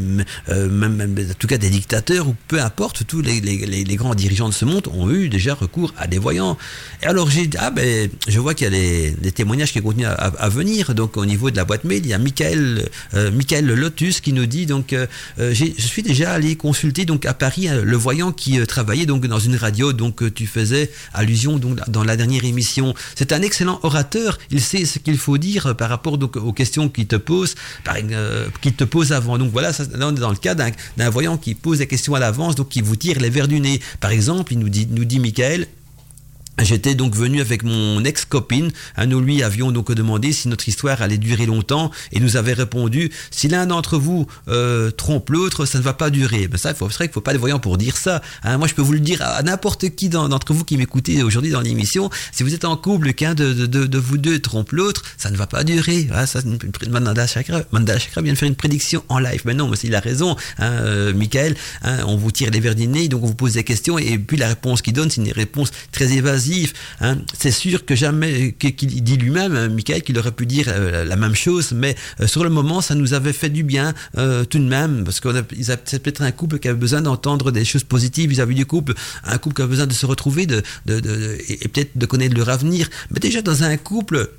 même, 0.48 1.16
en 1.30 1.34
tout 1.38 1.46
cas 1.46 1.58
des 1.58 1.70
dictateurs, 1.70 2.28
ou 2.28 2.34
peu 2.48 2.60
importe, 2.60 3.06
tous 3.06 3.22
les, 3.22 3.40
les, 3.40 3.96
grands 3.96 4.14
dirigeants 4.14 4.48
de 4.48 4.54
ce 4.54 4.64
monde 4.64 4.88
ont 4.92 5.10
eu 5.10 5.28
déjà 5.28 5.54
recours 5.54 5.94
à 5.96 6.06
des 6.06 6.18
voyants. 6.18 6.58
Et 7.02 7.06
alors 7.06 7.30
j'ai 7.30 7.48
ah 7.58 7.70
ben, 7.70 8.10
je 8.26 8.40
vois 8.40 8.54
qu'il 8.54 8.64
y 8.64 8.68
a 8.68 9.14
des, 9.20 9.32
témoignages 9.32 9.72
qui 9.72 9.80
continuent 9.80 10.06
à, 10.06 10.12
à, 10.12 10.48
venir. 10.48 10.94
Donc 10.94 11.16
au 11.16 11.26
niveau 11.26 11.50
de 11.50 11.56
la 11.56 11.64
boîte 11.64 11.84
mail, 11.84 12.02
il 12.04 12.10
y 12.10 12.14
a 12.14 12.18
Michael, 12.18 12.88
Michael 13.32 13.66
Lotus 13.66 14.20
qui 14.20 14.32
nous 14.32 14.46
dit, 14.46 14.66
donc 14.66 14.94
je 15.38 15.72
suis 15.78 16.02
déjà 16.02 16.32
allé 16.32 16.56
consulter 16.56 17.04
donc 17.04 17.26
à 17.26 17.34
Paris 17.34 17.68
le 17.82 17.96
voyant 17.96 18.32
qui 18.32 18.64
travaillait 18.66 19.03
donc 19.06 19.26
dans 19.26 19.38
une 19.38 19.56
radio, 19.56 19.92
donc 19.92 20.22
euh, 20.22 20.30
tu 20.30 20.46
faisais 20.46 20.90
allusion 21.12 21.58
donc 21.58 21.78
dans 21.88 22.04
la 22.04 22.16
dernière 22.16 22.44
émission. 22.44 22.94
C'est 23.14 23.32
un 23.32 23.42
excellent 23.42 23.80
orateur. 23.82 24.38
Il 24.50 24.60
sait 24.60 24.84
ce 24.84 24.98
qu'il 24.98 25.18
faut 25.18 25.38
dire 25.38 25.74
par 25.76 25.88
rapport 25.88 26.18
donc 26.18 26.36
aux 26.36 26.52
questions 26.52 26.88
qu'il 26.88 27.06
te 27.06 27.16
pose, 27.16 27.54
euh, 27.88 28.48
te 28.76 28.84
pose 28.84 29.12
avant. 29.12 29.38
Donc 29.38 29.50
voilà, 29.52 29.72
ça, 29.72 29.84
là 29.94 30.08
on 30.08 30.16
est 30.16 30.20
dans 30.20 30.30
le 30.30 30.36
cas 30.36 30.54
d'un 30.54 31.10
voyant 31.10 31.36
qui 31.36 31.54
pose 31.54 31.78
des 31.78 31.86
questions 31.86 32.14
à 32.14 32.18
l'avance, 32.18 32.54
donc 32.54 32.68
qui 32.68 32.80
vous 32.80 32.96
tire 32.96 33.20
les 33.20 33.30
verres 33.30 33.48
du 33.48 33.60
nez. 33.60 33.80
Par 34.00 34.10
exemple, 34.10 34.52
il 34.52 34.58
nous 34.58 34.68
dit, 34.68 34.86
nous 34.90 35.04
dit 35.04 35.20
Michael, 35.20 35.66
J'étais 36.62 36.94
donc 36.94 37.16
venu 37.16 37.40
avec 37.40 37.64
mon 37.64 38.04
ex-copine. 38.04 38.70
Nous 39.06 39.20
lui 39.20 39.42
avions 39.42 39.72
donc 39.72 39.92
demandé 39.92 40.32
si 40.32 40.48
notre 40.48 40.68
histoire 40.68 41.02
allait 41.02 41.18
durer 41.18 41.46
longtemps 41.46 41.90
et 42.12 42.20
nous 42.20 42.36
avait 42.36 42.52
répondu 42.52 43.10
si 43.30 43.48
l'un 43.48 43.66
d'entre 43.66 43.98
vous 43.98 44.26
euh, 44.48 44.90
trompe 44.92 45.30
l'autre, 45.30 45.66
ça 45.66 45.78
ne 45.78 45.82
va 45.82 45.94
pas 45.94 46.10
durer. 46.10 46.46
Ben 46.46 46.56
ça, 46.56 46.72
c'est 46.72 46.84
vrai 46.84 47.06
qu'il 47.06 47.12
faut 47.12 47.20
pas 47.20 47.32
des 47.32 47.38
voyants 47.38 47.58
pour 47.58 47.76
dire 47.76 47.96
ça. 47.96 48.22
Hein. 48.44 48.58
Moi, 48.58 48.68
je 48.68 48.74
peux 48.74 48.82
vous 48.82 48.92
le 48.92 49.00
dire 49.00 49.20
à 49.22 49.42
n'importe 49.42 49.90
qui 49.96 50.08
d'entre 50.08 50.52
vous 50.52 50.64
qui 50.64 50.76
m'écoutez 50.76 51.22
aujourd'hui 51.22 51.50
dans 51.50 51.60
l'émission. 51.60 52.08
Si 52.32 52.44
vous 52.44 52.54
êtes 52.54 52.64
en 52.64 52.76
couple, 52.76 53.12
qu'un 53.14 53.34
de, 53.34 53.98
vous 53.98 54.18
deux 54.18 54.38
trompe 54.38 54.72
l'autre, 54.72 55.02
ça 55.16 55.30
ne 55.30 55.36
va 55.36 55.46
pas 55.46 55.64
durer. 55.64 56.08
Ah, 56.12 56.26
ça, 56.26 56.40
une, 56.44 56.58
une, 56.62 57.26
Chakra, 57.26 57.62
Chakra 57.98 58.22
vient 58.22 58.32
de 58.32 58.38
faire 58.38 58.48
une 58.48 58.54
prédiction 58.54 59.02
en 59.08 59.18
live. 59.18 59.42
Mais 59.44 59.54
non, 59.54 59.68
mais 59.68 59.76
il 59.82 59.94
a 59.94 60.00
raison, 60.00 60.36
hein, 60.58 60.64
euh, 60.64 61.12
Michael. 61.14 61.56
Hein, 61.82 61.98
on 62.06 62.16
vous 62.16 62.30
tire 62.30 62.50
les 62.50 62.60
verres 62.60 62.74
donc 62.74 63.22
on 63.22 63.26
vous 63.26 63.34
pose 63.34 63.54
des 63.54 63.64
questions 63.64 63.98
et 63.98 64.18
puis 64.18 64.36
la 64.36 64.48
réponse 64.48 64.82
qu'il 64.82 64.92
donne, 64.92 65.10
c'est 65.10 65.20
une 65.20 65.32
réponse 65.32 65.70
très 65.92 66.12
évasive 66.12 66.43
Hein. 67.00 67.18
C'est 67.38 67.50
sûr 67.50 67.84
que 67.84 67.94
jamais, 67.94 68.52
qu'il 68.52 69.02
dit 69.02 69.16
lui-même, 69.16 69.56
hein, 69.56 69.68
Michael, 69.68 70.02
qu'il 70.02 70.18
aurait 70.18 70.32
pu 70.32 70.46
dire 70.46 70.66
euh, 70.68 71.04
la 71.04 71.16
même 71.16 71.34
chose, 71.34 71.72
mais 71.72 71.96
euh, 72.20 72.26
sur 72.26 72.44
le 72.44 72.50
moment, 72.50 72.80
ça 72.80 72.94
nous 72.94 73.14
avait 73.14 73.32
fait 73.32 73.50
du 73.50 73.62
bien 73.62 73.94
euh, 74.18 74.44
tout 74.44 74.58
de 74.58 74.64
même, 74.64 75.04
parce 75.04 75.20
qu'on 75.20 75.32
c'est 75.54 76.02
peut-être 76.02 76.22
un 76.22 76.32
couple 76.32 76.58
qui 76.58 76.68
avait 76.68 76.78
besoin 76.78 77.02
d'entendre 77.02 77.50
des 77.50 77.64
choses 77.64 77.84
positives 77.84 78.30
vis-à-vis 78.30 78.54
du 78.54 78.66
couple, 78.66 78.94
un 79.24 79.38
couple 79.38 79.56
qui 79.56 79.62
a 79.62 79.66
besoin 79.66 79.86
de 79.86 79.92
se 79.92 80.06
retrouver 80.06 80.46
de, 80.46 80.62
et 81.48 81.68
peut-être 81.68 81.96
de 81.96 82.06
connaître 82.06 82.36
leur 82.36 82.48
avenir. 82.48 82.88
Mais 83.10 83.20
déjà 83.20 83.42
dans 83.42 83.62
un 83.62 83.76
couple, 83.76 84.30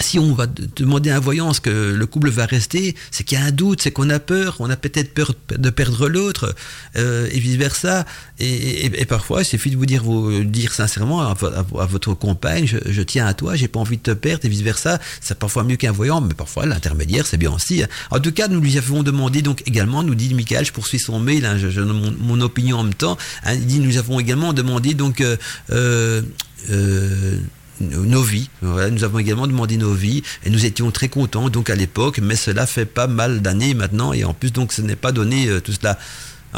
si 0.00 0.18
on 0.18 0.34
va 0.34 0.46
demander 0.46 1.10
à 1.10 1.16
un 1.16 1.20
voyant 1.20 1.52
ce 1.52 1.60
que 1.60 1.94
le 1.94 2.06
couple 2.06 2.28
va 2.30 2.44
rester, 2.44 2.94
c'est 3.10 3.24
qu'il 3.24 3.38
y 3.38 3.40
a 3.40 3.44
un 3.44 3.50
doute, 3.50 3.80
c'est 3.82 3.90
qu'on 3.90 4.10
a 4.10 4.18
peur, 4.18 4.56
on 4.58 4.68
a 4.68 4.76
peut-être 4.76 5.14
peur 5.14 5.32
de 5.48 5.70
perdre 5.70 6.08
l'autre, 6.08 6.54
euh, 6.96 7.28
et 7.32 7.38
vice 7.38 7.56
versa. 7.56 8.04
Et, 8.38 9.04
parfois, 9.06 9.42
il 9.42 9.44
suffit 9.46 9.70
de 9.70 9.76
vous 9.76 9.86
dire, 9.86 10.04
vous 10.04 10.44
dire 10.44 10.72
sincèrement 10.74 11.22
à, 11.22 11.34
votre 11.34 12.14
compagne, 12.14 12.66
je, 12.66 13.02
tiens 13.02 13.26
à 13.26 13.34
toi, 13.34 13.56
j'ai 13.56 13.68
pas 13.68 13.80
envie 13.80 13.96
de 13.96 14.02
te 14.02 14.10
perdre, 14.10 14.44
et 14.44 14.48
vice 14.48 14.62
versa. 14.62 14.98
C'est 15.20 15.38
parfois 15.38 15.64
mieux 15.64 15.76
qu'un 15.76 15.92
voyant, 15.92 16.20
mais 16.20 16.34
parfois 16.34 16.66
l'intermédiaire, 16.66 17.26
c'est 17.26 17.38
bien 17.38 17.52
aussi. 17.52 17.82
Hein. 17.82 17.88
En 18.10 18.20
tout 18.20 18.32
cas, 18.32 18.48
nous 18.48 18.60
lui 18.60 18.76
avons 18.76 19.02
demandé 19.02 19.40
donc 19.40 19.62
également, 19.66 20.02
nous 20.02 20.14
dit 20.14 20.34
Michael, 20.34 20.66
je 20.66 20.72
poursuis 20.72 20.98
son 20.98 21.18
mail, 21.18 21.46
hein, 21.46 21.56
je, 21.56 21.80
mon, 21.80 22.40
opinion 22.40 22.78
en 22.78 22.82
même 22.84 22.94
temps. 22.94 23.16
Hein, 23.44 23.54
il 23.54 23.66
dit, 23.66 23.78
nous 23.78 23.96
avons 23.96 24.20
également 24.20 24.52
demandé 24.52 24.92
donc. 24.92 25.22
Euh, 25.22 25.36
euh, 25.70 26.22
euh 26.70 27.38
nos 27.80 28.22
vies. 28.22 28.48
nous 28.62 29.04
avons 29.04 29.18
également 29.18 29.46
demandé 29.46 29.76
nos 29.76 29.92
vies 29.92 30.22
et 30.44 30.50
nous 30.50 30.64
étions 30.64 30.90
très 30.90 31.08
contents 31.08 31.48
donc 31.50 31.70
à 31.70 31.74
l'époque, 31.74 32.20
mais 32.22 32.36
cela 32.36 32.66
fait 32.66 32.86
pas 32.86 33.06
mal 33.06 33.40
d'années 33.42 33.74
maintenant 33.74 34.12
et 34.12 34.24
en 34.24 34.34
plus 34.34 34.52
donc 34.52 34.72
ce 34.72 34.82
n'est 34.82 34.96
pas 34.96 35.12
donné 35.12 35.48
euh, 35.48 35.60
tout 35.60 35.72
cela. 35.72 35.98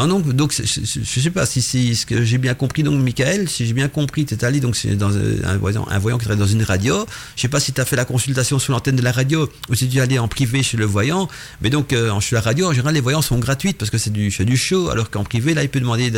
Ah 0.01 0.07
donc, 0.07 0.53
je 0.53 1.01
ne 1.01 1.05
sais 1.05 1.31
pas 1.31 1.45
si 1.45 1.61
c'est 1.61 1.93
ce 1.93 2.07
que 2.07 2.23
j'ai 2.23 2.39
bien 2.39 2.55
compris, 2.55 2.85
donc, 2.85 3.03
Michael, 3.03 3.49
si 3.49 3.67
j'ai 3.67 3.73
bien 3.73 3.89
compris, 3.89 4.25
tu 4.25 4.35
es 4.35 4.45
allé 4.45 4.61
donc, 4.61 4.77
dans 4.95 5.11
un 5.17 5.57
voyant, 5.57 5.89
un 5.91 5.99
voyant 5.99 6.19
qui 6.19 6.25
travaille 6.25 6.39
dans 6.39 6.47
une 6.47 6.63
radio. 6.63 7.05
Je 7.35 7.43
sais 7.43 7.49
pas 7.49 7.59
si 7.59 7.73
tu 7.73 7.81
as 7.81 7.85
fait 7.85 7.97
la 7.97 8.05
consultation 8.05 8.61
sur 8.61 8.73
l'antenne 8.73 8.95
de 8.95 9.03
la 9.03 9.11
radio 9.11 9.51
ou 9.69 9.75
si 9.75 9.89
tu 9.89 9.99
es 9.99 10.01
allé 10.01 10.21
en 10.21 10.29
privé 10.29 10.63
chez 10.63 10.77
le 10.77 10.85
voyant. 10.85 11.29
Mais 11.63 11.69
donc, 11.69 11.93
euh, 11.93 12.21
chez 12.21 12.37
la 12.37 12.41
radio, 12.41 12.69
en 12.69 12.73
général, 12.73 12.95
les 12.95 13.01
voyants 13.01 13.23
sont 13.23 13.41
gratuits 13.41 13.73
parce 13.73 13.91
que 13.91 13.99
c'est 13.99 14.13
du, 14.13 14.57
show, 14.57 14.89
alors 14.89 15.11
qu'en 15.11 15.25
privé, 15.25 15.53
là, 15.53 15.65
il 15.65 15.69
peut 15.69 15.81
demander 15.81 16.13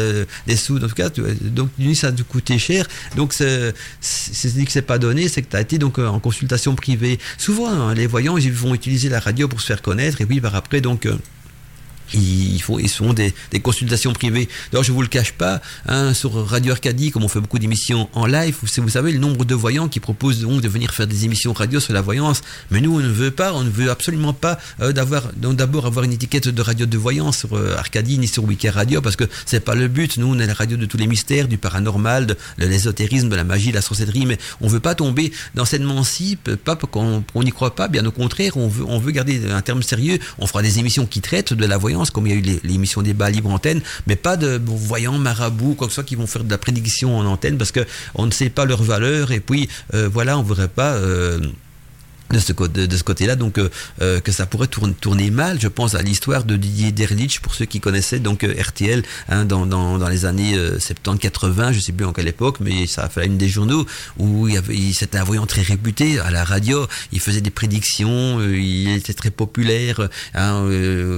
des 0.46 0.56
sous. 0.56 0.76
En 0.76 0.86
tout 0.86 0.94
cas, 0.94 1.08
donc, 1.08 1.70
ça 1.94 2.08
a 2.08 2.12
coûté 2.12 2.58
cher. 2.58 2.86
Donc, 3.16 3.32
c'est 3.32 4.54
dit 4.54 4.66
que 4.66 4.78
pas 4.80 4.98
donné, 4.98 5.28
c'est 5.28 5.40
que 5.40 5.48
tu 5.48 5.56
as 5.56 5.60
été 5.62 5.78
donc 5.78 5.98
en 5.98 6.20
consultation 6.20 6.74
privée. 6.74 7.18
Souvent, 7.38 7.70
hein, 7.70 7.94
les 7.94 8.06
voyants, 8.06 8.36
ils 8.36 8.52
vont 8.52 8.74
utiliser 8.74 9.08
la 9.08 9.20
radio 9.20 9.48
pour 9.48 9.62
se 9.62 9.68
faire 9.68 9.80
connaître 9.80 10.20
et 10.20 10.26
puis 10.26 10.38
par 10.42 10.54
après, 10.54 10.82
donc, 10.82 11.06
euh, 11.06 11.16
ils, 12.14 12.60
font, 12.60 12.78
ils 12.78 12.88
font 12.88 13.12
des, 13.12 13.34
des 13.50 13.60
consultations 13.60 14.12
privées. 14.12 14.48
D'ailleurs, 14.70 14.84
je 14.84 14.92
vous 14.92 15.02
le 15.02 15.08
cache 15.08 15.32
pas, 15.32 15.60
hein, 15.86 16.14
sur 16.14 16.32
Radio 16.46 16.72
Arcadie, 16.72 17.10
comme 17.10 17.24
on 17.24 17.28
fait 17.28 17.40
beaucoup 17.40 17.58
d'émissions 17.58 18.08
en 18.14 18.26
live, 18.26 18.56
vous, 18.62 18.82
vous 18.82 18.88
savez 18.88 19.12
le 19.12 19.18
nombre 19.18 19.44
de 19.44 19.54
voyants 19.54 19.88
qui 19.88 20.00
proposent 20.00 20.40
donc 20.40 20.60
de 20.60 20.68
venir 20.68 20.92
faire 20.92 21.06
des 21.06 21.24
émissions 21.24 21.52
radio 21.52 21.80
sur 21.80 21.92
la 21.92 22.00
voyance. 22.00 22.42
Mais 22.70 22.80
nous, 22.80 22.96
on 22.96 23.00
ne 23.00 23.08
veut 23.08 23.30
pas, 23.30 23.52
on 23.52 23.62
ne 23.62 23.70
veut 23.70 23.90
absolument 23.90 24.32
pas 24.32 24.58
euh, 24.80 24.92
d'avoir, 24.92 25.30
d'abord 25.34 25.86
avoir 25.86 26.04
une 26.04 26.12
étiquette 26.12 26.48
de 26.48 26.62
radio 26.62 26.86
de 26.86 26.98
voyance 26.98 27.38
sur 27.38 27.56
euh, 27.56 27.76
Arcadie 27.76 28.18
ni 28.18 28.28
sur 28.28 28.44
Wiki 28.44 28.68
Radio, 28.68 29.00
parce 29.00 29.16
que 29.16 29.24
c'est 29.46 29.60
pas 29.60 29.74
le 29.74 29.88
but. 29.88 30.16
Nous, 30.16 30.26
on 30.26 30.38
est 30.38 30.46
la 30.46 30.54
radio 30.54 30.76
de 30.76 30.86
tous 30.86 30.96
les 30.96 31.06
mystères, 31.06 31.48
du 31.48 31.58
paranormal, 31.58 32.26
de, 32.26 32.36
l'ésotérisme, 32.58 33.28
de 33.28 33.36
la 33.36 33.44
magie, 33.44 33.70
de 33.70 33.74
la 33.74 33.82
sorcellerie, 33.82 34.26
mais 34.26 34.38
on 34.60 34.68
veut 34.68 34.80
pas 34.80 34.94
tomber 34.94 35.32
dans 35.54 35.64
cette 35.64 35.82
mancie, 35.82 36.36
pas 36.64 36.76
qu'on 36.76 37.22
n'y 37.36 37.52
croit 37.52 37.74
pas, 37.74 37.88
bien 37.88 38.04
au 38.06 38.10
contraire, 38.10 38.56
on 38.56 38.68
veut, 38.68 38.84
on 38.86 38.98
veut 38.98 39.12
garder 39.12 39.50
un 39.50 39.62
terme 39.62 39.82
sérieux. 39.82 40.18
On 40.38 40.46
fera 40.46 40.62
des 40.62 40.78
émissions 40.78 41.06
qui 41.06 41.20
traitent 41.20 41.52
de 41.52 41.66
la 41.66 41.76
voyance 41.76 41.99
comme 42.08 42.26
il 42.26 42.30
y 42.32 42.36
a 42.36 42.38
eu 42.38 42.60
l'émission 42.64 43.02
débat 43.02 43.28
libre 43.28 43.50
antenne, 43.50 43.82
mais 44.06 44.16
pas 44.16 44.38
de 44.38 44.58
voyants, 44.64 45.18
marabouts, 45.18 45.74
quoi 45.74 45.88
que 45.88 45.92
ce 45.92 45.96
soit, 45.96 46.04
qui 46.04 46.14
vont 46.14 46.26
faire 46.26 46.44
de 46.44 46.50
la 46.50 46.56
prédiction 46.56 47.18
en 47.18 47.26
antenne 47.26 47.58
parce 47.58 47.72
que 47.72 47.80
on 48.14 48.24
ne 48.24 48.30
sait 48.30 48.48
pas 48.48 48.64
leur 48.64 48.82
valeur 48.82 49.32
et 49.32 49.40
puis 49.40 49.68
euh, 49.92 50.08
voilà, 50.10 50.38
on 50.38 50.42
ne 50.42 50.46
voudrait 50.46 50.68
pas. 50.68 50.94
Euh, 50.94 51.40
de 52.32 52.38
ce, 52.38 53.02
côté-là, 53.02 53.36
donc 53.36 53.58
euh, 53.58 53.68
euh, 54.00 54.20
que 54.20 54.30
ça 54.30 54.46
pourrait 54.46 54.68
tourner, 54.68 55.30
mal. 55.30 55.60
Je 55.60 55.68
pense 55.68 55.94
à 55.94 56.02
l'histoire 56.02 56.44
de 56.44 56.56
Didier 56.56 56.92
Derlich, 56.92 57.40
pour 57.40 57.54
ceux 57.54 57.64
qui 57.64 57.80
connaissaient 57.80 58.20
donc 58.20 58.44
euh, 58.44 58.54
RTL 58.60 59.02
hein, 59.28 59.44
dans, 59.44 59.66
dans, 59.66 59.98
dans, 59.98 60.08
les 60.08 60.24
années 60.24 60.56
70-80, 60.56 61.72
je 61.72 61.80
sais 61.80 61.92
plus 61.92 62.06
en 62.06 62.12
quelle 62.12 62.28
époque, 62.28 62.58
mais 62.60 62.86
ça 62.86 63.04
a 63.04 63.08
fait 63.08 63.26
une 63.26 63.36
des 63.36 63.48
journaux 63.48 63.84
où 64.18 64.48
il, 64.48 64.56
avait, 64.56 64.92
c'était 64.92 65.18
un 65.18 65.24
voyant 65.24 65.46
très 65.46 65.62
réputé 65.62 66.20
à 66.20 66.30
la 66.30 66.44
radio. 66.44 66.86
Il 67.12 67.20
faisait 67.20 67.40
des 67.40 67.50
prédictions, 67.50 68.40
il 68.40 68.90
était 68.90 69.14
très 69.14 69.30
populaire. 69.30 70.08
Hein, 70.34 70.68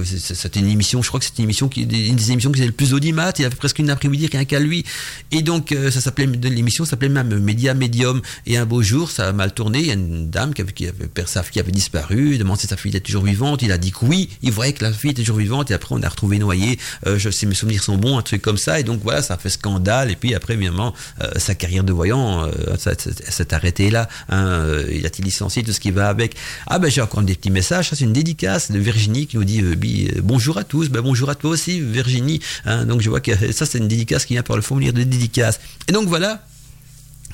c'était 0.05 0.59
une 0.59 0.69
émission, 0.69 1.01
je 1.01 1.07
crois 1.07 1.19
que 1.19 1.25
c'était 1.25 1.39
une 1.39 1.45
émission 1.45 1.69
qui, 1.69 1.83
une 1.83 2.15
des 2.15 2.31
émissions 2.31 2.51
qui 2.51 2.57
faisait 2.57 2.67
le 2.67 2.73
plus 2.73 2.91
d'audimat. 2.91 3.33
Il 3.37 3.45
avait 3.45 3.55
presque 3.55 3.79
une 3.79 3.89
après-midi 3.89 4.27
rien 4.31 4.45
qu'à 4.45 4.59
lui. 4.59 4.83
Et 5.31 5.41
donc 5.41 5.75
ça 5.91 6.01
s'appelait 6.01 6.25
l'émission 6.25 6.85
s'appelait 6.85 7.09
même 7.09 7.37
Média 7.39 7.73
Medium. 7.73 8.21
Et 8.45 8.57
un 8.57 8.65
beau 8.65 8.81
jour, 8.81 9.11
ça 9.11 9.27
a 9.27 9.31
mal 9.31 9.53
tourné. 9.53 9.79
Il 9.79 9.87
y 9.87 9.91
a 9.91 9.93
une 9.93 10.29
dame 10.29 10.53
qui 10.53 10.61
avait, 10.61 10.73
qui 10.73 10.87
avait 10.87 11.02
père 11.07 11.27
sa 11.27 11.43
fille 11.43 11.59
avait 11.59 11.71
disparu, 11.71 12.37
demande 12.37 12.57
si 12.59 12.67
sa 12.67 12.77
fille 12.77 12.89
était 12.89 12.99
toujours 12.99 13.23
vivante, 13.23 13.61
il 13.61 13.71
a 13.71 13.77
dit 13.77 13.91
que 13.91 14.05
oui, 14.05 14.29
il 14.41 14.51
voyait 14.51 14.73
que 14.73 14.83
la 14.83 14.91
fille 14.91 15.11
était 15.11 15.21
toujours 15.21 15.37
vivante, 15.37 15.71
et 15.71 15.73
après 15.73 15.95
on 15.95 16.01
a 16.01 16.09
retrouvé 16.09 16.39
noyé, 16.39 16.79
euh, 17.07 17.17
je 17.17 17.29
sais 17.29 17.45
mes 17.45 17.55
souvenirs 17.55 17.83
sont 17.83 17.97
bons, 17.97 18.17
un 18.17 18.21
truc 18.21 18.41
comme 18.41 18.57
ça, 18.57 18.79
et 18.79 18.83
donc 18.83 19.01
voilà, 19.03 19.21
ça 19.21 19.35
a 19.35 19.37
fait 19.37 19.49
scandale, 19.49 20.11
et 20.11 20.15
puis 20.15 20.35
après, 20.35 20.53
évidemment, 20.53 20.93
euh, 21.21 21.31
sa 21.37 21.55
carrière 21.55 21.83
de 21.83 21.93
voyant 21.93 22.45
euh, 22.45 22.77
s'est 22.77 23.53
arrêtée 23.53 23.89
là, 23.89 24.07
hein, 24.29 24.67
il 24.91 25.05
a-t-il 25.05 25.25
licencié 25.25 25.63
tout 25.63 25.73
ce 25.73 25.79
qui 25.79 25.91
va 25.91 26.09
avec. 26.09 26.35
Ah 26.67 26.79
ben 26.79 26.89
j'ai 26.89 27.01
encore 27.01 27.21
des 27.21 27.35
petits 27.35 27.51
messages, 27.51 27.89
ça 27.89 27.95
c'est 27.95 28.05
une 28.05 28.13
dédicace 28.13 28.71
de 28.71 28.79
Virginie 28.79 29.27
qui 29.27 29.37
nous 29.37 29.43
dit 29.43 29.61
bonjour 30.21 30.57
à 30.57 30.63
tous, 30.63 30.89
ben 30.89 31.01
bonjour 31.01 31.29
à 31.29 31.35
toi 31.35 31.51
aussi 31.51 31.79
Virginie, 31.79 32.39
hein, 32.65 32.85
donc 32.85 33.01
je 33.01 33.09
vois 33.09 33.21
que 33.21 33.51
ça 33.51 33.65
c'est 33.65 33.77
une 33.77 33.87
dédicace 33.87 34.25
qui 34.25 34.33
vient 34.33 34.43
par 34.43 34.55
le 34.55 34.61
formulaire 34.61 34.93
de 34.93 35.03
dédicace. 35.03 35.59
Et 35.87 35.91
donc 35.91 36.07
voilà, 36.07 36.43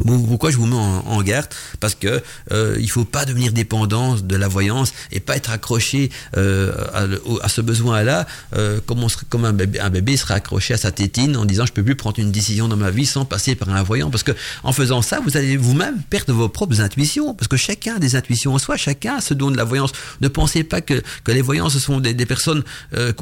pourquoi 0.06 0.52
je 0.52 0.58
vous 0.58 0.66
mets 0.66 0.76
en, 0.76 1.22
garde 1.22 1.48
Parce 1.80 1.96
que 1.96 2.22
euh, 2.52 2.78
il 2.80 2.90
faut 2.90 3.06
pas 3.06 3.26
devenir 3.26 3.52
dépendant 3.52 4.16
de 4.16 4.36
la 4.36 4.48
voyance 4.48 4.94
et 5.12 5.20
pas 5.20 5.36
être 5.36 5.52
accroché 5.52 6.10
euh, 6.38 6.74
à, 7.42 7.50
ce 7.50 7.62
besoin-là, 7.62 8.28
euh, 8.56 8.80
comme, 8.86 9.46
un, 9.46 9.54
bébé, 9.54 9.80
un 9.80 9.90
bébé 9.90 10.16
accroché 10.30 10.74
à 10.74 10.78
sa 10.78 10.92
tétine 10.92 11.36
en 11.38 11.46
disant 11.46 11.66
je 11.66 11.74
peux 11.74 11.84
plus 11.84 11.96
prendre 11.96 12.20
une 12.20 12.32
décision 12.32 12.68
dans 12.68 12.78
ma 12.78 12.92
vie 12.92 13.06
sans 13.06 13.26
passer 13.26 13.56
par 13.56 13.70
un 13.70 13.84
voyant. 13.84 14.10
Parce 14.10 14.24
que 14.24 14.32
en 14.64 14.74
faisant 14.74 15.02
ça, 15.02 15.20
vous 15.24 15.38
allez 15.38 15.58
vous-même 15.58 16.02
perdre 16.10 16.34
vos 16.34 16.50
propres 16.50 16.82
intuitions. 16.82 17.34
Parce 17.34 17.48
que 17.48 17.58
chacun 17.58 17.96
a 17.96 18.00
des 18.00 18.16
intuitions 18.16 18.54
en 18.54 18.60
soi, 18.60 18.78
chacun 18.78 19.20
se 19.22 19.34
donne 19.34 19.54
de 19.54 19.58
la 19.58 19.64
voyance. 19.64 19.92
Ne 20.22 20.28
pensez 20.28 20.64
pas 20.64 20.82
que, 20.82 21.02
que 21.24 21.32
les 21.32 21.42
voyants 21.42 21.70
ce 21.70 21.80
sont 21.80 22.00
des, 22.00 22.14
des 22.14 22.26
personnes 22.26 22.64
euh, 22.96 23.14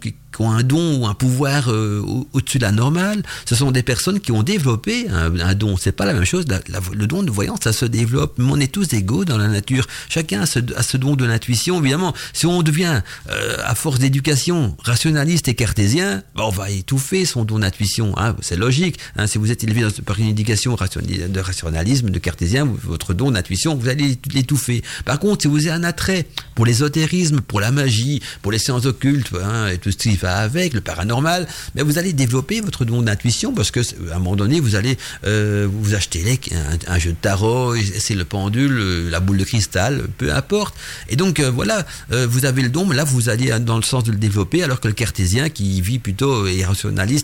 qui, 0.00 0.14
qui 0.34 0.42
ont 0.42 0.50
un 0.50 0.62
don 0.62 1.00
ou 1.00 1.06
un 1.06 1.14
pouvoir 1.14 1.70
euh, 1.70 2.02
au-dessus 2.32 2.58
de 2.58 2.64
la 2.64 2.72
normale. 2.72 3.22
Ce 3.44 3.54
sont 3.54 3.70
des 3.70 3.82
personnes 3.82 4.20
qui 4.20 4.32
ont 4.32 4.42
développé 4.42 5.08
un, 5.08 5.38
un 5.40 5.54
don. 5.54 5.76
C'est 5.76 5.92
pas 5.92 6.06
la 6.06 6.14
même 6.14 6.24
chose. 6.24 6.44
le 6.92 7.06
don 7.06 7.22
de 7.22 7.30
voyance, 7.30 7.60
ça 7.64 7.72
se 7.72 7.84
développe. 7.84 8.34
Mais 8.38 8.50
on 8.50 8.58
est 8.58 8.72
tous 8.72 8.92
égaux 8.92 9.24
dans 9.24 9.38
la 9.38 9.48
nature. 9.48 9.86
Chacun 10.08 10.42
a 10.42 10.46
ce, 10.46 10.96
don 10.96 11.16
de 11.16 11.24
l'intuition. 11.24 11.80
Évidemment, 11.80 12.14
si 12.32 12.46
on 12.46 12.62
devient, 12.62 13.02
euh, 13.30 13.56
à 13.64 13.74
force 13.74 13.98
d'éducation, 13.98 14.76
rationaliste 14.82 15.48
et 15.48 15.54
cartésien, 15.54 16.22
ben, 16.34 16.44
on 16.44 16.50
va 16.50 16.70
étouffer 16.70 17.24
son 17.24 17.44
don 17.44 17.58
d'intuition. 17.58 18.14
Hein. 18.16 18.36
C'est 18.40 18.56
logique. 18.56 18.98
Hein. 19.16 19.26
Si 19.26 19.38
vous 19.38 19.50
êtes 19.50 19.64
élevé 19.64 19.86
par 20.04 20.18
une 20.18 20.28
éducation 20.28 20.74
de 20.74 21.40
rationalisme, 21.40 22.10
de 22.10 22.18
cartésien, 22.18 22.68
votre 22.84 23.14
don 23.14 23.30
d'intuition, 23.30 23.74
vous 23.74 23.88
allez 23.88 24.18
l'étouffer. 24.32 24.82
Par 25.04 25.18
contre, 25.18 25.42
si 25.42 25.48
vous 25.48 25.66
avez 25.66 25.70
un 25.70 25.84
attrait 25.84 26.26
pour 26.54 26.66
l'ésotérisme, 26.66 27.40
pour 27.40 27.60
la 27.60 27.70
magie, 27.70 28.22
pour 28.42 28.52
les 28.52 28.58
sciences 28.58 28.86
occultes, 28.86 29.30
hein, 29.42 29.68
et 29.68 29.78
tout 29.78 29.90
ce 29.90 29.96
qui 29.96 30.16
avec, 30.28 30.74
le 30.74 30.80
paranormal, 30.80 31.46
mais 31.74 31.82
vous 31.82 31.98
allez 31.98 32.12
développer 32.12 32.60
votre 32.60 32.84
don 32.84 33.02
d'intuition 33.02 33.52
parce 33.52 33.70
que 33.70 33.80
à 34.10 34.16
un 34.16 34.18
moment 34.18 34.36
donné, 34.36 34.60
vous 34.60 34.74
allez 34.74 34.98
euh, 35.26 35.68
vous 35.70 35.94
acheter 35.94 36.40
un, 36.86 36.98
jeu 36.98 37.12
de 37.12 37.16
tarot, 37.16 37.74
c'est 37.98 38.14
le 38.14 38.24
pendule, 38.24 38.78
euh, 38.78 39.10
la 39.10 39.20
boule 39.20 39.38
de 39.38 39.44
cristal, 39.44 40.04
peu 40.18 40.32
importe. 40.32 40.74
Et 41.08 41.16
donc 41.16 41.40
euh, 41.40 41.50
voilà, 41.50 41.84
vous 42.10 42.44
avez 42.44 42.62
le 42.62 42.68
don, 42.68 42.86
mais 42.86 42.96
là 42.96 43.04
vous 43.04 43.28
allez 43.28 43.58
dans 43.60 43.76
le 43.76 43.82
sens 43.82 44.04
de 44.04 44.12
le 44.12 44.18
développer, 44.18 44.62
alors 44.62 44.80
que 44.80 44.88
le 44.88 44.94
cartésien 44.94 45.48
qui 45.48 45.80
vit 45.80 45.98
plutôt 45.98 46.46
est 46.46 46.64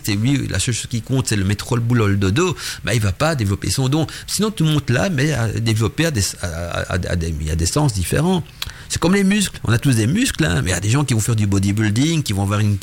et 0.07 0.15
lui 0.15 0.47
la 0.47 0.59
seule 0.59 0.73
chose 0.73 0.87
qui 0.87 1.01
compte 1.01 1.27
c'est 1.27 1.35
le 1.35 1.43
métro, 1.43 1.75
le 1.75 1.81
boulot, 1.81 2.07
le 2.07 2.17
dodo, 2.17 2.55
bah, 2.83 2.93
il 2.93 3.01
va 3.01 3.11
pas 3.11 3.35
développer 3.35 3.69
son 3.69 3.89
don. 3.89 4.07
Sinon 4.27 4.51
tout 4.51 4.65
le 4.65 4.71
monde 4.71 4.89
là, 4.89 5.09
mais 5.09 5.33
à 5.33 5.47
développer 5.47 6.05
à 6.05 6.11
des, 6.11 6.23
à, 6.41 6.93
a 6.93 7.15
des 7.15 7.65
sens 7.65 7.93
différents. 7.93 8.43
C'est 8.89 8.99
comme 8.99 9.13
les 9.13 9.23
muscles. 9.23 9.59
On 9.63 9.71
a 9.71 9.77
tous 9.77 9.95
des 9.95 10.07
muscles, 10.07 10.45
hein, 10.45 10.61
mais 10.63 10.71
il 10.71 10.73
y 10.73 10.77
a 10.77 10.79
des 10.79 10.89
gens 10.89 11.03
qui 11.03 11.13
vont 11.13 11.19
faire 11.19 11.35
du 11.35 11.47
bodybuilding, 11.47 12.23
qui 12.23 12.33
vont 12.33 12.43
avoir 12.43 12.59
une, 12.59 12.77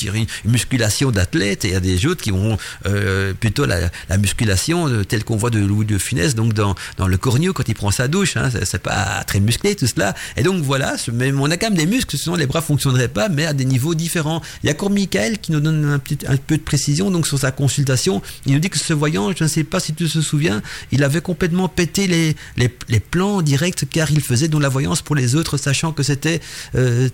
musculation 0.44 1.10
d'athlète, 1.10 1.64
et 1.64 1.68
il 1.68 1.74
y 1.74 1.76
a 1.76 1.80
des 1.80 2.06
autres 2.06 2.22
qui 2.22 2.30
vont 2.30 2.58
euh, 2.86 3.32
plutôt 3.34 3.64
la, 3.66 3.90
la 4.08 4.18
musculation 4.18 4.88
euh, 4.88 5.04
telle 5.04 5.24
qu'on 5.24 5.36
voit 5.36 5.50
de 5.50 5.58
Louis 5.58 5.86
de 5.86 5.98
Funès, 5.98 6.34
donc 6.34 6.52
dans, 6.52 6.74
dans 6.96 7.08
le 7.08 7.16
corneau 7.16 7.52
quand 7.52 7.68
il 7.68 7.74
prend 7.74 7.90
sa 7.90 8.08
douche. 8.08 8.36
Hein, 8.36 8.50
c'est 8.64 8.82
pas 8.82 9.24
très 9.26 9.40
musclé 9.40 9.74
tout 9.74 9.86
cela. 9.86 10.14
Et 10.36 10.42
donc 10.42 10.62
voilà, 10.62 10.96
même 11.12 11.40
on 11.40 11.50
a 11.50 11.56
quand 11.56 11.70
même 11.70 11.78
des 11.78 11.86
muscles, 11.86 12.16
sinon 12.16 12.36
les 12.36 12.46
bras 12.46 12.60
fonctionneraient 12.60 13.08
pas, 13.08 13.28
mais 13.28 13.46
à 13.46 13.52
des 13.52 13.64
niveaux 13.64 13.94
différents. 13.94 14.42
Il 14.62 14.66
y 14.66 14.70
a 14.70 14.72
encore 14.72 14.90
Michael 14.90 15.38
qui 15.38 15.52
nous 15.52 15.60
donne 15.60 15.84
un, 15.84 15.98
petit, 15.98 16.18
un 16.26 16.36
peu 16.36 16.56
de 16.56 16.62
précision 16.62 17.10
donc 17.10 17.26
sur 17.26 17.38
sa 17.38 17.50
consultation. 17.50 18.22
Il 18.46 18.52
nous 18.52 18.58
dit 18.58 18.70
que 18.70 18.78
ce 18.78 18.92
voyant, 18.92 19.32
je 19.36 19.44
ne 19.44 19.48
sais 19.48 19.64
pas 19.64 19.80
si 19.80 19.94
tu 19.94 20.08
te 20.08 20.20
souviens, 20.20 20.62
il 20.92 21.02
avait 21.04 21.20
complètement 21.20 21.68
pété 21.68 22.06
les, 22.06 22.36
les, 22.56 22.74
les 22.88 23.00
plans 23.00 23.42
directs 23.42 23.84
car 23.90 24.10
il 24.10 24.20
faisait 24.20 24.48
donc 24.48 24.62
la 24.62 24.68
voyance 24.68 25.02
pour 25.02 25.14
les 25.14 25.34
autres, 25.34 25.56
sachant 25.56 25.92
que 25.94 26.02
c'était 26.02 26.40
euh, 26.74 27.08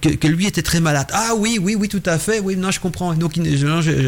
que, 0.00 0.28
lui 0.28 0.46
était 0.46 0.62
très 0.62 0.80
malade. 0.80 1.06
Ah 1.12 1.32
oui, 1.36 1.58
oui, 1.60 1.76
oui, 1.78 1.88
tout 1.88 2.02
à 2.06 2.18
fait. 2.18 2.40
Oui, 2.40 2.56
non, 2.56 2.70
je 2.70 2.80
comprends. 2.80 3.14
Donc, 3.14 3.38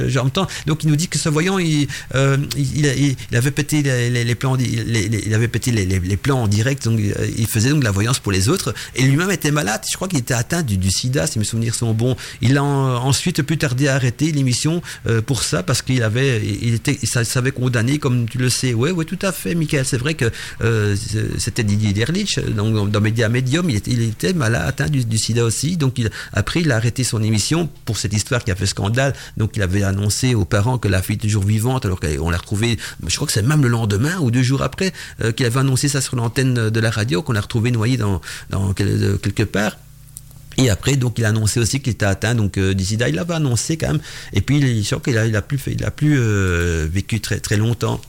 j'entends. 0.08 0.46
Donc, 0.66 0.84
il 0.84 0.88
nous 0.88 0.96
dit 0.96 1.08
que 1.08 1.18
ce 1.18 1.28
voyant, 1.28 1.58
il, 1.58 1.86
euh, 2.14 2.36
il, 2.56 3.16
avait 3.36 3.50
pété 3.50 3.82
les, 3.82 4.34
plans, 4.34 4.56
il 4.56 5.34
avait 5.34 5.48
pété 5.48 5.70
les, 5.70 6.16
plans 6.16 6.42
en 6.42 6.48
direct. 6.48 6.84
Donc, 6.84 7.00
euh, 7.00 7.12
il 7.36 7.46
faisait 7.46 7.70
donc 7.70 7.80
de 7.80 7.84
la 7.84 7.90
voyance 7.90 8.18
pour 8.18 8.32
les 8.32 8.48
autres. 8.48 8.74
Et 8.94 9.02
lui-même 9.02 9.30
était 9.30 9.50
malade. 9.50 9.82
Je 9.88 9.96
crois 9.96 10.08
qu'il 10.08 10.18
était 10.18 10.34
atteint 10.34 10.62
du, 10.62 10.90
sida, 10.90 11.26
si 11.26 11.38
mes 11.38 11.44
souvenirs 11.44 11.74
sont 11.74 11.92
bons. 11.92 12.16
Il 12.40 12.56
a 12.58 12.62
ensuite 12.62 13.42
plus 13.42 13.58
tardé 13.58 13.88
à 13.88 13.94
arrêter 13.94 14.32
l'émission 14.32 14.82
euh, 15.06 15.22
pour 15.22 15.42
ça 15.42 15.62
parce 15.62 15.82
qu'il 15.82 16.02
avait, 16.02 16.42
il 16.44 16.74
était, 16.74 16.98
il 17.02 17.08
savait 17.08 17.52
condamné, 17.52 17.98
comme 17.98 18.28
tu 18.28 18.38
le 18.38 18.48
sais. 18.48 18.74
Ouais, 18.74 18.90
ouais, 18.90 19.04
tout 19.04 19.18
à 19.22 19.32
fait, 19.32 19.54
Michael. 19.54 19.84
C'est 19.84 19.98
vrai 19.98 20.14
que 20.14 20.30
c'était 21.38 21.62
Didier 21.62 21.92
Derlich, 21.92 22.38
dans, 22.38 22.86
dans 22.86 23.00
Média 23.00 23.28
Medium, 23.28 23.68
il 23.70 23.76
était, 23.76 23.92
il 23.92 24.36
malade, 24.36 24.64
atteint 24.66 24.88
du 24.88 25.18
sida 25.18 25.44
aussi. 25.44 25.63
Donc 25.72 25.98
il, 25.98 26.10
après, 26.32 26.60
il 26.60 26.70
a 26.70 26.76
arrêté 26.76 27.04
son 27.04 27.22
émission 27.22 27.68
pour 27.84 27.96
cette 27.96 28.12
histoire 28.12 28.44
qui 28.44 28.50
a 28.50 28.54
fait 28.54 28.66
scandale. 28.66 29.14
Donc 29.36 29.56
il 29.56 29.62
avait 29.62 29.82
annoncé 29.82 30.34
aux 30.34 30.44
parents 30.44 30.78
que 30.78 30.88
la 30.88 31.02
fille 31.02 31.16
était 31.16 31.26
toujours 31.28 31.44
vivante, 31.44 31.84
alors 31.84 32.00
qu'on 32.00 32.30
l'a 32.30 32.38
retrouvée, 32.38 32.78
je 33.06 33.16
crois 33.16 33.26
que 33.26 33.32
c'est 33.32 33.42
même 33.42 33.62
le 33.62 33.68
lendemain 33.68 34.18
ou 34.20 34.30
deux 34.30 34.42
jours 34.42 34.62
après 34.62 34.92
euh, 35.22 35.32
qu'il 35.32 35.46
avait 35.46 35.60
annoncé 35.60 35.88
ça 35.88 36.00
sur 36.00 36.16
l'antenne 36.16 36.70
de 36.70 36.80
la 36.80 36.90
radio, 36.90 37.22
qu'on 37.22 37.32
l'a 37.32 37.40
retrouvée 37.40 37.70
noyée 37.70 37.96
dans, 37.96 38.20
dans 38.50 38.72
quelque 38.72 39.42
part. 39.42 39.76
Et 40.56 40.70
après, 40.70 40.96
donc, 40.96 41.18
il 41.18 41.24
a 41.24 41.28
annoncé 41.30 41.58
aussi 41.58 41.80
qu'il 41.80 41.92
était 41.92 42.06
atteint 42.06 42.34
donc 42.34 42.58
euh, 42.58 42.74
du 42.74 42.84
sida. 42.84 43.08
Il 43.08 43.16
l'avait 43.16 43.34
annoncé 43.34 43.76
quand 43.76 43.88
même. 43.88 44.00
Et 44.32 44.40
puis, 44.40 44.58
il, 44.58 44.84
je 44.84 44.94
crois 44.94 45.00
qu'il 45.00 45.18
a, 45.18 45.26
il 45.26 45.34
a 45.34 45.42
plus, 45.42 45.60
il 45.66 45.84
a 45.84 45.90
plus 45.90 46.16
euh, 46.18 46.86
vécu 46.90 47.20
très 47.20 47.56
longtemps. 47.56 48.00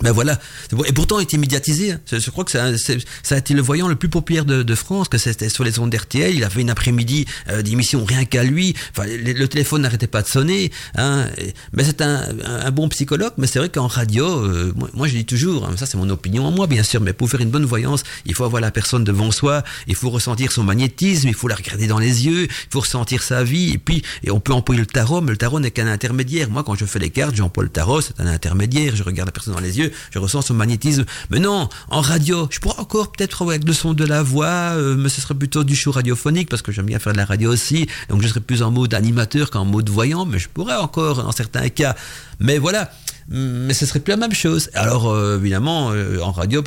Ben 0.00 0.12
voilà. 0.12 0.38
Et 0.86 0.92
pourtant, 0.92 1.18
il 1.18 1.24
était 1.24 1.38
médiatisé. 1.38 1.92
Hein. 1.92 2.00
Je 2.10 2.30
crois 2.30 2.44
que 2.44 2.50
ça, 2.52 2.64
a 2.64 3.36
été 3.36 3.54
le 3.54 3.62
voyant 3.62 3.88
le 3.88 3.96
plus 3.96 4.08
populaire 4.08 4.44
de, 4.44 4.74
France, 4.74 5.08
que 5.08 5.18
c'était 5.18 5.48
sur 5.48 5.64
les 5.64 5.78
ondes 5.78 5.94
RTL. 5.94 6.34
Il 6.34 6.44
avait 6.44 6.60
une 6.60 6.70
après-midi 6.70 7.26
euh, 7.48 7.62
d'émission 7.62 8.04
rien 8.04 8.24
qu'à 8.24 8.44
lui. 8.44 8.74
Enfin, 8.92 9.08
le, 9.08 9.46
téléphone 9.48 9.82
n'arrêtait 9.82 10.06
pas 10.06 10.22
de 10.22 10.28
sonner. 10.28 10.70
Hein. 10.94 11.26
mais 11.72 11.84
c'est 11.84 12.00
un, 12.00 12.70
bon 12.70 12.88
psychologue. 12.88 13.32
Mais 13.38 13.46
c'est 13.46 13.58
vrai 13.58 13.68
qu'en 13.68 13.86
radio, 13.86 14.26
euh, 14.26 14.72
moi, 14.94 15.08
je 15.08 15.14
dis 15.14 15.24
toujours, 15.24 15.66
hein, 15.66 15.76
ça 15.76 15.86
c'est 15.86 15.96
mon 15.96 16.08
opinion 16.10 16.46
en 16.46 16.52
moi, 16.52 16.66
bien 16.66 16.82
sûr, 16.82 17.00
mais 17.00 17.12
pour 17.12 17.28
faire 17.28 17.40
une 17.40 17.50
bonne 17.50 17.64
voyance, 17.64 18.04
il 18.24 18.34
faut 18.34 18.44
avoir 18.44 18.60
la 18.60 18.70
personne 18.70 19.04
devant 19.04 19.30
soi, 19.30 19.64
il 19.86 19.94
faut 19.94 20.10
ressentir 20.10 20.52
son 20.52 20.62
magnétisme, 20.62 21.28
il 21.28 21.34
faut 21.34 21.48
la 21.48 21.56
regarder 21.56 21.86
dans 21.86 21.98
les 21.98 22.26
yeux, 22.26 22.44
il 22.44 22.72
faut 22.72 22.80
ressentir 22.80 23.22
sa 23.22 23.42
vie. 23.42 23.72
Et 23.72 23.78
puis, 23.78 24.02
et 24.22 24.30
on 24.30 24.38
peut 24.38 24.52
employer 24.52 24.80
le 24.80 24.86
tarot, 24.86 25.20
mais 25.20 25.32
le 25.32 25.36
tarot 25.36 25.58
n'est 25.58 25.70
qu'un 25.70 25.88
intermédiaire. 25.88 26.50
Moi, 26.50 26.62
quand 26.62 26.76
je 26.76 26.84
fais 26.84 26.98
les 27.00 27.10
cartes, 27.10 27.34
j'emploie 27.34 27.64
le 27.64 27.70
tarot, 27.70 28.00
c'est 28.00 28.20
un 28.20 28.26
intermédiaire. 28.26 28.94
Je 28.94 29.02
regarde 29.02 29.28
la 29.28 29.32
personne 29.32 29.54
dans 29.54 29.60
les 29.60 29.78
yeux 29.78 29.87
je 30.10 30.18
ressens 30.18 30.42
son 30.42 30.54
magnétisme. 30.54 31.04
Mais 31.30 31.38
non, 31.38 31.68
en 31.90 32.00
radio, 32.00 32.48
je 32.50 32.58
pourrais 32.58 32.78
encore 32.78 33.12
peut-être 33.12 33.42
avec 33.42 33.64
le 33.64 33.72
son 33.72 33.94
de 33.94 34.04
la 34.04 34.22
voix, 34.22 34.46
euh, 34.46 34.96
mais 34.96 35.08
ce 35.08 35.20
serait 35.20 35.34
plutôt 35.34 35.64
du 35.64 35.76
show 35.76 35.92
radiophonique 35.92 36.48
parce 36.48 36.62
que 36.62 36.72
j'aime 36.72 36.86
bien 36.86 36.98
faire 36.98 37.12
de 37.12 37.18
la 37.18 37.24
radio 37.24 37.52
aussi. 37.52 37.86
Donc 38.08 38.22
je 38.22 38.28
serais 38.28 38.40
plus 38.40 38.62
en 38.62 38.70
mode 38.70 38.94
animateur 38.94 39.50
qu'en 39.50 39.64
mode 39.64 39.88
voyant, 39.88 40.26
mais 40.26 40.38
je 40.38 40.48
pourrais 40.48 40.76
encore 40.76 41.26
en 41.26 41.32
certains 41.32 41.68
cas. 41.68 41.94
Mais 42.40 42.58
voilà, 42.58 42.90
mais 43.28 43.74
ce 43.74 43.84
serait 43.84 44.00
plus 44.00 44.12
la 44.12 44.16
même 44.16 44.32
chose. 44.32 44.70
Alors 44.74 45.10
euh, 45.10 45.38
évidemment, 45.38 45.90
euh, 45.92 46.20
en 46.20 46.32
radio, 46.32 46.62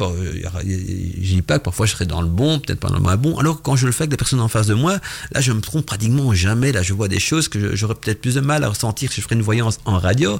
je 0.64 1.34
dis 1.34 1.42
pas 1.42 1.58
que 1.58 1.64
parfois 1.64 1.86
je 1.86 1.94
serais 1.94 2.06
dans 2.06 2.22
le 2.22 2.28
bon, 2.28 2.60
peut-être 2.60 2.80
pas 2.80 2.90
dans 2.90 2.96
le 2.96 3.02
moins 3.02 3.18
bon. 3.18 3.38
Alors 3.38 3.62
quand 3.62 3.76
je 3.76 3.86
le 3.86 3.92
fais 3.92 4.04
avec 4.04 4.12
des 4.12 4.18
personnes 4.18 4.42
en 4.42 4.48
face 4.48 4.68
de 4.68 4.76
moi, 4.76 5.00
là 5.32 5.42
je 5.42 5.52
me 5.52 5.62
trompe 5.62 5.86
pratiquement 5.86 6.34
jamais. 6.34 6.72
Là 6.72 6.84
je 6.84 6.94
vois 6.94 7.08
des 7.08 7.20
choses 7.20 7.48
que 7.48 7.76
j'aurais 7.76 7.96
peut-être 7.96 8.22
plus 8.22 8.36
de 8.36 8.42
mal 8.42 8.64
à 8.64 8.70
ressentir 8.70 9.12
si 9.12 9.22
je 9.22 9.26
ferais 9.26 9.36
une 9.36 9.42
voyance 9.42 9.80
en 9.86 9.98
radio. 9.98 10.40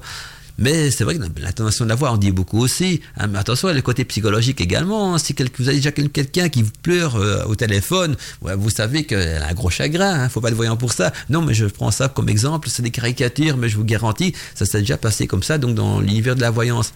Mais 0.62 0.92
c'est 0.92 1.04
vrai 1.04 1.18
que 1.18 1.24
l'intonation 1.42 1.86
de 1.86 1.90
la 1.90 1.96
voix, 1.96 2.14
on 2.14 2.18
dit 2.18 2.32
beaucoup 2.32 2.60
aussi. 2.60 3.02
Hein, 3.18 3.28
mais 3.28 3.40
attention, 3.40 3.68
il 3.68 3.72
y 3.72 3.74
a 3.74 3.76
le 3.76 3.82
côté 3.82 4.06
psychologique 4.06 4.62
également. 4.62 5.16
Hein. 5.16 5.18
Si 5.18 5.36
vous 5.58 5.68
avez 5.68 5.78
déjà 5.78 5.92
quelqu'un 5.92 6.50
qui 6.50 6.64
pleure 6.64 7.16
euh, 7.16 7.44
au 7.46 7.56
téléphone, 7.56 8.16
vous 8.42 8.70
savez 8.70 9.04
qu'elle 9.06 9.42
a 9.42 9.48
un 9.48 9.54
gros 9.54 9.72
chagrin. 9.72 10.14
Hein, 10.14 10.30
faut 10.30 10.40
pas 10.40 10.52
le 10.52 10.56
voyant 10.56 10.78
pour 10.78 10.94
ça. 10.94 11.12
Non, 11.30 11.42
mais 11.42 11.56
je 11.56 11.66
prends 11.66 11.90
ça 11.90 12.10
comme 12.10 12.30
exemple. 12.30 12.70
C'est 12.70 12.84
des 12.84 12.92
caricatures, 12.92 13.58
mais 13.58 13.70
je 13.70 13.78
vous 13.78 13.84
garantis, 13.84 14.36
ça 14.54 14.66
s'est 14.66 14.80
déjà 14.80 14.98
passé 14.98 15.26
comme 15.26 15.42
ça. 15.42 15.58
Donc 15.58 15.74
dans 15.74 16.00
l'univers 16.00 16.36
de 16.36 16.42
la 16.42 16.52
voyance 16.52 16.94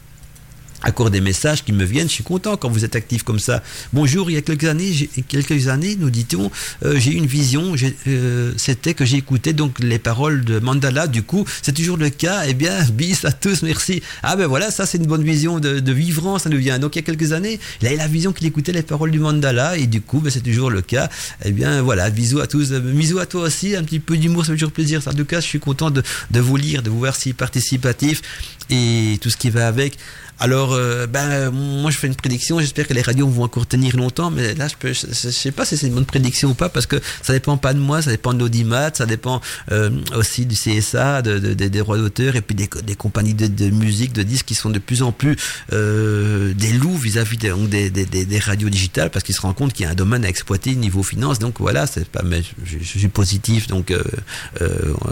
accord 0.85 1.09
des 1.09 1.19
messages 1.19 1.63
qui 1.63 1.73
me 1.73 1.83
viennent. 1.83 2.07
Je 2.07 2.13
suis 2.13 2.23
content 2.23 2.55
quand 2.57 2.69
vous 2.69 2.85
êtes 2.85 2.95
actif 2.95 3.23
comme 3.23 3.39
ça. 3.39 3.63
Bonjour, 3.91 4.29
il 4.29 4.35
y 4.35 4.37
a 4.37 4.41
quelques 4.41 4.65
années, 4.65 5.09
quelques 5.27 5.67
années, 5.67 5.97
nous 5.99 6.09
dit-on, 6.11 6.51
euh, 6.83 6.97
j'ai 6.99 7.11
eu 7.11 7.15
une 7.15 7.25
vision. 7.25 7.73
Euh, 8.07 8.53
C'était 8.57 8.93
que 8.93 9.03
j'ai 9.03 9.17
écouté 9.17 9.53
donc 9.53 9.79
les 9.79 9.99
paroles 9.99 10.45
de 10.45 10.59
Mandala. 10.59 11.07
Du 11.07 11.23
coup, 11.23 11.43
c'est 11.61 11.73
toujours 11.73 11.97
le 11.97 12.09
cas. 12.09 12.43
Eh 12.47 12.53
bien, 12.53 12.79
bis 12.93 13.25
à 13.25 13.31
tous, 13.31 13.63
merci. 13.63 14.01
Ah 14.23 14.35
ben 14.35 14.45
voilà, 14.47 14.71
ça 14.71 14.85
c'est 14.85 14.99
une 14.99 15.07
bonne 15.07 15.23
vision 15.23 15.59
de, 15.59 15.79
de 15.79 15.95
ça 16.37 16.49
nous 16.49 16.57
vient. 16.57 16.77
Donc 16.77 16.95
il 16.95 16.99
y 16.99 17.01
a 17.01 17.05
quelques 17.05 17.31
années, 17.31 17.59
il 17.81 17.87
a 17.87 17.95
la 17.95 18.07
vision 18.07 18.31
qu'il 18.31 18.45
écoutait 18.45 18.71
les 18.71 18.83
paroles 18.83 19.11
du 19.11 19.19
Mandala 19.19 19.77
et 19.77 19.87
du 19.87 20.01
coup, 20.01 20.19
ben, 20.19 20.29
c'est 20.29 20.41
toujours 20.41 20.69
le 20.69 20.81
cas. 20.81 21.09
Eh 21.43 21.51
bien 21.51 21.81
voilà, 21.81 22.09
bisous 22.11 22.39
à 22.39 22.47
tous, 22.47 22.71
bisous 22.71 23.19
à 23.19 23.25
toi 23.25 23.41
aussi. 23.41 23.75
Un 23.75 23.83
petit 23.83 23.99
peu 23.99 24.17
d'humour, 24.17 24.45
ça 24.45 24.51
fait 24.51 24.57
toujours 24.57 24.71
plaisir. 24.71 25.01
En 25.07 25.13
tout 25.13 25.25
cas, 25.25 25.39
je 25.39 25.47
suis 25.47 25.59
content 25.59 25.89
de 25.89 26.03
vous 26.39 26.57
lire, 26.57 26.83
de 26.83 26.89
vous 26.91 26.99
voir 26.99 27.15
si 27.15 27.33
participatif 27.33 28.21
et 28.69 29.17
tout 29.21 29.29
ce 29.29 29.37
qui 29.37 29.49
va 29.49 29.67
avec. 29.67 29.97
Alors, 30.39 30.73
euh, 30.73 31.07
ben, 31.07 31.49
moi, 31.49 31.91
je 31.91 31.97
fais 31.97 32.07
une 32.07 32.15
prédiction. 32.15 32.59
J'espère 32.59 32.87
que 32.87 32.93
les 32.93 33.01
radios 33.01 33.27
vont 33.27 33.43
encore 33.43 33.65
tenir 33.65 33.95
longtemps. 33.95 34.31
Mais 34.31 34.53
là, 34.53 34.67
je 34.67 34.75
peux, 34.77 34.91
je, 34.91 35.13
sais 35.13 35.51
pas 35.51 35.65
si 35.65 35.77
c'est 35.77 35.87
une 35.87 35.93
bonne 35.93 36.05
prédiction 36.05 36.49
ou 36.49 36.53
pas 36.53 36.67
parce 36.67 36.85
que 36.85 36.97
ça 37.21 37.31
dépend 37.31 37.57
pas 37.57 37.73
de 37.73 37.79
moi, 37.79 38.01
ça 38.01 38.11
dépend 38.11 38.33
de 38.33 38.39
l'audimat, 38.39 38.91
ça 38.93 39.05
dépend 39.05 39.41
euh, 39.71 39.89
aussi 40.15 40.45
du 40.45 40.55
CSA, 40.55 41.21
de, 41.21 41.39
de, 41.39 41.53
des 41.53 41.69
droits 41.69 41.97
d'auteur 41.97 42.35
et 42.35 42.41
puis 42.41 42.55
des, 42.55 42.95
compagnies 42.95 43.33
de, 43.33 43.69
musique, 43.69 44.11
de 44.13 44.23
disques 44.23 44.47
qui 44.47 44.55
sont 44.55 44.69
de 44.69 44.79
plus 44.79 45.03
en 45.03 45.11
plus 45.11 45.37
euh, 45.71 46.53
des 46.53 46.73
loups 46.73 46.97
vis-à-vis 46.97 47.37
des, 47.37 47.89
des, 47.89 48.39
radios 48.39 48.69
digitales 48.69 49.09
parce 49.11 49.23
qu'ils 49.23 49.35
se 49.35 49.41
rendent 49.41 49.55
compte 49.55 49.73
qu'il 49.73 49.85
y 49.85 49.87
a 49.87 49.91
un 49.91 49.95
domaine 49.95 50.25
à 50.25 50.29
exploiter 50.29 50.75
niveau 50.75 51.03
finance. 51.03 51.39
Donc 51.39 51.55
voilà, 51.59 51.85
pas, 52.11 52.23
mais 52.23 52.41
je, 52.65 52.77
je, 52.81 52.99
suis 52.99 53.07
positif. 53.07 53.67
Donc 53.67 53.93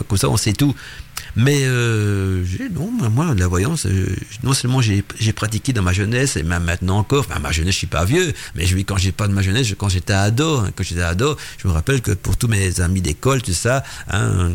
comme 0.07 0.17
ça, 0.17 0.29
on 0.29 0.37
sait 0.37 0.53
tout. 0.53 0.75
Mais 1.35 1.63
euh, 1.63 2.43
non, 2.73 2.91
moi, 3.09 3.33
la 3.35 3.47
voyance, 3.47 3.85
euh, 3.85 4.15
non 4.43 4.53
seulement 4.53 4.81
j'ai 4.81 5.33
pratiqué 5.33 5.73
dans 5.73 5.81
ma 5.81 5.93
jeunesse, 5.93 6.37
et 6.37 6.43
même 6.43 6.63
maintenant 6.63 6.99
encore, 6.99 7.25
enfin, 7.27 7.39
ma 7.39 7.51
jeunesse, 7.51 7.73
je 7.73 7.79
suis 7.79 7.87
pas 7.87 8.05
vieux, 8.05 8.33
mais 8.55 8.65
je, 8.65 8.77
quand 8.77 8.97
j'ai 8.97 9.11
pas 9.11 9.27
de 9.27 9.33
ma 9.33 9.41
jeunesse, 9.41 9.73
quand 9.77 9.89
j'étais 9.89 10.13
ado, 10.13 10.57
hein, 10.57 10.71
quand 10.75 10.83
j'étais 10.83 11.01
ado, 11.01 11.35
je 11.57 11.67
me 11.67 11.73
rappelle 11.73 12.01
que 12.01 12.11
pour 12.11 12.37
tous 12.37 12.47
mes 12.47 12.81
amis 12.81 13.01
d'école, 13.01 13.41
tout 13.41 13.53
ça, 13.53 13.83
hein, 14.09 14.51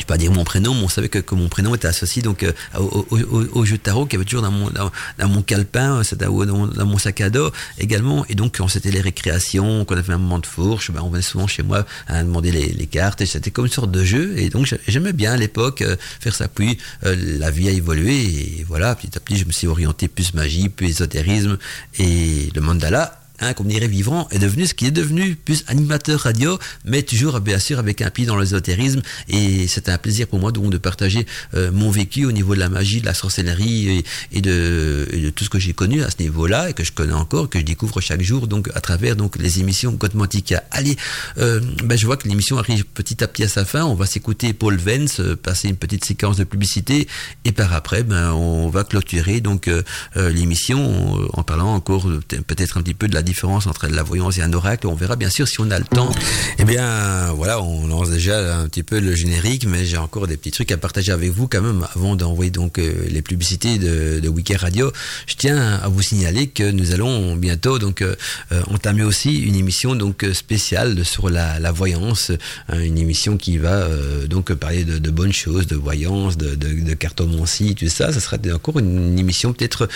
je 0.00 0.04
vais 0.04 0.08
pas 0.08 0.16
dire 0.16 0.32
mon 0.32 0.44
prénom, 0.44 0.72
mais 0.72 0.82
on 0.82 0.88
savait 0.88 1.10
que, 1.10 1.18
que 1.18 1.34
mon 1.34 1.48
prénom 1.48 1.74
était 1.74 1.86
associé 1.88 2.22
donc 2.22 2.42
euh, 2.42 2.52
au, 2.78 3.64
jeu 3.66 3.76
de 3.76 3.82
tarot 3.82 4.06
qui 4.06 4.16
avait 4.16 4.24
toujours 4.24 4.40
dans 4.40 4.50
mon 4.50 4.70
dans, 4.70 4.90
dans 5.18 5.28
mon 5.28 5.42
calepin, 5.42 6.00
euh, 6.00 6.16
dans, 6.16 6.66
dans, 6.66 6.86
mon 6.86 6.96
sac 6.96 7.20
à 7.20 7.28
dos 7.28 7.50
également. 7.78 8.24
Et 8.30 8.34
donc 8.34 8.56
quand 8.56 8.68
c'était 8.68 8.90
les 8.90 9.02
récréations, 9.02 9.84
qu'on 9.84 9.96
avait 9.96 10.14
un 10.14 10.18
moment 10.18 10.38
de 10.38 10.46
fourche, 10.46 10.90
ben, 10.90 11.02
on 11.02 11.10
venait 11.10 11.22
souvent 11.22 11.46
chez 11.46 11.62
moi 11.62 11.84
à 12.08 12.22
demander 12.22 12.50
les, 12.50 12.72
les 12.72 12.86
cartes. 12.86 13.20
Et 13.20 13.26
c'était 13.26 13.50
comme 13.50 13.66
une 13.66 13.72
sorte 13.72 13.90
de 13.90 14.02
jeu. 14.04 14.38
Et 14.38 14.48
donc 14.48 14.74
j'aimais 14.88 15.12
bien 15.12 15.32
à 15.32 15.36
l'époque 15.36 15.82
euh, 15.82 15.96
faire 16.20 16.34
ça. 16.34 16.48
Puis 16.48 16.78
la 17.02 17.50
vie 17.50 17.68
a 17.68 17.72
évolué 17.72 18.14
et 18.14 18.64
voilà, 18.66 18.94
petit 18.94 19.16
à 19.16 19.20
petit 19.20 19.36
je 19.36 19.44
me 19.44 19.52
suis 19.52 19.66
orienté 19.66 20.08
plus 20.08 20.32
magie, 20.32 20.70
plus 20.70 20.88
ésotérisme 20.88 21.58
et 21.98 22.48
le 22.54 22.60
mandala 22.60 23.19
hein, 23.40 23.54
comme 23.54 23.66
dirait 23.68 23.88
Vivant, 23.88 24.28
est 24.30 24.38
devenu 24.38 24.66
ce 24.66 24.74
qui 24.74 24.86
est 24.86 24.90
devenu, 24.90 25.36
plus 25.36 25.64
animateur 25.66 26.20
radio, 26.20 26.58
mais 26.84 27.02
toujours 27.02 27.40
bien 27.40 27.58
sûr 27.58 27.78
avec 27.78 28.02
un 28.02 28.10
pied 28.10 28.26
dans 28.26 28.36
l'ésotérisme. 28.36 29.02
Et 29.28 29.66
c'est 29.68 29.88
un 29.88 29.98
plaisir 29.98 30.26
pour 30.26 30.38
moi 30.38 30.52
donc 30.52 30.70
de 30.70 30.78
partager 30.78 31.26
euh, 31.54 31.70
mon 31.72 31.90
vécu 31.90 32.24
au 32.24 32.32
niveau 32.32 32.54
de 32.54 32.60
la 32.60 32.68
magie, 32.68 33.00
de 33.00 33.06
la 33.06 33.14
sorcellerie 33.14 34.04
et, 34.32 34.40
de, 34.40 35.30
tout 35.34 35.44
ce 35.44 35.50
que 35.50 35.58
j'ai 35.58 35.72
connu 35.72 36.02
à 36.02 36.10
ce 36.10 36.22
niveau-là 36.22 36.70
et 36.70 36.72
que 36.72 36.84
je 36.84 36.92
connais 36.92 37.12
encore, 37.12 37.48
que 37.48 37.58
je 37.58 37.64
découvre 37.64 38.00
chaque 38.00 38.22
jour 38.22 38.46
donc 38.46 38.70
à 38.74 38.80
travers 38.80 39.16
donc 39.16 39.36
les 39.36 39.60
émissions 39.60 39.92
Godmantica. 39.92 40.62
Allez, 40.70 40.96
euh, 41.38 41.60
ben, 41.84 41.96
je 41.96 42.06
vois 42.06 42.16
que 42.16 42.28
l'émission 42.28 42.58
arrive 42.58 42.84
petit 42.84 43.22
à 43.22 43.28
petit 43.28 43.44
à 43.44 43.48
sa 43.48 43.64
fin. 43.64 43.84
On 43.84 43.94
va 43.94 44.06
s'écouter 44.06 44.52
Paul 44.52 44.76
Vence, 44.76 45.20
euh, 45.20 45.36
passer 45.36 45.68
une 45.68 45.76
petite 45.76 46.04
séquence 46.04 46.36
de 46.36 46.44
publicité 46.44 47.08
et 47.44 47.52
par 47.52 47.72
après, 47.72 48.02
ben, 48.02 48.32
on 48.32 48.68
va 48.68 48.84
clôturer 48.84 49.40
donc 49.40 49.70
l'émission 50.16 51.18
en 51.32 51.42
parlant 51.42 51.74
encore 51.74 52.08
peut-être 52.46 52.78
un 52.78 52.82
petit 52.82 52.94
peu 52.94 53.08
de 53.08 53.14
la 53.14 53.22
différence 53.30 53.66
entre 53.66 53.86
la 53.86 54.02
voyance 54.02 54.38
et 54.38 54.42
un 54.42 54.52
oracle. 54.52 54.86
On 54.86 54.94
verra 54.94 55.16
bien 55.16 55.30
sûr 55.30 55.46
si 55.46 55.60
on 55.60 55.70
a 55.70 55.78
le 55.78 55.84
temps. 55.84 56.10
Eh 56.58 56.64
bien, 56.64 57.32
voilà, 57.32 57.62
on 57.62 57.86
lance 57.86 58.10
déjà 58.10 58.56
un 58.56 58.68
petit 58.68 58.82
peu 58.82 58.98
le 58.98 59.14
générique, 59.14 59.66
mais 59.66 59.84
j'ai 59.84 59.98
encore 59.98 60.26
des 60.26 60.36
petits 60.36 60.50
trucs 60.50 60.72
à 60.72 60.76
partager 60.76 61.12
avec 61.12 61.30
vous 61.30 61.46
quand 61.46 61.62
même 61.62 61.86
avant 61.94 62.16
d'envoyer 62.16 62.50
donc 62.50 62.78
euh, 62.78 62.92
les 63.08 63.22
publicités 63.22 63.78
de, 63.78 64.20
de 64.20 64.28
Weekend 64.28 64.60
Radio. 64.60 64.92
Je 65.26 65.34
tiens 65.34 65.58
à 65.82 65.88
vous 65.88 66.02
signaler 66.02 66.48
que 66.48 66.70
nous 66.70 66.92
allons 66.92 67.36
bientôt 67.36 67.78
donc 67.78 68.02
euh, 68.02 68.14
euh, 68.52 68.62
entamer 68.66 69.04
aussi 69.04 69.38
une 69.38 69.54
émission 69.54 69.94
donc 69.94 70.26
spéciale 70.32 71.04
sur 71.04 71.30
la, 71.30 71.58
la 71.60 71.72
voyance, 71.72 72.32
hein, 72.68 72.80
une 72.80 72.98
émission 72.98 73.36
qui 73.36 73.58
va 73.58 73.88
donc 74.28 74.52
parler 74.54 74.84
de, 74.84 75.10
bonnes 75.10 75.32
choses, 75.32 75.66
de 75.66 75.76
voyance, 75.76 76.36
de, 76.36 76.94
cartomancie, 76.94 77.74
tout 77.74 77.88
ça. 77.88 78.12
Ça 78.12 78.20
sera 78.20 78.36
encore 78.54 78.78
une, 78.78 79.18
émission 79.18 79.52
peut-être 79.52 79.88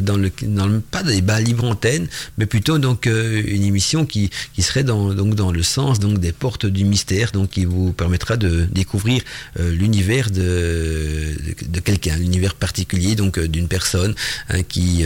dans 0.00 0.16
le 0.16 0.30
dans 0.42 0.66
le 0.66 0.80
pas 0.80 1.02
des 1.02 1.16
débat 1.16 1.40
libre 1.40 1.64
antenne, 1.64 2.08
mais 2.38 2.46
plutôt 2.46 2.61
donc 2.70 3.06
une 3.06 3.64
émission 3.64 4.06
qui, 4.06 4.30
qui 4.54 4.62
serait 4.62 4.84
dans, 4.84 5.12
donc 5.12 5.34
dans 5.34 5.52
le 5.52 5.62
sens 5.62 5.98
donc 5.98 6.18
des 6.18 6.32
portes 6.32 6.66
du 6.66 6.84
mystère, 6.84 7.32
donc 7.32 7.50
qui 7.50 7.64
vous 7.64 7.92
permettra 7.92 8.36
de 8.36 8.66
découvrir 8.70 9.22
l'univers 9.58 10.30
de, 10.30 11.36
de, 11.68 11.80
quelqu'un, 11.80 12.16
l'univers 12.16 12.54
particulier 12.54 13.14
donc 13.14 13.38
d'une 13.38 13.68
personne 13.68 14.14
hein, 14.48 14.62
qui 14.62 15.04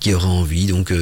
qui 0.00 0.14
aura 0.14 0.28
envie 0.28 0.66
donc 0.66 0.92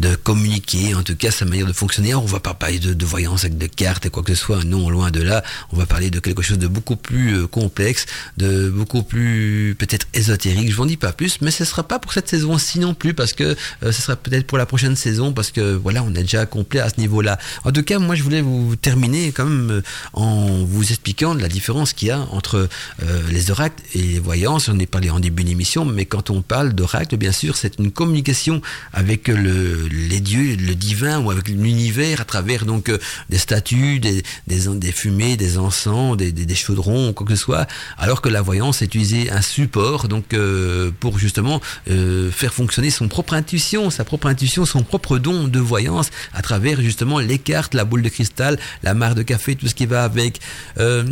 de 0.00 0.14
communiquer, 0.14 0.94
en 0.94 1.02
tout 1.02 1.16
cas 1.16 1.30
sa 1.30 1.44
manière 1.44 1.66
de 1.66 1.72
fonctionner. 1.72 2.14
On 2.14 2.24
va 2.24 2.40
pas 2.40 2.54
parler 2.54 2.78
de, 2.78 3.04
voyance 3.04 3.44
avec 3.44 3.58
de 3.58 3.66
cartes 3.66 4.06
et 4.06 4.10
quoi 4.10 4.22
que 4.22 4.34
ce 4.34 4.40
soit, 4.40 4.64
non, 4.64 4.90
loin 4.90 5.10
de 5.10 5.22
là. 5.22 5.42
On 5.72 5.76
va 5.76 5.86
parler 5.86 6.10
de 6.10 6.20
quelque 6.20 6.42
chose 6.42 6.58
de 6.58 6.66
beaucoup 6.66 6.96
plus 6.96 7.46
complexe, 7.46 8.06
de 8.36 8.68
beaucoup 8.68 9.02
plus 9.02 9.76
peut-être 9.78 10.06
ésotérique. 10.14 10.70
Je 10.70 10.76
vous 10.76 10.82
en 10.82 10.86
dis 10.86 10.96
pas 10.96 11.12
plus, 11.12 11.40
mais 11.40 11.50
ce 11.50 11.64
sera 11.64 11.86
pas 11.86 11.98
pour 11.98 12.12
cette 12.12 12.28
saison-ci 12.28 12.78
non 12.78 12.94
plus, 12.94 13.14
parce 13.14 13.32
que 13.32 13.44
euh, 13.44 13.92
ce 13.92 14.02
sera 14.02 14.16
peut-être 14.16 14.46
pour 14.46 14.58
la 14.58 14.66
prochaine 14.66 14.96
saison, 14.96 15.05
parce 15.34 15.50
que 15.50 15.74
voilà, 15.74 16.02
on 16.02 16.10
est 16.10 16.22
déjà 16.22 16.46
complet 16.46 16.80
à 16.80 16.88
ce 16.88 16.98
niveau-là. 16.98 17.38
En 17.64 17.72
tout 17.72 17.82
cas, 17.82 17.98
moi, 17.98 18.14
je 18.14 18.22
voulais 18.22 18.40
vous 18.40 18.76
terminer 18.76 19.32
quand 19.32 19.44
même 19.44 19.70
euh, 19.70 19.82
en 20.12 20.64
vous 20.64 20.82
expliquant 20.82 21.34
la 21.34 21.48
différence 21.48 21.92
qu'il 21.92 22.08
y 22.08 22.10
a 22.10 22.20
entre 22.32 22.68
euh, 23.02 23.22
les 23.30 23.50
oracles 23.50 23.82
et 23.94 24.02
les 24.02 24.18
voyances. 24.18 24.68
On 24.68 24.78
est 24.78 24.86
parlé 24.86 25.10
en 25.10 25.20
début 25.20 25.44
d'émission, 25.44 25.84
mais 25.84 26.06
quand 26.06 26.30
on 26.30 26.42
parle 26.42 26.72
d'oracle, 26.72 27.16
bien 27.16 27.32
sûr, 27.32 27.56
c'est 27.56 27.78
une 27.78 27.92
communication 27.92 28.60
avec 28.92 29.28
le, 29.28 29.86
les 29.86 30.20
dieux, 30.20 30.56
le 30.56 30.74
divin 30.74 31.20
ou 31.20 31.30
avec 31.30 31.48
l'univers 31.48 32.20
à 32.20 32.24
travers 32.24 32.64
donc 32.66 32.90
des 33.30 33.38
statues, 33.38 34.00
des, 34.00 34.22
des, 34.46 34.92
fumées, 34.92 35.36
des 35.36 35.58
encens, 35.58 36.16
des, 36.16 36.32
des, 36.32 36.54
chaudrons, 36.54 37.12
quoi 37.12 37.26
que 37.26 37.34
ce 37.34 37.42
soit, 37.42 37.66
alors 37.98 38.22
que 38.22 38.28
la 38.28 38.42
voyance 38.42 38.82
est 38.82 38.96
utiliser 38.96 39.30
un 39.30 39.42
support 39.42 40.08
donc 40.08 40.32
euh, 40.32 40.90
pour 41.00 41.18
justement 41.18 41.60
euh, 41.90 42.30
faire 42.30 42.54
fonctionner 42.54 42.90
son 42.90 43.08
propre 43.08 43.34
intuition, 43.34 43.90
sa 43.90 44.04
propre 44.04 44.26
intuition, 44.26 44.64
son 44.64 44.82
propre 44.82 44.95
don 45.18 45.48
de 45.48 45.58
voyance 45.58 46.10
à 46.32 46.42
travers 46.42 46.80
justement 46.80 47.18
les 47.18 47.38
cartes, 47.38 47.74
la 47.74 47.84
boule 47.84 48.02
de 48.02 48.08
cristal, 48.08 48.58
la 48.82 48.94
mare 48.94 49.14
de 49.14 49.22
café, 49.22 49.54
tout 49.56 49.68
ce 49.68 49.74
qui 49.74 49.86
va 49.86 50.04
avec. 50.04 50.40
Euh, 50.78 51.04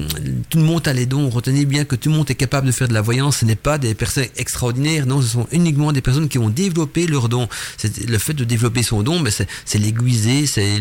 tout 0.51 0.59
le 0.59 0.65
monde 0.65 0.87
a 0.89 0.93
les 0.93 1.07
dons. 1.07 1.29
Retenez 1.31 1.65
bien 1.65 1.85
que 1.85 1.97
tout 1.97 2.11
le 2.11 2.17
monde 2.17 2.31
est 2.31 2.35
capable 2.35 2.67
de 2.67 2.73
faire 2.73 2.89
de 2.89 2.95
la 2.95 3.03
voyance. 3.03 3.39
Ce 3.39 3.45
n'est 3.45 3.57
pas 3.57 3.79
des 3.79 3.95
personnes 3.95 4.27
extraordinaires, 4.37 5.07
non, 5.07 5.21
ce 5.23 5.29
sont 5.29 5.47
uniquement 5.53 5.93
des 5.93 6.01
personnes 6.01 6.29
qui 6.29 6.39
ont 6.39 6.51
développé 6.51 7.07
leur 7.07 7.29
don. 7.29 7.49
C'est 7.77 8.09
le 8.09 8.19
fait 8.19 8.35
de 8.35 8.45
développer 8.45 8.83
son 8.83 9.03
don, 9.03 9.21
mais 9.21 9.31
c'est 9.31 9.79
l'aiguiser, 9.79 10.47
c'est 10.47 10.77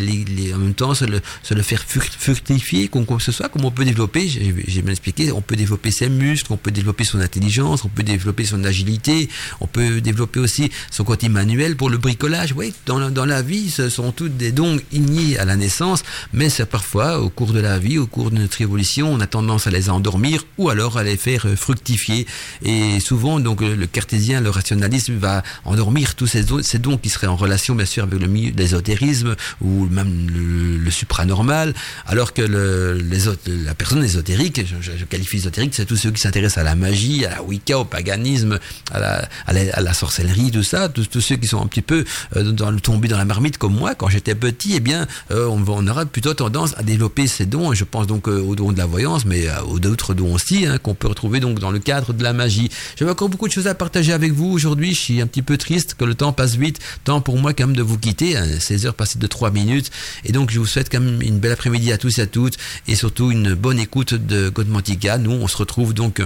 en 0.54 0.58
même 0.58 0.74
temps 0.74 0.94
se 0.94 1.06
le 1.06 1.62
faire 1.62 1.84
fructifier, 1.88 2.88
comme, 2.88 3.06
comme 3.06 3.20
ce 3.20 3.32
soit, 3.32 3.50
comme 3.50 3.66
on 3.66 3.72
peut 3.72 3.86
développer. 3.86 4.28
J'ai 4.28 4.82
bien 4.82 4.92
expliqué, 4.92 5.32
on 5.32 5.42
peut 5.42 5.56
développer 5.56 5.92
ses 5.92 6.10
muscles, 6.10 6.52
on 6.52 6.58
peut 6.58 6.72
développer 6.72 7.04
son 7.04 7.20
intelligence, 7.20 7.86
on 7.86 7.90
peut 7.90 8.04
développer 8.04 8.46
son 8.46 8.64
agilité, 8.64 9.30
on 9.62 9.68
peut 9.68 10.02
développer 10.02 10.40
aussi 10.40 10.72
son 10.92 11.04
côté 11.04 11.30
manuel 11.30 11.76
pour 11.76 11.90
le 11.90 11.98
bricolage. 11.98 12.54
Oui, 12.56 12.74
dans 12.86 13.10
dans 13.10 13.26
la 13.26 13.42
vie, 13.42 13.70
ce 13.70 13.90
sont 13.90 14.12
tous 14.12 14.30
des 14.30 14.52
dons 14.52 14.78
innés 14.92 15.38
à 15.38 15.46
la 15.46 15.56
naissance, 15.56 16.04
mais 16.34 16.50
c'est 16.50 16.66
parfois 16.66 17.20
au 17.20 17.30
cours 17.30 17.54
de 17.54 17.60
la 17.60 17.80
vie, 17.80 17.98
au 17.98 18.08
cours 18.08 18.32
de 18.32 18.38
notre 18.38 18.62
évolution, 18.62 19.12
on 19.12 19.20
a 19.20 19.28
tendance 19.28 19.68
à 19.68 19.72
les 19.72 19.90
endormir 19.90 20.46
ou 20.58 20.70
alors 20.70 20.98
à 20.98 21.04
les 21.04 21.18
faire 21.18 21.46
fructifier. 21.56 22.26
Et 22.64 23.00
souvent, 23.00 23.40
donc, 23.40 23.62
le 23.62 23.88
cartésien, 23.88 24.42
le 24.42 24.50
rationalisme 24.50 25.16
va 25.16 25.44
endormir 25.66 26.16
tous 26.16 26.28
ces, 26.28 26.44
ces 26.62 26.80
dons 26.80 26.98
qui 26.98 27.10
seraient 27.10 27.28
en 27.28 27.36
relation, 27.36 27.76
bien 27.76 27.86
sûr, 27.86 28.04
avec 28.04 28.20
le 28.20 28.28
milieu 28.28 28.54
l'ésotérisme 28.56 29.36
ou 29.62 29.88
même 29.88 30.28
le, 30.30 30.92
supranormal, 30.92 31.74
alors 32.06 32.34
que 32.34 32.44
le, 32.44 33.00
la 33.48 33.74
personne 33.74 34.04
ésotérique, 34.04 34.62
je, 34.82 35.06
qualifie 35.06 35.38
ésotérique, 35.38 35.74
c'est 35.74 35.86
tous 35.86 35.96
ceux 35.96 36.12
qui 36.12 36.22
s'intéressent 36.22 36.60
à 36.60 36.64
la 36.64 36.76
magie, 36.76 37.26
à 37.26 37.32
la 37.32 37.44
Wicca, 37.44 37.80
au 37.80 37.86
paganisme, 37.86 38.60
à 38.92 39.00
la, 39.00 39.30
à 39.48 39.82
la, 39.82 39.94
sorcellerie, 39.94 40.52
tout 40.52 40.62
ça, 40.64 40.90
tous, 40.90 41.20
ceux 41.20 41.38
qui 41.38 41.48
sont 41.48 41.62
un 41.62 41.68
petit 41.68 41.82
peu 41.82 42.06
euh, 42.36 42.52
dans 42.52 42.70
le 42.70 42.73
tombé 42.82 43.08
dans 43.08 43.18
la 43.18 43.26
marmite 43.26 43.58
comme 43.58 43.76
moi, 43.76 43.96
quand 43.96 44.10
j'étais 44.10 44.36
petit, 44.36 44.74
eh 44.76 44.80
bien, 44.80 45.08
euh, 45.32 45.48
on, 45.48 45.88
aura 45.88 46.06
plutôt 46.06 46.34
tendance 46.34 46.74
à 46.78 46.84
développer 46.84 47.28
ces 47.28 47.46
dons. 47.46 47.74
Je 47.74 47.84
pense 47.84 48.08
donc 48.08 48.28
euh, 48.28 48.42
aux 48.42 48.56
dons 48.56 48.72
de 48.72 48.78
la 48.78 48.86
voyance, 48.86 49.26
mais 49.26 49.48
aux 49.68 49.80
d'autres 49.80 50.14
dons 50.14 50.34
aussi, 50.34 50.66
hein, 50.66 50.78
qu'on 50.78 50.94
peut 50.94 51.08
retrouver 51.08 51.40
donc 51.40 51.60
dans 51.60 51.72
le 51.72 51.80
cadre 51.80 52.14
de 52.14 52.24
la 52.24 52.34
magie. 52.34 52.70
J'avais 52.98 53.12
encore 53.12 53.30
beaucoup 53.30 53.48
de 53.48 53.54
choses 53.54 53.68
à 53.68 53.76
partager 53.76 54.14
avec 54.14 54.32
vous 54.32 54.52
aujourd'hui. 54.52 54.94
Je 54.94 55.00
suis 55.00 55.22
un 55.22 55.28
petit 55.28 55.42
peu 55.42 55.58
triste 55.58 55.96
que 55.96 56.06
le 56.06 56.16
temps 56.16 56.34
passe 56.34 56.56
vite. 56.56 56.80
Temps 57.04 57.22
pour 57.22 57.38
moi 57.38 57.54
quand 57.54 57.68
même 57.68 57.76
de 57.76 57.84
vous 57.84 57.98
quitter. 57.98 58.36
16 58.60 58.86
hein, 58.86 58.88
heures 58.88 58.96
passées 58.96 59.20
de 59.20 59.28
3 59.28 59.52
minutes. 59.52 59.92
Et 60.26 60.32
donc, 60.32 60.52
je 60.52 60.60
vous 60.60 60.66
souhaite 60.66 60.90
quand 60.92 61.02
même 61.02 61.22
une 61.22 61.40
belle 61.40 61.52
après-midi 61.52 61.92
à 61.92 61.98
tous 61.98 62.20
et 62.20 62.22
à 62.22 62.28
toutes. 62.28 62.58
Et 62.88 62.96
surtout 62.96 63.32
une 63.32 63.54
bonne 63.54 63.80
écoute 63.80 64.14
de 64.14 64.50
Godmantica. 64.50 65.18
Nous, 65.18 65.32
on 65.32 65.48
se 65.48 65.58
retrouve 65.58 65.94
donc 65.94 66.22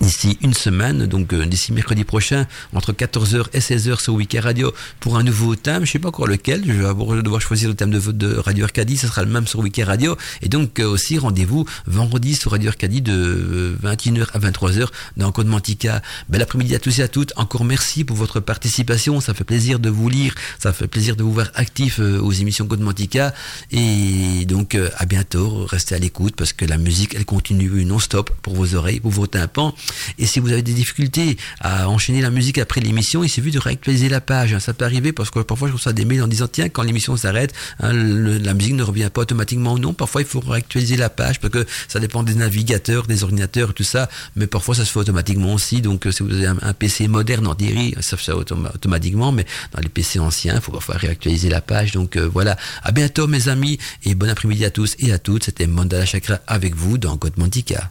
d'ici 0.00 0.38
une 0.40 0.54
semaine, 0.54 1.06
donc 1.06 1.32
euh, 1.32 1.46
d'ici 1.46 1.72
mercredi 1.72 2.04
prochain, 2.04 2.46
entre 2.74 2.92
14h 2.92 3.46
et 3.52 3.60
16h 3.60 4.00
sur 4.00 4.14
Wiki 4.14 4.38
Radio, 4.38 4.72
pour 4.98 5.16
un 5.16 5.22
nouveau 5.22 5.56
thème. 5.56 5.84
Je 5.84 5.92
sais 5.92 5.98
pas 5.98 6.08
encore 6.08 6.26
lequel. 6.26 6.64
Je 6.66 6.72
vais 6.72 7.22
devoir 7.22 7.40
choisir 7.40 7.68
le 7.68 7.74
thème 7.74 7.90
de, 7.90 7.98
de 7.98 8.36
Radio 8.36 8.64
Arcadie. 8.64 8.96
Ce 8.96 9.06
sera 9.06 9.22
le 9.22 9.30
même 9.30 9.46
sur 9.46 9.60
Wiki 9.60 9.82
Radio. 9.82 10.16
Et 10.42 10.48
donc 10.48 10.80
euh, 10.80 10.86
aussi 10.86 11.18
rendez-vous 11.18 11.66
vendredi 11.86 12.34
sur 12.34 12.52
Radio 12.52 12.68
Arcadie 12.68 13.02
de 13.02 13.76
21h 13.82 14.20
euh, 14.20 14.26
à 14.32 14.38
23h 14.38 14.88
dans 15.16 15.32
Code 15.32 15.46
Mantica. 15.46 16.02
Bel 16.28 16.42
après-midi 16.42 16.74
à 16.74 16.78
tous 16.78 16.98
et 16.98 17.02
à 17.02 17.08
toutes. 17.08 17.32
Encore 17.36 17.64
merci 17.64 18.04
pour 18.04 18.16
votre 18.16 18.40
participation. 18.40 19.20
Ça 19.20 19.34
fait 19.34 19.44
plaisir 19.44 19.78
de 19.78 19.90
vous 19.90 20.08
lire. 20.08 20.34
Ça 20.58 20.72
fait 20.72 20.88
plaisir 20.88 21.16
de 21.16 21.22
vous 21.22 21.32
voir 21.32 21.48
actif 21.54 21.98
aux 21.98 22.32
émissions 22.32 22.66
Code 22.66 22.80
Mantica. 22.80 23.34
Et 23.70 24.44
donc 24.46 24.76
à 24.96 25.04
bientôt. 25.04 25.66
Restez 25.66 25.94
à 25.94 25.98
l'écoute 25.98 26.34
parce 26.36 26.52
que 26.52 26.64
la 26.64 26.78
musique 26.78 27.14
elle 27.14 27.24
continue 27.24 27.84
non-stop 27.84 28.30
pour 28.42 28.54
vos 28.54 28.74
oreilles, 28.74 29.00
pour 29.00 29.10
vos 29.10 29.26
tympans. 29.26 29.74
Et 30.18 30.26
si 30.26 30.40
vous 30.40 30.52
avez 30.52 30.62
des 30.62 30.72
difficultés 30.72 31.36
à 31.60 31.88
enchaîner 31.88 32.20
la 32.20 32.30
musique 32.30 32.58
après 32.58 32.80
l'émission, 32.80 33.24
il 33.24 33.28
suffit 33.28 33.50
de 33.50 33.58
réactualiser 33.58 34.08
la 34.08 34.20
page. 34.20 34.58
Ça 34.58 34.74
peut 34.74 34.84
arriver 34.84 35.12
parce 35.12 35.30
que 35.30 35.40
parfois 35.40 35.68
je 35.68 35.74
reçois 35.74 35.92
des 35.92 36.04
mails 36.04 36.22
en 36.22 36.28
disant 36.28 36.48
tiens 36.48 36.68
quand 36.68 36.82
l'émission 36.82 37.16
s'arrête, 37.16 37.52
hein, 37.80 37.92
la 37.92 38.54
musique 38.54 38.74
ne 38.74 38.82
revient 38.82 39.10
pas 39.12 39.22
automatiquement. 39.22 39.78
Non, 39.78 39.92
parfois 39.92 40.22
il 40.22 40.26
faut 40.26 40.40
réactualiser 40.40 40.96
la 40.96 41.10
page 41.10 41.40
parce 41.40 41.52
que 41.52 41.66
ça 41.88 42.00
dépend 42.00 42.22
des 42.22 42.34
navigateurs, 42.34 43.06
des 43.06 43.24
ordinateurs, 43.24 43.74
tout 43.74 43.84
ça. 43.84 44.08
Mais 44.36 44.46
parfois 44.46 44.74
ça 44.74 44.84
se 44.84 44.92
fait 44.92 45.00
automatiquement 45.00 45.54
aussi. 45.54 45.80
Donc 45.80 46.06
si 46.10 46.22
vous 46.22 46.32
avez 46.32 46.46
un, 46.46 46.72
PC 46.72 47.08
moderne 47.08 47.46
en 47.46 47.54
dérive, 47.54 48.00
ça 48.00 48.16
se 48.16 48.16
fait 48.16 48.32
automatiquement. 48.32 49.32
Mais 49.32 49.44
dans 49.72 49.80
les 49.80 49.88
PC 49.88 50.18
anciens, 50.18 50.54
il 50.56 50.60
faut 50.60 50.72
parfois 50.72 50.96
réactualiser 50.96 51.48
la 51.48 51.60
page. 51.60 51.92
Donc 51.92 52.16
euh, 52.16 52.28
voilà. 52.32 52.56
À 52.82 52.92
bientôt 52.92 53.26
mes 53.26 53.48
amis 53.48 53.78
et 54.04 54.14
bon 54.14 54.28
après-midi 54.28 54.64
à 54.64 54.70
tous 54.70 54.94
et 54.98 55.12
à 55.12 55.18
toutes. 55.18 55.44
C'était 55.44 55.66
Mandala 55.66 56.06
Chakra 56.06 56.38
avec 56.46 56.74
vous 56.74 56.98
dans 56.98 57.16
Code 57.16 57.38
Mantica. 57.38 57.90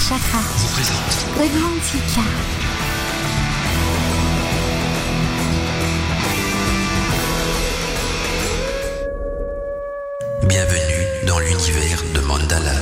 Chakra 0.00 0.38
vous 0.56 0.68
présente 0.68 1.26
Bienvenue 10.48 11.26
dans 11.26 11.38
l'univers 11.38 12.02
de 12.14 12.20
Mandala. 12.20 12.72